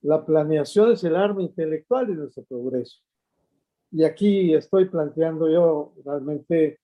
la 0.01 0.25
planeación 0.25 0.91
es 0.91 1.03
el 1.03 1.15
arma 1.15 1.41
intelectual 1.41 2.07
de 2.07 2.15
nuestro 2.15 2.43
progreso. 2.45 3.01
Y 3.91 4.03
aquí 4.03 4.53
estoy 4.53 4.85
planteando 4.85 5.49
yo 5.49 5.93
realmente 6.05 6.79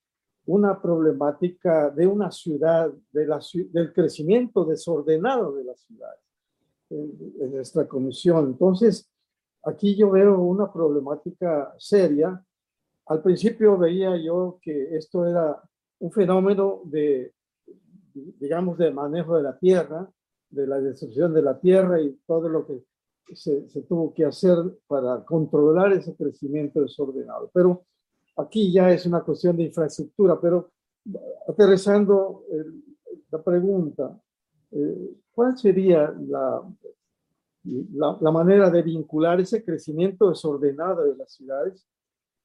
una 0.45 0.81
problemática 0.81 1.89
de 1.89 2.05
una 2.05 2.31
ciudad, 2.31 2.91
de 3.11 3.25
la, 3.25 3.39
del 3.71 3.93
crecimiento 3.93 4.65
desordenado 4.65 5.53
de 5.53 5.63
la 5.63 5.75
ciudad 5.75 6.15
en, 6.89 7.11
en 7.39 7.51
nuestra 7.53 7.87
comisión. 7.87 8.47
Entonces, 8.47 9.09
aquí 9.63 9.95
yo 9.95 10.11
veo 10.11 10.39
una 10.39 10.71
problemática 10.71 11.73
seria. 11.77 12.43
Al 13.07 13.21
principio 13.21 13.77
veía 13.77 14.15
yo 14.17 14.59
que 14.61 14.95
esto 14.95 15.25
era 15.25 15.61
un 15.99 16.11
fenómeno 16.11 16.81
de 16.85 17.33
digamos, 18.13 18.77
de 18.77 18.91
manejo 18.91 19.37
de 19.37 19.43
la 19.43 19.57
tierra, 19.57 20.09
de 20.49 20.67
la 20.67 20.79
destrucción 20.79 21.33
de 21.33 21.41
la 21.41 21.59
tierra 21.59 21.99
y 22.01 22.19
todo 22.27 22.47
lo 22.47 22.65
que 22.65 22.83
se, 23.33 23.67
se, 23.69 23.81
tuvo 23.83 24.13
que 24.13 24.25
hacer 24.25 24.57
para 24.87 25.23
controlar 25.25 25.93
ese 25.93 26.15
crecimiento 26.15 26.81
desordenado. 26.81 27.49
Pero 27.53 27.85
aquí 28.37 28.71
ya 28.71 28.91
es 28.91 29.05
una 29.05 29.21
cuestión 29.21 29.57
de 29.57 29.63
infraestructura, 29.63 30.39
pero 30.39 30.71
aterrizando 31.47 32.43
la 33.31 33.41
pregunta, 33.41 34.19
eh, 34.71 35.15
¿cuál 35.33 35.57
sería 35.57 36.13
la, 36.27 36.61
la, 37.63 38.17
la, 38.19 38.31
manera 38.31 38.69
de 38.69 38.81
vincular 38.81 39.39
ese 39.39 39.63
crecimiento 39.63 40.29
desordenado 40.29 41.03
de 41.03 41.15
las 41.15 41.33
ciudades 41.33 41.87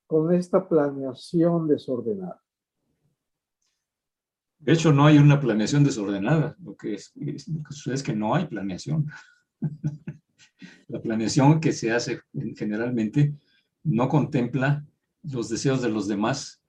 con 0.07 0.32
esta 0.32 0.69
planeación 0.69 1.66
desordenada? 1.66 2.43
De 4.59 4.73
hecho, 4.73 4.93
no 4.93 5.07
hay 5.07 5.19
una 5.19 5.39
planeación 5.40 5.85
desordenada. 5.85 6.57
Lo 6.62 6.77
que, 6.77 6.95
es, 6.95 7.12
lo 7.16 7.62
que 7.62 7.73
sucede 7.73 7.95
es 7.95 8.03
que 8.03 8.15
no 8.15 8.35
hay 8.35 8.47
planeación. 8.47 9.07
La 10.89 11.01
planeación 11.01 11.61
que 11.61 11.73
se 11.73 11.93
hace 11.93 12.23
generalmente 12.57 13.35
no 13.85 14.09
contempla 14.09 14.85
los 15.23 15.49
deseos 15.49 15.82
de 15.82 15.90
los 15.90 16.09
demás 16.09 16.62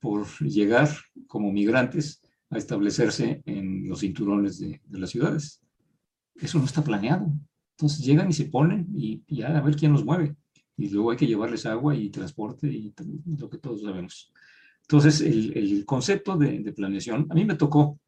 por 0.00 0.26
llegar 0.40 0.88
como 1.26 1.52
migrantes 1.52 2.22
a 2.50 2.58
establecerse 2.58 3.42
en 3.44 3.88
los 3.88 4.00
cinturones 4.00 4.58
de, 4.58 4.80
de 4.84 4.98
las 4.98 5.10
ciudades. 5.10 5.62
Eso 6.34 6.58
no 6.58 6.64
está 6.64 6.82
planeado. 6.82 7.30
Entonces 7.76 8.04
llegan 8.06 8.30
y 8.30 8.32
se 8.32 8.46
ponen 8.46 8.86
y, 8.96 9.22
y 9.26 9.42
a 9.42 9.60
ver 9.60 9.76
quién 9.76 9.92
los 9.92 10.04
mueve. 10.04 10.34
Y 10.78 10.88
luego 10.88 11.10
hay 11.10 11.18
que 11.18 11.26
llevarles 11.26 11.66
agua 11.66 11.94
y 11.94 12.08
transporte 12.08 12.68
y 12.68 12.94
lo 13.38 13.50
que 13.50 13.58
todos 13.58 13.82
sabemos. 13.82 14.32
Entonces, 14.82 15.20
el, 15.20 15.56
el 15.56 15.84
concepto 15.84 16.38
de, 16.38 16.60
de, 16.60 16.72
planeación, 16.72 17.26
a 17.28 17.34
mí 17.34 17.44
me 17.44 17.56
tocó 17.56 17.98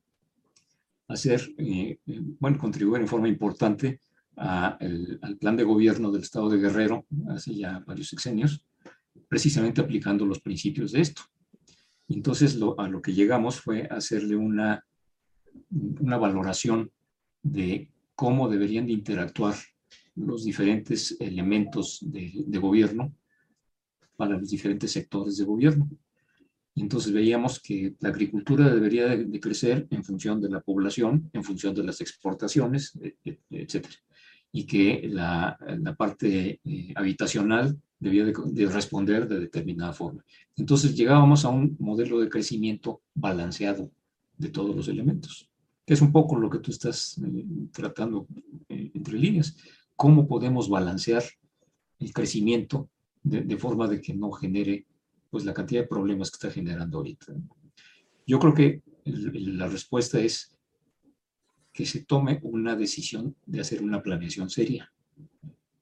hacer, 1.09 1.43
eh, 1.59 1.99
bueno, 2.39 2.57
contribuir 2.57 3.03
en 3.03 3.09
forma 3.09 3.29
importante 3.29 4.01
a 4.37 4.77
el, 4.81 5.19
al 5.21 5.37
plan 5.37 5.57
de 5.57 5.65
gobierno 5.65 6.11
del 6.11 6.23
Estado 6.23 6.49
de 6.49 6.59
Guerrero 6.59 7.05
hace 7.31 7.55
ya 7.55 7.81
varios 7.81 8.09
sexenios, 8.09 8.65
precisamente 9.29 9.81
aplicando 9.81 10.25
los 10.25 10.41
principios 10.41 10.93
de 10.93 11.01
esto. 11.01 11.23
Entonces, 12.09 12.55
lo, 12.55 12.79
a 12.81 12.89
lo 12.89 13.03
que 13.03 13.13
llegamos 13.13 13.61
fue 13.61 13.83
hacerle 13.91 14.37
una, 14.37 14.87
una 15.71 16.17
valoración 16.17 16.91
de 17.43 17.91
cómo 18.19 18.49
deberían 18.49 18.85
de 18.85 18.95
interactuar 18.95 19.55
los 20.17 20.45
diferentes 20.45 21.17
elementos 21.21 22.01
de, 22.03 22.59
gobierno 22.59 23.15
para 24.17 24.37
los 24.37 24.51
diferentes 24.51 24.91
sectores 24.91 25.37
de 25.37 25.45
gobierno. 25.45 25.89
Entonces 26.75 27.13
veíamos 27.13 27.61
que 27.61 27.95
la 28.01 28.09
agricultura 28.09 28.75
debería 28.75 29.07
de, 29.07 29.39
crecer 29.39 29.87
en 29.91 30.03
función 30.03 30.41
de 30.41 30.51
la 30.51 30.61
población, 30.61 31.31
en 31.33 31.45
función 31.45 31.73
de 31.77 31.85
las 31.85 32.01
exportaciones, 32.01 32.99
e, 33.01 33.15
e, 33.25 33.39
etcétera. 33.51 33.95
Y 34.51 34.67
que 34.67 35.09
la, 35.09 35.57
parte 35.97 36.61
eh, 36.65 36.93
habitacional 36.97 37.81
debía 38.01 38.25
de, 38.25 38.35
de, 38.47 38.67
responder 38.67 39.29
de 39.29 39.39
determinada 39.39 39.93
forma. 39.93 40.25
Entonces 40.57 40.97
llegábamos 40.97 41.45
a 41.45 41.51
un 41.51 41.77
modelo 41.79 42.19
de 42.19 42.29
crecimiento 42.29 43.01
balanceado 43.15 43.93
de 44.37 44.49
todos 44.49 44.75
los 44.75 44.89
elementos, 44.89 45.48
que 45.89 45.95
es 45.95 46.03
un 46.03 46.13
poco 46.13 46.37
lo 46.37 46.51
que 46.51 46.59
tú 46.59 46.71
estás 46.71 47.17
eh, 47.17 47.47
tratando 47.73 48.27
eh, 48.69 48.91
entre 48.93 49.15
líneas. 49.15 49.57
¿Cómo 49.97 50.29
podemos 50.29 50.69
balancear 50.69 51.23
el 51.99 52.13
crecimiento 52.13 52.91
de, 53.23 53.57
forma 53.57 53.89
de 53.89 53.99
que 53.99 54.13
no 54.13 54.31
genere 54.31 54.87
pues 55.31 55.47
la 55.47 55.55
cantidad 55.55 55.81
de 55.81 55.89
problemas 55.89 56.31
que 56.31 56.35
está 56.35 56.51
generando 56.51 56.99
ahorita. 56.99 57.33
Yo 58.27 58.39
creo 58.39 58.53
que 58.53 58.83
la 59.07 59.67
respuesta 59.67 60.21
es 60.21 60.55
que 61.73 61.87
se 61.87 62.05
tome 62.05 62.39
una 62.43 62.77
decisión 62.77 63.35
de 63.47 63.61
hacer 63.61 63.83
una 63.83 64.03
planeación 64.03 64.51
seria, 64.51 64.93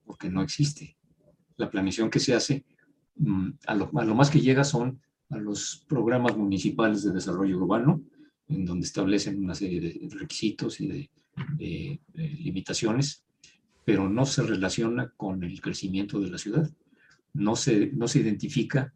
porque 0.05 0.29
no 0.29 0.41
existe. 0.41 0.95
La 1.57 1.69
planeación 1.69 2.09
que 2.09 2.21
se 2.21 2.33
hace, 2.33 2.65
mm, 3.17 3.49
a 3.67 3.75
lo, 3.75 3.91
a 3.93 4.05
lo 4.05 4.15
más 4.15 4.29
que 4.29 4.39
llega 4.39 4.63
son 4.63 5.01
a 5.31 5.37
los 5.37 5.83
programas 5.85 6.37
municipales 6.37 7.03
de 7.03 7.11
desarrollo 7.11 7.57
urbano, 7.57 8.01
en 8.49 8.65
donde 8.65 8.85
establecen 8.85 9.43
una 9.43 9.55
serie 9.55 9.79
de 9.81 10.07
requisitos 10.11 10.79
y 10.81 10.87
de, 10.87 11.09
de, 11.57 11.99
de 12.13 12.27
limitaciones, 12.29 13.23
pero 13.85 14.09
no 14.09 14.25
se 14.25 14.43
relaciona 14.43 15.13
con 15.15 15.43
el 15.43 15.61
crecimiento 15.61 16.19
de 16.19 16.29
la 16.29 16.37
ciudad. 16.37 16.69
No 17.33 17.55
se, 17.55 17.91
no 17.93 18.07
se 18.07 18.19
identifica 18.19 18.93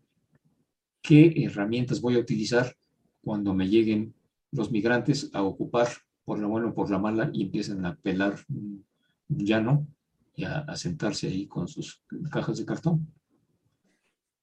qué 1.01 1.33
herramientas 1.45 2.01
voy 2.01 2.15
a 2.15 2.19
utilizar 2.19 2.75
cuando 3.21 3.53
me 3.53 3.67
lleguen 3.67 4.13
los 4.51 4.71
migrantes 4.71 5.29
a 5.33 5.43
ocupar 5.43 5.87
por 6.25 6.39
la 6.39 6.47
buena 6.47 6.67
o 6.67 6.73
por 6.73 6.89
la 6.89 6.99
mala 6.99 7.29
y 7.33 7.43
empiezan 7.43 7.85
a 7.85 7.95
pelar 7.95 8.35
un 8.49 8.85
llano 9.29 9.87
y 10.35 10.43
a, 10.43 10.59
a 10.59 10.75
sentarse 10.75 11.27
ahí 11.27 11.47
con 11.47 11.67
sus 11.67 12.01
cajas 12.31 12.57
de 12.57 12.65
cartón. 12.65 13.07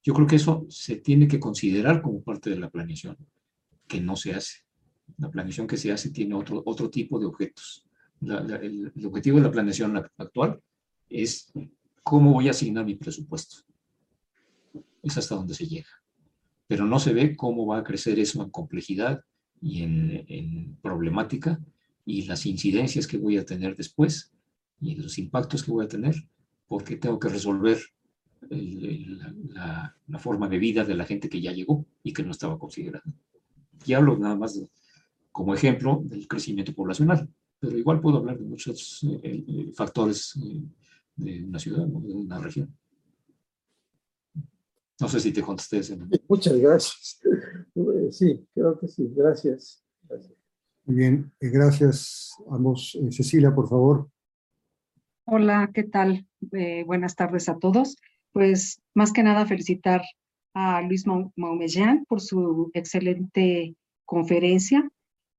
Yo 0.02 0.14
creo 0.14 0.26
que 0.26 0.36
eso 0.36 0.66
se 0.70 0.97
tiene 0.97 1.28
que 1.28 1.40
considerar 1.40 2.01
como 2.01 2.22
parte 2.22 2.51
de 2.51 2.59
la 2.59 2.70
planeación, 2.70 3.16
que 3.86 4.01
no 4.01 4.16
se 4.16 4.32
hace. 4.32 4.67
La 5.16 5.30
planeación 5.30 5.66
que 5.66 5.76
se 5.76 5.90
hace 5.90 6.10
tiene 6.10 6.35
otro, 6.35 6.62
otro 6.64 6.90
tipo 6.90 7.18
de 7.18 7.26
objetos. 7.26 7.85
el, 8.20 8.93
objetivo 9.05 9.39
de 9.39 9.44
la 9.44 9.51
planeación 9.51 9.97
actual 10.16 10.60
es 11.09 11.52
cómo 12.02 12.32
voy 12.32 12.48
a 12.48 12.52
asignar 12.52 12.85
mi 12.85 12.94
presupuesto. 12.94 13.64
Es 15.02 15.16
hasta 15.16 15.35
donde 15.35 15.55
se 15.55 15.66
llega. 15.66 15.89
Pero 16.66 16.85
no 16.85 16.98
se 16.98 17.12
ve 17.12 17.36
cómo 17.36 17.66
va 17.66 17.78
a 17.78 17.85
crecer 17.85 18.18
eso 18.18 18.43
en 18.43 18.51
complejidad 18.51 19.22
y 19.60 19.82
en, 19.82 20.24
en 20.28 20.76
problemática 20.82 21.60
y 22.05 22.22
las 22.22 22.47
incidencias 22.47 23.06
que 23.06 23.18
voy 23.18 23.39
a 23.39 23.44
tener 23.44 23.76
después 23.76 24.32
y 24.80 24.94
los 24.94 25.18
impactos 25.18 25.62
que 25.62 25.72
voy 25.72 25.85
a 25.85 25.89
tener 25.89 26.14
porque 26.66 26.97
tengo 26.97 27.18
que 27.18 27.28
resolver 27.28 27.78
la, 28.51 29.97
la, 30.06 30.18
forma 30.18 30.48
de 30.48 30.59
vida 30.59 30.85
de 30.85 30.94
la 30.94 31.05
gente 31.05 31.28
que 31.28 31.40
ya 31.40 31.52
llegó 31.52 31.85
y 32.02 32.12
que 32.12 32.22
no 32.22 32.30
estaba 32.30 32.59
considerada. 32.59 33.05
Y 33.85 33.94
hablo 33.94 34.16
nada 34.16 34.36
más 34.36 34.59
como 35.39 35.55
ejemplo 35.55 36.01
del 36.02 36.27
crecimiento 36.27 36.74
poblacional, 36.74 37.28
pero 37.60 37.78
igual 37.78 38.01
puedo 38.01 38.16
hablar 38.16 38.36
de 38.36 38.44
muchos 38.44 39.05
eh, 39.05 39.44
eh, 39.47 39.73
factores 39.73 40.35
eh, 40.35 40.65
de 41.15 41.44
una 41.44 41.60
ciudad 41.60 41.85
o 41.85 42.01
de 42.01 42.12
una 42.12 42.40
región. 42.40 42.77
No 45.01 45.09
sé 45.09 45.20
si 45.20 45.32
te 45.32 45.40
contesté. 45.40 45.81
Muchas 46.28 46.56
gracias. 46.56 47.20
Sí, 48.10 48.44
creo 48.52 48.77
que 48.81 48.89
sí. 48.89 49.09
Gracias. 49.15 49.85
Muy 50.85 50.97
bien, 50.97 51.32
gracias 51.39 52.32
a 52.51 52.56
ambos. 52.56 52.98
Cecilia, 53.10 53.55
por 53.55 53.69
favor. 53.69 54.10
Hola, 55.27 55.70
¿qué 55.73 55.85
tal? 55.85 56.27
buenas 56.85 57.15
tardes 57.15 57.48
a 57.48 57.59
todos. 57.59 57.97
Pues 58.32 58.81
más 58.94 59.12
que 59.12 59.23
nada 59.23 59.47
felicitar 59.47 60.02
a 60.55 60.82
Luis 60.82 61.05
Maumellán 61.06 62.05
por 62.09 62.20
su 62.20 62.73
excelente 62.74 63.77
conferencia. 64.05 64.90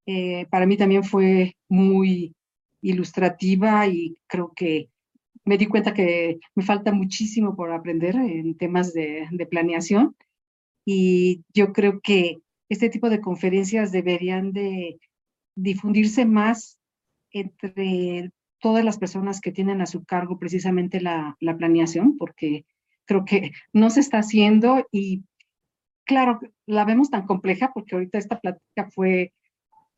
Eh, 0.06 0.46
para 0.50 0.66
mí 0.66 0.76
también 0.76 1.04
fue 1.04 1.56
muy 1.68 2.34
ilustrativa 2.82 3.86
y 3.86 4.16
creo 4.26 4.52
que 4.54 4.88
me 5.44 5.58
di 5.58 5.66
cuenta 5.66 5.94
que 5.94 6.38
me 6.54 6.62
falta 6.62 6.92
muchísimo 6.92 7.56
por 7.56 7.72
aprender 7.72 8.16
en 8.16 8.56
temas 8.56 8.92
de, 8.92 9.28
de 9.30 9.46
planeación. 9.46 10.16
Y 10.84 11.44
yo 11.54 11.72
creo 11.72 12.00
que 12.00 12.38
este 12.68 12.88
tipo 12.88 13.10
de 13.10 13.20
conferencias 13.20 13.92
deberían 13.92 14.52
de 14.52 14.98
difundirse 15.54 16.24
más 16.24 16.78
entre 17.32 18.32
todas 18.60 18.84
las 18.84 18.98
personas 18.98 19.40
que 19.40 19.52
tienen 19.52 19.80
a 19.80 19.86
su 19.86 20.04
cargo 20.04 20.38
precisamente 20.38 21.00
la, 21.00 21.36
la 21.40 21.56
planeación, 21.56 22.16
porque 22.16 22.64
creo 23.06 23.24
que 23.24 23.52
no 23.72 23.90
se 23.90 24.00
está 24.00 24.18
haciendo 24.18 24.86
y 24.92 25.24
claro, 26.04 26.40
la 26.66 26.84
vemos 26.84 27.10
tan 27.10 27.26
compleja 27.26 27.70
porque 27.72 27.94
ahorita 27.94 28.18
esta 28.18 28.40
plática 28.40 28.90
fue 28.90 29.32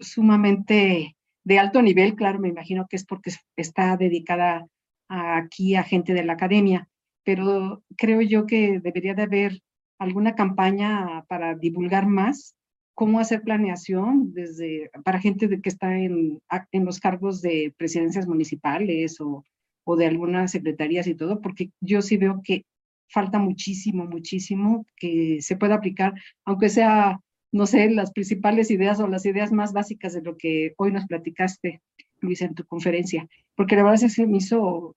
sumamente 0.03 1.17
de 1.45 1.59
alto 1.59 1.83
nivel, 1.83 2.15
claro, 2.15 2.39
me 2.39 2.49
imagino 2.49 2.87
que 2.89 2.97
es 2.97 3.05
porque 3.05 3.33
está 3.57 3.97
dedicada 3.97 4.67
aquí 5.09 5.75
a 5.75 5.83
gente 5.83 6.15
de 6.15 6.25
la 6.25 6.35
academia, 6.35 6.89
pero 7.25 7.83
creo 7.97 8.21
yo 8.23 8.47
que 8.47 8.81
debería 8.81 9.15
de 9.15 9.23
haber 9.23 9.61
alguna 9.99 10.35
campaña 10.35 11.25
para 11.29 11.55
divulgar 11.55 12.07
más 12.07 12.55
cómo 12.95 13.21
hacer 13.21 13.43
planeación 13.43 14.33
desde 14.33 14.91
para 15.05 15.21
gente 15.21 15.61
que 15.61 15.69
está 15.69 15.99
en, 15.99 16.41
en 16.73 16.85
los 16.85 17.01
cargos 17.01 17.41
de 17.41 17.75
presidencias 17.77 18.27
municipales 18.27 19.21
o, 19.21 19.45
o 19.85 19.97
de 19.97 20.07
algunas 20.07 20.51
secretarías 20.51 21.07
y 21.07 21.15
todo, 21.15 21.41
porque 21.41 21.71
yo 21.81 22.03
sí 22.03 22.17
veo 22.17 22.41
que 22.43 22.65
falta 23.09 23.39
muchísimo, 23.39 24.07
muchísimo 24.07 24.87
que 24.97 25.39
se 25.41 25.57
pueda 25.57 25.75
aplicar, 25.75 26.15
aunque 26.45 26.69
sea, 26.69 27.21
no 27.53 27.67
sé, 27.67 27.91
las 27.91 28.13
principales 28.13 28.71
ideas 28.71 28.99
o 29.01 29.07
las 29.07 29.27
ideas 29.27 29.53
más 29.53 29.73
básicas 29.73 30.15
de 30.15 30.23
lo 30.23 30.37
que 30.37 30.75
hoy 30.79 30.91
nos 30.91 31.07
platicaste, 31.07 31.83
Luis, 32.21 32.41
en 32.41 32.55
tu 32.55 32.65
conferencia, 32.65 33.29
porque 33.55 33.77
la 33.77 33.83
verdad 33.83 33.97
es 33.97 34.03
que 34.03 34.23
se 34.23 34.27
me 34.27 34.39
hizo 34.39 34.97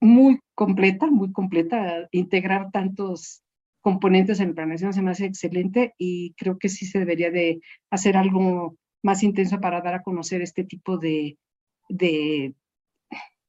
muy 0.00 0.40
completa, 0.54 1.06
muy 1.06 1.32
completa, 1.32 2.08
integrar 2.10 2.70
tantos 2.72 3.42
componentes 3.82 4.40
en 4.40 4.48
la 4.48 4.54
planeación 4.54 4.92
se 4.92 5.02
me 5.02 5.10
hace 5.10 5.26
excelente 5.26 5.92
y 5.98 6.34
creo 6.34 6.58
que 6.58 6.68
sí 6.68 6.86
se 6.86 7.00
debería 7.00 7.30
de 7.30 7.60
hacer 7.90 8.16
algo 8.16 8.76
más 9.02 9.22
intenso 9.22 9.60
para 9.60 9.80
dar 9.80 9.94
a 9.94 10.02
conocer 10.02 10.40
este 10.40 10.64
tipo 10.64 10.98
de, 10.98 11.36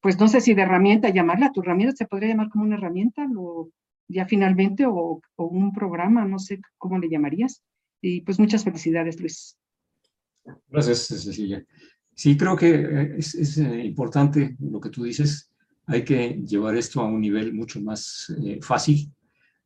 pues 0.02 0.20
no 0.20 0.28
sé 0.28 0.42
si 0.42 0.54
de 0.54 0.64
herramienta, 0.64 1.10
llamarla 1.10 1.52
tu 1.52 1.62
herramienta, 1.62 1.96
se 1.96 2.08
podría 2.08 2.30
llamar 2.30 2.50
como 2.50 2.66
una 2.66 2.76
herramienta 2.76 3.26
o 3.38 3.70
ya 4.08 4.26
finalmente 4.26 4.86
o 4.86 5.22
un 5.38 5.72
programa, 5.72 6.26
no 6.26 6.40
sé 6.40 6.60
cómo 6.78 6.98
le 6.98 7.10
llamarías. 7.10 7.64
Y 8.04 8.22
pues 8.22 8.40
muchas 8.40 8.64
felicidades, 8.64 9.20
Luis. 9.20 9.58
Gracias, 10.68 11.08
Cecilia. 11.08 11.66
Sí, 12.14 12.38
creo 12.38 12.56
que 12.56 12.70
eh, 12.76 13.16
es, 13.18 13.34
es 13.34 13.58
eh, 13.58 13.84
importante 13.84 14.56
lo 14.60 14.80
que 14.80 14.90
tú 14.90 15.04
dices. 15.04 15.50
Hay 15.88 16.04
que 16.04 16.42
llevar 16.46 16.76
esto 16.76 17.02
a 17.02 17.06
un 17.06 17.22
nivel 17.22 17.54
mucho 17.54 17.82
más 17.82 18.32
eh, 18.44 18.60
fácil 18.62 19.12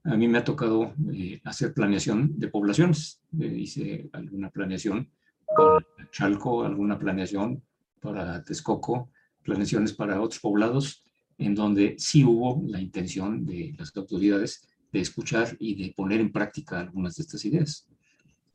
a 0.08 0.16
mí 0.16 0.28
me 0.28 0.38
ha 0.38 0.44
tocado 0.44 0.94
eh, 1.14 1.42
hacer 1.44 1.74
planeación 1.74 2.40
de 2.40 2.48
poblaciones. 2.48 3.22
Eh, 3.40 3.46
hice 3.46 4.10
alguna 4.14 4.50
planeación 4.50 5.12
para 5.46 5.86
Chalco, 6.12 6.64
alguna 6.64 6.98
planeación 6.98 7.62
para 8.00 8.42
Texcoco, 8.44 9.10
planeaciones 9.44 9.92
para 9.94 10.22
otros 10.22 10.40
poblados, 10.40 11.04
en 11.38 11.54
donde 11.54 11.96
sí 11.98 12.24
hubo 12.24 12.64
la 12.68 12.80
intención 12.80 13.46
de 13.46 13.76
las 13.78 13.96
autoridades 13.98 14.66
de 14.94 15.02
escuchar 15.02 15.58
y 15.60 15.76
de 15.76 15.94
poner 15.94 16.22
en 16.22 16.32
práctica 16.32 16.80
algunas 16.80 17.18
de 17.18 17.24
estas 17.24 17.44
ideas. 17.44 17.88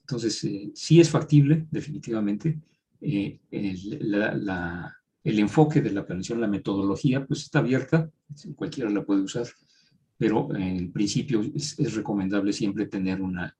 Entonces, 0.02 0.44
eh, 0.44 0.70
sí 0.74 1.00
es 1.00 1.10
factible, 1.10 1.66
definitivamente. 1.70 2.58
El, 3.00 3.40
el 3.50 5.38
enfoque 5.38 5.80
de 5.80 5.90
la 5.90 6.06
planeación, 6.06 6.40
la 6.40 6.46
metodología, 6.46 7.26
pues 7.26 7.42
está 7.42 7.58
abierta, 7.60 8.10
cualquiera 8.56 8.90
la 8.90 9.04
puede 9.04 9.22
usar 9.22 9.46
pero 10.22 10.54
en 10.54 10.92
principio 10.92 11.42
es, 11.52 11.96
recomendable 11.96 12.52
siempre 12.52 12.86
tener 12.86 13.20
una, 13.20 13.56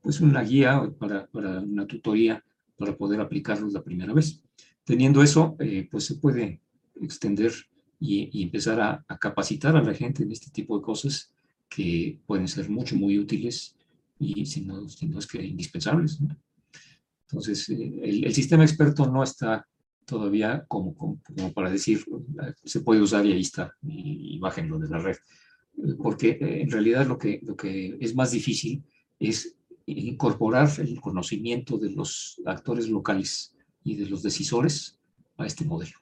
pues 0.00 0.22
una 0.22 0.42
guía 0.42 0.90
para, 0.98 1.26
para, 1.26 1.60
una 1.60 1.86
tutoría 1.86 2.42
para 2.78 2.96
poder 2.96 3.20
aplicarlos 3.20 3.74
la 3.74 3.84
primera 3.84 4.14
vez. 4.14 4.42
Teniendo 4.84 5.22
eso, 5.22 5.54
eh, 5.58 5.86
pues 5.90 6.06
se 6.06 6.14
puede 6.14 6.62
extender 6.98 7.52
y, 8.00 8.42
empezar 8.42 8.80
a, 8.80 9.04
capacitar 9.20 9.76
a 9.76 9.82
la 9.82 9.92
gente 9.92 10.22
en 10.22 10.32
este 10.32 10.50
tipo 10.50 10.78
de 10.78 10.82
cosas 10.82 11.30
que 11.68 12.18
pueden 12.24 12.48
ser 12.48 12.70
mucho, 12.70 12.96
muy 12.96 13.18
útiles 13.18 13.76
y 14.18 14.46
si 14.46 14.62
no, 14.62 14.88
si 14.88 15.06
no 15.06 15.18
es 15.18 15.26
que 15.26 15.42
indispensables. 15.42 16.18
Entonces, 17.28 17.68
eh, 17.68 18.00
el, 18.02 18.24
el, 18.24 18.34
sistema 18.34 18.64
experto 18.64 19.10
no 19.10 19.22
está 19.22 19.66
todavía 20.04 20.64
como, 20.66 20.94
como, 20.96 21.52
para 21.52 21.70
decir, 21.70 22.04
se 22.64 22.80
puede 22.80 23.02
usar 23.02 23.26
y 23.26 23.32
ahí 23.32 23.42
está, 23.42 23.74
y, 23.82 24.36
y 24.36 24.38
bájenlo 24.38 24.78
de 24.78 24.88
la 24.88 24.98
red 24.98 25.16
porque 25.98 26.30
eh, 26.30 26.62
en 26.62 26.70
realidad 26.70 27.06
lo 27.06 27.18
que, 27.18 27.40
lo 27.42 27.56
que 27.56 27.96
es 28.00 28.14
más 28.14 28.32
difícil 28.32 28.82
es 29.18 29.56
incorporar 29.86 30.68
el 30.78 31.00
conocimiento 31.00 31.78
de 31.78 31.90
los 31.90 32.40
actores 32.44 32.88
locales 32.88 33.54
y 33.84 33.96
de 33.96 34.06
los 34.06 34.22
decisores 34.22 34.98
a 35.36 35.46
este 35.46 35.64
modelo. 35.64 35.96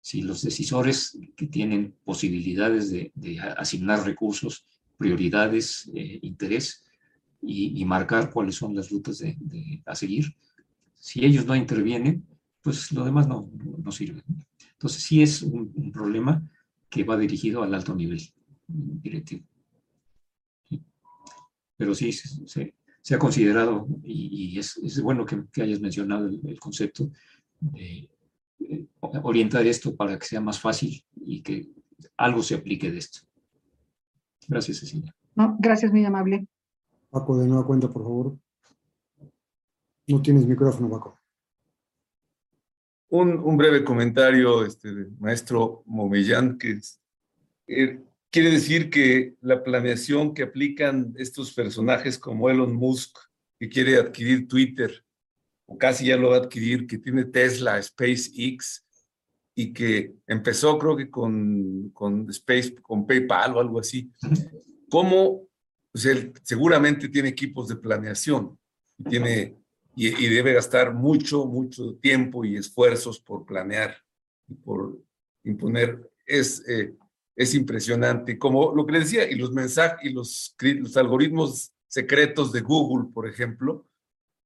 Si 0.00 0.22
los 0.22 0.42
decisores 0.42 1.18
que 1.36 1.46
tienen 1.46 1.96
posibilidades 2.04 2.90
de, 2.90 3.12
asignar 3.56 4.04
recursos, 4.04 4.64
prioridades, 4.96 5.90
eh, 5.94 6.20
interés 6.22 6.84
y, 7.40 7.84
marcar 7.84 8.30
cuáles 8.30 8.56
son 8.56 8.74
las 8.74 8.90
rutas 8.90 9.18
de, 9.18 9.82
a 9.86 9.94
seguir, 9.94 10.36
si 10.94 11.24
ellos 11.24 11.46
no 11.46 11.54
intervienen, 11.54 12.26
pues 12.62 12.92
lo 12.92 13.04
demás 13.04 13.28
no, 13.28 13.50
no 13.82 13.92
sirve. 13.92 14.22
Entonces 14.72 15.02
sí 15.02 15.22
es 15.22 15.42
un 15.42 15.90
problema 15.92 16.42
que 16.88 17.04
va 17.04 17.16
dirigido 17.16 17.62
al 17.62 17.74
alto 17.74 17.94
nivel 17.94 18.20
directivo. 18.66 19.44
Pero 21.76 21.94
sí, 21.94 22.12
se, 22.12 22.74
se 23.08 23.14
ha 23.14 23.18
considerado, 23.18 23.86
y, 24.02 24.58
es, 24.58 24.76
es, 24.78 25.00
bueno 25.00 25.24
que, 25.24 25.44
que 25.50 25.62
hayas 25.62 25.80
mencionado 25.80 26.26
el, 26.26 26.60
concepto 26.60 27.10
de 27.60 28.10
orientar 29.22 29.66
esto 29.66 29.96
para 29.96 30.18
que 30.18 30.26
sea 30.26 30.40
más 30.40 30.60
fácil 30.60 31.02
y 31.14 31.40
que 31.40 31.68
algo 32.16 32.42
se 32.42 32.56
aplique 32.56 32.90
de 32.90 32.98
esto. 32.98 33.20
Gracias, 34.46 34.80
Cecilia. 34.80 35.14
No, 35.34 35.56
gracias, 35.58 35.92
muy 35.92 36.04
amable. 36.04 36.46
Paco, 37.10 37.38
de 37.38 37.46
nueva 37.46 37.66
cuenta, 37.66 37.88
por 37.88 38.02
favor. 38.02 38.38
No 40.06 40.22
tienes 40.22 40.46
micrófono, 40.46 40.90
Paco. 40.90 41.18
Un, 43.10 43.38
un 43.38 43.56
breve 43.56 43.84
comentario, 43.84 44.64
este, 44.64 44.90
maestro 45.18 45.82
Momellán, 45.86 46.58
que 46.58 46.72
es, 46.72 47.00
eh, 47.66 48.02
Quiere 48.30 48.50
decir 48.50 48.90
que 48.90 49.36
la 49.40 49.64
planeación 49.64 50.34
que 50.34 50.42
aplican 50.42 51.14
estos 51.16 51.54
personajes 51.54 52.18
como 52.18 52.50
Elon 52.50 52.74
Musk, 52.74 53.16
que 53.58 53.70
quiere 53.70 53.96
adquirir 53.96 54.46
Twitter, 54.46 55.02
o 55.64 55.78
casi 55.78 56.06
ya 56.06 56.16
lo 56.18 56.30
va 56.30 56.36
a 56.36 56.40
adquirir, 56.40 56.86
que 56.86 56.98
tiene 56.98 57.24
Tesla, 57.24 57.82
SpaceX, 57.82 58.84
y 59.54 59.72
que 59.72 60.14
empezó 60.26 60.78
creo 60.78 60.94
que 60.94 61.10
con, 61.10 61.90
con, 61.94 62.28
Space, 62.28 62.74
con 62.82 63.06
PayPal 63.06 63.56
o 63.56 63.60
algo 63.60 63.80
así, 63.80 64.12
¿cómo? 64.90 65.47
Pues 65.92 66.04
él 66.04 66.32
seguramente 66.42 67.08
tiene 67.08 67.30
equipos 67.30 67.68
de 67.68 67.76
planeación 67.76 68.58
y, 68.98 69.04
tiene, 69.04 69.56
y, 69.96 70.28
debe 70.28 70.52
gastar 70.52 70.94
mucho, 70.94 71.46
mucho 71.46 71.94
tiempo 71.96 72.44
y 72.44 72.56
esfuerzos 72.56 73.20
por 73.20 73.44
planear 73.44 73.96
y 74.46 74.54
por 74.54 74.98
imponer 75.44 76.10
es, 76.26 76.66
eh, 76.68 76.94
es 77.34 77.54
impresionante. 77.54 78.38
Como 78.38 78.74
lo 78.74 78.84
que 78.84 78.92
les 78.92 79.04
decía, 79.04 79.30
y 79.30 79.36
los 79.36 79.52
mensajes 79.52 79.98
y 80.02 80.12
los, 80.12 80.54
los 80.60 80.96
algoritmos 80.96 81.72
secretos 81.86 82.52
de 82.52 82.60
Google, 82.60 83.10
por 83.12 83.26
ejemplo, 83.26 83.86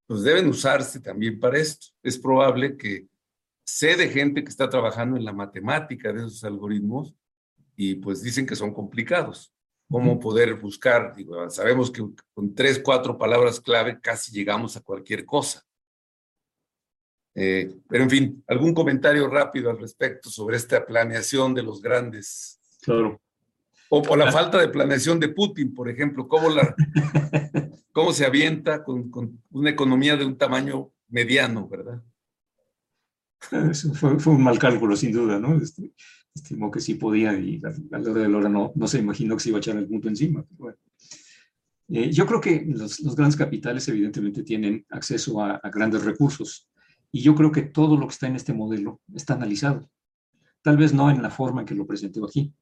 pues 0.06 0.22
deben 0.22 0.48
usarse 0.48 1.00
también 1.00 1.40
para 1.40 1.58
esto. 1.58 1.88
Es 2.02 2.18
probable 2.18 2.76
que 2.76 3.08
sé 3.64 3.96
de 3.96 4.08
gente 4.08 4.44
que 4.44 4.50
está 4.50 4.68
trabajando 4.68 5.16
en 5.16 5.24
la 5.24 5.32
matemática 5.32 6.12
de 6.12 6.20
esos 6.20 6.44
algoritmos 6.44 7.14
y 7.76 7.94
pues 7.96 8.22
dicen 8.22 8.46
que 8.46 8.56
son 8.56 8.72
complicados. 8.74 9.52
¿Cómo 9.92 10.18
poder 10.18 10.54
buscar? 10.54 11.14
sabemos 11.50 11.90
que 11.90 12.02
con 12.32 12.54
tres, 12.54 12.80
cuatro 12.82 13.18
palabras 13.18 13.60
clave 13.60 14.00
casi 14.00 14.32
llegamos 14.32 14.74
a 14.74 14.80
cualquier 14.80 15.26
cosa. 15.26 15.62
Eh, 17.34 17.74
pero 17.88 18.04
en 18.04 18.10
fin, 18.10 18.44
algún 18.46 18.72
comentario 18.72 19.28
rápido 19.28 19.70
al 19.70 19.78
respecto 19.78 20.30
sobre 20.30 20.56
esta 20.56 20.86
planeación 20.86 21.52
de 21.52 21.62
los 21.62 21.82
grandes. 21.82 22.58
Claro. 22.80 23.20
O, 23.90 24.16
la 24.16 24.32
falta 24.32 24.58
de 24.58 24.68
planeación 24.68 25.20
de 25.20 25.28
Putin, 25.28 25.74
por 25.74 25.90
ejemplo, 25.90 26.26
cómo, 26.26 26.48
la, 26.48 26.74
cómo 27.92 28.14
se 28.14 28.24
avienta 28.24 28.82
con, 28.82 29.10
con, 29.10 29.42
una 29.50 29.68
economía 29.68 30.16
de 30.16 30.24
un 30.24 30.38
tamaño 30.38 30.90
mediano, 31.08 31.68
¿verdad? 31.68 32.02
fue, 33.94 34.18
fue, 34.18 34.32
un 34.32 34.42
mal 34.42 34.58
cálculo, 34.58 34.96
sin 34.96 35.12
duda, 35.12 35.38
¿no? 35.38 35.60
Este, 35.60 35.92
estimó 36.34 36.70
que 36.70 36.80
sí 36.80 36.94
podía 36.94 37.38
y 37.38 37.60
a, 37.64 37.98
la 37.98 38.10
hora 38.10 38.22
de 38.22 38.28
la 38.28 38.38
hora 38.38 38.48
no, 38.48 38.72
no 38.74 38.86
se 38.86 38.98
imaginó 38.98 39.36
que 39.36 39.42
se 39.42 39.48
iba 39.50 39.58
a 39.58 39.60
echar 39.60 39.76
el 39.76 39.86
punto 39.86 40.08
encima. 40.08 40.44
Bueno. 40.50 40.76
Eh, 41.88 42.10
yo 42.10 42.26
creo 42.26 42.40
que 42.40 42.64
los, 42.66 43.00
los, 43.00 43.14
grandes 43.14 43.36
capitales 43.36 43.86
evidentemente 43.88 44.42
tienen 44.42 44.86
acceso 44.90 45.42
a, 45.42 45.56
a 45.56 45.70
grandes 45.70 46.04
recursos 46.04 46.70
y 47.10 47.20
yo 47.20 47.34
creo 47.34 47.52
que 47.52 47.62
todo 47.62 47.96
lo 47.98 48.06
que 48.06 48.12
está 48.12 48.26
en 48.26 48.36
este 48.36 48.54
modelo 48.54 49.00
está 49.14 49.34
analizado. 49.34 49.90
Tal 50.62 50.78
vez 50.78 50.94
no 50.94 51.10
en 51.10 51.20
la 51.20 51.30
forma 51.30 51.60
en 51.60 51.66
que 51.66 51.74
lo 51.74 51.86
presenté 51.86 52.20
aquí, 52.24 52.54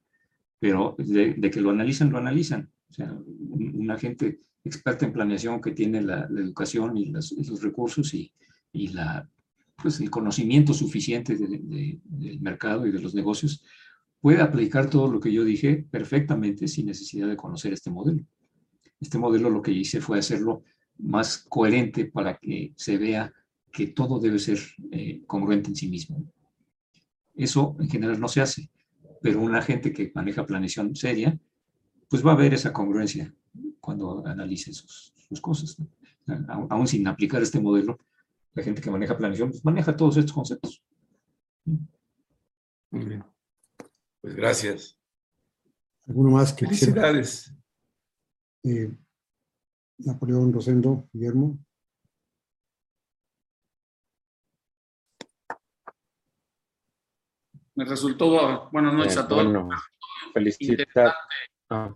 pero 0.59 0.97
de, 0.99 1.51
que 1.51 1.61
lo 1.61 1.71
analizan, 1.71 2.11
lo 2.11 2.19
analizan. 2.19 2.71
O 2.91 2.93
sea, 2.93 3.17
una 3.39 3.97
gente 3.97 4.41
experta 4.65 5.07
en 5.07 5.13
planeación 5.13 5.61
que 5.61 5.71
tiene 5.71 6.03
la, 6.03 6.25
educación 6.25 6.97
y, 6.97 7.07
los 7.07 7.63
recursos 7.63 8.13
y, 8.15 8.33
y, 8.73 8.89
la, 8.89 9.29
pues 9.81 10.01
el 10.01 10.11
conocimiento 10.11 10.75
suficiente 10.75 11.37
del 11.37 12.41
mercado 12.41 12.87
y 12.87 12.93
de 12.93 13.01
los 13.01 13.15
negocios, 13.15 13.65
puede 14.21 14.41
aplicar 14.41 14.91
todo 14.91 15.11
lo 15.11 15.21
que 15.21 15.33
yo 15.33 15.45
dije 15.45 15.87
perfectamente 15.91 16.69
sin 16.69 16.87
necesidad 16.87 17.29
de 17.29 17.37
conocer 17.37 17.73
este 17.73 17.91
modelo. 17.91 18.25
Este 19.01 19.19
modelo 19.19 19.49
lo 19.49 19.63
que 19.63 19.73
hice 19.73 20.01
fue 20.01 20.19
hacerlo 20.19 20.63
más 20.99 21.39
coherente 21.49 22.05
para 22.05 22.37
que 22.37 22.73
se 22.77 22.99
vea 22.99 23.33
que 23.73 23.89
todo 23.89 24.19
debe 24.19 24.39
ser 24.39 24.59
eh, 24.91 25.23
congruente 25.27 25.71
en 25.71 25.77
sí 25.77 25.89
mismo. 25.89 26.23
Eso 27.35 27.77
en 27.81 27.89
general 27.89 28.21
no 28.21 28.29
se 28.29 28.43
hace 28.43 28.71
pero 29.21 29.41
una 29.41 29.63
gente 29.63 29.93
que 29.93 30.11
maneja 30.15 30.47
planeación 30.47 30.97
seria, 30.97 31.39
pues 32.09 32.25
va 32.27 32.33
a 32.33 32.37
ver 32.37 32.55
esa 32.55 32.73
congruencia 32.73 33.33
cuando 33.81 34.27
analice 34.27 34.73
sus, 34.73 35.13
sus 35.29 35.41
cosas. 35.41 35.77
Aún 36.49 36.87
sin 36.87 37.07
aplicar 37.07 37.43
este 37.43 37.61
modelo, 37.61 37.99
la 38.53 38.63
gente 38.63 38.81
que 38.81 38.91
maneja 38.91 39.17
planeación 39.17 39.51
pues 39.51 39.65
maneja 39.65 39.97
todos 39.97 40.17
estos 40.17 40.33
conceptos. 40.33 40.83
Muy 42.91 43.05
bien. 43.05 43.25
Pues 44.21 44.35
gracias. 44.35 44.99
¿Alguno 46.07 46.31
más 46.31 46.53
que 46.53 46.67
Felicidades. 46.67 47.55
Eh, 48.65 48.91
Napoleón 49.99 50.53
Rosendo, 50.53 51.09
Guillermo. 51.13 51.59
me 57.81 57.87
resultó, 57.87 58.69
buenas 58.73 58.93
noches 58.93 59.17
a 59.17 59.27
todos. 59.27 59.45
Bueno, 59.45 59.71
felicidades. 60.35 60.87
Ah. 61.71 61.95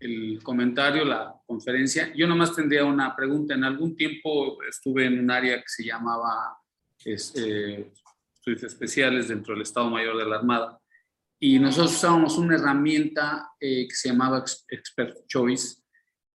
El 0.00 0.42
comentario, 0.42 1.04
la 1.04 1.34
conferencia. 1.46 2.12
Yo 2.14 2.26
nomás 2.26 2.54
tendría 2.54 2.84
una 2.84 3.14
pregunta. 3.16 3.54
En 3.54 3.64
algún 3.64 3.96
tiempo 3.96 4.62
estuve 4.62 5.06
en 5.06 5.18
un 5.18 5.30
área 5.30 5.56
que 5.56 5.68
se 5.68 5.84
llamaba 5.84 6.58
estudios 7.04 8.62
especiales 8.62 9.28
dentro 9.28 9.54
del 9.54 9.62
Estado 9.62 9.90
Mayor 9.90 10.16
de 10.16 10.26
la 10.26 10.36
Armada 10.36 10.80
y 11.40 11.58
nosotros 11.58 11.94
usábamos 11.94 12.36
una 12.36 12.56
herramienta 12.56 13.50
eh, 13.60 13.86
que 13.88 13.94
se 13.94 14.08
llamaba 14.08 14.44
Expert 14.68 15.26
Choice 15.28 15.82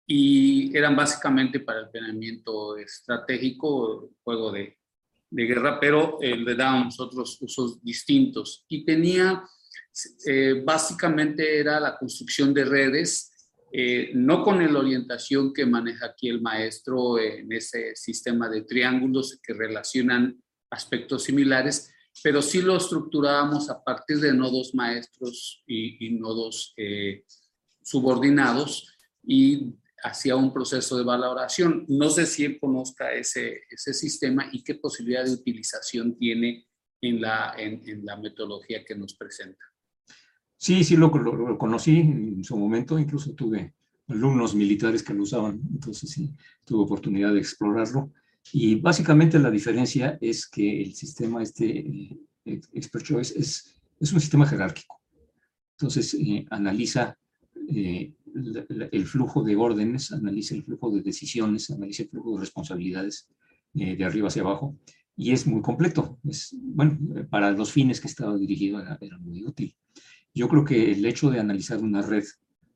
y 0.07 0.75
eran 0.75 0.95
básicamente 0.95 1.59
para 1.59 1.81
el 1.81 1.89
planeamiento 1.89 2.77
estratégico, 2.77 4.11
juego 4.23 4.51
de 4.51 4.77
de 5.33 5.45
guerra, 5.45 5.79
pero 5.79 6.19
eh, 6.21 6.37
le 6.37 6.53
dábamos 6.53 6.99
otros 6.99 7.41
usos 7.41 7.83
distintos. 7.83 8.65
Y 8.67 8.85
tenía, 8.85 9.43
eh, 10.27 10.61
básicamente 10.63 11.59
era 11.59 11.79
la 11.79 11.97
construcción 11.97 12.53
de 12.53 12.65
redes, 12.65 13.31
eh, 13.75 14.11
no 14.13 14.43
con 14.43 14.63
la 14.71 14.79
orientación 14.79 15.51
que 15.51 15.65
maneja 15.65 16.05
aquí 16.05 16.29
el 16.29 16.41
maestro 16.41 17.17
en 17.17 17.51
ese 17.51 17.95
sistema 17.95 18.47
de 18.47 18.61
triángulos 18.61 19.39
que 19.41 19.53
relacionan 19.53 20.39
aspectos 20.69 21.23
similares, 21.23 21.91
pero 22.23 22.43
sí 22.43 22.61
lo 22.61 22.77
estructurábamos 22.77 23.71
a 23.71 23.83
partir 23.83 24.19
de 24.19 24.31
nodos 24.31 24.75
maestros 24.75 25.63
y, 25.65 26.11
nodos 26.11 26.75
subordinados 27.81 28.95
y 29.23 29.73
hacía 30.03 30.35
un 30.35 30.53
proceso 30.53 30.95
de 30.95 31.03
valoración. 31.03 31.85
No 31.87 32.11
sé 32.11 32.27
si 32.27 32.45
él 32.45 32.59
conozca 32.59 33.11
ese, 33.11 33.61
sistema 33.75 34.49
y 34.51 34.63
qué 34.63 34.75
posibilidad 34.75 35.25
de 35.25 35.33
utilización 35.33 36.15
tiene 36.15 36.67
en, 37.01 37.21
la 37.21 38.17
metodología 38.21 38.85
que 38.85 38.95
nos 38.95 39.15
presenta. 39.15 39.72
Sí, 40.63 40.85
sí, 40.85 40.95
lo, 40.95 41.09
lo, 41.09 41.57
conocí 41.57 41.99
en 41.99 42.41
su 42.41 42.57
momento, 42.57 42.97
incluso 42.97 43.33
tuve 43.33 43.73
alumnos 44.07 44.55
militares 44.55 45.03
que 45.03 45.13
lo 45.13 45.23
usaban, 45.23 45.59
entonces 45.73 46.09
sí, 46.09 46.33
tuve 46.63 46.83
oportunidad 46.83 47.33
de 47.33 47.39
explorarlo. 47.39 48.13
Y 48.53 48.75
básicamente 48.75 49.37
la 49.39 49.51
diferencia 49.51 50.17
es 50.21 50.47
que 50.47 50.81
el 50.81 50.93
sistema 50.93 51.43
este, 51.43 51.79
eh, 52.45 52.61
Expert 52.71 53.05
Choice, 53.05 53.37
es, 53.37 53.75
es 53.99 54.13
un 54.13 54.21
sistema 54.21 54.45
jerárquico. 54.45 55.01
Entonces, 55.73 56.13
eh, 56.13 56.45
analiza 56.49 57.17
eh, 57.67 58.13
el 58.93 59.05
flujo 59.05 59.43
de 59.43 59.57
órdenes, 59.57 60.13
analiza 60.13 60.55
el 60.55 60.63
flujo 60.63 60.91
de 60.91 61.01
decisiones, 61.01 61.69
analiza 61.71 62.03
el 62.03 62.09
flujo 62.09 62.35
de 62.35 62.39
responsabilidades 62.39 63.27
eh, 63.73 63.97
de 63.97 64.05
arriba 64.05 64.29
hacia 64.29 64.43
abajo 64.43 64.77
y 65.17 65.33
es 65.33 65.45
muy 65.45 65.61
completo. 65.61 66.19
Es, 66.23 66.55
bueno, 66.57 66.97
para 67.29 67.51
los 67.51 67.73
fines 67.73 67.99
que 67.99 68.07
estaba 68.07 68.37
dirigido 68.37 68.79
era, 68.79 69.17
muy 69.19 69.45
útil. 69.45 69.75
Yo 70.33 70.47
creo 70.47 70.65
que 70.65 70.91
el 70.91 71.05
hecho 71.05 71.29
de 71.29 71.39
analizar 71.39 71.79
una 71.81 72.01
red 72.01 72.23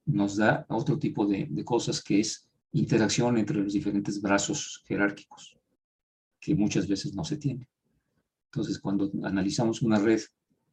nos 0.06 0.38
da 0.38 0.66
otro 0.70 0.98
tipo 1.00 1.26
de, 1.26 1.48
de 1.50 1.66
cosas 1.66 2.02
que 2.04 2.20
es 2.20 2.48
interacción 2.72 3.38
entre 3.38 3.58
los 3.58 3.74
diferentes 3.74 4.22
brazos 4.22 4.84
jerárquicos, 4.86 5.58
que 6.40 6.56
muchas 6.56 6.88
veces 6.88 7.14
no 7.14 7.24
se 7.24 7.38
tiene. 7.38 7.68
Entonces, 8.46 8.80
cuando 8.80 9.12
analizamos 9.24 9.82
una 9.82 10.00
red, 10.00 10.22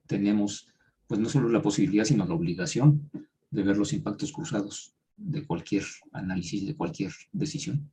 tenemos 0.07 0.69
pues 1.07 1.21
no 1.21 1.29
solo 1.29 1.49
la 1.49 1.63
posibilidad, 1.63 2.05
sino 2.05 2.27
la 2.27 2.35
obligación 2.35 3.11
de 3.51 3.63
ver 3.63 3.77
los 3.77 3.93
impactos 3.93 4.33
cruzados 4.33 4.95
de 5.17 5.47
cualquier 5.47 5.85
análisis, 6.13 6.67
de 6.67 6.75
cualquier 6.77 7.13
decisión. 7.33 7.91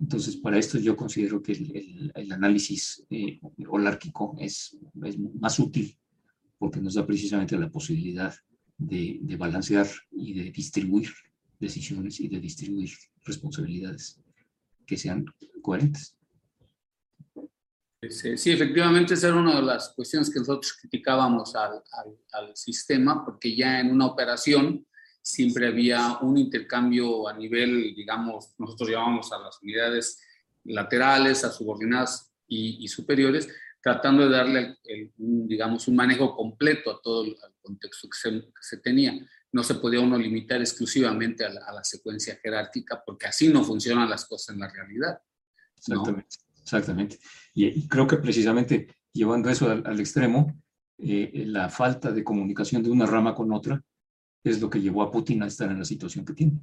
Entonces, 0.00 0.36
para 0.36 0.58
esto 0.58 0.78
yo 0.78 0.96
considero 0.96 1.42
que 1.42 1.52
el, 1.52 2.12
el, 2.14 2.32
análisis 2.32 3.04
eh, 3.10 3.40
holárquico 3.68 4.36
es, 4.38 4.76
es, 5.04 5.18
más 5.18 5.58
útil 5.58 5.96
porque 6.58 6.80
nos 6.80 6.94
da 6.94 7.06
precisamente 7.06 7.56
la 7.56 7.70
posibilidad 7.70 8.34
de, 8.76 9.18
de, 9.22 9.36
balancear 9.36 9.88
y 10.12 10.34
de 10.34 10.50
distribuir 10.50 11.10
decisiones 11.58 12.20
y 12.20 12.28
de 12.28 12.40
distribuir 12.40 12.90
responsabilidades 13.24 14.20
que 14.86 14.96
sean 14.96 15.24
coherentes. 15.62 16.18
Sí, 18.10 18.52
efectivamente, 18.52 19.14
esa 19.14 19.28
era 19.28 19.36
una 19.36 19.56
de 19.56 19.62
las 19.62 19.88
cuestiones 19.90 20.30
que 20.30 20.38
nosotros 20.38 20.72
criticábamos 20.80 21.56
al, 21.56 21.82
al, 22.32 22.56
sistema, 22.56 23.24
porque 23.24 23.56
ya 23.56 23.80
en 23.80 23.90
una 23.90 24.06
operación 24.06 24.86
siempre 25.20 25.66
había 25.66 26.18
un 26.18 26.38
intercambio 26.38 27.26
a 27.28 27.36
nivel, 27.36 27.94
digamos, 27.96 28.54
nosotros 28.56 28.90
llamamos 28.90 29.32
a 29.32 29.40
las 29.40 29.60
unidades 29.60 30.20
laterales, 30.64 31.42
a 31.42 31.50
subordinadas 31.50 32.32
y, 32.46 32.86
superiores, 32.86 33.48
tratando 33.88 34.28
de 34.28 34.36
darle, 34.36 34.76
digamos, 35.16 35.88
un 35.88 35.96
manejo 35.96 36.36
completo 36.36 36.90
a 36.90 37.00
todo 37.02 37.24
el 37.24 37.36
contexto 37.62 38.08
que 38.08 38.18
se, 38.18 38.30
que 38.30 38.60
se, 38.60 38.76
tenía. 38.78 39.14
No 39.50 39.62
se 39.62 39.76
podía 39.76 40.00
uno 40.00 40.18
limitar 40.18 40.60
exclusivamente 40.60 41.44
a 41.44 41.48
la, 41.48 41.64
a 41.64 41.72
la, 41.72 41.84
secuencia 41.84 42.38
jerárquica, 42.42 43.02
porque 43.04 43.28
así 43.28 43.48
no 43.48 43.64
funcionan 43.64 44.10
las 44.10 44.26
cosas 44.26 44.54
en 44.54 44.60
la 44.60 44.68
realidad. 44.68 45.18
Exactamente. 45.76 46.36
Exactamente. 46.60 47.18
Y, 47.54 47.88
creo 47.88 48.06
que 48.06 48.18
precisamente 48.18 48.88
llevando 49.10 49.48
eso 49.48 49.70
al, 49.70 50.00
extremo, 50.00 50.60
eh, 50.98 51.44
la 51.46 51.70
falta 51.70 52.12
de 52.12 52.22
comunicación 52.22 52.82
de 52.82 52.90
una 52.90 53.06
rama 53.06 53.34
con 53.34 53.50
otra 53.52 53.82
es 54.44 54.60
lo 54.60 54.68
que 54.68 54.82
llevó 54.82 55.02
a 55.02 55.10
Putin 55.10 55.42
a 55.42 55.46
estar 55.46 55.70
en 55.70 55.78
la 55.78 55.86
situación 55.86 56.26
que 56.26 56.34
tiene. 56.34 56.60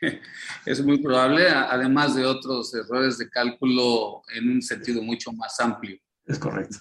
Es 0.66 0.84
muy 0.84 0.98
probable, 1.00 1.48
además 1.48 2.16
de 2.16 2.26
otros 2.26 2.74
errores 2.74 3.18
de 3.18 3.30
cálculo 3.30 4.22
en 4.34 4.50
un 4.50 4.62
sentido 4.62 5.00
mucho 5.00 5.32
más 5.32 5.60
amplio. 5.60 5.96
Es 6.28 6.38
correcto. 6.38 6.76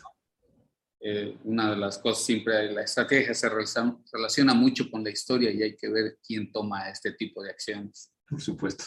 eh, 1.00 1.38
una 1.46 1.72
de 1.72 1.78
las 1.78 1.98
cosas 2.00 2.26
siempre, 2.26 2.72
la 2.72 2.82
estrategia 2.82 3.34
se 3.34 3.50
relaciona 3.50 4.54
mucho 4.54 4.90
con 4.92 5.04
la 5.04 5.10
historia 5.10 5.52
y 5.52 5.64
hay 5.64 5.76
que 5.76 5.90
ver 5.90 6.18
quién 6.26 6.52
toma 6.52 6.90
este 6.90 7.14
tipo 7.14 7.42
de 7.42 7.52
acciones. 7.52 8.12
Por 8.30 8.42
supuesto. 8.42 8.84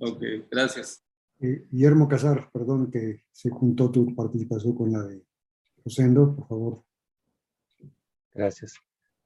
Ok, 0.00 0.22
gracias. 0.50 1.04
Eh, 1.40 1.66
Guillermo 1.70 2.08
Casar, 2.08 2.50
perdón 2.52 2.90
que 2.90 3.24
se 3.30 3.50
juntó 3.50 3.90
tu 3.90 4.14
participación 4.14 4.74
con 4.74 4.92
la 4.92 5.02
de 5.04 5.24
Rosendo, 5.84 6.34
por 6.34 6.48
favor. 6.48 6.84
Gracias. 8.32 8.74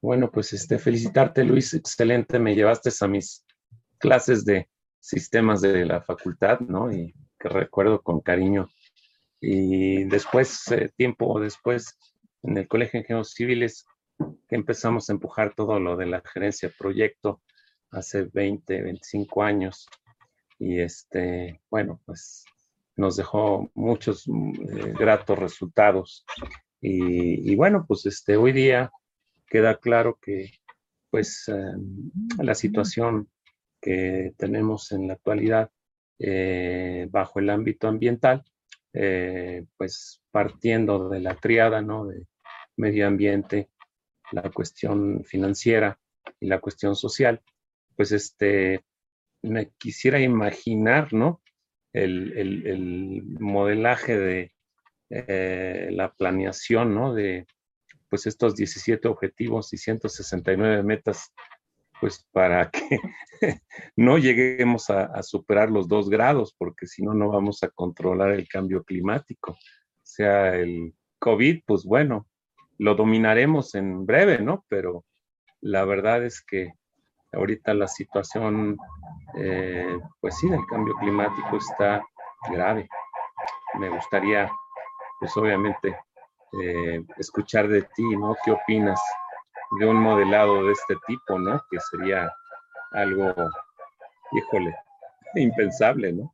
Bueno, 0.01 0.29
pues 0.31 0.53
este, 0.53 0.77
felicitarte, 0.77 1.43
Luis, 1.43 1.73
excelente. 1.73 2.37
Me 2.39 2.55
llevaste 2.55 2.91
a 3.01 3.07
mis 3.07 3.45
clases 3.97 4.45
de 4.45 4.69
sistemas 4.99 5.61
de 5.61 5.85
la 5.85 6.01
facultad, 6.01 6.59
¿no? 6.59 6.91
Y 6.91 7.13
que 7.39 7.49
recuerdo 7.49 8.01
con 8.01 8.19
cariño. 8.21 8.67
Y 9.41 10.03
después, 10.05 10.69
eh, 10.71 10.91
tiempo 10.95 11.39
después, 11.39 11.97
en 12.43 12.57
el 12.57 12.67
Colegio 12.67 12.97
de 12.97 13.03
Ingenieros 13.03 13.33
Civiles, 13.33 13.85
empezamos 14.49 15.09
a 15.09 15.13
empujar 15.13 15.53
todo 15.55 15.79
lo 15.79 15.95
de 15.95 16.07
la 16.07 16.21
gerencia 16.21 16.71
proyecto 16.77 17.41
hace 17.91 18.23
20, 18.23 18.81
25 18.81 19.43
años. 19.43 19.87
Y 20.57 20.79
este, 20.79 21.61
bueno, 21.69 22.01
pues 22.05 22.43
nos 22.97 23.15
dejó 23.15 23.71
muchos 23.75 24.27
eh, 24.27 24.93
gratos 24.97 25.39
resultados. 25.39 26.25
Y, 26.81 27.55
bueno, 27.55 27.85
pues 27.87 28.05
este, 28.05 28.37
hoy 28.37 28.53
día 28.53 28.91
queda 29.47 29.77
claro 29.77 30.17
que 30.21 30.51
pues 31.09 31.49
eh, 31.49 31.73
la 32.37 32.55
situación 32.55 33.29
que 33.81 34.33
tenemos 34.37 34.91
en 34.91 35.07
la 35.07 35.13
actualidad 35.13 35.71
bajo 37.11 37.39
el 37.39 37.49
ámbito 37.49 37.87
ambiental, 37.87 38.43
eh, 39.01 39.65
pues 39.77 40.21
partiendo 40.29 41.07
de 41.07 41.21
la 41.21 41.35
triada, 41.35 41.81
¿no? 41.81 42.05
De 42.05 42.25
medio 42.75 43.07
ambiente, 43.07 43.69
la 44.31 44.49
cuestión 44.51 45.23
financiera 45.23 45.97
y 46.39 46.47
la 46.47 46.59
cuestión 46.59 46.97
social, 46.97 47.41
pues 47.95 48.11
este, 48.11 48.83
me 49.41 49.69
quisiera 49.77 50.19
imaginar, 50.19 51.13
¿no? 51.13 51.41
El, 51.93 52.37
el, 52.37 52.67
el 52.67 53.23
modelaje 53.39 54.17
de 54.17 54.51
la 55.91 56.13
planeación, 56.13 56.93
¿no? 56.93 57.13
De, 57.13 57.47
pues 58.09 58.27
estos 58.27 58.55
17 58.55 59.07
objetivos 59.07 59.71
y 59.71 59.77
169 59.77 60.83
metas, 60.83 61.31
pues 61.99 62.25
para 62.31 62.69
que 62.69 62.99
no 63.95 64.17
lleguemos 64.17 64.89
a, 64.89 65.21
superar 65.23 65.69
los 65.69 65.87
dos 65.87 66.09
grados, 66.09 66.55
porque 66.57 66.87
si 66.87 67.03
no, 67.03 67.13
no 67.13 67.29
vamos 67.29 67.63
a 67.63 67.69
controlar 67.69 68.31
el 68.31 68.47
cambio 68.47 68.83
climático. 68.83 69.51
O 69.51 69.57
sea, 70.03 70.55
el 70.55 70.93
COVID, 71.19 71.63
pues 71.65 71.83
bueno, 71.83 72.27
lo 72.77 72.95
dominaremos 72.95 73.75
en 73.75 74.05
breve, 74.05 74.39
¿no? 74.39 74.65
Pero 74.69 75.05
la 75.61 75.83
verdad 75.85 76.23
es 76.23 76.41
que 76.41 76.73
ahorita 77.33 77.73
la 77.73 77.87
situación, 77.87 78.77
eh, 79.37 79.99
pues 80.21 80.37
sí, 80.37 80.49
del 80.49 80.65
cambio 80.67 80.95
climático 80.95 81.57
está 81.57 82.01
grave. 82.49 82.87
Me 83.77 83.89
gustaría, 83.89 84.49
pues 85.19 85.35
obviamente, 85.35 85.95
eh, 86.61 87.03
escuchar 87.17 87.67
de 87.67 87.83
ti, 87.83 88.03
¿no? 88.15 88.35
¿Qué 88.43 88.51
opinas 88.51 88.99
de 89.77 89.85
un 89.85 89.97
modelado 89.97 90.65
de 90.65 90.73
este 90.73 90.95
tipo, 91.07 91.37
¿no? 91.37 91.61
Que 91.69 91.79
sería 91.79 92.31
algo, 92.91 93.33
híjole, 94.31 94.75
impensable, 95.35 96.13
¿no? 96.13 96.33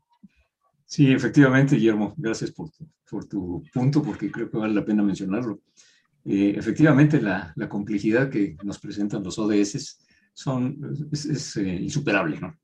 Sí, 0.85 1.11
efectivamente, 1.11 1.75
Guillermo, 1.75 2.13
gracias 2.17 2.51
por 2.51 2.69
tu, 2.69 2.87
por 3.09 3.25
tu 3.25 3.63
punto, 3.73 4.01
porque 4.01 4.31
creo 4.31 4.49
que 4.49 4.57
vale 4.57 4.73
la 4.73 4.85
pena 4.85 5.03
mencionarlo. 5.03 5.61
Eh, 6.23 6.53
efectivamente, 6.57 7.21
la, 7.21 7.53
la, 7.55 7.67
complejidad 7.67 8.29
que 8.29 8.55
nos 8.63 8.79
presentan 8.79 9.23
los 9.23 9.37
ODS 9.37 9.99
son, 10.33 10.79
es, 11.11 11.57
eh, 11.57 11.61
insuperable, 11.61 12.39
¿no? 12.39 12.57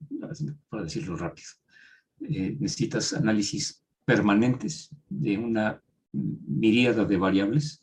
Para 0.70 0.84
decirlo 0.84 1.16
rápido. 1.16 1.50
necesitas 2.20 3.14
análisis 3.14 3.84
permanentes 4.06 4.90
de 5.10 5.38
una 5.38 5.82
miríada 6.12 7.06
de 7.06 7.18
variables 7.18 7.82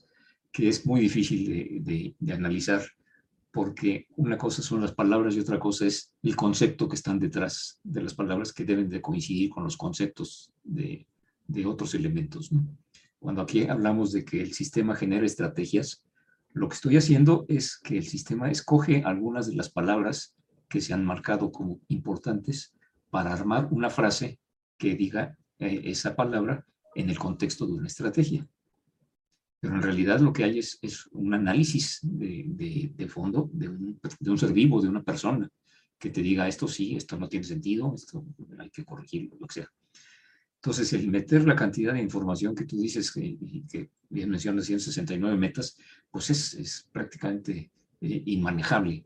que 0.53 0.69
es 0.69 0.87
muy 0.87 1.01
difícil 1.01 1.85
de, 1.85 2.15
analizar 2.33 2.83
porque 3.53 4.07
una 4.17 4.37
cosa 4.37 4.63
son 4.63 4.83
las 4.83 4.93
palabras 4.93 5.35
y 5.35 5.41
otra 5.41 5.59
cosa 5.59 5.87
es 5.87 6.13
el 6.23 6.37
concepto 6.37 6.89
que 6.89 6.97
están 6.97 7.19
detrás 7.19 7.81
de 7.83 8.03
las 8.03 8.15
palabras 8.15 8.53
que 8.53 8.65
deben 8.65 8.89
de 8.89 9.01
coincidir 9.01 9.51
con 9.51 9.65
los 9.65 9.77
conceptos 9.77 10.53
de, 10.63 11.07
otros 11.67 11.95
elementos. 11.95 12.51
Cuando 13.19 13.43
aquí 13.43 13.67
hablamos 13.67 14.13
de 14.13 14.25
que 14.25 14.41
el 14.43 14.53
sistema 14.53 14.95
genera 14.95 15.27
estrategias, 15.27 16.05
lo 16.53 16.69
que 16.69 16.75
estoy 16.75 16.97
haciendo 16.97 17.47
es 17.49 17.79
que 17.79 17.99
el 17.99 18.07
sistema 18.07 18.51
escoge 18.51 19.03
algunas 19.05 19.49
de 19.49 19.57
las 19.57 19.71
palabras 19.71 20.35
que 20.69 20.81
se 20.81 20.93
han 20.93 21.05
marcado 21.05 21.51
como 21.51 21.81
importantes 21.89 22.75
para 23.11 23.33
armar 23.33 23.69
una 23.71 23.91
frase 23.91 24.39
que 24.77 24.95
diga 24.95 25.37
eh, 25.59 25.83
esa 25.85 26.15
palabra 26.15 26.67
en 26.95 27.11
el 27.11 27.19
contexto 27.19 27.67
de 27.67 27.73
una 27.73 27.87
estrategia. 27.87 28.47
Pero 29.61 29.75
en 29.75 29.83
realidad 29.83 30.21
lo 30.21 30.33
que 30.33 30.45
hay 30.45 30.59
es, 30.61 30.79
es 30.83 31.07
un 31.13 31.35
análisis 31.35 31.99
de, 32.03 32.93
de, 32.95 33.09
fondo 33.09 33.51
de 33.53 33.69
un, 33.69 34.01
de 34.21 34.31
un, 34.31 34.39
ser 34.39 34.53
vivo, 34.53 34.81
de 34.81 34.89
una 34.89 35.03
persona, 35.03 35.49
que 35.99 36.11
te 36.11 36.23
diga 36.23 36.47
esto 36.47 36.69
sí, 36.69 36.95
esto 36.95 37.19
no 37.19 37.29
tiene 37.29 37.45
sentido, 37.45 37.93
esto 37.95 38.25
hay 38.59 38.71
que 38.71 38.85
corregirlo, 38.85 39.37
lo 39.41 39.47
que 39.47 39.55
sea. 39.55 39.73
Entonces, 40.57 40.93
el 40.93 41.09
meter 41.09 41.45
la 41.47 41.57
cantidad 41.57 41.93
de 41.93 42.03
información 42.03 42.55
que 42.55 42.65
tú 42.65 42.81
dices, 42.81 43.13
que, 43.13 43.37
que 43.71 43.91
bien 44.09 44.31
mencionas, 44.31 44.67
169 44.67 45.37
metas, 45.37 45.77
pues 46.11 46.31
es, 46.31 46.55
es 46.55 46.89
prácticamente 46.93 47.71
eh, 48.01 48.23
inmanejable 48.27 49.05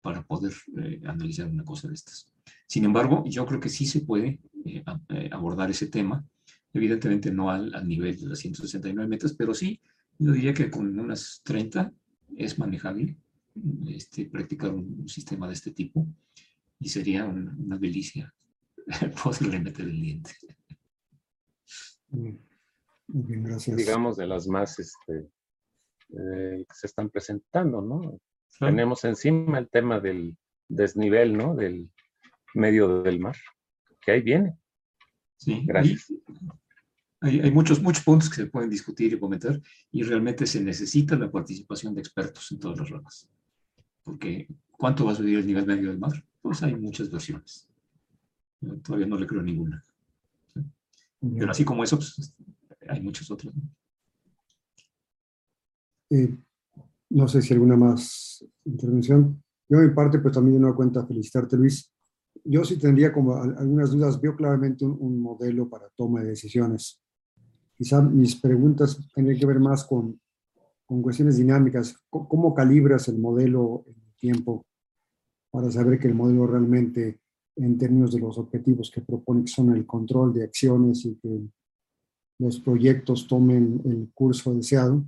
para 0.00 0.22
poder 0.22 0.52
eh, 0.78 1.00
analizar 1.04 1.46
una 1.46 1.64
cosa 1.64 1.88
de 1.88 1.94
estas. 1.94 2.26
Sin 2.66 2.84
embargo, 2.84 3.24
yo 3.26 3.44
creo 3.46 3.60
que 3.60 3.68
sí 3.68 3.86
se 3.86 4.00
puede 4.00 4.40
eh, 4.64 4.84
abordar 5.30 5.70
ese 5.70 5.88
tema 5.88 6.24
evidentemente 6.72 7.30
no 7.30 7.50
al, 7.50 7.86
nivel 7.86 8.18
de 8.20 8.28
las 8.28 8.38
169 8.38 9.08
metros, 9.08 9.34
pero 9.34 9.54
sí, 9.54 9.80
yo 10.18 10.32
diría 10.32 10.54
que 10.54 10.70
con 10.70 10.98
unas 10.98 11.40
30 11.44 11.92
es 12.36 12.58
manejable 12.58 13.16
este, 13.88 14.26
practicar 14.26 14.70
un, 14.70 15.08
sistema 15.08 15.46
de 15.46 15.54
este 15.54 15.72
tipo 15.72 16.06
y 16.78 16.88
sería 16.88 17.24
una, 17.24 17.78
delicia 17.78 18.32
poderle 19.22 19.60
meter 19.60 19.86
el 19.86 20.00
diente. 20.00 20.32
Muy 22.10 22.38
bien, 23.06 23.44
gracias. 23.44 23.76
Digamos 23.76 24.16
de 24.16 24.26
las 24.26 24.46
más 24.46 24.78
este, 24.78 25.30
eh, 26.10 26.64
que 26.68 26.74
se 26.74 26.86
están 26.86 27.10
presentando, 27.10 27.80
¿no? 27.80 28.20
Tenemos 28.58 29.04
encima 29.04 29.58
el 29.58 29.68
tema 29.68 30.00
del 30.00 30.36
desnivel, 30.68 31.36
¿no? 31.36 31.54
Del 31.54 31.88
medio 32.54 33.02
del 33.02 33.20
mar, 33.20 33.36
que 34.00 34.12
ahí 34.12 34.22
viene. 34.22 34.56
Sí, 35.40 35.62
gracias. 35.64 36.12
Hay, 37.22 37.50
muchos, 37.50 37.82
muchos 37.82 38.04
puntos 38.04 38.28
que 38.28 38.36
se 38.36 38.46
pueden 38.46 38.70
discutir 38.70 39.12
y 39.12 39.18
comentar 39.18 39.60
y 39.90 40.02
realmente 40.02 40.46
se 40.46 40.60
necesita 40.60 41.16
la 41.16 41.30
participación 41.30 41.94
de 41.94 42.00
expertos 42.00 42.50
en 42.52 42.58
todas 42.58 42.78
las 42.78 42.90
ramas. 42.90 43.28
Porque 44.02 44.48
¿cuánto 44.70 45.04
va 45.04 45.12
a 45.12 45.14
subir 45.14 45.38
el 45.38 45.46
nivel 45.46 45.66
medio 45.66 45.88
del 45.88 45.98
mar? 45.98 46.12
Pues 46.40 46.62
hay 46.62 46.74
muchas 46.76 47.10
versiones. 47.10 47.68
todavía 48.82 49.06
no 49.06 49.18
le 49.18 49.26
creo 49.26 49.42
ninguna. 49.42 49.82
Pero 51.20 51.50
así 51.50 51.64
como 51.64 51.84
eso, 51.84 51.96
pues, 51.96 52.34
hay 52.88 53.00
muchas 53.00 53.30
otras. 53.30 53.52
Eh, 56.10 56.34
¿no? 57.10 57.28
sé 57.28 57.42
si 57.42 57.52
alguna 57.54 57.76
más 57.76 58.44
intervención. 58.64 59.42
Yo, 59.68 59.80
en 59.80 59.94
parte, 59.94 60.18
pues 60.18 60.34
también 60.34 60.60
me 60.62 60.74
cuenta 60.74 61.06
felicitarte, 61.06 61.56
Luis, 61.56 61.90
yo 62.44 62.64
sí 62.64 62.78
tendría 62.78 63.12
como 63.12 63.34
algunas 63.34 63.90
dudas, 63.90 64.20
veo 64.20 64.36
claramente 64.36 64.84
un, 64.84 65.20
modelo 65.20 65.68
para 65.68 65.88
toma 65.90 66.22
de 66.22 66.30
decisiones. 66.30 67.00
Quizá 67.76 68.02
mis 68.02 68.36
preguntas 68.36 68.98
tendrían 69.14 69.38
que 69.38 69.46
ver 69.46 69.60
más 69.60 69.84
con, 69.84 70.20
con 70.84 71.02
cuestiones 71.02 71.36
dinámicas. 71.36 71.96
¿Cómo, 72.08 72.54
calibras 72.54 73.08
el 73.08 73.18
modelo 73.18 73.84
en 73.86 73.94
el 73.94 74.14
tiempo 74.16 74.66
para 75.50 75.70
saber 75.70 75.98
que 75.98 76.08
el 76.08 76.14
modelo 76.14 76.46
realmente, 76.46 77.20
en 77.56 77.78
términos 77.78 78.12
de 78.12 78.20
los 78.20 78.38
objetivos 78.38 78.90
que 78.90 79.00
propone, 79.00 79.44
que 79.44 79.50
son 79.50 79.74
el 79.74 79.86
control 79.86 80.32
de 80.32 80.44
acciones 80.44 81.04
y 81.04 81.16
que 81.16 81.40
los 82.38 82.60
proyectos 82.60 83.26
tomen 83.26 83.80
el 83.84 84.10
curso 84.14 84.54
deseado? 84.54 85.04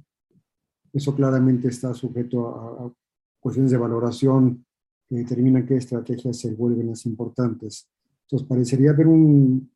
Eso 0.93 1.15
claramente 1.15 1.69
está 1.69 1.94
sujeto 1.94 2.49
a, 2.49 2.86
a 2.86 2.93
cuestiones 3.40 3.73
de 3.73 3.78
valoración 3.78 4.65
que 5.13 5.19
determinan 5.19 5.67
qué 5.67 5.77
estrategias 5.77 6.39
se 6.39 6.55
vuelven 6.55 6.87
las 6.87 7.05
importantes. 7.05 7.87
Entonces, 8.23 8.49
parecería 8.49 8.93
haber 8.93 9.09
un 9.09 9.71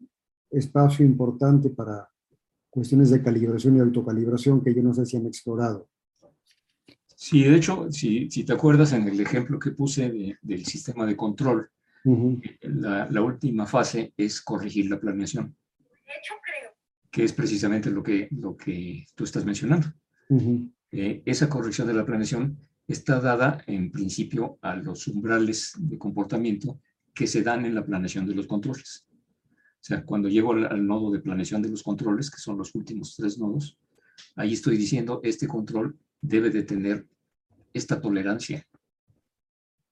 espacio 0.51 1.05
importante 1.05 1.69
para 1.69 2.09
cuestiones 2.71 3.11
de 3.11 3.23
calibración 3.23 3.77
y 3.77 3.81
autocalibración 3.81 4.65
que 4.65 4.75
yo 4.75 4.83
no 4.83 4.95
sé 4.95 5.05
si 5.05 5.19
han 5.19 5.27
explorado. 5.27 5.91
Sí, 7.15 7.45
de 7.45 7.55
hecho, 7.55 7.93
si, 7.93 8.31
si 8.31 8.45
te 8.45 8.55
acuerdas 8.55 8.95
en 8.95 9.09
el 9.09 9.21
ejemplo 9.21 9.59
que 9.59 9.73
puse 9.73 10.39
del 10.41 10.65
sistema 10.65 11.05
de 11.05 11.17
control, 11.17 11.69
la, 12.63 13.11
la, 13.11 13.23
última 13.23 13.67
fase 13.67 14.15
es 14.17 14.41
corregir 14.41 14.89
la 14.89 14.99
planeación. 14.99 15.55
De 15.79 16.13
hecho, 16.19 16.35
creo. 16.43 16.71
Que 17.11 17.25
es 17.25 17.33
precisamente 17.35 17.91
lo 17.91 18.03
que, 18.03 18.29
lo 18.31 18.57
que 18.57 19.05
tú 19.15 19.25
estás 19.25 19.45
mencionando. 19.45 19.89
Eh, 20.93 21.23
esa 21.27 21.49
corrección 21.51 21.89
de 21.89 21.95
la 21.95 22.07
planeación 22.07 22.57
está 22.89 23.21
dada 23.21 23.63
en 23.67 23.91
principio 23.91 24.59
a 24.63 24.77
los 24.77 25.07
umbrales 25.09 25.73
de 25.79 25.99
comportamiento 25.99 26.81
que 27.15 27.27
se 27.27 27.43
dan 27.43 27.65
en 27.65 27.75
la 27.75 27.85
planeación 27.85 28.27
de 28.27 28.35
los 28.35 28.47
controles. 28.47 29.07
O 29.11 29.85
sea, 29.87 30.05
cuando 30.05 30.29
llego 30.29 30.53
al, 30.53 30.87
nodo 30.87 31.11
de 31.11 31.21
planeación 31.21 31.63
de 31.63 31.69
los 31.69 31.83
controles, 31.83 32.31
que 32.31 32.39
son 32.39 32.59
los 32.59 32.75
últimos 32.75 33.15
tres 33.17 33.39
nodos, 33.39 33.79
ahí 34.35 34.53
estoy 34.53 34.77
diciendo, 34.77 35.21
este 35.23 35.47
control 35.47 35.99
debe 36.21 36.51
de 36.51 36.63
tener 36.63 37.07
esta 37.73 38.01
tolerancia. 38.01 38.67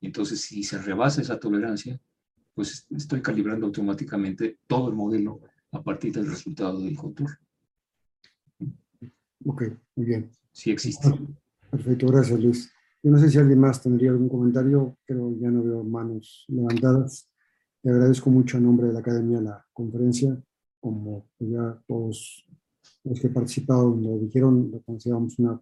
Entonces, 0.00 0.40
si 0.40 0.62
se 0.62 0.78
rebasa 0.78 1.22
esa 1.22 1.38
tolerancia, 1.38 2.00
pues 2.54 2.86
estoy 2.90 3.22
calibrando 3.22 3.66
automáticamente 3.66 4.58
todo 4.66 4.88
el 4.88 4.94
modelo 4.94 5.40
a 5.72 5.82
partir 5.82 6.12
del 6.12 6.26
resultado 6.26 6.80
del 6.80 6.96
control. 6.96 7.38
Ok, 9.46 9.62
muy 9.96 10.06
bien. 10.06 10.30
Sí 10.52 10.70
existe. 10.70 11.08
Perfecto, 11.70 12.06
gracias 12.06 12.40
Luis. 12.40 12.73
Yo 13.04 13.10
no 13.10 13.18
sé 13.18 13.30
si 13.30 13.36
alguien 13.36 13.60
más 13.60 13.82
tendría 13.82 14.12
algún 14.12 14.30
comentario, 14.30 14.96
pero 15.04 15.36
ya 15.38 15.50
no 15.50 15.62
veo 15.62 15.84
manos 15.84 16.46
levantadas. 16.48 17.28
Le 17.82 17.90
agradezco 17.90 18.30
mucho 18.30 18.56
a 18.56 18.60
nombre 18.60 18.86
de 18.86 18.94
la 18.94 19.00
Academia 19.00 19.42
la 19.42 19.66
conferencia, 19.74 20.42
como 20.80 21.28
ya 21.38 21.78
todos 21.86 22.46
los 23.04 23.20
que 23.20 23.28
participaron 23.28 24.02
lo 24.02 24.18
dijeron, 24.18 24.70
lo 24.72 24.80
consideramos 24.80 25.38
una 25.38 25.60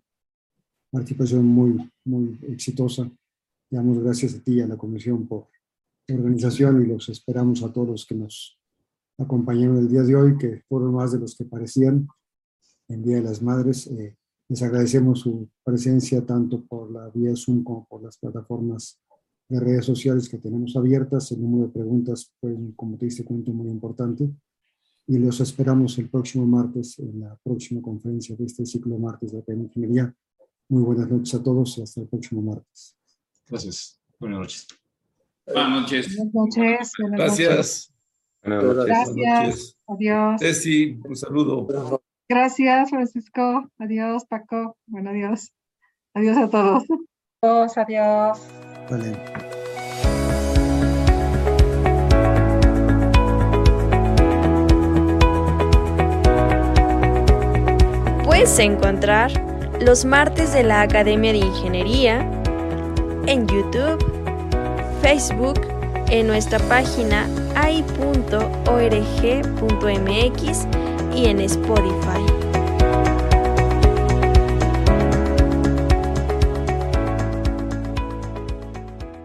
participación 0.89 1.45
muy, 1.45 1.91
muy 2.05 2.39
exitosa. 2.47 3.11
Damos 3.69 3.99
gracias 3.99 4.37
a 4.37 4.39
ti 4.39 4.59
y 4.59 4.61
a 4.61 4.69
la 4.69 4.77
Comisión 4.77 5.27
por 5.27 5.49
la 6.07 6.15
organización 6.15 6.81
y 6.81 6.87
los 6.87 7.09
esperamos 7.09 7.65
a 7.65 7.73
todos 7.73 7.89
los 7.89 8.07
que 8.07 8.15
nos 8.15 8.57
acompañaron 9.19 9.79
el 9.79 9.89
día 9.89 10.05
de 10.05 10.15
hoy, 10.15 10.39
que 10.39 10.63
fueron 10.69 10.95
más 10.95 11.11
de 11.11 11.19
los 11.19 11.37
que 11.37 11.45
parecían 11.45 12.07
en 12.87 13.03
Día 13.03 13.17
de 13.17 13.23
las 13.23 13.43
Madres. 13.43 13.89
Eh, 13.89 14.17
les 14.49 14.63
agradecemos 14.63 15.21
su 15.21 15.49
presencia 15.65 16.25
tanto 16.25 16.63
por 16.65 16.91
la 16.91 17.09
vía 17.09 17.35
Zoom 17.35 17.65
como 17.65 17.87
por 17.87 18.03
las 18.03 18.19
plataformas 18.19 19.01
de 19.49 19.61
redes 19.61 19.85
sociales 19.85 20.29
que 20.29 20.39
tenemos 20.39 20.77
abiertas. 20.77 21.31
El 21.33 21.43
número 21.43 21.67
de 21.67 21.73
preguntas 21.73 22.33
fue, 22.41 22.57
como 22.77 22.97
te 22.97 23.07
diste 23.07 23.25
cuenta, 23.25 23.51
muy 23.53 23.71
importante. 23.71 24.31
Y 25.07 25.19
los 25.19 25.41
esperamos 25.41 25.99
el 25.99 26.09
próximo 26.09 26.47
martes 26.47 26.99
en 26.99 27.21
la 27.21 27.37
próxima 27.43 27.83
conferencia 27.83 28.37
de 28.37 28.45
este 28.45 28.65
ciclo 28.65 28.99
martes 28.99 29.33
de 29.33 29.43
la 29.47 29.55
Ingeniería. 29.55 30.15
Muy 30.69 30.83
buenas 30.83 31.11
noches 31.11 31.35
a 31.35 31.43
todos 31.43 31.77
y 31.79 31.83
hasta 31.83 32.01
el 32.01 32.09
próximo 32.09 32.41
martes. 32.41 32.97
Gracias. 33.47 34.01
Buenas 34.19 34.41
noches. 34.41 34.67
Buenas 35.45 35.71
noches. 35.71 36.17
Buenas 36.17 36.35
noches. 36.35 36.93
Gracias. 37.11 37.95
Buenas 38.43 38.65
noches. 38.65 38.87
Gracias. 38.87 39.79
Adiós. 39.87 40.41
Ceci, 40.41 41.01
un 41.05 41.17
saludo. 41.17 42.03
Gracias, 42.33 42.89
Francisco. 42.89 43.69
Adiós, 43.79 44.25
Paco. 44.25 44.75
Bueno, 44.87 45.11
adiós. 45.11 45.53
Adiós 46.15 46.39
a 46.39 46.49
todos. 46.49 46.85
Adiós, 47.43 47.77
adiós. 47.77 48.49
Vale. 48.89 49.13
Puedes 58.25 58.59
encontrar 58.59 59.31
los 59.83 60.07
martes 60.07 60.55
de 60.55 60.63
la 60.63 60.81
Academia 60.81 61.33
de 61.33 61.39
Ingeniería 61.41 62.21
en 63.27 63.47
YouTube, 63.47 64.03
Facebook, 65.03 65.61
en 66.09 66.29
nuestra 66.29 66.59
página 66.61 67.29
ai.org.mx 67.57 68.23
y 71.15 71.27
en 71.27 71.41
Spotify. 71.41 72.42